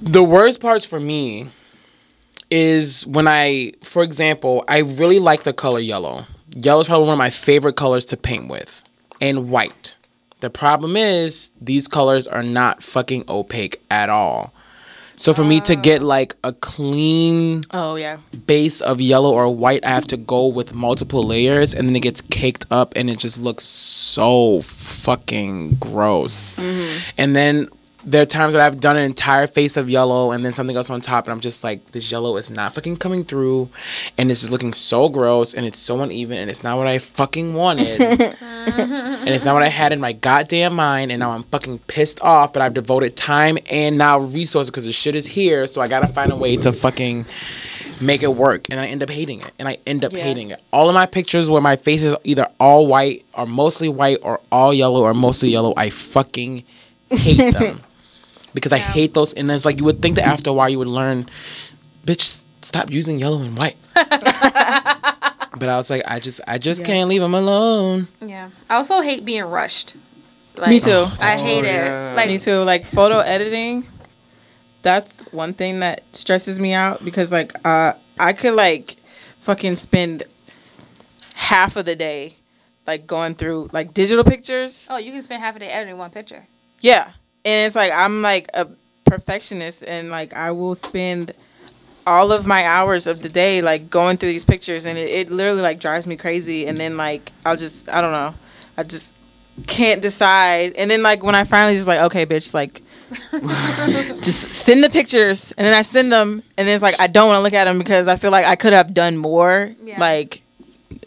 The 0.00 0.22
worst 0.22 0.60
parts 0.60 0.84
for 0.84 1.00
me 1.00 1.50
is 2.50 3.06
when 3.06 3.28
I, 3.28 3.72
for 3.82 4.02
example, 4.02 4.64
I 4.66 4.78
really 4.78 5.18
like 5.18 5.44
the 5.44 5.52
color 5.52 5.78
yellow. 5.78 6.24
Yellow 6.54 6.80
is 6.80 6.86
probably 6.86 7.06
one 7.06 7.14
of 7.14 7.18
my 7.18 7.30
favorite 7.30 7.76
colors 7.76 8.04
to 8.06 8.16
paint 8.16 8.48
with, 8.48 8.82
and 9.20 9.50
white. 9.50 9.94
The 10.40 10.50
problem 10.50 10.96
is 10.96 11.50
these 11.60 11.86
colors 11.86 12.26
are 12.26 12.42
not 12.42 12.82
fucking 12.82 13.24
opaque 13.28 13.80
at 13.90 14.08
all. 14.08 14.52
So 15.16 15.34
for 15.34 15.44
me 15.44 15.60
to 15.60 15.76
get 15.76 16.02
ah. 16.02 16.06
like 16.06 16.34
a 16.42 16.54
clean 16.54 17.64
oh 17.72 17.96
yeah 17.96 18.16
base 18.46 18.80
of 18.80 19.02
yellow 19.02 19.34
or 19.34 19.54
white, 19.54 19.84
I 19.84 19.90
have 19.90 20.06
to 20.06 20.16
go 20.16 20.46
with 20.46 20.74
multiple 20.74 21.24
layers, 21.26 21.74
and 21.74 21.86
then 21.86 21.94
it 21.94 22.00
gets 22.00 22.22
caked 22.22 22.64
up, 22.70 22.94
and 22.96 23.10
it 23.10 23.18
just 23.18 23.38
looks 23.38 23.64
so 23.64 24.62
fucking 24.62 25.74
gross. 25.74 26.54
Mm-hmm. 26.54 27.10
And 27.18 27.36
then 27.36 27.68
there 28.04 28.22
are 28.22 28.26
times 28.26 28.54
that 28.54 28.62
I've 28.62 28.80
done 28.80 28.96
an 28.96 29.04
entire 29.04 29.46
face 29.46 29.76
of 29.76 29.90
yellow, 29.90 30.32
and 30.32 30.44
then 30.44 30.52
something 30.52 30.76
else 30.76 30.90
on 30.90 31.00
top, 31.00 31.26
and 31.26 31.32
I'm 31.32 31.40
just 31.40 31.62
like, 31.62 31.92
this 31.92 32.10
yellow 32.10 32.36
is 32.36 32.50
not 32.50 32.74
fucking 32.74 32.96
coming 32.96 33.24
through, 33.24 33.68
and 34.16 34.30
it's 34.30 34.40
just 34.40 34.52
looking 34.52 34.72
so 34.72 35.08
gross, 35.08 35.54
and 35.54 35.66
it's 35.66 35.78
so 35.78 36.00
uneven, 36.00 36.38
and 36.38 36.50
it's 36.50 36.62
not 36.62 36.78
what 36.78 36.86
I 36.86 36.98
fucking 36.98 37.54
wanted, 37.54 38.00
and 38.00 39.28
it's 39.28 39.44
not 39.44 39.54
what 39.54 39.62
I 39.62 39.68
had 39.68 39.92
in 39.92 40.00
my 40.00 40.12
goddamn 40.12 40.74
mind, 40.74 41.12
and 41.12 41.20
now 41.20 41.32
I'm 41.32 41.42
fucking 41.44 41.80
pissed 41.80 42.20
off, 42.22 42.52
but 42.52 42.62
I've 42.62 42.74
devoted 42.74 43.16
time 43.16 43.58
and 43.70 43.98
now 43.98 44.18
resources 44.18 44.70
because 44.70 44.86
the 44.86 44.92
shit 44.92 45.14
is 45.16 45.26
here, 45.26 45.66
so 45.66 45.80
I 45.80 45.88
gotta 45.88 46.06
find 46.08 46.32
a 46.32 46.36
way 46.36 46.56
to 46.58 46.72
fucking 46.72 47.26
make 48.00 48.22
it 48.22 48.34
work 48.34 48.64
and 48.70 48.80
I 48.80 48.86
end 48.86 49.02
up 49.02 49.10
hating 49.10 49.42
it 49.42 49.50
and 49.58 49.68
I 49.68 49.76
end 49.86 50.06
up 50.06 50.12
Yeah. 50.14 50.22
hating 50.24 50.48
it. 50.50 50.62
All 50.72 50.88
of 50.88 50.94
my 50.94 51.04
pictures 51.04 51.50
where 51.50 51.60
my 51.60 51.76
face 51.76 52.02
is 52.02 52.14
either 52.24 52.48
all 52.58 52.86
white 52.86 53.26
or 53.34 53.44
mostly 53.44 53.90
white 53.90 54.16
or 54.22 54.40
all 54.50 54.72
yellow 54.72 55.02
or 55.02 55.12
mostly 55.12 55.50
yellow, 55.50 55.74
I 55.76 55.90
fucking 55.90 56.64
hate 57.10 57.52
them. 57.52 57.82
because 58.54 58.72
I 58.72 58.78
hate 58.78 59.14
those. 59.14 59.32
And 59.32 59.50
it's 59.50 59.64
like 59.64 59.78
you 59.78 59.84
would 59.84 60.00
think 60.02 60.16
that 60.16 60.26
after 60.26 60.50
a 60.50 60.52
while 60.52 60.68
you 60.68 60.78
would 60.78 60.88
learn, 60.88 61.28
bitch, 62.06 62.44
stop 62.62 62.90
using 62.90 63.18
yellow 63.18 63.40
and 63.42 63.56
white. 63.56 63.76
but 63.94 65.68
I 65.68 65.76
was 65.76 65.90
like, 65.90 66.02
I 66.06 66.20
just, 66.20 66.40
I 66.46 66.58
just 66.58 66.84
can't 66.84 67.08
leave 67.08 67.20
them 67.20 67.34
alone. 67.34 68.08
Yeah. 68.20 68.50
I 68.68 68.76
also 68.76 69.00
hate 69.00 69.24
being 69.24 69.44
rushed. 69.44 69.94
Like, 70.56 70.70
Me 70.70 70.80
too. 70.80 71.06
I 71.20 71.38
hate 71.40 71.64
Oh, 71.64 71.68
it. 71.68 71.72
yeah. 71.74 72.12
Like 72.16 72.28
Me 72.28 72.38
too. 72.38 72.58
Like 72.60 72.84
photo 72.86 73.18
editing. 73.18 73.86
That's 74.82 75.20
one 75.32 75.54
thing 75.54 75.80
that 75.80 76.02
stresses 76.12 76.58
me 76.58 76.72
out 76.72 77.04
because 77.04 77.30
like 77.30 77.52
uh 77.66 77.92
I 78.18 78.32
could 78.32 78.54
like 78.54 78.96
fucking 79.42 79.76
spend 79.76 80.22
half 81.34 81.76
of 81.76 81.84
the 81.84 81.94
day 81.96 82.36
like 82.86 83.06
going 83.06 83.34
through 83.34 83.70
like 83.72 83.94
digital 83.94 84.24
pictures. 84.24 84.88
Oh, 84.90 84.96
you 84.96 85.12
can 85.12 85.22
spend 85.22 85.42
half 85.42 85.56
a 85.56 85.58
day 85.58 85.68
editing 85.68 85.98
one 85.98 86.10
picture. 86.10 86.46
Yeah. 86.80 87.12
And 87.44 87.66
it's 87.66 87.74
like 87.74 87.92
I'm 87.92 88.22
like 88.22 88.48
a 88.54 88.68
perfectionist 89.04 89.82
and 89.82 90.10
like 90.10 90.32
I 90.34 90.50
will 90.52 90.74
spend 90.74 91.32
all 92.06 92.32
of 92.32 92.46
my 92.46 92.64
hours 92.64 93.06
of 93.06 93.22
the 93.22 93.28
day 93.28 93.62
like 93.62 93.90
going 93.90 94.16
through 94.16 94.30
these 94.30 94.44
pictures 94.44 94.86
and 94.86 94.98
it, 94.98 95.10
it 95.10 95.30
literally 95.30 95.62
like 95.62 95.80
drives 95.80 96.06
me 96.06 96.16
crazy 96.16 96.66
and 96.66 96.78
then 96.80 96.96
like 96.96 97.32
I'll 97.44 97.56
just 97.56 97.88
I 97.88 98.00
don't 98.00 98.12
know. 98.12 98.34
I 98.76 98.82
just 98.82 99.14
can't 99.66 100.00
decide. 100.00 100.74
And 100.74 100.90
then 100.90 101.02
like 101.02 101.22
when 101.22 101.34
I 101.34 101.44
finally 101.44 101.74
just 101.74 101.86
like, 101.86 102.00
okay, 102.00 102.26
bitch, 102.26 102.54
like 102.54 102.82
just 104.22 104.52
send 104.52 104.84
the 104.84 104.90
pictures 104.90 105.52
and 105.52 105.66
then 105.66 105.74
I 105.74 105.82
send 105.82 106.12
them 106.12 106.42
and 106.56 106.68
then 106.68 106.74
it's 106.74 106.82
like 106.82 106.98
I 107.00 107.06
don't 107.06 107.28
want 107.28 107.38
to 107.38 107.42
look 107.42 107.52
at 107.52 107.64
them 107.64 107.78
because 107.78 108.06
I 108.06 108.16
feel 108.16 108.30
like 108.30 108.46
I 108.46 108.56
could 108.56 108.72
have 108.72 108.94
done 108.94 109.16
more. 109.16 109.74
Yeah. 109.84 109.98
Like 109.98 110.42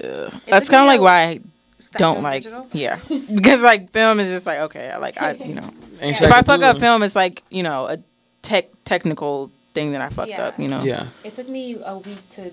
ugh. 0.03 0.33
That's 0.47 0.69
kind 0.69 0.81
of 0.81 0.87
like 0.87 1.01
why 1.01 1.23
I 1.23 1.33
Stop 1.35 1.52
don't 1.91 2.21
like 2.21 2.43
digital. 2.43 2.67
yeah 2.73 2.99
because 3.09 3.61
like 3.61 3.91
film 3.91 4.19
is 4.19 4.29
just 4.29 4.45
like 4.45 4.59
okay 4.59 4.89
I 4.89 4.97
like 4.97 5.21
I 5.21 5.33
you 5.33 5.55
know 5.55 5.69
And 6.01 6.11
if 6.15 6.21
I 6.31 6.41
fuck 6.41 6.61
up 6.61 6.79
film 6.79 7.03
it's 7.03 7.15
like 7.15 7.43
you 7.49 7.63
know 7.63 7.87
a 7.87 7.97
tech 8.41 8.65
technical 8.85 9.51
thing 9.73 9.91
that 9.93 10.01
I 10.01 10.09
fucked 10.09 10.29
Yeah. 10.29 10.47
up 10.47 10.59
you 10.59 10.67
know 10.67 10.81
Yeah. 10.83 11.07
It 11.23 11.35
took 11.35 11.49
me 11.49 11.77
a 11.83 11.97
week 11.97 12.29
to 12.31 12.51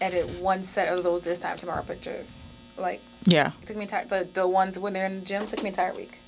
edit 0.00 0.28
one 0.40 0.64
set 0.64 0.88
of 0.88 1.02
those 1.04 1.22
this 1.22 1.38
time 1.38 1.58
tomorrow 1.58 1.82
pictures. 1.82 2.44
Like 2.76 3.00
yeah 3.24 3.52
it 3.62 3.66
took 3.66 3.76
me 3.76 3.82
entire 3.82 4.04
the 4.06 4.28
the 4.32 4.46
ones 4.46 4.78
when 4.78 4.92
they're 4.92 5.06
in 5.06 5.20
the 5.20 5.26
gym 5.26 5.46
took 5.46 5.58
me 5.62 5.68
an 5.70 5.74
entire 5.74 5.94
week 5.94 6.18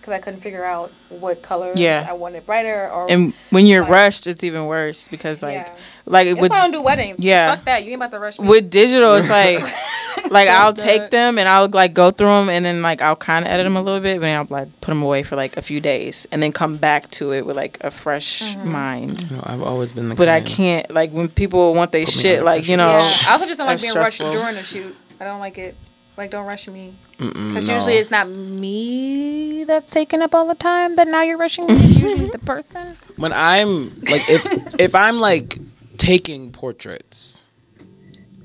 because 0.00 0.12
I 0.14 0.18
couldn't 0.18 0.40
figure 0.40 0.64
out 0.64 0.90
what 1.10 1.42
colors 1.42 1.78
Yeah. 1.78 2.04
I 2.08 2.12
wanted 2.12 2.44
brighter 2.44 2.90
or. 2.90 3.08
and 3.10 3.32
when 3.50 3.66
you're 3.66 3.82
Like- 3.82 3.90
rushed 3.90 4.26
it's 4.26 4.42
even 4.42 4.66
worse 4.66 5.06
because 5.08 5.42
like 5.42 5.54
Yeah. 5.54 5.74
like 6.06 6.26
That's 6.28 6.40
with 6.40 6.50
why 6.50 6.58
I 6.58 6.60
don't 6.60 6.72
do 6.72 6.82
weddings. 6.82 7.20
yeah. 7.20 7.54
Fuck 7.54 7.64
that. 7.66 7.84
You 7.84 7.92
ain't 7.92 7.98
about 8.02 8.10
to 8.10 8.18
rush 8.18 8.38
me. 8.38 8.48
with 8.48 8.68
digital 8.70 9.14
it's 9.14 9.28
like 9.30 9.60
like 10.32 10.48
I'll 10.48 10.74
Fuck 10.74 10.84
take 10.84 11.10
them 11.10 11.38
and 11.38 11.48
I'll 11.48 11.68
like 11.68 11.94
go 11.94 12.10
through 12.10 12.26
them 12.26 12.48
and 12.48 12.64
then 12.64 12.82
like 12.82 13.00
I'll 13.02 13.16
kind 13.16 13.44
of 13.44 13.50
edit 13.50 13.64
them 13.64 13.76
a 13.76 13.82
little 13.82 14.00
bit 14.00 14.16
but 14.16 14.22
then 14.22 14.38
I'll 14.38 14.46
like 14.48 14.80
put 14.80 14.90
them 14.90 15.02
away 15.02 15.22
for 15.22 15.36
like 15.36 15.56
a 15.56 15.62
few 15.62 15.80
days 15.80 16.26
and 16.32 16.42
then 16.42 16.52
come 16.52 16.76
back 16.76 17.10
to 17.12 17.32
it 17.32 17.46
with 17.46 17.56
like 17.56 17.78
a 17.82 17.90
fresh 17.90 18.42
Mm-hmm. 18.42 18.70
mind 18.72 19.30
No, 19.30 19.40
I've 19.44 19.62
always 19.62 19.92
been 19.92 20.08
the 20.08 20.14
but 20.14 20.28
I 20.28 20.40
can't 20.40 20.90
like 20.90 21.10
when 21.12 21.28
people 21.28 21.74
want 21.74 21.92
their 21.92 22.06
shit 22.06 22.38
under 22.40 22.44
like 22.44 22.66
you 22.68 22.76
know 22.76 22.98
yeah. 22.98 23.16
I 23.28 23.32
also 23.34 23.46
just 23.46 23.58
don't 23.58 23.66
like 23.66 23.80
being 23.80 23.90
stressful. 23.92 24.26
rushed 24.26 24.38
during 24.38 24.54
the 24.56 24.62
shoot. 24.62 24.96
I 25.20 25.24
don't 25.24 25.40
like 25.40 25.58
it. 25.58 25.76
Like 26.16 26.30
don't 26.30 26.46
rush 26.46 26.66
me. 26.68 26.94
Because 27.18 27.66
no. 27.68 27.74
usually 27.76 27.94
it's 27.94 28.10
not 28.10 28.28
me 28.28 29.64
that's 29.64 29.90
taking 29.92 30.20
up 30.22 30.34
all 30.34 30.46
the 30.46 30.54
time. 30.54 30.96
That 30.96 31.08
now 31.08 31.22
you're 31.22 31.38
rushing 31.38 31.66
me. 31.66 31.74
It's 31.74 31.98
usually 31.98 32.28
the 32.30 32.38
person. 32.54 32.96
when 33.16 33.32
I'm 33.32 33.94
like 34.02 34.28
if 34.28 34.46
if 34.80 34.94
I'm 34.94 35.20
like 35.20 35.58
taking 35.98 36.50
portraits, 36.52 37.46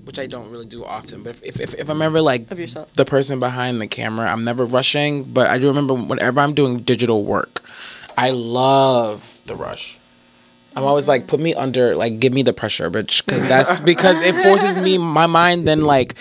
which 0.07 0.17
I 0.17 0.25
don't 0.25 0.49
really 0.49 0.65
do 0.65 0.84
often, 0.85 1.21
but 1.21 1.38
if 1.43 1.59
if, 1.59 1.75
if 1.75 1.89
I'm 1.89 2.01
ever 2.01 2.21
like 2.21 2.47
the 2.49 3.05
person 3.05 3.39
behind 3.39 3.81
the 3.81 3.88
camera, 3.88 4.31
I'm 4.31 4.43
never 4.43 4.65
rushing. 4.65 5.25
But 5.25 5.49
I 5.49 5.59
do 5.59 5.67
remember 5.67 5.93
whenever 5.93 6.39
I'm 6.39 6.53
doing 6.53 6.79
digital 6.79 7.23
work, 7.23 7.61
I 8.17 8.31
love 8.31 9.41
the 9.45 9.55
rush. 9.55 9.99
I'm 10.75 10.84
always 10.84 11.07
like, 11.07 11.25
put 11.25 11.39
me 11.39 11.55
under, 11.55 11.95
like, 11.95 12.19
give 12.19 12.34
me 12.34 12.43
the 12.43 12.53
pressure, 12.53 12.91
bitch, 12.91 13.25
because 13.25 13.47
that's 13.47 13.79
because 13.91 14.21
it 14.21 14.35
forces 14.43 14.77
me. 14.77 14.97
My 14.99 15.25
mind 15.25 15.67
then 15.67 15.81
like 15.81 16.15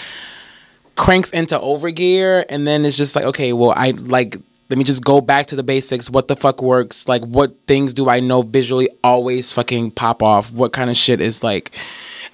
cranks 0.96 1.30
into 1.30 1.58
overgear, 1.58 2.44
and 2.48 2.66
then 2.66 2.84
it's 2.84 2.96
just 2.96 3.14
like, 3.14 3.24
okay, 3.26 3.52
well, 3.52 3.72
I 3.76 3.90
like. 3.92 4.36
Let 4.68 4.78
me 4.78 4.84
just 4.84 5.04
go 5.04 5.20
back 5.20 5.46
to 5.48 5.56
the 5.56 5.62
basics. 5.62 6.10
What 6.10 6.26
the 6.26 6.34
fuck 6.34 6.60
works? 6.60 7.06
Like, 7.06 7.24
what 7.24 7.54
things 7.68 7.94
do 7.94 8.08
I 8.08 8.18
know 8.18 8.42
visually 8.42 8.88
always 9.04 9.52
fucking 9.52 9.92
pop 9.92 10.24
off? 10.24 10.52
What 10.52 10.72
kind 10.72 10.90
of 10.90 10.96
shit 10.96 11.20
is 11.20 11.44
like? 11.44 11.70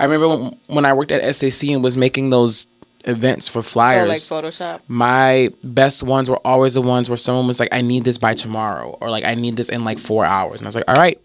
I 0.02 0.06
remember 0.06 0.28
when, 0.28 0.58
when 0.66 0.84
I 0.84 0.94
worked 0.94 1.12
at 1.12 1.32
SAC 1.32 1.70
and 1.70 1.80
was 1.80 1.96
making 1.96 2.30
those 2.30 2.66
events 3.04 3.46
for 3.48 3.60
or 3.60 3.62
flyers 3.62 4.30
oh, 4.30 4.36
like 4.40 4.44
Photoshop 4.44 4.80
my 4.88 5.50
best 5.62 6.02
ones 6.02 6.28
were 6.28 6.40
always 6.44 6.74
the 6.74 6.82
ones 6.82 7.08
where 7.08 7.16
someone 7.16 7.46
was 7.46 7.60
like, 7.60 7.68
I 7.70 7.82
need 7.82 8.02
this 8.02 8.18
by 8.18 8.34
tomorrow, 8.34 8.98
or 9.00 9.10
like, 9.10 9.24
I 9.24 9.36
need 9.36 9.56
this 9.56 9.68
in 9.68 9.84
like 9.84 10.00
four 10.00 10.24
hours. 10.24 10.60
And 10.60 10.66
I 10.66 10.68
was 10.68 10.74
like, 10.74 10.88
all 10.88 10.96
right, 10.96 11.20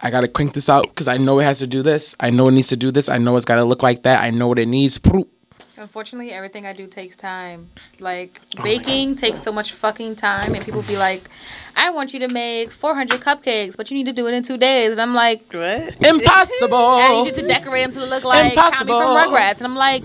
I 0.00 0.10
gotta 0.10 0.28
crank 0.28 0.52
this 0.52 0.68
out 0.68 0.84
because 0.84 1.08
I 1.08 1.16
know 1.16 1.40
it 1.40 1.44
has 1.44 1.58
to 1.58 1.66
do 1.66 1.82
this. 1.82 2.14
I 2.20 2.30
know 2.30 2.46
it 2.46 2.52
needs 2.52 2.68
to 2.68 2.76
do 2.76 2.92
this. 2.92 3.08
I 3.08 3.18
know 3.18 3.34
it's 3.34 3.44
gotta 3.44 3.64
look 3.64 3.82
like 3.82 4.04
that. 4.04 4.22
I 4.22 4.30
know 4.30 4.46
what 4.46 4.60
it 4.60 4.68
needs. 4.68 5.00
Unfortunately, 5.76 6.30
everything 6.30 6.66
I 6.66 6.72
do 6.72 6.86
takes 6.86 7.16
time. 7.16 7.70
Like 7.98 8.40
Oh 8.58 8.62
baking 8.62 9.16
takes 9.16 9.42
so 9.42 9.50
much 9.50 9.72
fucking 9.72 10.16
time, 10.16 10.54
and 10.54 10.64
people 10.64 10.82
be 10.82 10.96
like, 10.96 11.28
"I 11.76 11.90
want 11.90 12.12
you 12.14 12.20
to 12.20 12.28
make 12.28 12.72
400 12.72 13.20
cupcakes, 13.20 13.76
but 13.76 13.90
you 13.90 13.96
need 13.96 14.06
to 14.06 14.12
do 14.12 14.26
it 14.26 14.34
in 14.34 14.42
two 14.42 14.56
days." 14.56 14.92
And 14.92 15.00
I'm 15.00 15.14
like, 15.14 15.42
what 15.52 15.94
Impossible. 16.04 16.76
"I 16.76 17.08
need 17.22 17.26
you 17.26 17.32
to 17.42 17.46
decorate 17.46 17.84
them 17.84 17.92
to 18.02 18.06
look 18.06 18.24
like 18.24 18.54
Tommy 18.54 18.66
Impossible. 18.66 19.00
from 19.00 19.16
Rugrats." 19.32 19.58
And 19.58 19.66
I'm 19.66 19.76
like, 19.76 20.02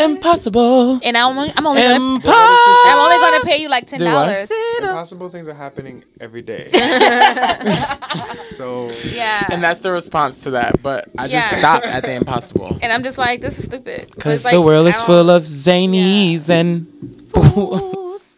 Impossible. 0.00 0.98
"And 1.02 1.16
I'm 1.16 1.36
only, 1.38 1.52
I'm 1.56 1.66
only 1.66 1.82
gonna, 1.82 1.94
Impossible. 2.16 2.90
I'm 2.90 2.98
only 2.98 3.16
gonna 3.16 3.44
pay 3.44 3.60
you 3.62 3.68
like 3.68 3.86
ten 3.86 4.00
dollars. 4.00 4.50
Impossible 4.78 5.28
things 5.28 5.46
are 5.48 5.54
happening 5.54 6.04
every 6.20 6.42
day. 6.42 6.68
so 8.34 8.90
Yeah. 9.04 9.46
And 9.50 9.62
that's 9.62 9.80
the 9.80 9.90
response 9.92 10.42
to 10.42 10.50
that. 10.52 10.82
But 10.82 11.08
I 11.18 11.28
just 11.28 11.52
Yeah. 11.52 11.58
stopped 11.58 11.86
at 11.86 12.02
the 12.04 12.12
impossible. 12.12 12.78
And 12.82 12.92
I'm 12.92 13.02
just 13.02 13.18
like, 13.18 13.40
this 13.40 13.58
is 13.58 13.64
stupid. 13.66 14.10
Because 14.14 14.44
It's 14.44 14.50
the 14.50 14.58
like, 14.58 14.64
world 14.66 14.86
is 14.88 15.00
full 15.00 15.30
of 15.30 15.44
zanies 15.44 16.48
and 16.48 16.86
fools. 17.32 18.29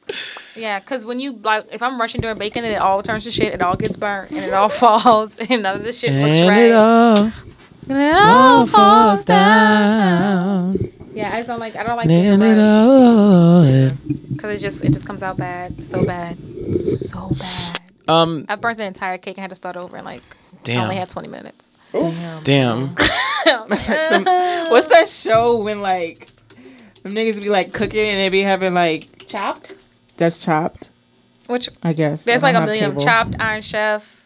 Yeah, 0.56 0.80
because 0.80 1.04
when 1.04 1.18
you 1.20 1.32
like, 1.42 1.66
if 1.72 1.82
I'm 1.82 2.00
rushing 2.00 2.20
during 2.20 2.38
baking, 2.38 2.64
and 2.64 2.72
it 2.74 2.80
all 2.80 3.02
turns 3.02 3.24
to 3.24 3.30
shit. 3.30 3.54
It 3.54 3.60
all 3.62 3.76
gets 3.76 3.96
burnt 3.96 4.30
and 4.30 4.40
it 4.44 4.52
all 4.52 4.68
falls, 4.82 5.38
and 5.38 5.62
none 5.62 5.76
of 5.76 5.84
the 5.84 5.92
shit 5.92 6.12
looks 6.12 6.36
And 6.36 6.48
right. 6.48 6.64
it 6.66 6.72
all, 6.72 7.16
and 7.88 7.98
it 7.98 8.14
all 8.14 8.66
falls 8.66 9.24
down. 9.24 10.78
Yeah, 11.14 11.32
I 11.32 11.38
just 11.38 11.48
don't 11.48 11.60
like. 11.60 11.76
I 11.76 11.82
don't 11.82 11.96
like 11.96 12.08
being 12.08 12.26
And 12.26 12.42
it 12.42 12.56
rushed 12.56 12.60
all. 12.60 13.98
because 14.32 14.58
it 14.60 14.62
just 14.64 14.84
it 14.84 14.92
just 14.92 15.06
comes 15.06 15.22
out 15.22 15.36
bad, 15.36 15.84
so 15.84 16.04
bad, 16.04 16.36
so 16.74 17.30
bad. 17.38 17.80
Um, 18.08 18.46
I 18.48 18.56
burnt 18.56 18.78
the 18.78 18.84
entire 18.84 19.18
cake 19.18 19.36
and 19.36 19.42
had 19.42 19.50
to 19.50 19.54
start 19.56 19.76
over 19.76 19.96
in 19.96 20.04
like 20.04 20.22
I 20.68 20.76
only 20.76 20.96
had 20.96 21.08
20 21.08 21.28
minutes. 21.28 21.70
Damn. 21.92 22.88
what's 24.70 24.86
that 24.86 25.08
show 25.08 25.56
when 25.58 25.80
like 25.82 26.28
them 27.02 27.12
niggas 27.12 27.40
be 27.40 27.48
like 27.50 27.72
cooking 27.72 28.08
and 28.08 28.18
they 28.18 28.28
be 28.28 28.42
having 28.42 28.74
like 28.74 29.26
Chopped? 29.26 29.76
That's 30.16 30.38
chopped 30.38 30.90
Which 31.46 31.68
I 31.82 31.92
guess 31.92 32.24
there's 32.24 32.42
I 32.42 32.48
like 32.48 32.54
a 32.56 32.60
have 32.60 32.68
million 32.68 32.96
of 32.96 33.02
chopped 33.02 33.34
Iron 33.40 33.62
Chef. 33.62 34.16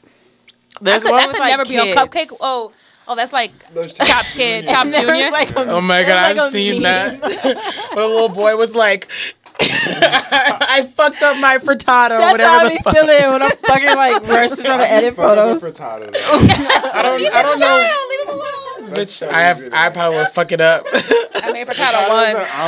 There's 0.81 1.03
I 1.03 1.05
could, 1.07 1.11
one 1.13 1.21
that 1.23 1.31
could 1.31 1.41
like, 1.41 1.51
never 1.57 1.65
be 1.65 1.79
on. 1.79 1.87
Cupcake. 2.09 2.37
Oh, 2.41 2.71
oh, 3.09 3.15
that's 3.15 3.33
like 3.33 3.53
Chopped 3.95 4.29
Kid, 4.35 4.67
Chopped 4.67 4.93
There 4.93 5.03
Junior. 5.07 5.31
like, 5.33 5.51
a- 5.53 5.71
Oh 5.71 5.81
my 5.81 6.03
god, 6.03 6.19
I've 6.19 6.37
a 6.39 6.51
seen 6.51 6.83
meme. 6.83 7.19
that. 7.21 7.89
When 7.95 8.05
a 8.05 8.09
little 8.09 8.29
boy 8.29 8.57
was 8.57 8.75
like, 8.75 9.09
I 9.59 10.87
fucked 10.95 11.23
up 11.23 11.39
my 11.39 11.57
frittata 11.59 12.11
or 12.17 12.19
That's 12.19 12.33
whatever 12.33 12.51
how 12.51 12.59
I 12.59 12.65
the 12.69 12.71
be 12.77 12.83
fuck. 12.83 12.95
feeling 12.95 13.33
when 13.33 13.43
I'm 13.43 13.51
fucking 13.57 13.97
like 13.97 14.27
rushed 14.29 14.63
trying 14.65 14.79
to 14.81 14.91
edit 14.93 15.17
photos. 15.17 15.63
I 15.63 17.01
don't, 17.03 17.21
He's 17.21 17.31
I 17.33 17.41
a 17.41 17.43
don't 17.43 17.59
know. 17.61 17.67
child. 17.67 18.09
Leave 18.11 18.21
him 18.21 18.29
alone. 18.35 18.95
Bitch, 18.95 19.27
I 19.27 19.41
have, 19.43 19.69
I 19.73 19.89
probably 19.91 20.19
would 20.19 20.29
fuck 20.29 20.53
it 20.53 20.61
up. 20.61 20.85
I 20.93 21.53
made 21.53 21.67
frittata 21.67 22.09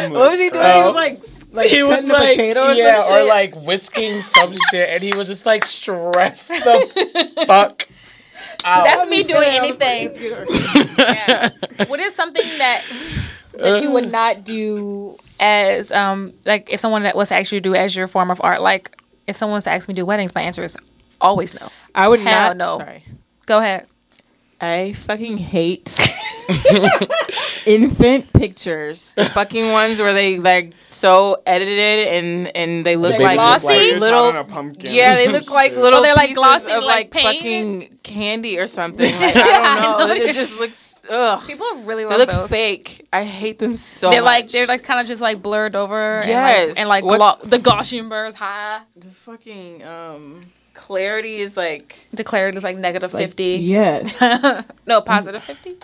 one. 0.03 0.13
What 0.13 0.31
was 0.31 0.41
he 0.41 0.49
doing? 0.49 0.65
Oh. 0.65 0.79
He 0.81 0.85
was 0.87 0.95
like, 0.95 1.19
s- 1.21 1.38
like 1.53 1.69
he 1.69 1.83
was 1.83 1.97
cutting 1.97 2.09
the 2.09 2.15
like, 2.15 2.37
potato 2.37 2.63
or 2.69 2.73
yeah, 2.73 3.03
some 3.03 3.17
or 3.17 3.25
like 3.25 3.55
whisking 3.57 4.21
some 4.21 4.55
shit, 4.71 4.89
and 4.91 5.03
he 5.03 5.17
was 5.17 5.29
just 5.29 5.47
like 5.47 5.65
stressed 5.65 6.49
the 6.49 7.33
fuck 7.47 7.89
out. 8.65 8.85
That's 8.85 9.09
me 9.09 9.23
doing 9.25 9.49
anything. 9.49 10.15
Yeah. 10.99 11.51
What 11.87 12.01
is 12.01 12.15
something 12.15 12.47
that 12.59 12.83
that 13.55 13.83
you 13.83 13.91
would 13.93 14.11
not 14.11 14.45
do 14.45 15.17
as 15.39 15.93
um 15.93 16.33
like 16.45 16.73
if 16.73 16.81
someone 16.81 17.05
that 17.05 17.15
was 17.17 17.29
to 17.29 17.37
actually 17.37 17.61
do 17.61 17.75
as 17.75 17.95
your 17.95 18.09
form 18.09 18.31
of 18.31 18.41
art? 18.43 18.61
Like 18.61 18.97
if 19.27 19.37
someone 19.37 19.55
was 19.55 19.65
to 19.65 19.71
ask 19.71 19.89
me 19.89 19.95
to 19.95 20.01
do 20.03 20.07
weddings, 20.07 20.35
my 20.35 20.43
answer 20.43 20.65
is 20.65 20.77
always 21.21 21.55
no. 21.59 21.71
I 21.95 22.09
would 22.09 22.21
Hell 22.21 22.55
not. 22.55 22.57
no. 22.57 22.79
Sorry. 22.79 23.05
Go 23.47 23.59
ahead. 23.59 23.87
I 24.61 24.95
fucking 25.07 25.39
hate 25.39 25.95
infant 27.67 28.33
pictures. 28.33 29.13
The 29.15 29.27
fucking 29.27 29.71
ones 29.71 30.01
where 30.01 30.13
they 30.13 30.39
like 30.39 30.75
so 30.99 31.43
edited 31.47 32.09
and 32.09 32.57
and 32.57 32.85
they 32.87 32.97
look 32.97 33.13
Like 33.13 33.21
like 33.21 33.37
glossy? 33.37 33.95
little. 33.97 34.29
a 34.37 34.45
pumpkin. 34.45 34.93
Yeah, 34.93 35.15
they 35.15 35.29
look 35.29 35.51
like 35.51 35.73
little. 35.77 36.01
Oh, 36.01 36.03
they're, 36.03 36.15
like, 36.15 36.29
pieces 36.31 36.39
glossy, 36.39 36.73
of 36.73 36.83
like, 36.85 37.07
like, 37.07 37.11
paint? 37.13 37.37
fucking 37.39 37.99
candy 38.03 38.59
or 38.59 38.67
something. 38.67 39.11
Like, 39.21 39.37
I 39.37 39.81
don't 39.81 39.99
know. 40.01 40.07
know. 40.07 40.13
it 40.13 40.33
just 40.35 40.59
looks. 40.59 40.95
Ugh. 41.11 41.43
People 41.47 41.67
really 41.85 42.05
They 42.05 42.17
look 42.19 42.29
those. 42.31 42.51
fake. 42.51 43.07
I 43.13 43.25
hate 43.25 43.59
them 43.59 43.77
so 43.79 44.11
They're 44.11 44.21
much. 44.21 44.27
like 44.27 44.49
they're 44.49 44.67
like 44.67 44.83
kind 44.83 45.01
of 45.01 45.07
just 45.07 45.23
like 45.23 45.41
blurred 45.43 45.75
over. 45.75 46.23
Yes. 46.27 46.75
And 46.77 46.89
like, 46.89 47.03
and 47.03 47.09
like 47.11 47.21
What's- 47.21 47.41
glo- 47.41 47.51
the 47.51 47.59
Gaussian 47.59 48.09
blurs 48.11 48.35
high. 48.35 48.81
the 48.95 49.11
fucking 49.25 49.85
um. 49.87 50.47
clarity 50.75 51.37
is 51.39 51.57
like 51.57 52.07
the 52.11 52.19
Declared 52.19 52.57
as 52.57 52.63
like 52.63 52.77
negative 52.77 53.11
fifty. 53.11 53.53
yes, 53.57 54.15
No, 54.87 55.01
positive 55.01 55.43
fifty. 55.43 55.77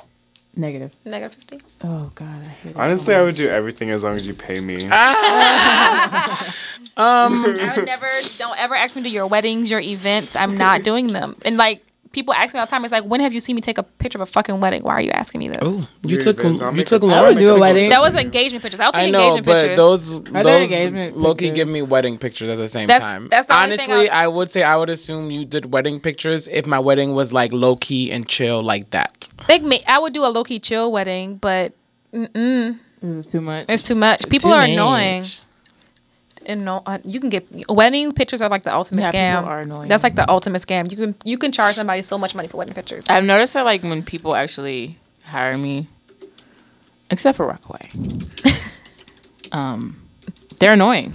Negative. 0.57 0.95
Negative 1.05 1.35
fifty. 1.35 1.61
Oh 1.83 2.11
God, 2.15 2.39
I 2.41 2.45
hate 2.49 2.71
it. 2.71 2.77
Honestly, 2.77 3.15
I 3.15 3.23
would 3.23 3.35
do 3.35 3.49
everything 3.49 3.91
as 3.91 4.05
long 4.05 4.17
as 4.17 4.27
you 4.27 4.35
pay 4.35 4.61
me. 4.61 4.89
Ah! 4.91 6.55
Um, 6.97 7.45
I 7.45 7.75
would 7.77 7.87
never. 7.87 8.07
Don't 8.39 8.57
ever 8.57 8.77
ask 8.77 8.95
me 8.95 9.03
to 9.03 9.09
do 9.09 9.13
your 9.13 9.27
weddings, 9.27 9.69
your 9.69 9.81
events. 9.81 10.37
I'm 10.37 10.57
not 10.57 10.85
doing 10.85 11.09
them. 11.09 11.37
And 11.45 11.57
like 11.57 11.85
people 12.15 12.33
ask 12.33 12.55
me 12.55 12.61
all 12.61 12.65
the 12.67 12.71
time, 12.71 12.85
it's 12.85 12.93
like, 12.93 13.05
when 13.05 13.21
have 13.21 13.33
you 13.35 13.41
seen 13.41 13.55
me 13.57 13.61
take 13.61 13.77
a 13.77 13.83
picture 13.83 14.17
of 14.17 14.23
a 14.23 14.27
fucking 14.27 14.59
wedding? 14.61 14.83
Why 14.83 14.95
are 14.95 15.01
you 15.03 15.11
asking 15.11 15.41
me 15.41 15.49
this? 15.49 15.59
Oh, 15.61 15.87
you 16.03 16.17
took 16.17 16.43
you 16.43 16.83
took 16.85 17.03
a- 17.03 17.07
I 17.07 17.09
would 17.11 17.35
Lauren's 17.35 17.39
do 17.41 17.51
a 17.51 17.55
pictures. 17.55 17.61
wedding. 17.61 17.89
That 17.91 18.01
was 18.01 18.15
engagement 18.15 18.63
pictures. 18.63 18.81
I'll 18.81 18.93
take 18.93 19.09
I 19.09 19.11
know, 19.11 19.21
engagement 19.37 19.47
but 19.47 19.61
pictures. 19.61 19.77
those 19.77 20.23
those 20.23 20.73
engagement 20.73 21.17
Loki 21.19 21.47
pictures. 21.47 21.57
give 21.57 21.69
me 21.69 21.83
wedding 21.83 22.17
pictures 22.17 22.49
at 22.49 22.57
the 22.57 22.69
same 22.69 22.87
That's- 22.89 23.03
time. 23.13 23.29
that's 23.31 23.49
the 23.49 23.61
only 23.61 23.77
thing 23.77 23.91
Honestly, 23.91 24.09
I'll- 24.11 24.33
would 24.33 24.51
say 24.51 24.63
I 24.63 24.77
would 24.77 24.89
assume 24.91 25.31
you 25.31 25.45
did 25.45 25.73
wedding 25.75 26.01
pictures 26.01 26.49
if 26.49 26.67
my 26.67 26.79
wedding 26.79 27.15
was 27.15 27.33
like 27.33 27.53
low 27.53 27.77
key 27.77 28.11
and 28.11 28.27
chill 28.27 28.63
like 28.63 28.91
that. 28.91 29.29
Like 29.49 29.63
me, 29.63 29.83
I 29.87 29.99
would 29.99 30.13
do 30.15 30.25
a 30.25 30.29
low 30.29 30.45
key 30.45 30.61
chill 30.61 30.91
wedding, 30.93 31.37
but 31.37 31.73
mm 32.15 32.79
This 33.03 33.27
is 33.27 33.33
too 33.33 33.41
much. 33.41 33.67
it's 33.69 33.83
too 33.83 33.95
much. 33.95 34.29
People 34.29 34.51
Too 34.51 34.55
are 34.57 34.61
much. 34.61 34.71
annoying. 34.71 35.25
And 36.47 36.65
no, 36.65 36.83
uh, 36.87 36.99
you 37.05 37.21
can 37.21 37.31
get 37.31 37.47
wedding 37.69 38.13
pictures 38.13 38.43
are 38.43 38.49
like 38.49 38.65
the 38.65 38.75
ultimate 38.75 39.03
Yeah, 39.03 39.13
scam. 39.43 39.47
are 39.47 39.61
annoying. 39.61 39.89
That's 39.89 40.03
like 40.03 40.15
the 40.15 40.29
ultimate 40.31 40.63
scam. 40.63 40.91
You 40.91 40.97
can 40.97 41.15
you 41.25 41.39
can 41.39 41.53
charge 41.53 41.75
somebody 41.77 42.03
so 42.03 42.19
much 42.19 42.35
money 42.35 42.49
for 42.49 42.59
wedding 42.59 42.75
pictures. 42.75 43.05
I've 43.09 43.25
noticed 43.25 43.55
that 43.55 43.65
like 43.65 43.83
when 43.83 44.03
people 44.03 44.35
actually 44.35 44.99
hire 45.25 45.57
me, 45.57 45.89
except 47.11 47.37
for 47.37 47.47
Rockaway, 47.47 47.89
um, 49.53 49.97
they're 50.59 50.75
annoying. 50.75 51.15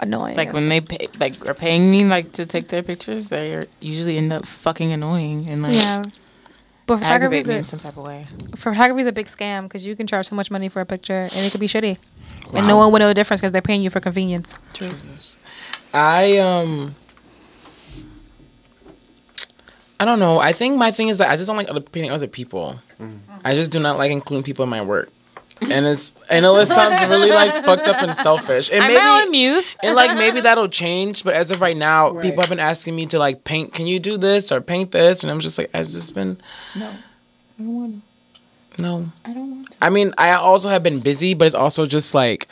Annoying. 0.00 0.36
Like 0.36 0.52
when 0.52 0.68
they 0.68 0.80
pay, 0.80 1.08
like 1.20 1.46
are 1.46 1.54
paying 1.54 1.90
me 1.90 2.04
like 2.04 2.32
to 2.32 2.46
take 2.46 2.68
their 2.68 2.82
pictures, 2.82 3.28
they 3.28 3.66
usually 3.80 4.16
end 4.18 4.32
up 4.32 4.46
fucking 4.46 4.90
annoying 4.92 5.48
and 5.48 5.62
like 5.62 5.74
yeah. 5.74 6.02
But 6.86 6.98
photography 6.98 7.44
me 7.44 7.54
in 7.54 7.60
is 7.60 7.68
some 7.68 7.78
type 7.78 7.96
of 7.96 8.02
way. 8.04 8.26
photography 8.56 9.02
is 9.02 9.06
a 9.06 9.12
big 9.12 9.28
scam 9.28 9.62
because 9.64 9.86
you 9.86 9.94
can 9.94 10.08
charge 10.08 10.28
so 10.28 10.34
much 10.34 10.50
money 10.50 10.68
for 10.68 10.80
a 10.80 10.86
picture 10.86 11.22
and 11.22 11.32
it 11.36 11.52
could 11.52 11.60
be 11.60 11.68
shitty, 11.68 11.98
and 12.52 12.66
no 12.66 12.76
one 12.76 12.92
will 12.92 12.98
know 12.98 13.08
the 13.08 13.14
difference 13.14 13.40
because 13.40 13.52
they're 13.52 13.62
paying 13.62 13.82
you 13.82 13.90
for 13.90 14.00
convenience. 14.00 14.54
True. 14.74 14.90
I 15.94 16.38
um 16.38 16.94
I 20.00 20.04
don't 20.04 20.18
know. 20.18 20.38
I 20.38 20.52
think 20.52 20.76
my 20.76 20.90
thing 20.90 21.08
is 21.08 21.18
that 21.18 21.30
I 21.30 21.36
just 21.36 21.46
don't 21.46 21.56
like 21.56 21.70
other 21.70 21.80
painting 21.80 22.10
other 22.10 22.26
people. 22.26 22.80
I 23.44 23.54
just 23.54 23.70
do 23.70 23.78
not 23.80 23.98
like 23.98 24.10
including 24.10 24.42
people 24.44 24.62
in 24.64 24.68
my 24.68 24.82
work. 24.82 25.10
And 25.60 25.86
it's 25.86 26.12
I 26.28 26.40
know 26.40 26.56
it 26.56 26.66
sounds 26.66 27.00
really 27.08 27.30
like 27.30 27.52
fucked 27.64 27.86
up 27.86 28.02
and 28.02 28.14
selfish. 28.14 28.68
And 28.72 28.82
I'm 28.82 28.88
maybe 28.88 29.00
my 29.00 29.26
muse. 29.30 29.76
and 29.82 29.94
like 29.94 30.16
maybe 30.16 30.40
that'll 30.40 30.68
change, 30.68 31.22
but 31.22 31.34
as 31.34 31.52
of 31.52 31.60
right 31.60 31.76
now, 31.76 32.20
people 32.20 32.42
have 32.42 32.48
been 32.50 32.58
asking 32.58 32.96
me 32.96 33.06
to 33.06 33.18
like 33.18 33.44
paint. 33.44 33.72
Can 33.72 33.86
you 33.86 34.00
do 34.00 34.16
this 34.18 34.50
or 34.50 34.60
paint 34.60 34.90
this? 34.90 35.22
And 35.22 35.30
I'm 35.30 35.38
just 35.40 35.58
like, 35.58 35.70
has 35.72 35.94
this 35.94 36.10
been? 36.10 36.38
No, 36.74 36.88
I 36.88 37.62
don't 37.62 37.74
want. 37.74 38.02
No, 38.78 39.10
I 39.24 39.32
don't 39.32 39.50
want. 39.50 39.76
I 39.80 39.90
mean, 39.90 40.12
I 40.18 40.32
also 40.32 40.68
have 40.68 40.82
been 40.82 41.00
busy, 41.00 41.34
but 41.34 41.46
it's 41.46 41.54
also 41.54 41.86
just 41.86 42.14
like, 42.14 42.48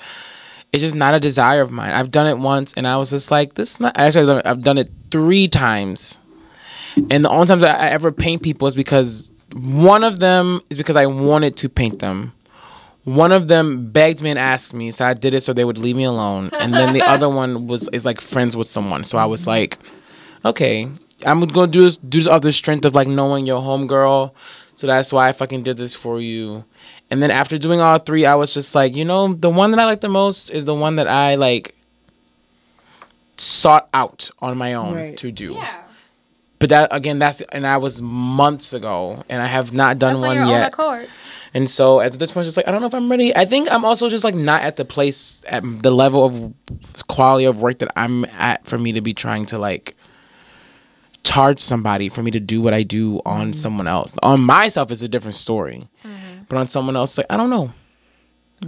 it's 0.73 0.83
just 0.83 0.95
not 0.95 1.15
a 1.15 1.21
desire 1.21 1.63
of 1.63 1.71
mine. 1.71 1.93
I've 1.93 2.11
done 2.11 2.27
it 2.27 2.39
once, 2.39 2.75
and 2.75 2.87
I 2.87 2.97
was 2.97 3.11
just 3.11 3.31
like, 3.31 3.55
this 3.55 3.73
is 3.73 3.81
not. 3.81 3.97
Actually, 3.99 4.23
I've 4.23 4.27
done 4.27 4.39
it, 4.39 4.47
I've 4.47 4.63
done 4.63 4.79
it 4.79 4.91
three 5.11 5.49
times, 5.49 6.21
and 7.11 7.25
the 7.25 7.31
only 7.31 7.47
times 7.47 7.63
that 7.63 7.81
I 7.81 7.89
ever 7.89 8.13
paint 8.13 8.43
people 8.43 8.69
is 8.69 8.75
because 8.75 9.33
one 9.53 10.05
of 10.05 10.21
them 10.21 10.61
is 10.71 10.77
because 10.77 10.97
I 10.97 11.07
wanted 11.07 11.57
to 11.59 11.69
paint 11.69 11.99
them. 11.99 12.33
One 13.05 13.33
of 13.33 13.49
them 13.49 13.91
begged 13.91 14.21
me 14.23 14.31
and 14.31 14.39
asked 14.39 14.75
me, 14.75 14.91
so 14.91 15.07
I 15.07 15.15
did 15.15 15.35
it 15.35 15.41
so 15.41 15.53
they 15.53 15.65
would 15.65 15.79
leave 15.79 15.97
me 15.97 16.05
alone. 16.05 16.51
And 16.53 16.75
then 16.75 16.93
the 16.93 17.03
other 17.09 17.29
one 17.29 17.67
was 17.67 17.89
is 17.93 18.05
like 18.05 18.21
friends 18.21 18.57
with 18.57 18.69
someone. 18.69 19.05
So 19.05 19.19
I 19.19 19.25
was 19.25 19.47
like, 19.47 19.79
okay, 20.45 20.89
I'm 21.27 21.41
gonna 21.41 21.67
do 21.71 21.83
this 21.83 21.97
do 21.97 22.19
this 22.19 22.27
off 22.27 22.43
the 22.43 22.53
strength 22.53 22.85
of 22.85 22.95
like 22.95 23.09
knowing 23.09 23.47
your 23.47 23.61
homegirl. 23.63 24.33
So 24.81 24.87
that's 24.87 25.13
why 25.13 25.29
I 25.29 25.33
fucking 25.33 25.63
did 25.63 25.77
this 25.77 25.95
for 25.95 26.23
you. 26.23 26.65
And 27.11 27.23
then 27.23 27.31
after 27.31 27.59
doing 27.59 27.81
all 27.83 27.99
three, 27.99 28.25
I 28.25 28.35
was 28.35 28.55
just 28.55 28.75
like, 28.75 28.97
you 28.97 29.05
know, 29.05 29.35
the 29.35 29.51
one 29.51 29.73
that 29.73 29.79
I 29.79 29.85
like 29.85 30.01
the 30.01 30.09
most 30.09 30.51
is 30.51 30.65
the 30.65 30.75
one 30.75 30.97
that 30.97 31.07
I 31.07 31.35
like 31.35 31.75
sought 33.37 33.91
out 33.93 34.31
on 34.39 34.57
my 34.57 34.73
own 34.73 34.95
Right. 34.95 35.17
to 35.19 35.31
do. 35.31 35.59
But 36.59 36.71
that 36.71 36.89
again, 36.97 37.19
that's 37.19 37.43
and 37.53 37.67
I 37.67 37.77
was 37.77 38.01
months 38.01 38.73
ago, 38.73 39.23
and 39.29 39.43
I 39.43 39.47
have 39.47 39.75
not 39.75 39.99
done 39.99 40.15
That's 40.15 40.21
one 40.23 40.37
you're 40.37 40.45
on 40.45 40.51
yet. 40.51 40.75
And 41.53 41.69
so 41.69 42.01
at 42.01 42.13
this 42.13 42.31
point, 42.31 42.47
just 42.47 42.57
like 42.57 42.67
I 42.67 42.73
don't 42.73 42.81
know 42.81 42.87
if 42.87 42.95
I'm 42.95 43.11
ready. 43.11 43.37
I 43.37 43.45
think 43.45 43.71
I'm 43.71 43.85
also 43.85 44.09
just 44.09 44.25
like 44.25 44.35
not 44.35 44.63
at 44.63 44.77
the 44.77 44.87
place 44.87 45.45
at 45.47 45.63
the 45.83 45.91
level 45.91 46.25
of 46.25 46.55
quality 47.07 47.45
of 47.45 47.61
work 47.61 47.81
that 47.81 47.93
I'm 47.97 48.25
at 48.25 48.67
for 48.67 48.79
me 48.79 48.93
to 48.93 49.03
be 49.03 49.13
trying 49.13 49.45
to 49.47 49.59
like 49.59 49.95
charge 51.25 51.61
somebody 51.61 52.09
for 52.09 52.23
me 52.23 52.31
to 52.31 52.41
do 52.41 52.61
what 52.63 52.75
I 52.75 52.83
do 52.83 53.21
on 53.25 53.41
mm-hmm. 53.41 53.53
someone 53.53 53.87
else. 53.87 54.17
On 54.23 54.41
myself 54.41 54.91
is 54.91 55.03
a 55.03 55.09
different 55.09 55.35
story, 55.35 55.89
mm-hmm. 56.05 56.43
but 56.49 56.59
on 56.59 56.69
someone 56.69 56.97
else, 56.97 57.19
like 57.19 57.27
I 57.31 57.37
don't 57.37 57.51
know. 57.51 57.73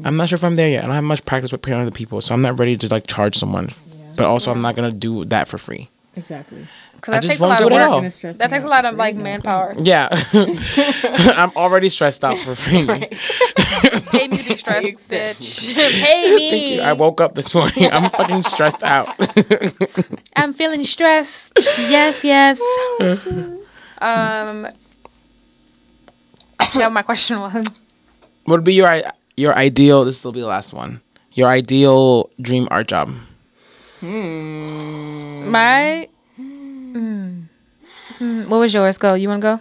I'm 0.04 0.16
not 0.16 0.30
sure 0.30 0.36
if 0.36 0.44
I'm 0.44 0.54
there 0.56 0.68
yet. 0.68 0.84
I 0.84 0.86
don't 0.86 0.94
have 0.94 1.04
much 1.04 1.24
practice 1.26 1.52
with 1.52 1.60
paying 1.60 1.78
other 1.78 1.90
people, 1.90 2.20
so 2.22 2.32
I'm 2.34 2.40
not 2.40 2.58
ready 2.58 2.76
to 2.78 2.88
like 2.88 3.06
charge 3.06 3.36
someone. 3.36 3.68
But 4.16 4.26
also, 4.26 4.50
I'm 4.50 4.60
not 4.60 4.74
gonna 4.74 4.92
do 4.92 5.24
that 5.26 5.48
for 5.48 5.58
free. 5.58 5.88
Exactly. 6.14 6.66
Because 6.96 7.14
I 7.14 7.16
that 7.16 7.22
just 7.22 7.30
takes 7.32 7.40
a 7.40 7.42
won't 7.42 7.50
lot 7.50 7.58
do 7.58 7.66
of 7.66 7.72
it 7.72 7.74
at 7.74 7.90
work. 7.90 8.24
all. 8.24 8.32
That 8.34 8.50
takes 8.50 8.64
a 8.64 8.68
lot 8.68 8.84
of 8.84 8.96
like 8.96 9.16
manpower. 9.16 9.74
Yeah, 9.78 10.08
I'm 11.36 11.50
already 11.56 11.88
stressed 11.88 12.24
out 12.24 12.38
for 12.38 12.54
free. 12.54 12.86
Pay 12.86 14.21
me 14.52 14.92
to 14.92 14.98
stressed, 14.98 15.10
bitch. 15.10 15.74
Pay 16.04 16.34
me. 16.34 16.50
Thank 16.50 16.68
you. 16.70 16.80
I 16.82 16.92
woke 16.92 17.20
up 17.20 17.34
this 17.34 17.54
morning. 17.54 17.90
I'm 17.92 18.10
fucking 18.10 18.42
stressed 18.42 18.82
out. 18.82 19.14
I'm 20.36 20.52
feeling 20.52 20.84
stressed. 20.84 21.52
yes, 21.78 22.24
yes. 22.24 22.60
um, 23.98 24.66
I 26.58 26.66
forgot 26.66 26.92
my 26.92 27.02
question 27.02 27.40
was. 27.40 27.88
what 28.44 28.56
would 28.56 28.64
be 28.64 28.74
your 28.74 29.02
your 29.36 29.54
ideal? 29.56 30.04
This 30.04 30.24
will 30.24 30.32
be 30.32 30.40
the 30.40 30.46
last 30.46 30.72
one. 30.72 31.00
Your 31.32 31.48
ideal 31.48 32.30
dream 32.40 32.68
art 32.70 32.88
job. 32.88 33.10
Hmm. 34.00 35.48
My. 35.50 36.08
Mm. 36.38 37.44
Mm, 38.18 38.48
What 38.48 38.58
was 38.58 38.74
yours? 38.74 38.98
Go. 38.98 39.14
You 39.14 39.28
want 39.28 39.40
to 39.42 39.56
go? 39.56 39.60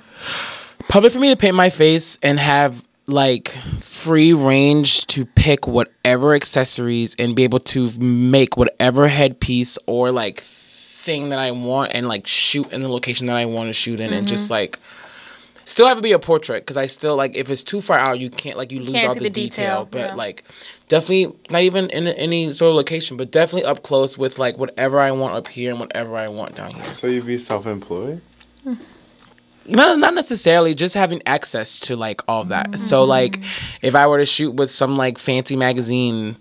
Probably 0.89 1.09
for 1.09 1.19
me 1.19 1.29
to 1.29 1.35
paint 1.37 1.55
my 1.55 1.69
face 1.69 2.17
and 2.21 2.39
have 2.39 2.83
like 3.07 3.49
free 3.79 4.31
range 4.33 5.05
to 5.07 5.25
pick 5.25 5.67
whatever 5.67 6.33
accessories 6.33 7.15
and 7.19 7.35
be 7.35 7.43
able 7.43 7.59
to 7.59 7.89
make 7.99 8.55
whatever 8.57 9.07
headpiece 9.07 9.77
or 9.87 10.11
like 10.11 10.39
thing 10.39 11.29
that 11.29 11.39
I 11.39 11.51
want 11.51 11.93
and 11.93 12.07
like 12.07 12.27
shoot 12.27 12.71
in 12.71 12.81
the 12.81 12.87
location 12.89 13.25
that 13.27 13.35
I 13.35 13.45
want 13.45 13.69
to 13.69 13.73
shoot 13.73 13.99
in 13.99 14.13
and 14.13 14.27
just 14.27 14.45
Mm-hmm. 14.45 14.53
like 14.53 14.79
still 15.65 15.87
have 15.87 15.97
to 15.97 16.03
be 16.03 16.11
a 16.11 16.19
portrait 16.19 16.63
because 16.63 16.77
I 16.77 16.85
still 16.85 17.15
like 17.15 17.35
if 17.35 17.49
it's 17.49 17.63
too 17.63 17.81
far 17.81 17.97
out 17.97 18.19
you 18.19 18.29
can't 18.29 18.57
like 18.57 18.71
you 18.71 18.79
lose 18.79 18.93
Can't 18.93 19.07
all 19.09 19.13
the, 19.15 19.21
the 19.21 19.29
detail, 19.29 19.85
detail, 19.85 19.87
but 19.91 20.09
yeah. 20.11 20.15
like 20.15 20.43
definitely 20.87 21.35
not 21.49 21.61
even 21.61 21.89
in 21.89 22.07
any 22.07 22.51
sort 22.51 22.69
of 22.69 22.75
location 22.75 23.17
but 23.17 23.31
definitely 23.31 23.67
up 23.69 23.81
close 23.83 24.17
with 24.17 24.37
like 24.37 24.57
whatever 24.57 24.99
I 24.99 25.11
want 25.11 25.33
up 25.33 25.47
here 25.47 25.71
and 25.71 25.79
whatever 25.79 26.15
I 26.17 26.27
want 26.27 26.55
down 26.55 26.71
here. 26.71 26.85
So 26.85 27.07
you'd 27.07 27.25
be 27.25 27.37
self-employed? 27.37 28.21
Not, 29.65 29.99
not 29.99 30.13
necessarily 30.13 30.73
just 30.73 30.95
having 30.95 31.21
access 31.25 31.79
to 31.79 31.95
like 31.95 32.21
all 32.27 32.41
of 32.41 32.49
that 32.49 32.79
so 32.79 33.03
like 33.03 33.39
if 33.81 33.93
i 33.95 34.05
were 34.07 34.17
to 34.17 34.25
shoot 34.25 34.51
with 34.51 34.71
some 34.71 34.95
like 34.95 35.17
fancy 35.17 35.55
magazine 35.55 36.35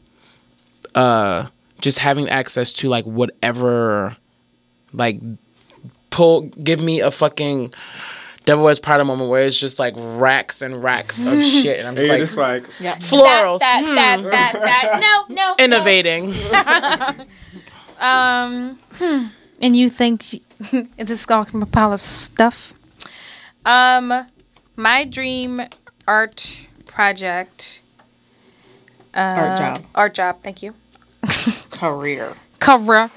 uh 0.95 1.47
just 1.81 1.99
having 1.99 2.29
access 2.29 2.73
to 2.73 2.89
like 2.89 3.05
whatever 3.05 4.17
like 4.93 5.21
pull 6.11 6.43
give 6.43 6.81
me 6.81 7.01
a 7.01 7.11
fucking 7.11 7.73
devil 8.47 8.65
wears 8.65 8.79
prada 8.81 9.05
moment 9.05 9.31
where 9.31 9.45
it's 9.45 9.61
just 9.61 9.79
like 9.79 9.95
racks 9.97 10.63
and 10.63 10.83
racks 10.83 11.23
of 11.23 11.43
shit 11.45 11.79
and 11.79 11.87
i'm 11.89 11.95
just 11.97 12.09
you're 12.09 12.19
like 12.19 12.27
just 12.27 12.39
like, 12.39 12.65
florals 13.01 13.59
That, 13.61 13.83
that, 13.95 14.23
that, 14.31 14.53
that. 14.55 15.27
No, 15.29 15.35
no. 15.35 15.55
innovating 15.59 16.35
Um, 18.01 18.79
hmm. 18.95 19.27
and 19.63 19.77
you 19.77 19.91
think 19.91 20.33
you- 20.33 20.41
this 20.97 21.21
is 21.21 21.27
all 21.27 21.45
from 21.45 21.63
a 21.63 21.67
pile 21.67 21.93
of 21.93 22.03
stuff? 22.03 22.73
Um, 23.65 24.27
my 24.77 25.05
dream 25.05 25.63
art 26.07 26.57
project. 26.87 27.83
Uh, 29.15 29.19
Art 29.19 29.59
job. 29.59 29.87
Art 29.95 30.15
job. 30.15 30.43
Thank 30.43 30.63
you. 30.63 30.75
Career. 31.71 32.35
Cover. 32.59 33.11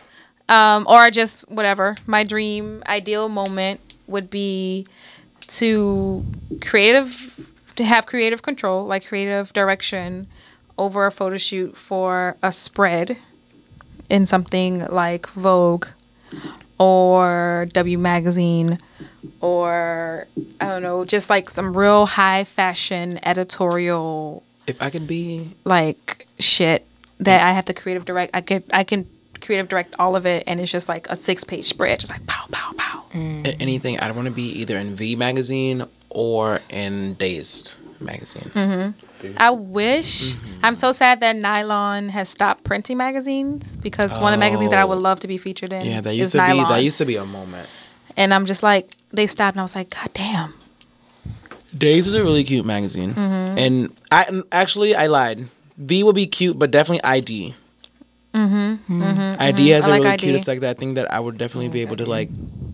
Um, 0.49 0.85
or 0.89 1.09
just 1.09 1.49
whatever. 1.49 1.95
My 2.05 2.23
dream 2.23 2.83
ideal 2.85 3.29
moment 3.29 3.79
would 4.07 4.29
be 4.29 4.85
to 5.47 6.25
creative 6.61 7.39
to 7.75 7.83
have 7.83 8.05
creative 8.05 8.41
control, 8.41 8.85
like 8.85 9.05
creative 9.05 9.53
direction 9.53 10.27
over 10.77 11.05
a 11.05 11.11
photo 11.11 11.37
shoot 11.37 11.75
for 11.75 12.35
a 12.43 12.51
spread 12.51 13.17
in 14.09 14.25
something 14.25 14.85
like 14.87 15.27
Vogue 15.29 15.87
or 16.79 17.67
W 17.73 17.97
Magazine 17.97 18.77
or 19.41 20.27
I 20.59 20.67
don't 20.67 20.83
know, 20.83 21.05
just 21.05 21.29
like 21.29 21.49
some 21.49 21.75
real 21.75 22.05
high 22.05 22.43
fashion 22.43 23.19
editorial 23.23 24.43
if 24.65 24.81
i 24.81 24.89
could 24.89 25.05
be 25.05 25.53
like 25.65 26.25
shit 26.39 26.85
that 27.19 27.41
mm. 27.41 27.45
I 27.45 27.51
have 27.53 27.65
to 27.65 27.73
creative 27.73 28.05
direct. 28.05 28.31
I 28.33 28.41
could 28.41 28.63
I 28.71 28.83
can 28.83 29.07
creative 29.41 29.67
direct 29.67 29.95
all 29.99 30.15
of 30.15 30.25
it, 30.25 30.43
and 30.47 30.59
it's 30.59 30.71
just 30.71 30.89
like 30.89 31.07
a 31.09 31.15
six 31.15 31.43
page 31.43 31.67
spread, 31.67 31.99
just 31.99 32.11
like 32.11 32.25
pow 32.27 32.45
pow 32.51 32.71
pow. 32.77 33.03
A- 33.13 33.55
Anything. 33.59 33.99
I 33.99 34.11
want 34.11 34.27
to 34.27 34.33
be 34.33 34.49
either 34.59 34.77
in 34.77 34.95
V 34.95 35.15
magazine 35.15 35.85
or 36.09 36.59
in 36.69 37.13
Dazed 37.15 37.75
magazine. 37.99 38.51
Mm-hmm. 38.53 39.05
I 39.37 39.51
wish. 39.51 40.33
Mm-hmm. 40.33 40.59
I'm 40.63 40.75
so 40.75 40.91
sad 40.91 41.19
that 41.21 41.35
Nylon 41.35 42.09
has 42.09 42.29
stopped 42.29 42.63
printing 42.63 42.97
magazines 42.97 43.75
because 43.77 44.17
one 44.17 44.33
of 44.33 44.37
the 44.39 44.43
magazines 44.45 44.71
that 44.71 44.79
I 44.79 44.85
would 44.85 44.99
love 44.99 45.19
to 45.21 45.27
be 45.27 45.37
featured 45.37 45.73
in. 45.73 45.81
Oh. 45.81 45.85
Yeah, 45.85 46.01
that 46.01 46.11
is 46.11 46.17
used 46.17 46.31
to 46.33 46.37
Nylon. 46.37 46.65
be 46.67 46.73
that 46.73 46.83
used 46.83 46.97
to 46.99 47.05
be 47.05 47.15
a 47.15 47.25
moment. 47.25 47.67
and 48.17 48.33
I'm 48.33 48.45
just 48.45 48.63
like 48.63 48.89
they 49.11 49.27
stopped, 49.27 49.55
and 49.55 49.61
I 49.61 49.63
was 49.63 49.75
like, 49.75 49.89
God 49.89 50.09
damn. 50.13 50.53
Dazed 51.75 52.07
is 52.07 52.13
a 52.13 52.23
really 52.23 52.43
cute 52.43 52.65
magazine, 52.65 53.13
Mm-hmm. 53.13 53.57
and 53.57 53.95
I 54.11 54.41
actually 54.51 54.95
I 54.95 55.07
lied. 55.07 55.47
V 55.77 56.03
would 56.03 56.13
be 56.15 56.27
cute, 56.27 56.59
but 56.59 56.69
definitely 56.69 57.03
ID. 57.03 57.55
Mm-hmm. 58.33 59.35
ID 59.39 59.69
has 59.69 59.87
I 59.87 59.89
a 59.89 59.91
like 59.91 59.99
really 60.03 60.13
ID. 60.13 60.23
cute 60.23 60.35
aesthetic. 60.35 60.63
I 60.63 60.73
think 60.73 60.95
that 60.95 61.11
I 61.11 61.19
would 61.19 61.37
definitely 61.37 61.69
be 61.69 61.81
able 61.81 61.95
to 61.97 62.05
like 62.05 62.29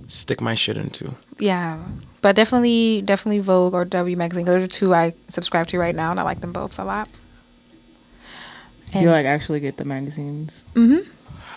stick 0.07 0.41
my 0.41 0.55
shit 0.55 0.77
into. 0.77 1.15
Yeah, 1.37 1.79
but 2.21 2.35
definitely, 2.35 3.01
definitely 3.03 3.39
Vogue 3.39 3.73
or 3.73 3.85
W 3.85 4.15
magazine. 4.17 4.45
Those 4.45 4.63
are 4.63 4.67
two 4.67 4.93
I 4.93 5.13
subscribe 5.27 5.67
to 5.67 5.77
right 5.79 5.95
now, 5.95 6.11
and 6.11 6.19
I 6.19 6.23
like 6.23 6.41
them 6.41 6.51
both 6.53 6.77
a 6.79 6.83
lot. 6.83 7.09
And 8.93 9.03
You 9.03 9.09
like 9.11 9.25
actually 9.25 9.59
get 9.59 9.77
the 9.77 9.85
magazines. 9.85 10.65
Mhm. 10.75 11.05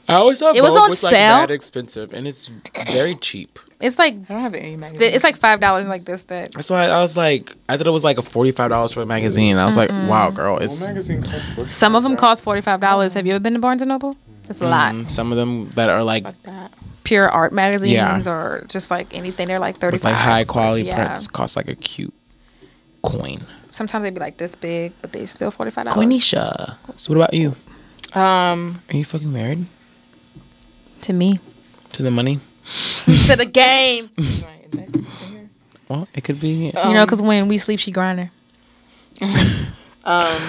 I 0.08 0.14
always 0.14 0.40
thought 0.40 0.56
It 0.56 0.62
was 0.62 0.70
Vogue 0.70 0.80
on 0.82 0.90
was 0.90 1.02
like 1.02 1.14
sale. 1.14 1.44
expensive, 1.50 2.12
and 2.12 2.26
it's 2.28 2.50
very 2.88 3.14
cheap. 3.14 3.58
it's 3.80 3.98
like 3.98 4.14
I 4.28 4.32
don't 4.32 4.42
have 4.42 4.54
any 4.54 4.76
magazines. 4.76 5.14
it's 5.14 5.24
like 5.24 5.36
five 5.36 5.60
dollars 5.60 5.86
like 5.86 6.04
this. 6.04 6.24
That 6.24 6.52
That's 6.52 6.70
why 6.70 6.86
I 6.86 7.00
was 7.00 7.16
like, 7.16 7.54
I 7.68 7.76
thought 7.76 7.86
it 7.86 7.90
was 7.92 8.04
like 8.04 8.18
a 8.18 8.22
forty 8.22 8.52
five 8.52 8.70
dollars 8.70 8.92
for 8.92 9.02
a 9.02 9.06
magazine. 9.06 9.56
I 9.56 9.64
was 9.64 9.76
like, 9.76 9.90
wow, 9.90 10.30
girl, 10.30 10.54
What 10.54 10.62
it's 10.64 10.80
magazine 10.86 11.22
costs 11.22 11.74
some 11.74 11.94
of 11.94 12.02
them 12.02 12.16
cost 12.16 12.42
forty 12.44 12.60
five 12.60 12.80
dollars. 12.80 13.14
Have 13.14 13.26
you 13.26 13.32
ever 13.34 13.40
been 13.42 13.54
to 13.54 13.58
Barnes 13.60 13.80
and 13.82 13.88
Noble? 13.88 14.16
It's 14.48 14.60
a 14.60 14.66
lot. 14.66 14.94
mm, 14.94 15.10
some 15.10 15.30
of 15.32 15.38
them 15.38 15.70
that 15.70 15.88
are 15.90 16.02
like 16.02 16.24
that. 16.42 16.72
Pure 17.04 17.28
art 17.30 17.52
magazines 17.52 17.92
Yeah. 17.92 18.22
or 18.30 18.64
just 18.68 18.90
like 18.90 19.12
anything. 19.14 19.48
They're 19.48 19.58
like 19.58 19.78
thirty 19.78 19.98
like 19.98 20.14
high 20.14 20.44
quality 20.44 20.84
yeah. 20.84 20.94
prints 21.06 21.26
cost 21.28 21.56
like 21.56 21.68
a 21.68 21.74
cute 21.74 22.14
coin. 23.02 23.46
Sometimes 23.70 24.02
they'd 24.04 24.14
be 24.14 24.20
like 24.20 24.36
this 24.36 24.54
big, 24.54 24.92
but 25.00 25.12
they 25.12 25.26
still 25.26 25.50
forty 25.50 25.70
five 25.70 25.86
dollars. 25.86 25.96
Coinisha. 26.06 26.76
So 26.94 27.12
what 27.12 27.16
about 27.16 27.34
you? 27.34 27.54
Um, 28.14 28.82
Are 28.90 28.96
you 28.96 29.04
fucking 29.04 29.32
married 29.32 29.64
To 31.02 31.12
me, 31.12 31.40
to 31.94 32.02
the 32.02 32.10
money? 32.10 32.38
to 33.26 33.34
the 33.36 33.46
game. 33.46 34.10
my 34.16 34.60
index 34.70 35.06
finger. 35.16 35.48
Well, 35.88 36.06
it 36.14 36.22
could 36.22 36.38
be. 36.40 36.66
you 36.66 36.72
know, 36.92 37.04
because 37.06 37.22
when 37.22 37.48
we 37.48 37.58
sleep, 37.58 37.78
she 37.80 37.90
grinding. 37.90 38.30
Um, 40.04 40.42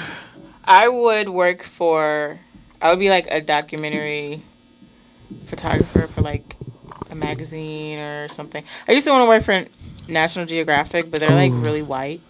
I 0.65 0.87
would 0.87 1.29
work 1.29 1.61
for. 1.63 2.39
I 2.83 2.89
would 2.89 2.99
be 2.99 3.09
like 3.09 3.27
a 3.31 3.39
documentary 3.41 4.43
photographer 5.47 6.07
for 6.07 6.21
like 6.21 6.55
a 7.09 7.15
magazine 7.15 7.97
or 7.99 8.27
something. 8.27 8.63
I 8.87 8.91
used 8.91 9.05
to 9.07 9.11
want 9.11 9.23
to 9.23 9.27
work 9.27 9.43
for 9.43 9.65
National 10.07 10.45
Geographic, 10.45 11.09
but 11.09 11.19
they're 11.19 11.29
like 11.29 11.51
really 11.53 11.81
white. 11.81 12.21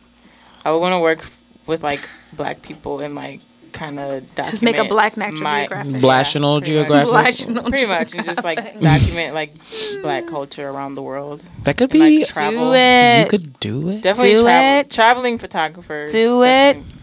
I 0.63 0.71
would 0.71 0.79
want 0.79 0.93
to 0.93 0.99
work 0.99 1.19
f- 1.19 1.37
with 1.65 1.83
like 1.83 2.07
black 2.33 2.61
people 2.61 2.99
and 2.99 3.15
like 3.15 3.41
kind 3.71 3.99
of 3.99 4.21
document. 4.35 4.51
Just 4.51 4.61
make 4.61 4.77
a 4.77 4.85
black 4.85 5.17
National 5.17 5.41
my- 5.41 5.61
Geographic. 5.61 5.93
Blational 5.95 6.61
pretty 6.61 6.77
much. 6.77 6.87
Geographic. 6.87 7.13
National 7.47 7.69
Pretty 7.71 7.87
much, 7.87 8.13
and 8.13 8.23
just 8.25 8.43
like 8.43 8.79
document 8.79 9.33
like 9.33 9.51
black 10.03 10.27
culture 10.27 10.69
around 10.69 10.93
the 10.95 11.01
world. 11.01 11.43
That 11.63 11.77
could 11.77 11.91
And, 11.91 11.99
be. 11.99 12.19
like, 12.19 12.27
travel. 12.27 12.69
Do 12.69 12.73
it. 12.75 13.19
you 13.23 13.29
could 13.29 13.59
do 13.59 13.89
it. 13.89 14.01
Definitely 14.03 14.35
Do 14.35 14.41
travel, 14.43 14.79
it. 14.81 14.91
traveling 14.91 15.37
photographers. 15.39 16.11
Do 16.11 16.43
it. 16.43 16.47
definitely- 16.73 16.93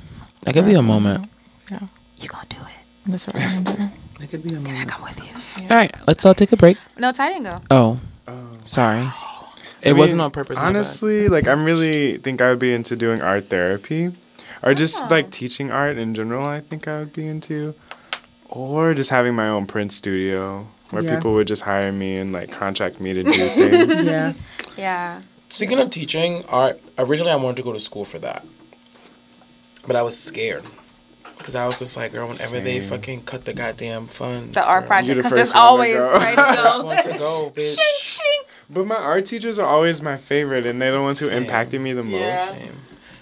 That 0.45 0.55
could 0.55 0.67
be 0.67 0.75
a 0.75 0.83
moment. 0.83 1.29
Yeah. 1.71 1.81
You 2.19 2.29
gonna 2.29 2.47
do 2.49 2.57
it? 2.57 2.80
That's 3.07 3.27
what 3.27 3.37
I'm 3.37 3.65
gonna 3.65 3.77
do. 3.77 3.89
That 4.19 4.31
could 4.31 4.43
be 4.43 4.55
a 4.55 4.59
I 4.59 4.61
moment. 4.61 4.91
come 4.91 5.03
with 5.03 5.19
you. 5.19 5.33
All 5.63 5.77
right, 5.77 5.95
let's 6.07 6.25
all 6.27 6.35
take 6.35 6.53
a 6.53 6.57
break. 6.57 6.77
No, 6.99 7.11
Ty 7.13 7.29
didn't 7.33 7.45
go. 7.45 7.61
Oh, 7.71 8.01
oh. 8.29 8.49
sorry. 8.65 9.11
It 9.83 9.91
I 9.91 9.93
wasn't 9.93 10.21
on 10.21 10.31
purpose. 10.31 10.57
my 10.59 10.65
bad. 10.65 10.69
Honestly, 10.77 11.29
like 11.29 11.49
I'm 11.49 11.65
really 11.65 12.19
think 12.19 12.43
I 12.43 12.51
would 12.51 12.59
be 12.59 12.73
into 12.75 12.97
doing 12.97 13.23
art 13.23 13.49
therapy, 13.49 14.13
or 14.63 14.75
just 14.75 15.03
Oh. 15.03 15.07
like 15.11 15.31
teaching 15.31 15.71
art 15.71 15.97
in 15.97 16.15
general. 16.15 16.45
I 16.45 16.61
think 16.61 16.87
I 16.87 16.99
would 16.99 17.15
be 17.15 17.27
into, 17.27 17.75
or 18.49 18.93
just 18.93 19.09
having 19.09 19.35
my 19.35 19.49
own 19.49 19.67
print 19.67 19.91
studio 19.93 20.67
where 20.91 21.03
Yeah. 21.03 21.15
people 21.17 21.33
would 21.35 21.47
just 21.47 21.63
hire 21.63 21.93
me 21.93 22.19
and 22.19 22.33
like 22.33 22.51
contract 22.51 23.01
me 23.01 23.15
to 23.15 23.23
do 23.23 23.33
things. 23.49 24.05
Yeah. 24.05 24.33
Yeah. 24.77 25.21
Speaking 25.49 25.79
of 25.79 25.89
teaching 25.91 26.45
art, 26.49 26.79
originally 26.99 27.33
I 27.33 27.37
wanted 27.37 27.57
to 27.57 27.63
go 27.63 27.73
to 27.73 27.81
school 27.81 28.05
for 28.05 28.19
that, 28.19 28.45
but 29.87 29.97
I 29.97 30.03
was 30.03 30.19
scared 30.19 30.65
because 31.41 31.55
I 31.57 31.67
was 31.67 31.79
just 31.81 31.97
like, 31.97 32.13
girl, 32.13 32.29
whenever 32.29 32.61
they 32.61 32.81
fucking 32.81 33.23
cut 33.25 33.45
the 33.45 33.53
goddamn 33.53 34.07
funds, 34.07 34.55
The 34.55 34.65
art 34.67 34.83
girl, 34.83 34.87
project 34.89 35.09
the 35.09 35.15
because 35.17 35.33
there's 35.33 35.53
first 35.53 35.55
one 35.55 35.63
to 35.65 35.69
always 35.69 35.95
go. 35.97 36.13
right 36.13 36.35
First 36.57 36.77
to 36.77 36.83
go. 36.83 36.87
one 36.87 37.03
to 37.03 37.19
go, 37.19 37.53
bitch. 37.57 38.19
But 38.69 38.87
my 38.87 38.95
art 38.97 39.25
teachers 39.27 39.59
are 39.59 39.67
always 39.67 40.01
my 40.01 40.17
favorite, 40.17 40.65
and 40.67 40.81
they're 40.81 40.93
the 40.93 41.03
ones 41.03 41.19
who 41.19 41.27
Same. 41.27 41.43
impacted 41.43 41.81
me 41.81 41.93
the 41.93 42.03
most. 42.05 42.53
Same. 42.53 42.77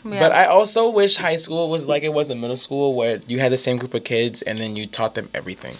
Yeah. 0.04 0.20
But 0.20 0.32
I 0.32 0.46
also 0.46 0.90
wish 0.90 1.16
high 1.16 1.36
school 1.36 1.68
was 1.68 1.88
like 1.88 2.02
it 2.02 2.12
was 2.12 2.30
in 2.30 2.40
middle 2.40 2.56
school, 2.56 2.94
where 2.94 3.20
you 3.26 3.40
had 3.40 3.50
the 3.52 3.56
same 3.58 3.78
group 3.78 3.94
of 3.94 4.04
kids 4.04 4.42
and 4.42 4.58
then 4.58 4.76
you 4.76 4.86
taught 4.86 5.14
them 5.14 5.28
everything. 5.34 5.74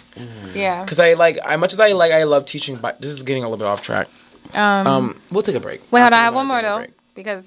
yeah. 0.53 0.81
Because 0.83 0.99
I 0.99 1.13
like, 1.13 1.37
as 1.37 1.59
much 1.59 1.73
as 1.73 1.79
I 1.79 1.93
like, 1.93 2.11
I 2.11 2.23
love 2.23 2.45
teaching, 2.45 2.75
but 2.77 2.99
this 3.01 3.11
is 3.11 3.23
getting 3.23 3.43
a 3.43 3.47
little 3.49 3.57
bit 3.63 3.67
off 3.67 3.81
track. 3.83 4.07
Um, 4.55 4.87
Um, 4.87 5.21
we'll 5.31 5.43
take 5.43 5.55
a 5.55 5.59
break. 5.59 5.81
wait, 5.91 6.01
hold 6.01 6.13
on. 6.13 6.19
I 6.19 6.23
have 6.25 6.33
one 6.33 6.47
more 6.47 6.61
though 6.61 6.77
break. 6.79 6.91
because, 7.15 7.43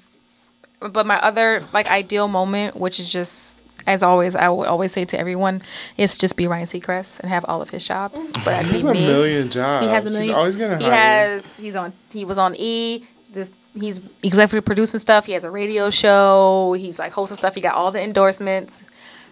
but 0.79 1.05
my 1.05 1.19
other 1.21 1.63
like 1.73 1.91
ideal 1.91 2.27
moment, 2.27 2.75
which 2.75 2.99
is 2.99 3.07
just 3.09 3.59
as 3.87 4.01
always, 4.03 4.35
I 4.35 4.49
would 4.49 4.67
always 4.67 4.91
say 4.91 5.05
to 5.05 5.19
everyone, 5.19 5.61
is 5.97 6.17
just 6.17 6.35
be 6.37 6.47
Ryan 6.47 6.67
Seacrest 6.67 7.19
and 7.19 7.29
have 7.29 7.43
all 7.45 7.61
of 7.61 7.69
his 7.69 7.85
jobs. 7.85 8.31
Mm. 8.31 8.33
But 8.35 8.45
that'd 8.45 8.65
He 8.67 8.73
has 8.73 8.83
a 8.83 8.93
me. 8.93 9.01
million 9.05 9.49
jobs. 9.49 9.85
He 9.85 9.91
has 9.91 10.05
a 10.05 10.09
million. 10.09 10.23
He's 10.29 10.35
always 10.35 10.55
gonna 10.55 10.77
He 10.77 10.83
hire. 10.85 10.93
has. 11.41 11.57
He's 11.57 11.75
on. 11.75 11.93
He 12.11 12.25
was 12.25 12.37
on 12.37 12.55
E. 12.57 13.05
Just 13.33 13.53
he's 13.73 13.99
executive 14.21 14.63
producing 14.65 14.99
stuff. 14.99 15.25
He 15.25 15.31
has 15.33 15.43
a 15.43 15.49
radio 15.49 15.89
show. 15.89 16.73
He's 16.77 16.99
like 16.99 17.11
hosting 17.13 17.37
stuff. 17.37 17.55
He 17.55 17.61
got 17.61 17.73
all 17.75 17.91
the 17.91 18.01
endorsements. 18.01 18.81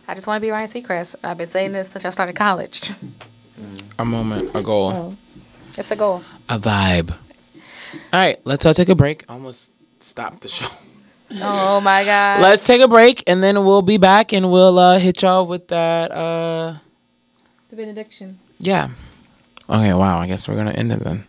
I 0.08 0.16
just 0.16 0.26
want 0.28 0.38
to 0.38 0.42
be 0.42 0.50
Ryan 0.50 0.68
Seacrest. 0.68 1.16
I've 1.24 1.38
been 1.38 1.50
saying 1.52 1.72
this 1.74 1.90
since 1.90 2.04
I 2.04 2.10
started 2.10 2.36
college. 2.36 2.92
A 4.00 4.04
moment, 4.06 4.50
a 4.56 4.62
goal, 4.64 4.92
So 4.92 5.16
it's 5.78 5.92
a 5.92 5.96
goal. 5.96 6.24
a 6.50 6.58
vibe. 6.58 7.12
All 7.12 7.18
right, 8.20 8.40
let's 8.46 8.66
all 8.66 8.74
take 8.74 8.90
a 8.90 8.96
break. 8.96 9.24
Almost 9.30 9.72
stop 10.00 10.40
the 10.40 10.48
show. 10.50 10.68
Oh 11.42 11.80
my 11.82 12.04
god. 12.04 12.42
Let's 12.42 12.66
take 12.66 12.82
a 12.82 12.88
break 12.88 13.24
and 13.28 13.42
then 13.44 13.64
we'll 13.66 13.82
be 13.82 13.98
back 13.98 14.34
and 14.34 14.52
we'll 14.52 14.78
uh, 14.78 15.00
hit 15.00 15.22
y'all 15.22 15.46
with 15.46 15.68
that. 15.70 16.12
Uh, 16.12 16.78
the 17.70 17.76
benediction. 17.76 18.40
yeah. 18.60 18.90
Okay. 19.70 19.94
Wow. 19.94 20.20
I 20.20 20.28
guess 20.28 20.48
we're 20.50 20.56
gonna 20.58 20.72
end 20.72 20.92
it 20.92 21.00
then. 21.00 21.26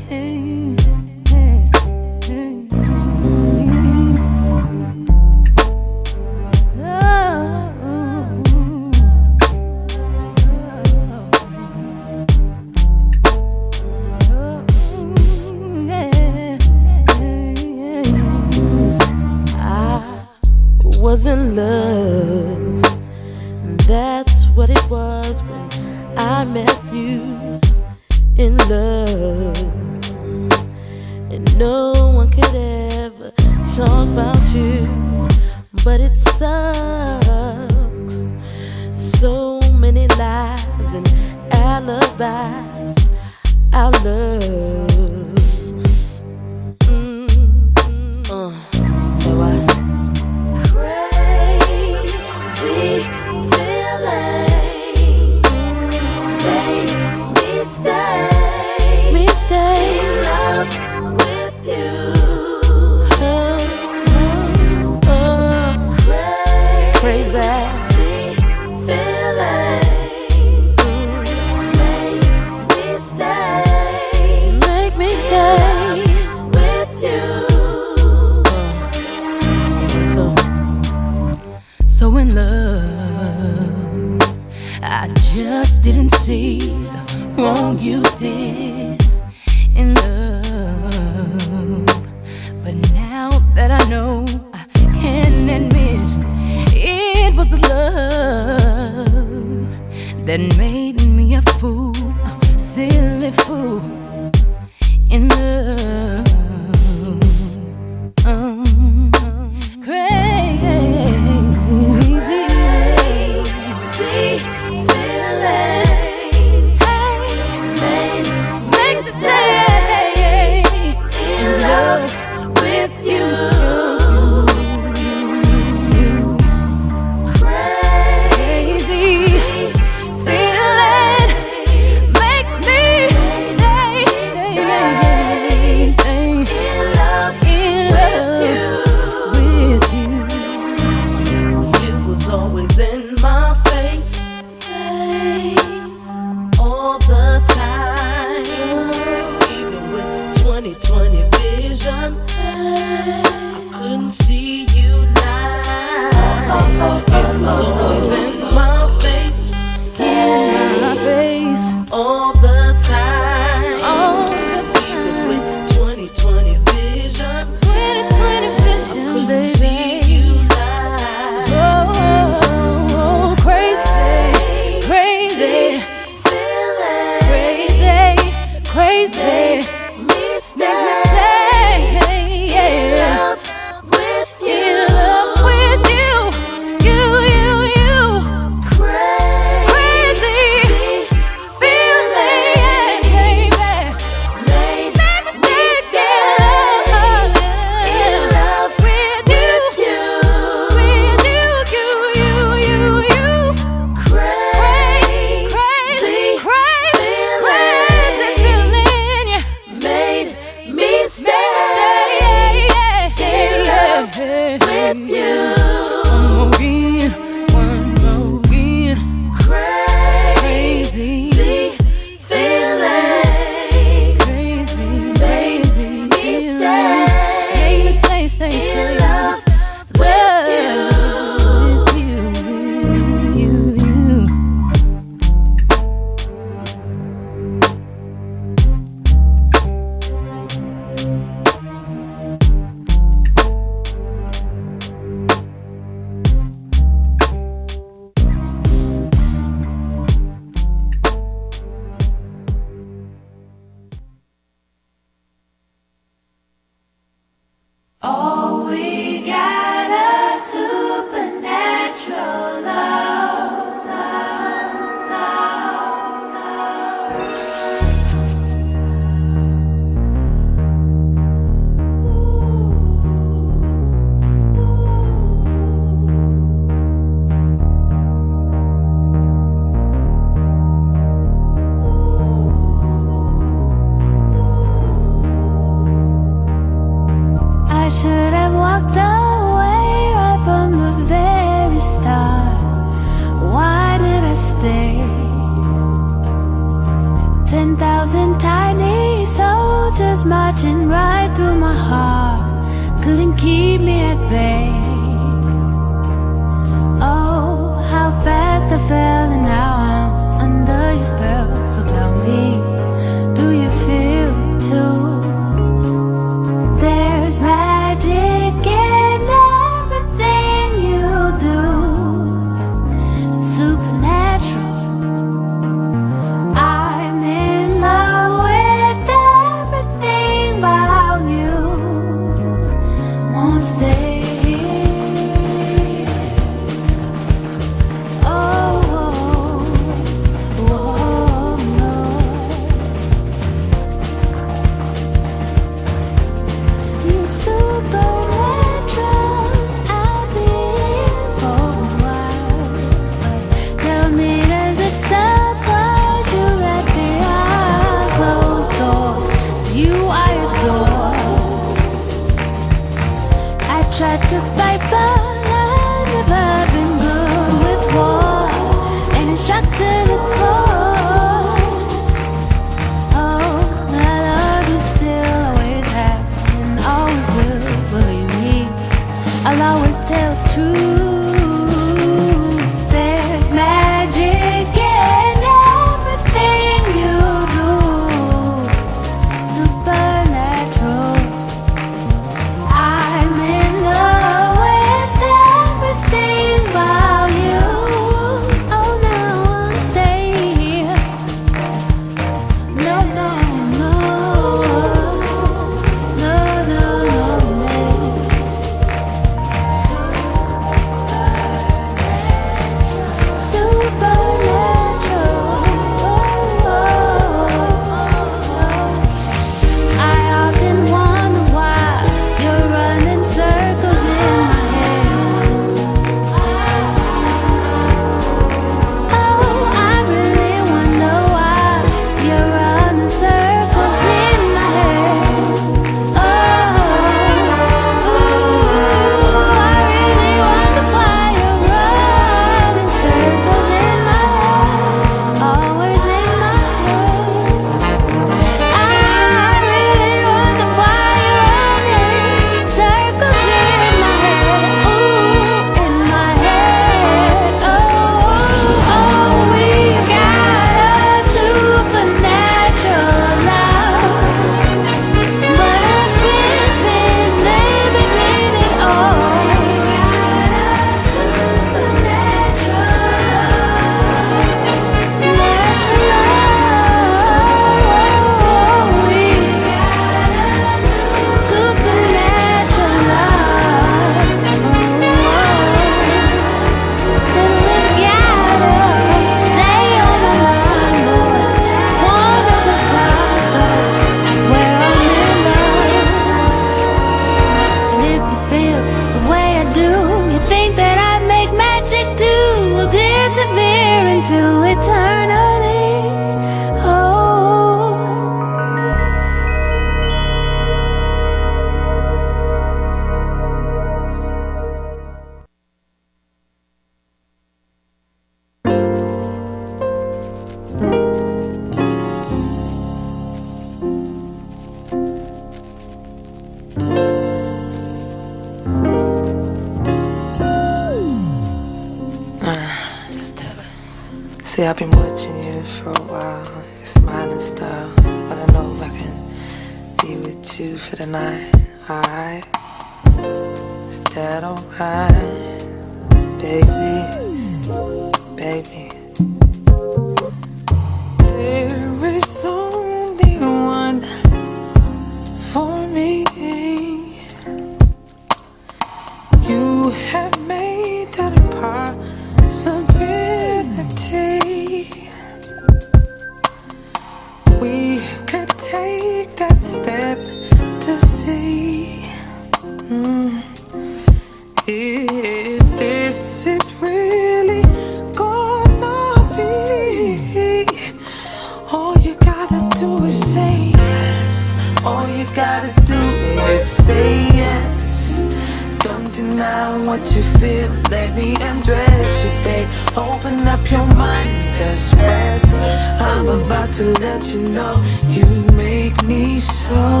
I'm 596.00 596.28
about 596.28 596.72
to 596.74 596.92
let 597.00 597.32
you 597.32 597.42
know 597.48 597.82
you 598.08 598.26
make 598.54 599.02
me 599.04 599.40
so. 599.40 600.00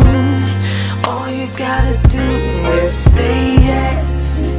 All 1.08 1.28
you 1.30 1.46
gotta 1.56 1.98
do 2.08 2.28
is 2.80 2.92
say 2.92 3.54
yes. 3.54 4.54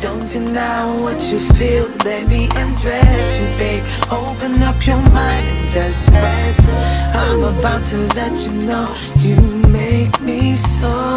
Don't 0.00 0.28
deny 0.28 0.96
what 1.02 1.20
you 1.30 1.38
feel. 1.38 1.88
Let 2.04 2.26
me 2.26 2.48
undress 2.56 3.38
you, 3.38 3.46
babe. 3.58 3.84
Open 4.10 4.62
up 4.62 4.84
your 4.86 5.02
mind 5.10 5.46
and 5.46 5.68
just 5.68 6.08
rest. 6.10 6.66
I'm 7.14 7.42
about 7.44 7.86
to 7.88 7.98
let 8.16 8.44
you 8.44 8.52
know 8.66 8.92
you 9.18 9.36
make 9.68 10.20
me 10.20 10.56
so, 10.56 11.14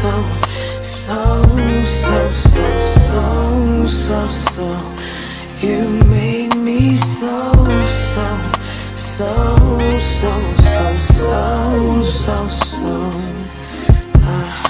so, 0.00 0.12
so, 0.82 1.42
so, 2.02 2.30
so, 2.32 2.66
so, 3.06 3.86
so, 3.86 4.28
so. 4.28 4.92
You 5.60 5.88
make 6.06 6.54
me 6.56 6.96
so, 6.96 7.52
so, 7.54 8.45
so, 9.16 9.56
so, 10.20 10.32
so, 10.64 10.94
so, 10.96 12.02
so, 12.02 12.48
so. 12.48 13.10
Ah. 14.20 14.62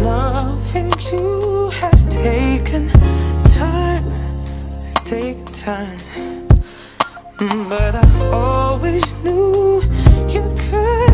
Loving 0.00 0.90
you 1.12 1.70
has 1.70 2.02
taken 2.06 2.88
time, 3.58 4.04
taken 5.04 5.44
time. 5.46 5.98
Mm, 7.38 7.68
But 7.68 7.94
I 7.94 8.30
always 8.32 9.06
knew 9.22 9.82
you 10.28 10.42
could 10.56 11.07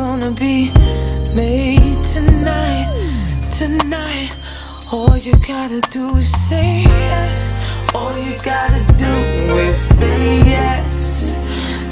gonna 0.00 0.30
be 0.30 0.72
made 1.34 1.98
tonight, 2.14 2.88
tonight. 3.52 4.30
All 4.90 5.14
you 5.26 5.34
gotta 5.46 5.82
do 5.96 6.16
is 6.16 6.30
say 6.48 6.84
yes. 6.84 7.38
All 7.94 8.16
you 8.16 8.34
gotta 8.52 8.82
do 9.04 9.14
is 9.66 9.76
say 9.98 10.38
yes. 10.56 11.34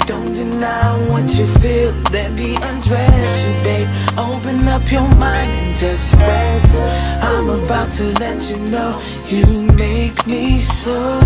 Don't 0.07 0.33
deny 0.33 0.87
what 1.11 1.27
you 1.37 1.45
feel. 1.61 1.91
Let 2.11 2.31
me 2.31 2.49
undress 2.69 3.31
you, 3.43 3.53
babe. 3.65 3.89
Open 4.17 4.67
up 4.67 4.85
your 4.91 5.09
mind 5.25 5.51
and 5.61 5.75
just 5.77 6.11
rest. 6.15 6.71
I'm 7.31 7.47
about 7.61 7.91
to 7.99 8.05
let 8.23 8.39
you 8.49 8.57
know 8.73 8.91
you 9.27 9.45
make 9.85 10.25
me 10.25 10.57
so. 10.57 11.19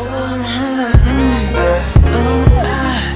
Oh, 0.00 0.42
ah. 2.64 3.07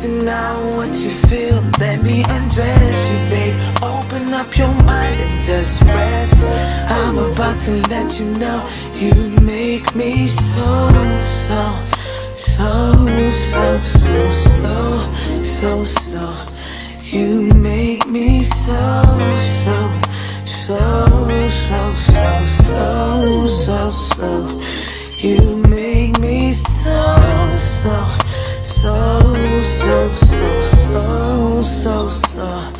Deny 0.00 0.54
what 0.76 0.94
you 0.96 1.10
feel. 1.28 1.62
Let 1.78 2.02
me 2.02 2.24
undress 2.26 3.10
you, 3.10 3.18
babe. 3.28 3.54
Open 3.82 4.32
up 4.32 4.56
your 4.56 4.72
mind 4.84 5.20
and 5.20 5.42
just 5.42 5.82
rest. 5.82 6.36
I'm 6.88 7.18
about 7.18 7.60
to 7.62 7.72
let 7.90 8.18
you 8.18 8.26
know 8.40 8.66
you 8.94 9.12
make 9.42 9.94
me 9.94 10.26
so, 10.26 10.88
so, 11.20 11.76
so, 12.32 12.92
so, 13.52 13.80
so, 13.82 14.30
so, 14.30 15.04
so, 15.44 15.84
so. 15.84 16.46
You 17.04 17.42
make 17.56 18.06
me 18.06 18.42
so, 18.42 19.02
so, 19.64 19.90
so, 20.46 20.78
so, 21.68 21.94
so, 22.08 22.46
so, 22.46 23.48
so, 23.48 23.90
so. 23.90 24.60
You 25.18 25.58
make 25.68 26.18
me 26.20 26.52
so, 26.52 27.16
so, 27.82 28.19
so, 28.80 29.18
so, 29.62 30.14
so, 30.14 30.62
so, 30.64 31.62
so, 31.62 32.08
so. 32.08 32.72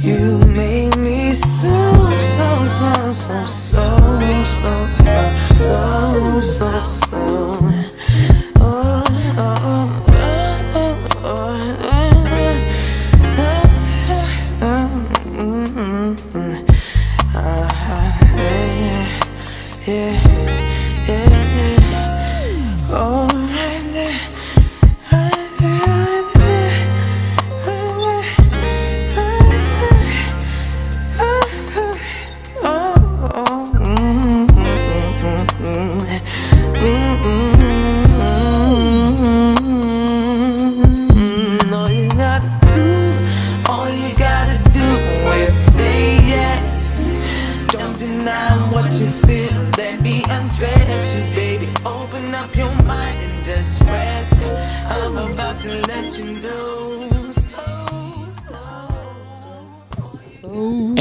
You 0.00 0.38
make 0.38 0.96
me 0.96 1.32
so, 1.34 1.92
so, 2.36 2.66
so, 2.66 3.12
so, 3.12 3.44
so, 3.44 3.44
so, 3.44 4.74
so, 5.02 5.14
so, 5.58 6.40
so, 6.40 6.80
so. 6.80 6.93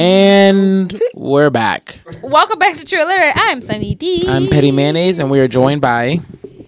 And 0.04 1.02
we're 1.14 1.50
back. 1.50 2.02
Welcome 2.22 2.60
back 2.60 2.76
to 2.76 2.84
Triliterate. 2.84 3.32
I'm 3.38 3.62
Sunny 3.62 3.96
D. 3.96 4.26
I'm 4.28 4.50
Petty 4.50 4.70
Mayonnaise, 4.70 5.18
and 5.20 5.32
we 5.32 5.40
are 5.40 5.48
joined 5.48 5.80
by. 5.80 6.20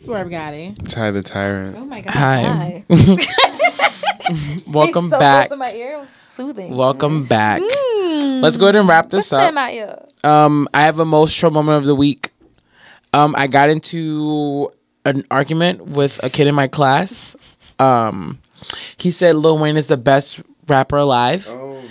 Swerve 0.02 0.30
Gotti. 0.30 0.88
Ty 0.88 1.12
the 1.12 1.22
Tyrant. 1.22 1.76
Oh 1.76 1.84
my 1.86 2.00
god. 2.00 2.14
Hi. 2.14 2.86
Welcome 4.68 5.08
It's 5.08 5.14
so 5.16 5.20
back. 5.20 5.50
Close 5.50 5.58
to 5.58 5.58
my 5.58 5.74
ear. 5.74 5.96
It 5.96 6.00
was 6.00 6.10
soothing. 6.12 6.78
Welcome 6.78 7.26
back. 7.26 7.62
Let's 7.62 8.56
go 8.56 8.68
ahead 8.68 8.78
and 8.78 8.88
wrap 8.88 9.10
this 9.10 9.34
What's 9.34 9.44
in 9.44 9.48
up. 9.50 9.54
my 9.54 9.72
ear? 9.74 10.00
Um, 10.24 10.70
I 10.74 10.84
have 10.84 11.00
a 11.00 11.06
most 11.06 11.38
troll 11.38 11.52
moment 11.52 11.80
of 11.80 11.84
the 11.84 11.94
week. 11.96 12.32
Um, 13.12 13.36
I 13.38 13.48
got 13.48 13.70
into 13.70 14.72
an 15.04 15.26
argument 15.30 15.86
with 15.88 16.24
a 16.24 16.30
kid 16.30 16.48
in 16.48 16.56
my 16.56 16.70
class. 16.70 17.36
Um, 17.80 18.40
he 18.96 19.12
said 19.12 19.36
Lil 19.36 19.58
Wayne 19.58 19.76
is 19.76 19.88
the 19.88 19.98
best 19.98 20.42
rapper 20.70 20.96
alive, 20.96 21.50
Oh. 21.50 21.82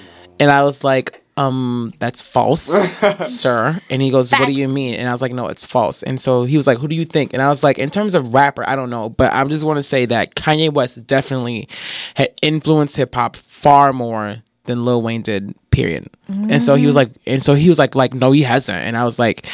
and 0.41 0.51
I 0.51 0.63
was 0.65 0.83
like, 0.83 1.21
um, 1.37 1.93
that's 1.99 2.21
false, 2.21 2.63
sir. 3.21 3.81
And 3.91 4.01
he 4.01 4.11
goes, 4.11 4.33
what 4.33 4.47
do 4.47 4.53
you 4.53 4.69
mean? 4.69 4.95
And 4.95 5.09
I 5.09 5.13
was 5.13 5.21
like, 5.21 5.33
no, 5.33 5.49
it's 5.49 5.65
false. 5.65 6.03
And 6.03 6.19
so 6.21 6.45
he 6.45 6.57
was 6.57 6.67
like, 6.67 6.79
who 6.79 6.89
do 6.89 6.95
you 6.95 7.05
think? 7.05 7.33
And 7.33 7.43
I 7.43 7.49
was 7.49 7.65
like, 7.65 7.79
in 7.79 7.91
terms 7.91 8.15
of 8.15 8.33
rapper, 8.33 8.69
I 8.69 8.77
don't 8.77 8.91
know, 8.91 9.09
but 9.09 9.33
I 9.33 9.45
just 9.45 9.65
want 9.65 9.79
to 9.79 9.83
say 9.83 10.07
that 10.07 10.35
Kanye 10.35 10.73
West 10.73 11.07
definitely 11.07 11.69
had 12.15 12.33
influenced 12.43 12.97
hip 12.97 13.15
hop 13.15 13.37
far 13.37 13.93
more 13.93 14.43
than 14.65 14.85
Lil 14.85 15.03
Wayne 15.03 15.23
did. 15.23 15.55
Period. 15.71 16.09
And 16.29 16.63
so 16.63 16.77
he 16.77 16.87
was 16.87 16.95
like, 16.95 17.11
and 17.27 17.43
so 17.43 17.55
he 17.55 17.69
was 17.69 17.81
like, 17.81 17.97
like 17.97 18.15
no, 18.15 18.31
he 18.31 18.43
hasn't. 18.43 18.79
And 18.79 18.97
I 18.97 19.05
was 19.05 19.19
like, 19.19 19.47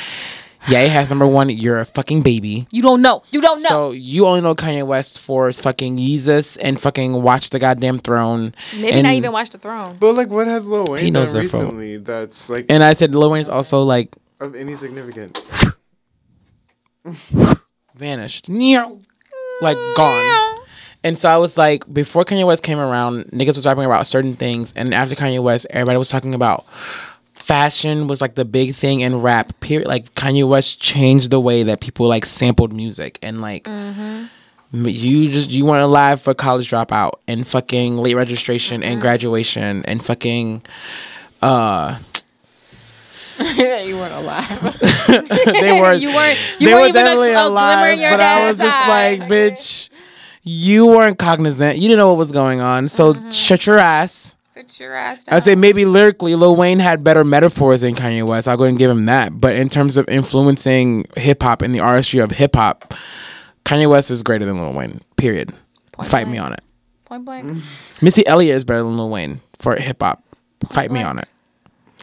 Ye 0.68 0.88
has 0.88 1.10
number 1.10 1.26
one. 1.26 1.48
You're 1.48 1.78
a 1.78 1.84
fucking 1.86 2.22
baby. 2.22 2.66
You 2.70 2.82
don't 2.82 3.02
know. 3.02 3.22
You 3.30 3.40
don't 3.40 3.62
know. 3.62 3.68
So 3.68 3.90
you 3.92 4.26
only 4.26 4.40
know 4.40 4.54
Kanye 4.54 4.86
West 4.86 5.18
for 5.18 5.52
fucking 5.52 5.96
Jesus 5.96 6.56
and 6.58 6.78
fucking 6.78 7.22
Watch 7.22 7.50
the 7.50 7.58
Goddamn 7.58 7.98
Throne. 7.98 8.54
Maybe 8.74 8.92
and, 8.92 9.04
not 9.04 9.14
even 9.14 9.32
watch 9.32 9.50
the 9.50 9.58
throne. 9.58 9.96
But 9.98 10.14
like, 10.14 10.28
what 10.28 10.46
has 10.46 10.66
Lil 10.66 10.84
Wayne 10.90 11.04
He 11.04 11.10
knows 11.10 11.32
done 11.32 11.42
their 11.42 11.48
fault. 11.48 11.64
recently 11.64 11.96
that's 11.98 12.48
like 12.50 12.66
And 12.68 12.82
I 12.82 12.92
said 12.92 13.14
Lil 13.14 13.30
Wayne's 13.30 13.48
also 13.48 13.82
like 13.82 14.14
of 14.38 14.54
any 14.54 14.74
significance? 14.74 15.64
vanished. 17.94 18.48
Like 19.60 19.76
gone. 19.96 20.60
And 21.02 21.16
so 21.16 21.30
I 21.30 21.38
was 21.38 21.56
like, 21.56 21.90
before 21.92 22.24
Kanye 22.24 22.46
West 22.46 22.62
came 22.62 22.78
around, 22.78 23.24
niggas 23.26 23.56
was 23.56 23.64
rapping 23.64 23.86
about 23.86 24.06
certain 24.06 24.34
things, 24.34 24.74
and 24.76 24.92
after 24.92 25.14
Kanye 25.14 25.42
West, 25.42 25.66
everybody 25.70 25.96
was 25.96 26.10
talking 26.10 26.34
about 26.34 26.66
fashion 27.42 28.06
was 28.06 28.20
like 28.20 28.34
the 28.34 28.44
big 28.44 28.74
thing 28.74 29.00
in 29.00 29.16
rap. 29.20 29.58
Period. 29.60 29.88
Like 29.88 30.14
Kanye 30.14 30.46
West 30.48 30.80
changed 30.80 31.30
the 31.30 31.40
way 31.40 31.62
that 31.64 31.80
people 31.80 32.06
like 32.06 32.24
sampled 32.26 32.72
music, 32.72 33.18
and 33.22 33.40
like 33.40 33.68
m- 33.68 34.28
you 34.72 35.30
just 35.32 35.50
you 35.50 35.64
weren't 35.66 35.82
alive 35.82 36.20
for 36.22 36.34
college 36.34 36.70
dropout 36.70 37.14
and 37.26 37.46
fucking 37.46 37.96
late 37.96 38.14
registration 38.14 38.82
and 38.82 39.00
graduation 39.00 39.84
and 39.86 40.04
fucking 40.04 40.62
uh 41.42 41.98
you 43.40 43.96
weren't 43.96 44.12
alive. 44.14 44.60
they 45.46 45.80
were 45.80 45.94
You 45.94 46.14
weren't. 46.14 46.38
You 46.58 46.66
they 46.66 46.74
weren't 46.74 46.82
were 46.82 46.88
even 46.88 46.92
definitely 46.92 47.32
a 47.32 47.46
alive, 47.46 47.98
your 47.98 48.10
but 48.10 48.20
I 48.20 48.46
was 48.46 48.58
just 48.58 48.76
eye. 48.86 49.16
like, 49.16 49.30
bitch, 49.30 49.88
you 50.42 50.86
weren't 50.86 51.18
cognizant. 51.18 51.76
You 51.78 51.84
didn't 51.88 51.98
know 51.98 52.08
what 52.08 52.18
was 52.18 52.32
going 52.32 52.60
on. 52.60 52.86
So 52.88 53.14
Mm-hmm. 53.14 53.30
shut 53.30 53.64
your 53.66 53.78
ass. 53.78 54.36
Sit 54.60 54.78
your 54.80 54.94
ass 54.94 55.24
I 55.28 55.38
say 55.38 55.54
maybe 55.54 55.86
lyrically, 55.86 56.34
Lil 56.34 56.54
Wayne 56.54 56.80
had 56.80 57.02
better 57.02 57.24
metaphors 57.24 57.80
than 57.80 57.94
Kanye 57.94 58.26
West. 58.26 58.46
I'll 58.46 58.58
go 58.58 58.64
and 58.64 58.78
give 58.78 58.90
him 58.90 59.06
that. 59.06 59.40
But 59.40 59.56
in 59.56 59.70
terms 59.70 59.96
of 59.96 60.06
influencing 60.06 61.06
hip 61.16 61.42
hop 61.42 61.62
and 61.62 61.74
the 61.74 61.80
artistry 61.80 62.20
of 62.20 62.30
hip 62.32 62.54
hop, 62.54 62.92
Kanye 63.64 63.88
West 63.88 64.10
is 64.10 64.22
greater 64.22 64.44
than 64.44 64.60
Lil 64.60 64.74
Wayne. 64.74 65.00
Period. 65.16 65.54
Fight 66.04 66.28
me 66.28 66.36
on 66.36 66.52
it. 66.52 66.60
Point 67.06 67.24
blank. 67.24 67.62
Missy 68.02 68.26
Elliott 68.26 68.56
is 68.56 68.64
better 68.64 68.82
than 68.82 68.98
Lil 68.98 69.08
Wayne 69.08 69.40
for 69.58 69.76
hip 69.76 70.02
hop. 70.02 70.22
Fight 70.68 70.90
me 70.90 71.02
on 71.02 71.18
it. 71.18 71.28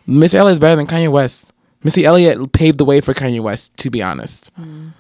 Missy 0.07 0.39
Elliott 0.39 0.53
is 0.53 0.59
better 0.59 0.77
than 0.77 0.87
Kanye 0.87 1.11
West. 1.11 1.53
Missy 1.83 2.05
Elliott 2.05 2.53
paved 2.53 2.79
the 2.79 2.85
way 2.85 3.01
for 3.01 3.13
Kanye 3.13 3.39
West, 3.39 3.77
to 3.77 3.91
be 3.91 4.01
honest. 4.01 4.51
Mm. 4.59 4.93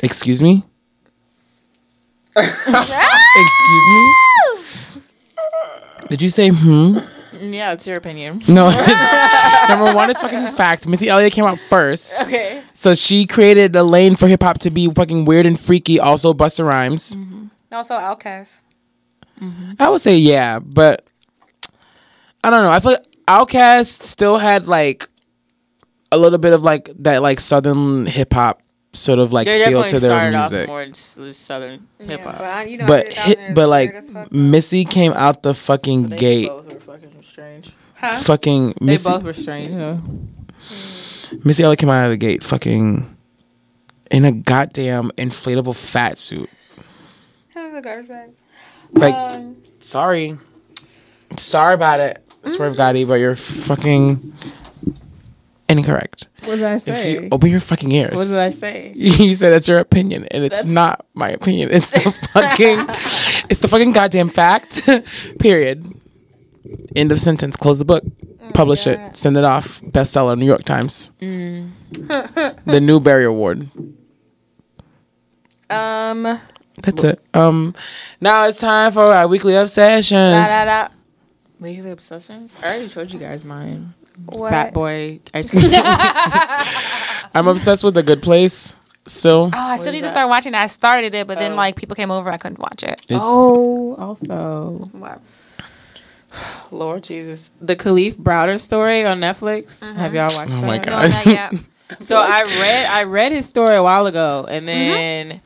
Excuse 0.00 0.40
me? 0.40 0.64
Excuse 2.36 2.56
me? 3.88 4.12
Did 6.08 6.22
you 6.22 6.30
say 6.30 6.48
hmm? 6.48 6.98
yeah, 7.40 7.72
it's 7.72 7.86
your 7.86 7.96
opinion. 7.96 8.42
No. 8.48 8.68
it's- 8.70 9.68
number 9.68 9.92
one 9.94 10.10
is 10.10 10.18
fucking 10.18 10.46
fact. 10.48 10.86
Missy 10.86 11.08
Elliott 11.08 11.32
came 11.32 11.44
out 11.44 11.58
first. 11.70 12.22
Okay. 12.22 12.62
So 12.72 12.94
she 12.94 13.26
created 13.26 13.74
a 13.76 13.82
lane 13.82 14.16
for 14.16 14.26
hip 14.28 14.42
hop 14.42 14.58
to 14.60 14.70
be 14.70 14.88
fucking 14.90 15.24
weird 15.24 15.46
and 15.46 15.58
freaky. 15.58 15.98
Also, 16.00 16.34
Busta 16.34 16.66
Rhymes. 16.66 17.16
Also, 17.72 17.94
Outkast. 17.94 18.60
I 19.80 19.88
would 19.88 20.00
say 20.00 20.16
yeah, 20.18 20.60
but 20.60 21.04
I 22.44 22.50
don't 22.50 22.62
know. 22.62 22.70
I 22.70 22.78
feel 22.80 22.92
like 22.92 23.06
Outkast 23.26 24.02
still 24.02 24.38
had 24.38 24.66
like 24.68 25.08
a 26.12 26.18
little 26.18 26.38
bit 26.38 26.52
of 26.52 26.62
like 26.62 26.88
that 27.00 27.22
like 27.22 27.40
southern 27.40 28.06
hip 28.06 28.32
hop 28.34 28.62
sort 28.92 29.18
of 29.18 29.32
like 29.32 29.46
They 29.46 29.64
feel 29.64 29.82
to 29.84 30.00
their 30.00 30.10
started 30.10 30.36
music. 30.36 30.62
off 30.62 30.68
more 30.68 30.86
just, 30.86 31.16
just 31.16 31.40
southern 31.46 31.86
hip 31.98 32.24
hop. 32.24 32.38
But, 32.38 32.70
you 32.70 32.78
know, 32.78 32.86
But 32.86 33.06
100,000 33.08 33.54
but 33.54 33.68
like 33.68 33.92
weird 33.92 34.04
as 34.04 34.10
fuck. 34.10 34.32
Missy 34.32 34.84
came 34.84 35.12
out 35.12 35.42
the 35.42 35.54
fucking 35.54 36.08
They 36.08 36.16
gate. 36.16 36.48
both 36.48 36.72
were 36.72 36.80
fucking 36.80 37.22
strange. 37.22 37.72
Huh? 37.94 38.12
Fucking 38.12 38.68
They 38.80 38.86
Missy, 38.86 39.08
both 39.10 39.22
were 39.22 39.32
strange. 39.32 39.68
You 39.68 39.76
know. 39.76 40.02
Missy 41.44 41.62
Elliott 41.64 41.78
came 41.78 41.88
out 41.90 42.04
of 42.04 42.10
the 42.10 42.16
gate 42.18 42.42
fucking 42.42 43.16
in 44.10 44.24
a 44.26 44.32
goddamn 44.32 45.10
inflatable 45.16 45.74
fat 45.74 46.18
suit. 46.18 46.50
That 47.54 47.72
was 47.72 47.74
a 47.78 47.80
garbage 47.82 48.08
bag. 48.08 48.30
Like, 48.92 49.14
Um, 49.14 49.56
sorry, 49.80 50.36
sorry 51.38 51.72
about 51.74 52.00
it, 52.00 52.22
Swerve 52.44 52.76
Gotti, 52.76 53.08
but 53.08 53.14
you're 53.14 53.36
fucking 53.36 54.34
incorrect. 55.78 56.28
What 56.44 56.56
did 56.56 56.64
I 56.64 56.74
If 56.76 56.82
say? 56.84 57.12
you 57.22 57.28
open 57.32 57.50
your 57.50 57.60
fucking 57.60 57.92
ears. 57.92 58.16
what 58.16 58.26
did 58.28 58.36
I 58.38 58.50
say? 58.50 58.92
you 58.96 59.34
said 59.34 59.50
that's 59.50 59.68
your 59.68 59.78
opinion, 59.78 60.26
and 60.30 60.44
it's 60.44 60.64
not 60.64 61.06
my 61.14 61.30
opinion. 61.30 61.68
It's 61.70 61.90
the 61.90 62.00
fucking, 62.32 62.86
it's 63.50 63.60
the 63.60 63.68
fucking 63.68 63.92
goddamn 63.92 64.28
fact. 64.28 64.88
Period. 65.38 65.84
End 66.96 67.12
of 67.12 67.20
sentence. 67.20 67.56
Close 67.56 67.78
the 67.78 67.84
book. 67.84 68.04
Publish 68.54 68.86
it. 68.86 69.16
Send 69.16 69.36
it 69.36 69.44
off. 69.44 69.80
Bestseller. 69.82 70.38
New 70.38 70.44
York 70.46 70.64
Times. 70.64 71.10
the 71.20 72.80
Newbery 72.82 73.24
Award. 73.24 73.68
Um. 75.70 76.38
That's 76.82 77.04
it. 77.04 77.20
Um, 77.34 77.74
now 78.20 78.46
it's 78.46 78.58
time 78.58 78.92
for 78.92 79.02
our 79.04 79.28
weekly 79.28 79.54
obsessions. 79.54 80.48
da, 80.48 80.64
da, 80.64 80.88
da. 80.88 80.94
Weekly 81.60 81.90
obsessions. 81.90 82.56
I 82.62 82.64
already 82.66 82.88
told 82.88 83.12
you 83.12 83.18
guys 83.18 83.44
mine. 83.44 83.92
What? 84.26 84.50
Fat 84.50 84.74
boy 84.74 85.20
ice 85.34 85.50
cream. 85.50 85.70
I'm 87.34 87.48
obsessed 87.48 87.84
with 87.84 87.94
The 87.94 88.02
Good 88.02 88.22
Place. 88.22 88.76
Still, 89.04 89.50
Oh, 89.52 89.58
I 89.58 89.78
still 89.78 89.88
is 89.88 89.94
need 89.94 90.02
to 90.02 90.08
start 90.08 90.28
watching 90.28 90.54
it. 90.54 90.58
I 90.58 90.68
started 90.68 91.12
it, 91.12 91.26
but 91.26 91.36
then 91.38 91.52
Oh. 91.52 91.56
like 91.56 91.74
people 91.74 91.96
came 91.96 92.12
over, 92.12 92.30
I 92.30 92.36
couldn't 92.36 92.60
watch 92.60 92.84
it. 92.84 93.00
it's 93.08 93.20
oh, 93.20 93.96
also, 93.96 94.88
What? 94.92 95.20
Lord 96.70 97.02
Jesus, 97.02 97.50
the 97.60 97.74
Kalief 97.76 98.14
Browder 98.14 98.60
story 98.60 99.04
on 99.04 99.18
Netflix. 99.20 99.80
Mm-hmm. 99.80 99.96
Have 99.96 100.14
y'all 100.14 100.30
watched 100.34 100.52
Oh 100.52 100.60
that? 100.60 100.66
my 100.66 100.76
No, 100.78 100.84
God. 100.84 101.10
not 101.10 101.26
yet. 101.26 101.54
So 102.00 102.16
I 102.16 102.42
read 102.44 102.86
I 102.86 103.02
read 103.02 103.32
his 103.32 103.46
story 103.46 103.76
a 103.76 103.82
while 103.82 104.06
ago, 104.06 104.46
and 104.48 104.66
mm-hmm. 104.66 104.88
then 104.92 105.40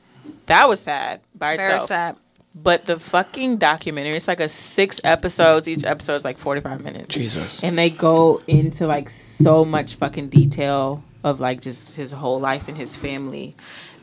that 0.47 0.68
was 0.68 0.78
sad 0.78 1.20
by 1.34 1.56
Very 1.56 1.72
itself. 1.74 1.88
sad. 1.88 2.16
But 2.58 2.86
the 2.86 2.98
fucking 2.98 3.58
documentary, 3.58 4.16
it's 4.16 4.26
like 4.26 4.40
a 4.40 4.48
six 4.48 4.98
episodes. 5.04 5.68
Each 5.68 5.84
episode 5.84 6.14
is 6.14 6.24
like 6.24 6.38
forty 6.38 6.60
five 6.62 6.82
minutes. 6.82 7.14
Jesus. 7.14 7.62
and 7.62 7.78
they 7.78 7.90
go 7.90 8.40
into 8.46 8.86
like 8.86 9.10
so 9.10 9.64
much 9.64 9.94
fucking 9.96 10.28
detail 10.30 11.04
of 11.22 11.38
like 11.38 11.60
just 11.60 11.94
his 11.96 12.12
whole 12.12 12.40
life 12.40 12.66
and 12.68 12.76
his 12.76 12.94
family 12.96 13.54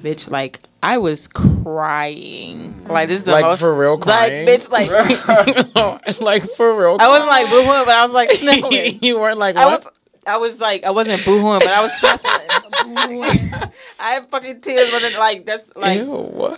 bitch 0.04 0.30
like 0.30 0.60
i 0.82 0.98
was 0.98 1.30
crying 1.30 2.86
like 2.90 3.08
this 3.08 3.20
is 3.20 3.24
the 3.24 3.32
Like, 3.32 3.46
most 3.46 3.60
for 3.62 3.74
real 3.74 3.96
like 3.96 4.34
bitch 4.34 4.70
like 4.70 4.90
like 6.22 6.44
for 6.52 6.78
real. 6.78 6.98
i 7.00 7.08
wasn't 7.08 7.30
like 7.30 7.46
boohooing 7.48 7.86
but 7.86 7.96
i 7.96 8.02
was 8.02 8.12
like 8.12 8.30
sniffling 8.32 9.00
you 9.02 9.18
weren't 9.18 9.38
like 9.38 9.56
i 9.56 9.66
was 9.66 9.88
i 10.28 10.36
was 10.36 10.60
like 10.60 10.84
i 10.84 10.92
wasn't 10.92 11.22
boohooing 11.22 11.60
but 11.60 11.70
i 11.70 11.82
was 11.82 11.92
sniffling 11.94 13.54
i 14.00 14.12
had 14.16 14.30
fucking 14.30 14.60
tears 14.60 14.92
running 14.92 15.18
like 15.18 15.46
that's 15.46 15.70
like 15.78 16.00
Ew. 16.00 16.58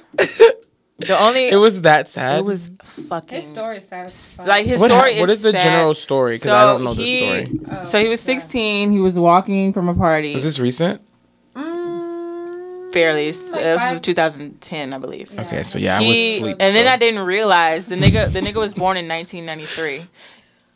The 1.00 1.18
only 1.20 1.50
It 1.50 1.58
was 1.58 1.82
that 1.82 2.10
sad. 2.10 2.40
it 2.40 2.46
was 2.46 2.70
fucking 3.10 3.36
His 3.42 3.48
story 3.48 3.78
is 3.80 3.88
sad. 3.88 4.12
like 4.46 4.66
his 4.66 4.80
what, 4.80 4.90
hap- 4.92 5.00
story 5.02 5.20
what 5.20 5.30
is 5.30 5.42
the 5.42 5.52
sad. 5.52 5.64
general 5.64 5.94
story? 5.94 6.36
Because 6.38 6.52
I 6.52 6.64
don't 6.64 6.84
know 6.84 6.94
this 6.94 7.10
he- 7.10 7.18
story. 7.18 7.60
Oh, 7.72 7.84
so 7.84 8.00
he 8.02 8.08
was 8.08 8.22
16 8.22 8.92
he 8.92 9.00
was 9.00 9.18
walking 9.20 9.74
from 9.74 9.90
a 9.90 9.94
party 9.94 10.34
Is 10.34 10.44
this 10.44 10.58
recent? 10.60 11.02
Mm, 11.56 12.94
fairly. 12.94 13.32
Like 13.32 13.52
Like 13.52 13.62
this 13.64 13.78
five- 13.80 13.96
is 13.96 14.02
2010, 14.02 14.94
I 14.94 14.98
believe. 14.98 15.32
Okay, 15.40 15.64
so 15.64 15.80
yeah, 15.80 15.98
I 15.98 16.08
was 16.08 16.18
He- 16.18 16.38
asleep. 16.38 16.58
and 16.60 16.76
then. 16.76 16.88
I 16.88 16.98
didn't 16.98 17.26
realize 17.26 17.86
the 17.88 17.96
nigga. 17.96 18.32
The 18.32 18.40
nigga 18.42 18.56
was 18.56 18.74
born 18.74 18.98
in 18.98 19.08
1993, 19.08 20.08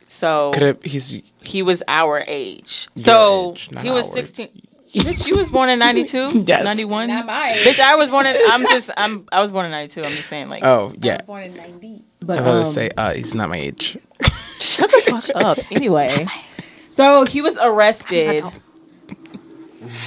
so 0.08 0.50
Could 0.52 0.62
it, 0.62 0.86
he's 0.86 1.22
he 1.42 1.62
was 1.62 1.82
our 1.88 2.22
age. 2.26 2.88
So 2.96 3.52
age, 3.52 3.70
he 3.82 3.90
was 3.90 4.04
ours. 4.06 4.14
16. 4.14 4.48
Bitch, 4.94 5.26
you 5.26 5.36
was 5.36 5.48
born 5.48 5.68
in 5.68 5.78
92, 5.78 6.44
Yes. 6.46 6.64
91. 6.64 7.08
Not 7.08 7.26
my 7.26 7.48
age. 7.50 7.64
Bitch, 7.64 7.78
I 7.80 7.94
was 7.94 8.08
born 8.08 8.26
in. 8.26 8.36
I'm 8.48 8.62
just. 8.62 8.90
I'm. 8.96 9.26
I 9.30 9.40
was 9.40 9.50
born 9.50 9.66
in 9.66 9.70
92. 9.70 10.02
I'm 10.02 10.12
just 10.12 10.28
saying, 10.28 10.48
like. 10.48 10.64
oh 10.64 10.92
yeah. 11.00 11.20
Born 11.22 11.44
in 11.44 11.56
90. 11.56 12.04
but 12.20 12.38
I 12.38 12.42
was 12.42 12.42
about 12.42 12.52
to 12.60 12.66
um, 12.66 12.72
say 12.72 12.90
uh, 12.96 13.14
he's 13.14 13.34
not 13.34 13.48
my 13.50 13.56
age. 13.58 13.98
Shut 14.58 14.90
the 14.90 15.02
fuck 15.10 15.30
up. 15.36 15.58
Anyway, 15.70 16.26
so 16.90 17.24
he 17.24 17.40
was 17.40 17.56
arrested 17.60 18.44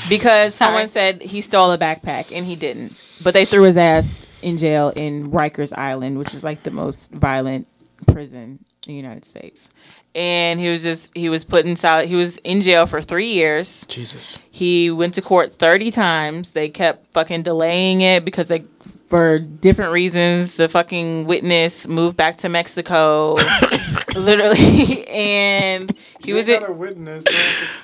because 0.10 0.53
someone 0.55 0.88
said 0.88 1.22
he 1.22 1.41
stole 1.41 1.72
a 1.72 1.77
backpack 1.77 2.31
and 2.35 2.45
he 2.45 2.55
didn't. 2.55 2.93
But 3.23 3.34
they 3.34 3.45
threw 3.45 3.64
his 3.64 3.77
ass 3.77 4.26
in 4.41 4.57
jail 4.57 4.89
in 4.89 5.31
Rikers 5.31 5.76
Island, 5.77 6.18
which 6.19 6.34
is 6.35 6.43
like 6.43 6.64
the 6.64 6.72
most 6.72 7.11
violent 7.11 7.68
prison 8.05 8.60
in 8.85 8.88
the 8.88 8.93
United 8.93 9.26
States. 9.26 9.69
And 10.15 10.60
he 10.60 10.69
was 10.69 10.84
just 10.84 11.10
he 11.15 11.30
was 11.30 11.44
put 11.44 11.65
in 11.65 11.76
solid. 11.76 12.07
He 12.07 12.15
was 12.15 12.38
in 12.38 12.61
jail 12.61 12.85
for 12.85 13.02
three 13.02 13.31
years. 13.31 13.85
Jesus. 13.88 14.38
He 14.52 14.91
went 14.91 15.15
to 15.15 15.22
court 15.22 15.56
30 15.56 15.91
times. 15.91 16.52
They 16.52 16.69
kept 16.69 17.11
fucking 17.14 17.44
delaying 17.44 18.02
it 18.02 18.23
because 18.23 18.48
they 18.48 18.65
for 19.10 19.40
different 19.40 19.91
reasons. 19.91 20.56
The 20.56 20.69
fucking 20.69 21.26
witness 21.26 21.88
moved 21.88 22.15
back 22.18 22.38
to 22.38 22.49
Mexico. 22.49 23.35
literally 24.15 25.07
and 25.14 25.95
he 26.23 26.34
was 26.34 26.48
not 26.48 26.69
a 26.69 26.73
witness. 26.73 27.23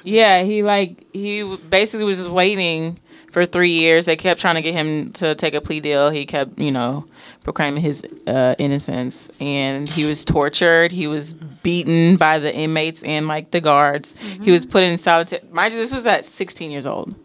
yeah, 0.03 0.43
he 0.43 0.63
like 0.63 1.05
he 1.13 1.57
basically 1.69 2.05
was 2.05 2.19
just 2.19 2.29
waiting 2.29 2.99
for 3.31 3.45
3 3.45 3.71
years. 3.71 4.05
They 4.05 4.15
kept 4.15 4.39
trying 4.41 4.55
to 4.55 4.61
get 4.61 4.73
him 4.73 5.11
to 5.13 5.35
take 5.35 5.53
a 5.53 5.61
plea 5.61 5.79
deal. 5.79 6.09
He 6.09 6.25
kept, 6.25 6.57
you 6.57 6.71
know, 6.71 7.05
proclaiming 7.43 7.81
his 7.81 8.05
uh, 8.27 8.55
innocence 8.59 9.29
and 9.39 9.87
he 9.87 10.05
was 10.05 10.23
tortured. 10.25 10.91
He 10.91 11.07
was 11.07 11.33
beaten 11.33 12.17
by 12.17 12.39
the 12.39 12.53
inmates 12.53 13.01
and 13.03 13.27
like 13.27 13.51
the 13.51 13.61
guards. 13.61 14.13
He 14.41 14.51
was 14.51 14.65
put 14.65 14.83
in 14.83 14.97
solitary. 14.97 15.41
Mind 15.51 15.73
you, 15.73 15.79
this 15.79 15.91
was 15.91 16.05
at 16.05 16.25
16 16.25 16.69
years 16.71 16.85
old. 16.85 17.15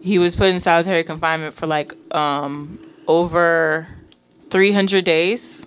he 0.00 0.18
was 0.18 0.34
put 0.36 0.48
in 0.48 0.60
solitary 0.60 1.04
confinement 1.04 1.54
for 1.54 1.66
like 1.66 1.94
um 2.14 2.78
over 3.06 3.86
300 4.50 5.04
days. 5.04 5.66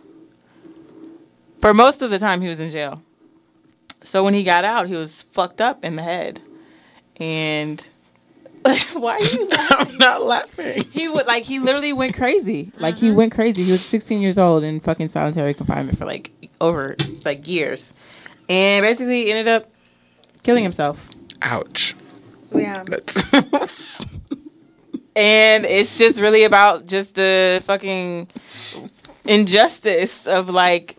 For 1.62 1.74
most 1.74 2.02
of 2.02 2.12
the 2.12 2.20
time 2.20 2.42
he 2.42 2.48
was 2.48 2.60
in 2.60 2.70
jail. 2.70 3.02
So 4.04 4.24
when 4.24 4.34
he 4.36 4.44
got 4.44 4.64
out, 4.66 4.88
he 4.88 4.94
was 4.96 5.24
fucked 5.32 5.62
up 5.62 5.84
in 5.84 5.96
the 5.96 6.04
head. 6.04 6.40
And 7.18 7.84
why 8.94 9.18
are 9.18 9.22
you 9.22 9.48
laughing? 9.50 9.88
I'm 9.90 9.98
not 9.98 10.24
laughing. 10.24 10.86
He 10.92 11.08
would 11.08 11.28
like 11.28 11.44
he 11.44 11.60
literally 11.60 11.94
went 11.94 12.16
crazy. 12.16 12.72
Like 12.80 12.96
he 12.96 13.08
mm-hmm. 13.08 13.18
went 13.18 13.34
crazy. 13.34 13.64
He 13.64 13.72
was 13.72 13.86
16 13.86 14.22
years 14.22 14.38
old 14.38 14.64
in 14.64 14.80
fucking 14.80 15.10
solitary 15.10 15.54
confinement 15.54 15.98
for 15.98 16.06
like 16.06 16.32
over 16.60 16.96
like 17.24 17.48
years. 17.48 17.94
And 18.50 18.84
basically 18.84 19.32
ended 19.32 19.48
up 19.48 19.70
killing 20.42 20.64
himself. 20.64 21.08
Ouch. 21.42 21.96
Yeah. 22.54 22.84
That's 22.88 23.24
and 25.16 25.66
it's 25.66 25.98
just 25.98 26.20
really 26.20 26.44
about 26.44 26.88
just 26.88 27.16
the 27.16 27.62
fucking 27.66 28.28
injustice 29.26 30.26
of 30.26 30.50
like 30.50 30.98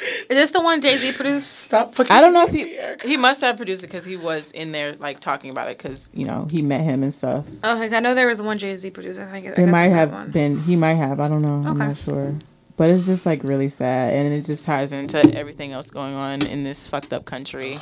Is 0.00 0.26
this 0.28 0.50
the 0.52 0.60
one 0.60 0.80
Jay 0.80 0.96
Z 0.96 1.12
produced? 1.12 1.50
stop 1.52 1.94
fucking. 1.94 2.12
I 2.14 2.20
don't 2.20 2.32
know 2.32 2.46
if 2.46 2.52
he 2.52 2.78
he 3.08 3.16
must 3.16 3.40
have 3.40 3.56
produced 3.56 3.82
it 3.82 3.88
because 3.88 4.04
he 4.04 4.16
was 4.16 4.52
in 4.52 4.72
there 4.72 4.94
like 4.96 5.20
talking 5.20 5.50
about 5.50 5.68
it 5.68 5.76
because 5.78 6.08
you 6.12 6.24
know 6.24 6.46
he 6.50 6.62
met 6.62 6.82
him 6.82 7.02
and 7.02 7.12
stuff. 7.14 7.44
Oh, 7.64 7.74
like, 7.74 7.92
I 7.92 8.00
know 8.00 8.14
there 8.14 8.28
was 8.28 8.40
one 8.40 8.58
Jay 8.58 8.74
Z 8.76 8.90
produced. 8.90 9.18
I 9.18 9.30
think 9.30 9.46
I 9.46 9.50
It 9.50 9.56
guess 9.56 9.68
might 9.68 9.90
have 9.90 10.12
one. 10.12 10.30
been 10.30 10.62
he 10.62 10.76
might 10.76 10.94
have 10.94 11.18
I 11.20 11.26
don't 11.28 11.42
know 11.42 11.54
I'm 11.68 11.76
Okay. 11.76 11.88
not 11.88 11.96
sure, 11.98 12.34
but 12.76 12.90
it's 12.90 13.06
just 13.06 13.26
like 13.26 13.42
really 13.42 13.68
sad 13.68 14.14
and 14.14 14.32
it 14.32 14.44
just 14.46 14.64
ties 14.64 14.92
into 14.92 15.18
everything 15.36 15.72
else 15.72 15.90
going 15.90 16.14
on 16.14 16.46
in 16.46 16.62
this 16.64 16.86
fucked 16.86 17.12
up 17.12 17.24
country. 17.24 17.80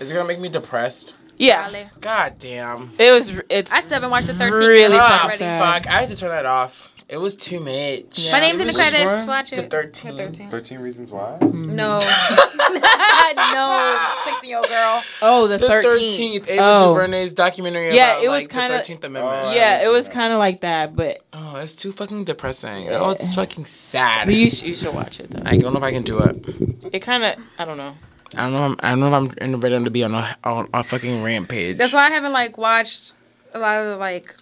Is 0.00 0.10
it 0.10 0.14
gonna 0.14 0.26
make 0.28 0.40
me 0.40 0.48
depressed? 0.48 1.14
Yeah, 1.38 1.64
Probably. 1.64 1.90
God 2.00 2.34
damn. 2.38 2.92
it 2.98 3.10
was 3.12 3.30
it's 3.50 3.70
I 3.70 3.80
still 3.80 3.94
haven't 3.94 4.10
watched 4.10 4.26
the 4.28 4.32
13th. 4.32 4.52
Really 4.52 4.80
yet. 4.94 5.00
Ah, 5.02 5.24
Already. 5.24 5.38
fuck. 5.40 5.86
I 5.86 6.00
had 6.00 6.08
to 6.08 6.16
turn 6.16 6.30
that 6.30 6.46
off. 6.46 6.90
It 7.08 7.18
was 7.18 7.36
too 7.36 7.60
much. 7.60 8.32
My 8.32 8.40
name's 8.40 8.58
in 8.58 8.66
the 8.66 8.72
credits. 8.72 9.04
one? 9.04 9.26
Watch 9.28 9.50
The 9.50 9.62
13. 9.68 10.16
The 10.16 10.22
13. 10.26 10.50
13 10.50 10.78
Reasons 10.80 11.10
Why? 11.12 11.38
Mm-hmm. 11.40 11.76
No. 11.76 11.98
no. 13.54 13.98
16 14.24 14.48
year 14.50 14.58
old 14.58 14.68
girl. 14.68 15.02
oh 15.22 15.46
the 15.46 15.56
The 15.58 15.66
13th. 15.68 16.42
13th. 16.42 16.48
Ava 16.50 16.62
Oh. 16.64 16.88
DuVernay's 16.88 17.32
documentary 17.34 17.94
Yeah, 17.94 18.12
about 18.14 18.24
it 18.24 18.28
was 18.28 18.40
like, 18.42 18.50
kinda- 18.50 18.68
the 18.84 18.94
13th 18.94 19.04
Amendment. 19.04 19.36
Oh, 19.46 19.52
yeah, 19.52 19.84
it 19.86 19.90
was 19.90 20.08
kind 20.08 20.32
of 20.32 20.38
like 20.40 20.62
that, 20.62 20.96
but 20.96 21.18
Oh, 21.32 21.56
it's 21.56 21.74
too 21.76 21.92
fucking 21.92 22.24
depressing. 22.24 22.88
Oh, 22.90 23.10
it's 23.10 23.34
fucking 23.34 23.64
sad. 23.66 24.28
you, 24.32 24.50
sh- 24.50 24.62
you 24.64 24.74
should 24.74 24.94
watch 24.94 25.20
it 25.20 25.30
though. 25.30 25.42
I 25.44 25.56
don't 25.58 25.72
know 25.72 25.78
if 25.78 25.84
I 25.84 25.92
can 25.92 26.02
do 26.02 26.18
it. 26.18 26.44
It 26.92 27.00
kind 27.00 27.22
of 27.22 27.36
I 27.58 27.64
don't 27.64 27.76
know. 27.76 27.94
I 28.34 28.42
don't 28.50 28.52
know. 28.52 28.66
If 28.72 28.72
I'm, 28.72 28.76
I 28.80 28.88
don't 28.90 29.00
know 29.00 29.08
if 29.08 29.14
I'm 29.14 29.38
in- 29.54 29.60
ready 29.60 29.84
to 29.84 29.90
be 29.90 30.02
on 30.02 30.14
a 30.14 30.36
on 30.42 30.68
a 30.74 30.82
fucking 30.82 31.22
rampage. 31.22 31.76
That's 31.78 31.92
why 31.92 32.06
I 32.06 32.10
haven't 32.10 32.32
like 32.32 32.58
watched 32.58 33.12
a 33.54 33.58
lot 33.60 33.78
of 33.78 33.86
the 33.86 33.96
like, 33.96 34.34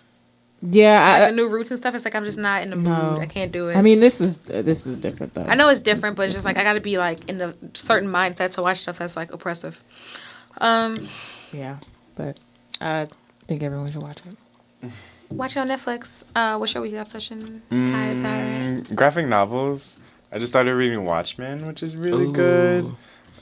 Yeah, 0.66 0.98
like 1.12 1.22
I, 1.22 1.26
the 1.26 1.36
new 1.36 1.48
roots 1.48 1.70
and 1.70 1.78
stuff. 1.78 1.94
It's 1.94 2.04
like 2.06 2.14
I'm 2.14 2.24
just 2.24 2.38
not 2.38 2.62
in 2.62 2.70
the 2.70 2.76
No. 2.76 3.12
mood. 3.12 3.22
I 3.22 3.26
can't 3.26 3.52
do 3.52 3.68
it. 3.68 3.76
I 3.76 3.82
mean 3.82 4.00
this 4.00 4.18
was 4.18 4.38
uh, 4.52 4.62
this 4.62 4.86
was 4.86 4.96
different 4.96 5.34
though. 5.34 5.42
I 5.44 5.54
know 5.56 5.68
it's 5.68 5.80
different, 5.80 6.16
but 6.16 6.24
it's 6.26 6.34
just 6.34 6.46
like 6.46 6.56
I 6.56 6.62
got 6.64 6.72
to 6.74 6.80
be 6.80 6.96
like 6.96 7.28
in 7.28 7.38
the 7.38 7.54
certain 7.74 8.08
mindset 8.08 8.52
to 8.52 8.62
watch 8.62 8.78
stuff 8.80 8.98
that's 8.98 9.16
like 9.16 9.32
oppressive. 9.32 9.82
Um, 10.58 11.08
Yeah, 11.52 11.78
but 12.16 12.38
I 12.80 13.08
think 13.46 13.62
everyone 13.62 13.90
should 13.92 14.02
watch 14.02 14.20
it. 14.26 14.90
watch 15.30 15.56
it 15.56 15.60
on 15.60 15.68
Netflix. 15.68 16.22
Uh, 16.34 16.56
what's 16.58 16.72
your 16.74 16.82
weekly 16.82 16.98
obsession? 16.98 17.62
Tired, 17.70 18.18
tired. 18.22 18.66
Mm, 18.86 18.94
graphic 18.94 19.26
novels. 19.26 19.98
I 20.32 20.38
just 20.38 20.52
started 20.52 20.74
reading 20.74 21.04
Watchmen, 21.04 21.66
which 21.66 21.82
is 21.82 21.96
really 21.96 22.32
good. 22.32 22.94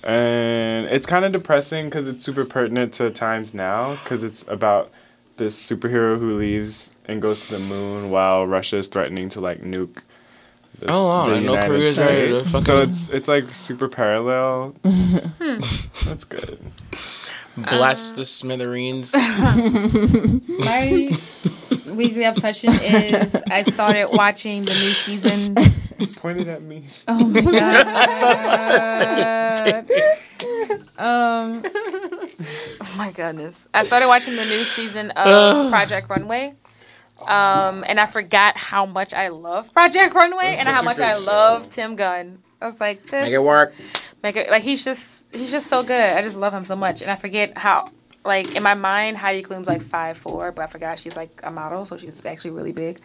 And 0.03 0.87
it's 0.87 1.07
kind 1.07 1.25
of 1.25 1.33
depressing 1.33 1.87
because 1.87 2.09
it's 2.09 2.25
super 2.25 2.45
pertinent 2.45 2.93
to 2.95 3.11
times 3.11 3.55
now 3.55 3.93
because 4.03 4.23
it's 4.25 4.45
about 4.49 4.91
this 5.37 5.57
superhero 5.71 6.19
who 6.19 6.37
leaves 6.39 6.92
and 7.07 7.21
goes 7.23 7.43
to 7.47 7.53
the 7.53 7.59
moon 7.59 8.11
while 8.11 8.47
Russia 8.47 8.77
is 8.79 8.87
threatening 8.89 9.29
to 9.31 9.41
like 9.41 9.63
nuke. 9.63 9.95
this- 10.79 10.89
Oh, 10.89 11.09
wow, 11.09 11.27
the 11.27 11.35
I 11.37 11.41
know 11.41 11.57
Korea's 11.61 11.99
ready 11.99 12.29
to 12.29 12.43
fucking- 12.45 12.65
So 12.65 12.81
it's 12.83 13.09
it's 13.11 13.29
like 13.29 13.53
super 13.55 13.89
parallel. 13.89 14.75
That's 16.05 16.25
good. 16.25 16.59
Blast 17.57 18.17
the 18.17 18.25
smithereens. 18.25 19.15
My 19.19 21.11
weekly 21.87 22.25
obsession 22.25 22.73
is 22.75 23.35
I 23.51 23.63
started 23.65 24.09
watching 24.13 24.65
the 24.65 24.73
new 24.73 24.91
season. 24.93 25.55
Pointed 26.17 26.49
at 26.49 26.63
me. 26.63 26.85
Oh 27.07 27.27
my 27.27 27.41
god. 27.43 29.91
um. 30.99 31.63
Oh 32.81 32.95
my 32.97 33.13
goodness. 33.13 33.69
I 33.75 33.85
started 33.87 34.09
watching 34.09 34.35
the 34.37 34.45
new 34.47 34.65
season 34.65 35.11
of 35.13 35.71
Project 35.71 36.09
Runway. 36.09 36.55
Um, 37.29 37.85
and 37.87 37.99
I 38.01 38.07
forgot 38.07 38.57
how 38.57 38.87
much 38.87 39.13
I 39.15 39.29
love 39.29 39.73
Project 39.73 40.15
Runway 40.15 40.57
and 40.59 40.69
how 40.69 40.83
much 40.83 40.99
I 41.01 41.15
show. 41.15 41.21
love 41.21 41.71
Tim 41.71 41.97
Gunn. 41.97 42.39
I 42.61 42.67
was 42.67 42.81
like, 42.81 43.03
this 43.05 43.25
Make 43.25 43.33
it 43.33 43.43
work. 43.43 43.75
make 44.23 44.37
it 44.37 44.51
like 44.51 44.63
he's 44.63 44.85
just 44.85 45.27
he's 45.33 45.51
just 45.51 45.67
so 45.69 45.83
good. 45.83 46.01
I 46.01 46.23
just 46.23 46.37
love 46.37 46.53
him 46.55 46.65
so 46.65 46.77
much, 46.77 47.03
and 47.03 47.11
I 47.11 47.17
forget 47.17 47.57
how 47.59 47.91
like 48.25 48.55
in 48.55 48.63
my 48.63 48.75
mind 48.75 49.17
Heidi 49.17 49.43
Klum's 49.43 49.67
like 49.67 49.83
five 49.83 50.17
four, 50.17 50.53
but 50.53 50.65
I 50.65 50.69
forgot 50.69 50.99
she's 50.99 51.17
like 51.17 51.41
a 51.43 51.51
model, 51.51 51.87
so 51.87 51.97
she's 51.97 52.25
actually 52.25 52.51
really 52.51 52.73
big. 52.73 53.01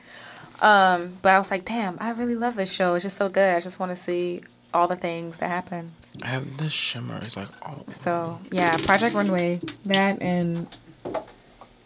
Um, 0.59 1.17
but 1.21 1.29
I 1.33 1.39
was 1.39 1.51
like, 1.51 1.65
damn, 1.65 1.97
I 1.99 2.11
really 2.11 2.35
love 2.35 2.55
this 2.55 2.71
show. 2.71 2.95
It's 2.95 3.03
just 3.03 3.17
so 3.17 3.29
good. 3.29 3.55
I 3.55 3.59
just 3.59 3.79
want 3.79 3.95
to 3.95 4.01
see 4.01 4.41
all 4.73 4.87
the 4.87 4.95
things 4.95 5.37
that 5.37 5.49
happen. 5.49 5.91
I 6.21 6.27
have 6.27 6.57
the 6.57 6.69
shimmer. 6.69 7.19
It's 7.23 7.37
like 7.37 7.49
oh. 7.67 7.83
So 7.91 8.37
yeah, 8.51 8.77
Project 8.77 9.15
Runway, 9.15 9.59
that 9.85 10.21
and 10.21 10.67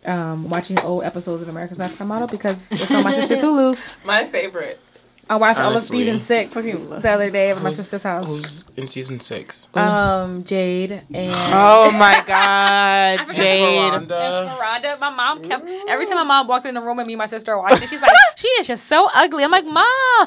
um, 0.05 0.49
watching 0.49 0.79
old 0.79 1.03
episodes 1.03 1.41
of 1.41 1.49
America's 1.49 1.77
Next 1.77 1.97
Top 1.97 2.07
Model 2.07 2.27
because 2.27 2.57
it's 2.71 2.89
on 2.91 3.03
my 3.03 3.13
sister's 3.13 3.41
Hulu. 3.43 3.77
My 4.03 4.25
favorite. 4.25 4.79
I 5.29 5.35
watched 5.37 5.59
all 5.61 5.71
of 5.73 5.79
season 5.79 6.19
six 6.19 6.53
the 6.53 7.09
other 7.09 7.29
day 7.29 7.51
at 7.51 7.61
my 7.61 7.71
sister's 7.71 8.03
house. 8.03 8.25
Who's 8.25 8.69
in 8.75 8.87
season 8.87 9.21
six? 9.21 9.69
Um, 9.73 10.43
Jade 10.43 10.91
and 11.13 11.31
Oh 11.53 11.89
my 11.91 12.21
god, 12.27 13.27
Jade. 13.33 13.93
And 13.93 14.09
Furonda. 14.09 14.49
Furonda, 14.57 14.99
my 14.99 15.09
mom 15.09 15.41
kept 15.41 15.69
every 15.87 16.05
time 16.05 16.15
my 16.15 16.23
mom 16.25 16.47
walked 16.47 16.65
in 16.65 16.73
the 16.73 16.81
room 16.81 16.99
and 16.99 17.07
me 17.07 17.13
and 17.13 17.17
my 17.19 17.27
sister 17.27 17.55
were 17.55 17.61
watching, 17.61 17.87
she's 17.87 18.01
like, 18.01 18.11
"She 18.35 18.47
is 18.59 18.67
just 18.67 18.87
so 18.87 19.07
ugly." 19.13 19.45
I'm 19.45 19.51
like, 19.51 19.63
"Mom." 19.63 19.85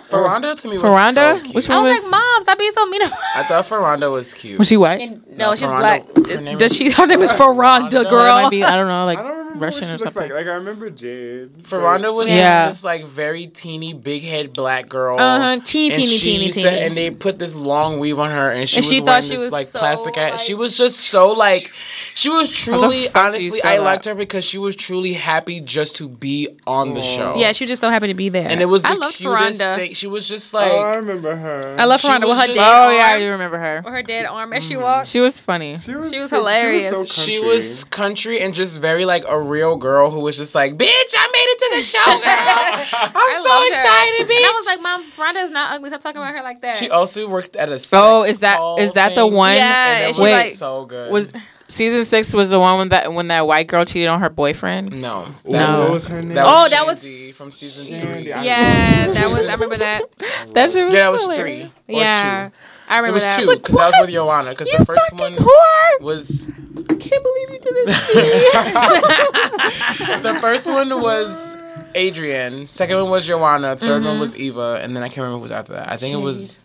Furonda 0.09 0.57
to 0.63 0.69
me 0.69 0.79
was 0.79 0.91
Furonda? 0.91 1.13
so 1.37 1.41
cute. 1.43 1.55
Which 1.55 1.69
I 1.69 1.75
one 1.75 1.85
was 1.85 1.97
was? 2.01 2.05
like, 2.05 2.11
"Mom, 2.23 2.43
stop 2.45 2.59
being 2.59 2.73
so 2.73 2.87
mean." 2.87 3.03
I 3.03 3.45
thought 3.47 3.65
Furonda 3.67 4.11
was 4.11 4.33
cute. 4.33 4.59
Was 4.59 4.69
she 4.69 4.79
white? 4.79 5.03
And, 5.03 5.27
no, 5.27 5.51
No, 5.51 5.57
she's 5.57 5.69
Furonda- 5.69 6.15
black. 6.15 6.29
her 6.29 6.41
name 6.41 6.57
Does 6.57 6.75
she? 6.75 6.91
Her 6.91 7.07
name 7.07 7.21
is 7.21 7.31
Furonda. 7.33 7.91
Furonda, 7.91 8.09
girl. 8.09 8.37
might 8.45 8.49
be, 8.51 8.65
I 8.65 8.75
don't 8.75 8.89
know, 8.89 9.05
like 9.05 9.19
I 9.19 9.23
don't 9.23 9.34
remember 9.55 9.67
Russian 9.67 9.89
what 9.89 9.95
or 9.95 9.99
she 9.99 10.05
looked 10.05 10.15
something. 10.15 10.23
like. 10.33 10.45
Like 10.45 10.47
I 10.47 10.55
remember 10.57 10.91
Jade. 10.91 11.63
Furonda 11.63 12.15
was 12.15 12.35
Yeah. 12.35 12.67
just 12.67 12.83
this 12.83 12.85
like 12.85 13.05
very 13.05 13.47
teeny, 13.47 13.93
big 13.93 14.23
head 14.23 14.53
black 14.53 14.89
girl. 14.89 15.19
Uh-huh, 15.19 15.59
teeny, 15.65 15.87
and 15.87 15.95
teeny, 15.95 16.07
she 16.07 16.19
teeny, 16.33 16.45
used 16.47 16.59
to- 16.61 16.71
teeny. 16.71 16.81
and 16.83 16.97
they 16.97 17.11
put 17.11 17.39
this 17.39 17.55
long 17.55 17.99
weave 17.99 18.19
on 18.19 18.31
her, 18.31 18.51
and 18.51 18.69
she 18.69 18.77
And 18.79 18.85
was 18.87 18.93
she 18.93 18.99
thought 19.01 19.07
wearing 19.07 19.23
she 19.25 19.29
this 19.31 19.41
was 19.41 19.53
like 19.53 19.69
so, 19.69 19.79
plastic. 19.79 20.17
hat. 20.17 20.31
like- 20.33 20.41
she 20.41 20.55
was 20.55 20.77
just 20.77 20.99
so 21.01 21.33
like, 21.33 21.71
she 22.15 22.29
was 22.31 22.51
truly, 22.51 23.09
fuck 23.09 23.13
do 23.13 23.19
you 23.21 23.27
honestly, 23.27 23.63
I 23.65 23.77
that? 23.77 23.83
liked 23.83 24.05
her 24.05 24.15
because 24.15 24.45
she 24.45 24.57
was 24.59 24.77
truly 24.77 25.15
happy 25.15 25.61
just 25.61 25.97
to 25.97 26.09
be 26.09 26.49
on 26.67 26.95
the 26.95 27.01
mm. 27.01 27.17
show. 27.17 27.35
Yeah, 27.37 27.53
she 27.53 27.65
was 27.65 27.71
just 27.71 27.81
so 27.81 27.91
happy 27.91 28.07
to 28.07 28.15
be 28.15 28.29
there. 28.29 28.47
and 28.49 28.61
it 28.61 28.67
was 28.67 28.83
the 28.83 28.91
I 28.91 28.95
loved 28.95 29.17
cutest 29.17 29.61
Furonda. 29.61 29.75
thing. 29.77 29.93
She 29.95 30.07
was 30.07 30.29
just 30.29 30.55
Oh, 30.55 30.59
I 30.59 30.95
remember 30.97 31.35
her. 31.35 31.77
I 31.79 31.85
love 31.87 32.01
She 32.01 32.09
Furonda 32.09 32.21
with 32.21 32.29
was 32.31 32.41
her 32.41 32.47
just- 32.47 32.57
dead 32.59 32.63
Oh 32.81 32.85
arm. 32.87 32.95
yeah, 32.95 33.07
I 33.07 33.19
do 33.19 33.31
remember 33.31 33.59
her. 33.59 33.83
With 33.85 33.93
her 33.93 34.03
dead 34.03 34.27
arm 34.27 34.53
as 34.53 34.65
she 34.65 34.75
mm. 34.75 34.83
walked. 34.83 35.09
She 35.09 35.21
was 35.21 35.39
funny. 35.41 35.77
She 35.79 35.95
was, 35.95 36.13
She 36.13 36.21
was 36.21 36.31
so- 36.31 36.37
hilarious. 36.39 36.91
so 36.91 37.05
she 37.05 37.41
was 37.41 37.85
country 37.85 38.41
and 38.41 38.55
just 38.55 38.81
very 38.81 39.05
like 39.05 39.25
a 39.29 39.39
real 39.41 39.77
girl 39.77 40.11
who 40.11 40.21
was 40.21 40.37
just 40.37 40.55
like, 40.55 40.75
bitch, 40.77 41.15
I 41.17 41.27
made 41.33 41.47
it 41.49 41.59
to 41.59 41.71
the 41.77 41.83
show, 41.83 42.05
girl. 42.05 42.21
I'm 42.23 43.11
I 43.17 43.41
so 43.43 43.49
loved 43.49 43.75
her. 43.75 43.81
excited, 43.81 44.29
bitch. 44.29 44.37
And 44.37 44.47
I 44.47 44.53
was 44.55 44.67
like, 44.67 44.81
Mom, 44.81 45.11
Furonda 45.11 45.45
is 45.45 45.51
not 45.51 45.73
ugly. 45.75 45.91
Stop 45.91 46.01
talking 46.01 46.21
about 46.23 46.33
her 46.35 46.43
like 46.43 46.61
that. 46.61 46.77
She 46.77 46.91
also 46.91 47.29
worked 47.29 47.57
at 47.57 47.69
a. 47.71 47.81
Oh, 47.93 48.23
is 48.23 48.39
that- 48.39 48.59
hall 48.59 48.79
is 48.79 48.93
that 48.93 49.15
the 49.17 49.27
one? 49.27 49.57
Yeah, 49.57 49.97
And 49.97 50.03
it 50.03 50.07
and 50.07 50.23
was 50.23 50.31
like, 50.31 50.53
so 50.53 50.85
good. 50.87 51.11
Was 51.11 51.33
season 51.69 52.05
six 52.05 52.33
was 52.33 52.51
the 52.51 52.59
one 52.59 52.79
when 52.79 52.89
that 52.91 53.13
when 53.13 53.29
that 53.29 53.47
white 53.47 53.67
girl 53.67 53.85
cheated 53.85 54.09
on 54.09 54.21
her 54.21 54.31
boyfriend? 54.31 55.01
no? 55.01 55.27
What 55.43 55.53
That's, 55.53 55.91
was 55.91 56.07
her 56.09 56.23
name? 56.23 56.35
That 56.35 56.47
Oh, 56.47 56.63
was 56.63 56.71
that 56.73 56.87
was- 56.87 57.37
from 57.37 57.51
season 57.51 57.87
Shandi, 57.87 58.13
three. 58.13 58.33
I 58.33 58.43
yeah, 58.45 59.11
that 59.13 59.29
was. 59.29 59.45
I 59.45 59.53
remember 59.53 59.77
that. 59.79 60.03
That 60.55 60.71
shit 60.71 60.85
was 60.85 60.95
Yeah, 60.95 61.05
that 61.05 61.13
was 61.13 61.27
three. 61.27 61.63
Or 61.65 61.71
Yeah, 61.89 62.49
two. 62.51 62.55
I 62.89 62.97
remember 62.99 63.09
It 63.09 63.13
was 63.15 63.23
that. 63.25 63.41
two 63.41 63.47
because 63.57 63.77
I 63.79 63.87
was 63.87 63.95
with 64.01 64.11
Joanna. 64.11 64.51
Because 64.51 64.69
the 64.71 64.85
first 64.85 65.13
one 65.15 65.35
Whore! 65.37 66.01
was 66.01 66.49
I 66.51 66.95
can't 66.95 67.23
believe 67.23 67.51
you 67.51 67.59
did 67.61 67.87
this. 67.87 68.07
the 70.23 70.39
first 70.41 70.71
one 70.71 71.01
was 71.01 71.57
Adrianne. 71.95 72.69
Second 72.69 72.97
one 72.99 73.11
was 73.11 73.27
Joanna. 73.27 73.75
3rd 73.77 73.89
Mm-hmm. 73.89 74.07
one 74.07 74.21
was 74.21 74.37
Eva, 74.37 74.79
and 74.83 74.95
then 74.95 75.03
I 75.03 75.07
can't 75.09 75.19
remember 75.19 75.37
who 75.39 75.43
was 75.43 75.53
after 75.53 75.73
that. 75.73 75.91
I 75.91 75.97
think 75.97 76.15
it 76.15 76.19
was. 76.19 76.63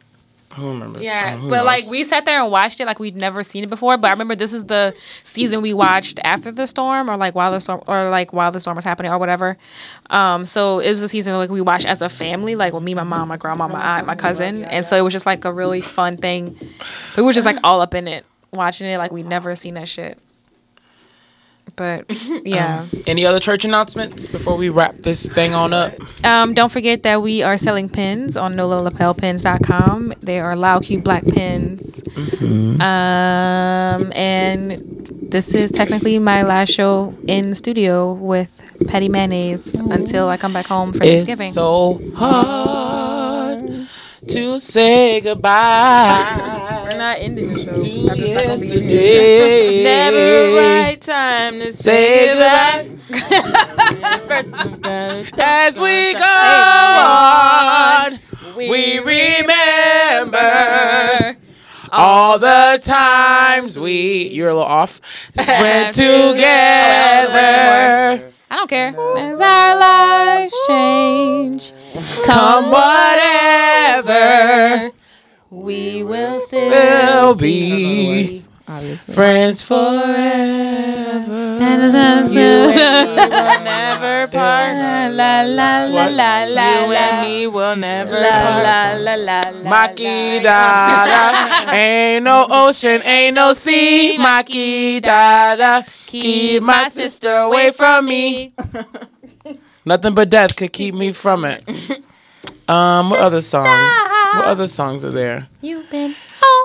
Who 0.55 0.67
remembers? 0.69 1.03
Yeah, 1.03 1.35
Oh, 1.35 1.37
who 1.41 1.49
but 1.49 1.63
like 1.63 1.83
we 1.91 2.03
sat 2.03 2.25
there 2.25 2.41
and 2.41 2.51
watched 2.51 2.79
it 2.79 2.85
like 2.85 2.97
we'd 2.99 3.15
never 3.15 3.43
seen 3.43 3.63
it 3.63 3.69
before. 3.69 3.97
But 3.97 4.07
I 4.07 4.11
remember 4.11 4.35
this 4.35 4.51
is 4.51 4.65
the 4.65 4.95
season 5.23 5.61
we 5.61 5.73
watched 5.73 6.19
after 6.23 6.51
the 6.51 6.65
storm, 6.65 7.09
or 7.09 7.17
like 7.17 7.35
while 7.35 7.51
the 7.51 7.59
storm, 7.59 7.83
or 7.87 8.09
like 8.09 8.33
while 8.33 8.51
the 8.51 8.59
storm 8.59 8.75
was 8.75 8.83
happening, 8.83 9.11
or 9.11 9.19
whatever. 9.19 9.57
Um, 10.09 10.45
so 10.47 10.79
it 10.79 10.91
was 10.91 11.01
a 11.03 11.09
season 11.09 11.33
like 11.35 11.51
we 11.51 11.61
watched 11.61 11.85
as 11.85 12.01
a 12.01 12.09
family, 12.09 12.55
like 12.55 12.73
with 12.73 12.81
me, 12.83 12.95
my 12.95 13.03
mom, 13.03 13.27
my 13.27 13.37
grandma, 13.37 13.67
my 13.67 13.97
aunt, 13.97 14.07
my 14.07 14.15
cousin, 14.15 14.63
and 14.65 14.85
so 14.85 14.97
it 14.97 15.01
was 15.01 15.13
just 15.13 15.25
like 15.27 15.45
a 15.45 15.53
really 15.53 15.81
fun 15.81 16.17
thing. 16.17 16.57
We 17.15 17.21
were 17.23 17.33
just 17.33 17.45
like 17.45 17.57
all 17.63 17.79
up 17.81 17.93
in 17.93 18.07
it, 18.07 18.25
watching 18.51 18.87
it 18.87 18.97
like 18.97 19.11
we'd 19.11 19.27
never 19.27 19.55
seen 19.55 19.75
that 19.75 19.87
shit. 19.87 20.17
But 21.75 22.05
yeah. 22.45 22.85
Any 23.07 23.25
other 23.25 23.39
church 23.39 23.65
announcements 23.65 24.27
before 24.27 24.55
we 24.55 24.69
wrap 24.69 24.97
this 24.97 25.29
thing 25.29 25.53
on 25.53 25.73
up? 25.73 25.93
Um, 26.25 26.53
don't 26.53 26.71
forget 26.71 27.03
that 27.03 27.21
we 27.21 27.41
are 27.41 27.57
selling 27.57 27.89
pins 27.89 28.37
on 28.37 28.55
nololapelpins.com. 28.55 30.13
They 30.21 30.39
are 30.39 30.55
loud, 30.55 30.83
cute 30.83 31.03
black 31.03 31.25
pins. 31.25 32.01
Mm-hmm. 32.01 32.81
Um, 32.81 34.11
and 34.13 35.07
this 35.21 35.53
is 35.53 35.71
technically 35.71 36.19
my 36.19 36.43
last 36.43 36.71
show 36.71 37.13
in 37.27 37.51
the 37.51 37.55
studio 37.55 38.13
with 38.13 38.51
Petty 38.87 39.09
Mayonnaise 39.09 39.75
until 39.75 40.29
I 40.29 40.37
come 40.37 40.53
back 40.53 40.67
home 40.67 40.93
for 40.93 40.99
Thanksgiving. 40.99 41.47
It's 41.47 41.55
so 41.55 42.01
hard 42.15 43.87
to 44.29 44.59
say 44.59 45.21
goodbye. 45.21 46.87
We're 46.89 46.97
not 46.97 47.17
ending 47.19 47.53
the 47.53 47.65
show. 47.65 47.77
to 47.79 48.03
not 48.03 48.07
gonna 48.07 48.09
be 48.09 48.09
in 48.09 48.15
here. 48.15 48.39
yesterday. 48.39 49.83
Never 49.89 50.17
the 50.17 50.57
right 50.61 50.99
time 51.01 51.59
to 51.59 51.71
Say 51.73 52.27
say 52.27 52.89
goodbye. 53.09 55.25
As 55.39 55.79
we 55.79 56.13
go 56.13 56.25
on, 58.05 58.19
we 58.55 58.99
remember 58.99 60.37
all 61.91 62.37
the 62.37 62.79
times 62.83 63.79
we. 63.79 64.27
You're 64.29 64.49
a 64.49 64.53
little 64.53 64.67
off. 64.67 65.01
Went 65.35 65.95
together. 65.95 66.37
I 68.51 68.55
don't 68.55 68.67
care. 68.69 68.89
As 69.17 69.39
our 69.39 69.75
lives 69.79 70.53
change, 70.67 71.71
Come 72.25 72.69
whatever, 72.71 74.11
we 75.49 76.03
will 76.03 76.39
still 76.41 76.69
we'll 76.69 77.33
be 77.35 78.43
friends 79.11 79.63
forever. 79.63 79.97
You 81.59 81.65
and 81.95 82.29
me 82.29 82.35
will 82.35 82.75
never 83.63 84.27
part. 84.27 84.75
La 84.77 85.07
la 85.07 85.41
la 85.41 85.85
la 85.85 86.07
la 86.07 86.43
la 86.45 86.69
You 86.85 86.93
and 86.93 87.21
me 87.27 87.47
will 87.47 87.75
never 87.75 88.11
la 88.11 88.29
part. 88.29 88.63
la 88.63 88.93
la 88.95 89.15
la 89.15 89.41
la. 89.49 89.69
Maki 89.69 90.41
dada, 90.43 91.73
ain't 91.73 92.23
no 92.23 92.45
ocean, 92.49 93.01
ain't 93.03 93.35
no 93.35 93.53
sea. 93.53 94.17
Maki 94.19 95.01
keep 96.05 96.61
my 96.61 96.89
sister 96.89 97.35
away 97.35 97.71
from 97.71 98.05
me. 98.05 98.53
Nothing 99.85 100.13
but 100.13 100.29
death 100.29 100.55
could 100.55 100.73
keep 100.73 100.93
me 100.95 101.11
from 101.11 101.45
it. 101.45 101.67
Um, 102.67 103.09
what 103.09 103.19
other 103.19 103.41
songs? 103.41 103.67
What 104.35 104.45
other 104.45 104.67
songs 104.67 105.03
are 105.03 105.09
there? 105.11 105.47
You've 105.61 105.89
been 105.89 106.15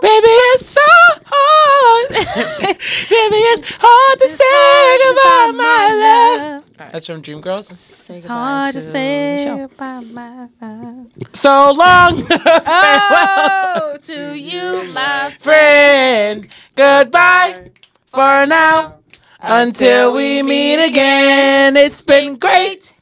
Baby, 0.00 0.26
it's 0.26 0.66
so 0.66 0.80
hard. 1.24 2.08
Baby, 2.10 3.36
it's 3.52 3.70
hard 3.80 4.18
to 4.18 4.28
say 4.28 4.98
goodbye, 5.02 5.56
my 5.56 5.94
love. 5.94 6.64
That's 6.92 7.06
from 7.06 7.22
Dreamgirls. 7.22 8.10
It's 8.10 8.26
hard 8.26 8.74
to 8.74 8.82
say 8.82 9.46
goodbye, 9.46 10.00
my 10.00 10.48
love. 10.60 11.06
So 11.32 11.72
long, 11.72 12.22
Oh, 12.30 13.96
to 14.02 14.34
you, 14.38 14.92
my 14.92 15.34
friend. 15.40 16.54
Goodbye 16.76 17.70
for 18.06 18.46
now. 18.46 18.98
Until 19.40 20.14
we 20.14 20.42
meet 20.42 20.82
again. 20.84 21.76
It's 21.76 22.02
been 22.02 22.36
great 22.36 22.93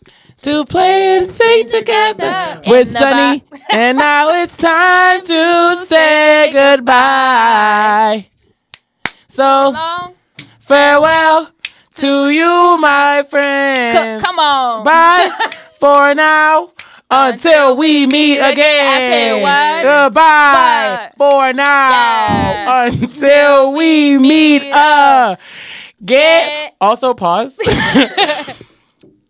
to 0.43 0.64
play 0.64 1.19
and 1.19 1.27
sing 1.28 1.66
together 1.69 2.60
with 2.66 2.90
Sunny. 2.90 3.44
and 3.70 3.98
now 3.98 4.28
it's 4.43 4.56
time 4.56 5.23
to 5.24 5.77
say 5.86 6.51
goodbye. 6.52 8.27
So 9.28 9.70
long. 9.70 10.14
farewell 10.60 11.51
to 11.94 12.31
you, 12.31 12.77
my 12.81 13.23
friends. 13.28 14.24
Come 14.24 14.39
on. 14.39 14.85
Bye 14.85 15.31
for 15.81 16.14
now. 16.14 16.70
Until 17.14 17.77
we 17.77 18.06
meet 18.06 18.39
again. 18.39 18.86
I 18.86 18.98
said 18.98 19.43
what? 19.43 19.82
Goodbye 19.82 20.98
What? 21.10 21.16
for 21.19 21.52
now. 21.52 21.89
Yeah. 21.90 22.85
Until 22.86 23.73
we 23.74 24.16
meet 24.19 24.62
again. 24.62 25.36
Get- 26.05 26.74
Also, 26.81 27.12
pause. 27.14 27.59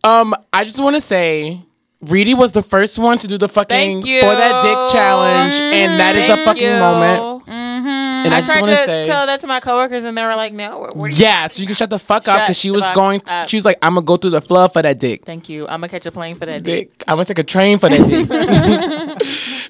um, 0.05 0.35
I 0.53 0.65
just 0.65 0.81
want 0.81 0.97
to 0.97 1.01
say. 1.01 1.61
Reedy 2.03 2.35
was 2.35 2.51
the 2.51 2.65
first 2.65 2.99
one 2.99 3.17
to 3.19 3.29
do 3.29 3.39
the 3.39 3.49
fucking 3.49 4.03
for 4.03 4.09
that 4.09 4.63
dick 4.63 4.93
challenge, 4.93 5.55
and 5.61 6.01
that 6.01 6.17
is 6.17 6.29
a 6.29 6.45
fucking 6.45 6.61
you. 6.61 6.79
moment. 6.81 7.47
Mm-hmm. 7.47 8.27
And 8.27 8.35
I, 8.35 8.39
I 8.39 8.41
just 8.41 8.53
tried 8.53 8.61
want 8.61 8.73
to 8.73 8.77
to 8.77 8.85
say, 8.85 9.07
tell 9.07 9.27
that 9.27 9.41
to 9.41 9.47
my 9.47 9.61
coworkers, 9.61 10.05
and 10.05 10.17
they 10.17 10.25
were 10.25 10.35
like, 10.35 10.53
"No, 10.53 10.79
what, 10.79 10.97
what 10.97 11.05
are 11.07 11.15
you 11.15 11.25
yeah, 11.25 11.47
so 11.47 11.61
you 11.61 11.67
can 11.67 11.77
shut 11.77 11.91
the 11.91 11.99
fuck 11.99 12.27
up 12.27 12.43
because 12.43 12.59
she 12.59 12.71
was 12.71 12.89
going. 12.91 13.23
up. 13.29 13.49
She 13.49 13.57
was 13.57 13.65
like, 13.65 13.79
"I'm 13.83 13.95
gonna 13.95 14.05
go 14.05 14.17
through 14.17 14.31
the 14.31 14.41
flood 14.41 14.73
for 14.73 14.83
that 14.83 14.99
dick." 14.99 15.25
Thank 15.25 15.49
you. 15.49 15.65
I'm 15.69 15.81
gonna 15.81 15.89
catch 15.89 16.07
a 16.07 16.13
plane 16.13 16.35
for 16.37 16.47
that 16.47 16.65
dick. 16.65 16.91
Dick. 16.91 17.05
I'm 17.07 17.15
gonna 17.15 17.25
take 17.25 17.39
a 17.39 17.45
train 17.45 17.79
for 17.79 17.89
that 17.89 18.09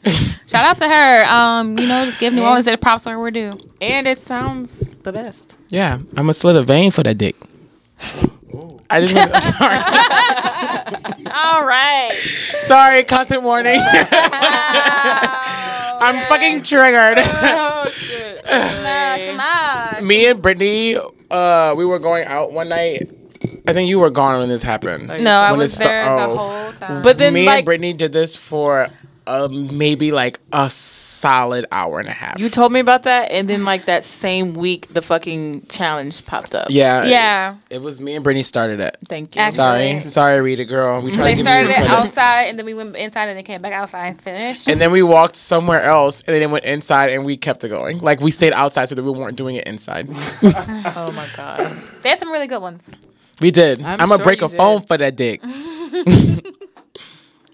dick. 0.03 0.13
Shout 0.47 0.65
out 0.65 0.79
to 0.79 0.89
her. 0.89 1.25
Um, 1.27 1.79
you 1.79 1.87
know, 1.87 2.05
just 2.05 2.19
give 2.19 2.33
New 2.35 2.43
Orleans 2.43 2.67
their 2.67 2.77
props 2.77 3.07
where 3.07 3.19
we're 3.19 3.31
due. 3.31 3.59
And 3.81 4.07
it 4.07 4.21
sounds 4.21 4.81
the 5.03 5.13
best. 5.13 5.57
Yeah, 5.69 5.95
I'm 5.95 6.15
gonna 6.15 6.35
slit 6.35 6.57
a 6.57 6.63
vein 6.63 6.91
for 6.91 7.03
that 7.03 7.19
dick. 7.19 7.37
I 8.91 9.01
just 9.01 9.15
want 9.15 9.35
to, 9.35 9.41
sorry, 9.57 9.79
All 11.33 11.65
right. 11.65 12.11
sorry, 12.61 13.05
content 13.05 13.43
warning. 13.43 13.81
I'm 16.03 16.27
fucking 16.27 16.63
triggered. 16.63 17.19
Oh 17.19 17.89
shit. 17.91 18.45
Smash, 18.45 19.35
smash. 19.35 20.03
Me 20.03 20.27
and 20.27 20.43
Brittany, 20.43 20.97
uh, 21.31 21.75
we 21.77 21.85
were 21.85 21.99
going 21.99 22.27
out 22.27 22.53
one 22.53 22.69
night. 22.69 23.09
I 23.67 23.73
think 23.73 23.89
you 23.89 23.99
were 24.01 24.11
gone 24.11 24.41
when 24.41 24.49
this 24.49 24.63
happened. 24.63 25.09
No, 25.09 25.33
I 25.33 25.53
was 25.53 25.73
it 25.73 25.77
sta- 25.77 25.85
there 25.89 26.09
oh. 26.11 26.19
the 26.19 26.37
whole 26.37 26.73
time. 26.73 27.03
But 27.03 27.19
then, 27.19 27.33
Me 27.33 27.47
like, 27.47 27.59
and 27.59 27.65
Brittany 27.65 27.93
did 27.93 28.13
this 28.13 28.37
for 28.37 28.89
uh, 29.27 29.49
maybe 29.51 30.13
like 30.13 30.39
a 30.53 30.69
solid 30.71 31.67
hour 31.73 32.01
and 32.01 32.09
a 32.09 32.13
half. 32.13 32.41
you 32.41 32.49
told 32.49 32.73
me 32.73 32.81
about 32.81 33.05
that, 33.05 33.31
and 33.31 33.49
then 33.49 33.65
like 33.65 33.87
that 33.87 34.05
same 34.05 34.55
week, 34.55 34.93
the 34.93 35.03
fucking 35.03 35.67
challenge 35.69 36.25
popped 36.27 36.55
up. 36.55 36.69
yeah, 36.71 37.05
yeah. 37.05 37.57
It 37.71 37.81
was 37.83 38.01
me 38.01 38.15
and 38.15 38.25
Brittany 38.25 38.43
started 38.43 38.81
it. 38.81 38.97
Thank 39.07 39.35
you. 39.37 39.41
Actually- 39.43 40.01
Sorry, 40.01 40.01
sorry, 40.01 40.41
Rita 40.41 40.65
girl. 40.65 41.01
We 41.03 41.13
tried 41.13 41.25
They 41.33 41.35
to 41.37 41.41
started 41.43 41.71
it 41.71 41.79
outside, 41.91 42.45
and 42.45 42.59
then 42.59 42.67
we 42.67 42.75
went 42.75 42.97
inside, 42.97 43.29
and 43.29 43.37
then 43.37 43.45
came 43.45 43.63
back 43.63 43.73
outside 43.73 44.07
and 44.09 44.21
finished. 44.21 44.67
And 44.69 44.81
then 44.81 44.91
we 44.91 45.03
walked 45.03 45.37
somewhere 45.37 45.83
else, 45.83 46.23
and 46.23 46.35
then 46.35 46.51
went 46.51 46.65
inside, 46.65 47.11
and 47.11 47.25
we 47.25 47.37
kept 47.37 47.63
it 47.65 47.69
going. 47.69 47.99
Like 47.99 48.21
we 48.21 48.31
stayed 48.31 48.53
outside, 48.53 48.87
so 48.87 48.95
that 48.95 49.03
we 49.03 49.11
weren't 49.11 49.37
doing 49.37 49.57
it 49.57 49.67
inside. 49.67 50.09
Oh 50.95 51.11
my 51.13 51.29
god. 51.37 51.81
They 52.03 52.09
had 52.11 52.19
some 52.19 52.31
really 52.31 52.47
good 52.47 52.61
ones. 52.63 52.89
we 53.41 53.51
did. 53.51 53.81
I'm 53.81 54.01
I'm, 54.01 54.09
gonna 54.09 54.23
break 54.23 54.41
you 54.41 54.47
a 54.47 54.49
phone 54.49 54.83
for 54.83 54.97
that 54.99 55.17
dick. 55.17 55.41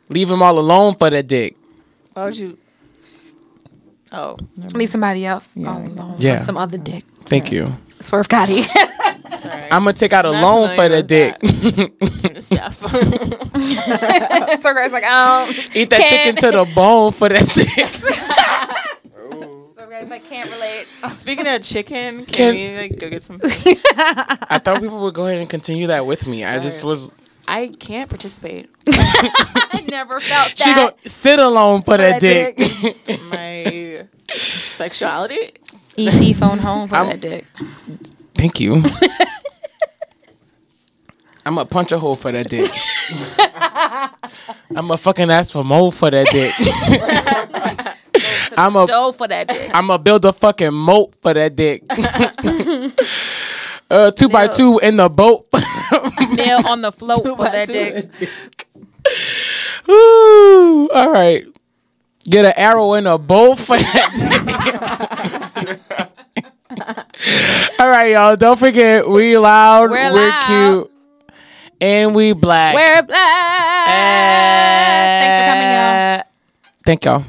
Leave 0.08 0.30
him 0.30 0.42
all 0.42 0.58
alone 0.58 0.94
for 0.94 1.10
that 1.10 1.26
dick. 1.26 1.56
Why 2.14 2.24
would 2.24 2.36
you? 2.36 2.56
Oh, 4.10 4.36
Leave 4.74 4.88
somebody 4.88 5.26
else 5.26 5.50
all 5.58 5.78
alone. 5.86 6.14
Yeah. 6.18 6.40
Some 6.42 6.56
other 6.56 6.78
dick. 6.78 7.04
Thank 7.26 7.52
you. 7.52 7.76
Swerve 8.00 8.28
Gotti. 8.28 8.66
I'm 9.70 9.84
gonna 9.84 9.92
take 9.92 10.12
out 10.12 10.24
a 10.24 10.32
Not 10.32 10.40
loan 10.42 10.68
for 10.70 10.82
familiar 10.88 11.02
that 11.02 11.42
with 11.42 12.00
dick. 12.00 12.00
mind. 12.00 12.42
Stuff. 12.44 12.78
so 14.62 14.72
Greg's 14.72 14.92
like, 14.92 15.04
um. 15.04 15.50
Eat 15.74 15.90
that 15.90 16.06
chicken 16.06 16.36
Can't- 16.36 16.38
to 16.38 16.50
the 16.52 16.64
bone 16.74 17.12
for 17.12 17.28
that 17.28 17.44
dick. 17.54 17.94
So 19.76 19.86
Greg's 19.86 20.10
like, 20.10 20.24
can't 20.28 20.50
relate. 20.50 20.86
Speaking 21.16 21.46
of 21.46 21.62
chicken, 21.62 22.24
can, 22.24 22.26
Can- 22.26 22.54
we 22.54 22.76
like 22.78 22.98
go 22.98 23.10
get 23.10 23.24
some? 23.24 23.40
I 23.44 24.58
thought 24.64 24.80
people 24.80 25.02
would 25.02 25.14
go 25.14 25.26
ahead 25.26 25.38
and 25.38 25.50
continue 25.50 25.88
that 25.88 26.06
with 26.06 26.26
me. 26.26 26.44
I 26.44 26.58
just 26.60 26.84
was. 26.84 27.12
I 27.48 27.68
can't 27.68 28.10
participate. 28.10 28.68
I 28.88 29.82
never 29.88 30.20
felt 30.20 30.54
that. 30.54 30.58
She 30.58 30.74
gonna 30.74 30.92
sit 31.06 31.38
alone 31.38 31.80
for 31.80 31.96
that, 31.96 32.20
that 32.20 32.56
dick. 32.56 33.22
My 33.30 34.04
sexuality. 34.76 35.52
ET 35.96 36.36
phone 36.36 36.58
home 36.58 36.88
for 36.88 36.96
I'm- 36.96 37.06
that 37.06 37.20
dick. 37.22 37.46
Thank 38.34 38.60
you. 38.60 38.84
I'm 41.46 41.54
gonna 41.54 41.64
punch 41.64 41.90
a 41.92 41.98
hole 41.98 42.16
for 42.16 42.30
that 42.30 42.50
dick. 42.50 42.70
I'm 44.76 44.86
gonna 44.86 44.98
fucking 44.98 45.30
ask 45.30 45.50
for 45.50 45.64
more 45.64 45.90
for 45.90 46.10
that 46.10 46.26
dick. 46.30 46.52
I'm 48.58 48.76
a 48.76 48.84
Stove 48.86 49.16
for 49.16 49.26
that 49.26 49.48
dick. 49.48 49.70
I'm 49.72 49.86
gonna 49.86 49.98
build 49.98 50.26
a 50.26 50.34
fucking 50.34 50.74
moat 50.74 51.14
for 51.22 51.32
that 51.32 51.56
dick. 51.56 51.82
Uh, 53.90 54.10
two 54.10 54.28
by 54.28 54.48
two 54.48 54.78
in 54.82 54.96
the 54.96 55.08
boat. 55.08 55.46
Nail 56.32 56.66
on 56.66 56.82
the 56.82 56.92
float 56.92 57.24
for 57.24 57.36
that 57.44 57.66
two. 57.66 57.72
dick. 57.72 58.68
Ooh, 59.88 60.88
all 60.92 61.10
right. 61.10 61.44
Get 62.28 62.44
an 62.44 62.52
arrow 62.56 62.92
in 62.94 63.06
a 63.06 63.16
bow 63.16 63.54
for 63.54 63.78
that 63.78 64.10
dick. 65.64 65.80
all 67.80 67.88
right, 67.88 68.12
y'all. 68.12 68.36
Don't 68.36 68.58
forget, 68.58 69.08
we 69.08 69.38
loud, 69.38 69.90
We're 69.90 70.12
we're, 70.12 70.28
loud. 70.28 70.46
cute, 70.46 70.92
and 71.80 72.14
we 72.14 72.32
black. 72.34 72.74
We're 72.74 73.02
black. 73.02 73.86
Thanks 75.24 75.36
for 75.36 75.44
coming, 75.50 75.72
y'all. 75.72 76.22
Thank 76.84 77.04
y'all. 77.04 77.24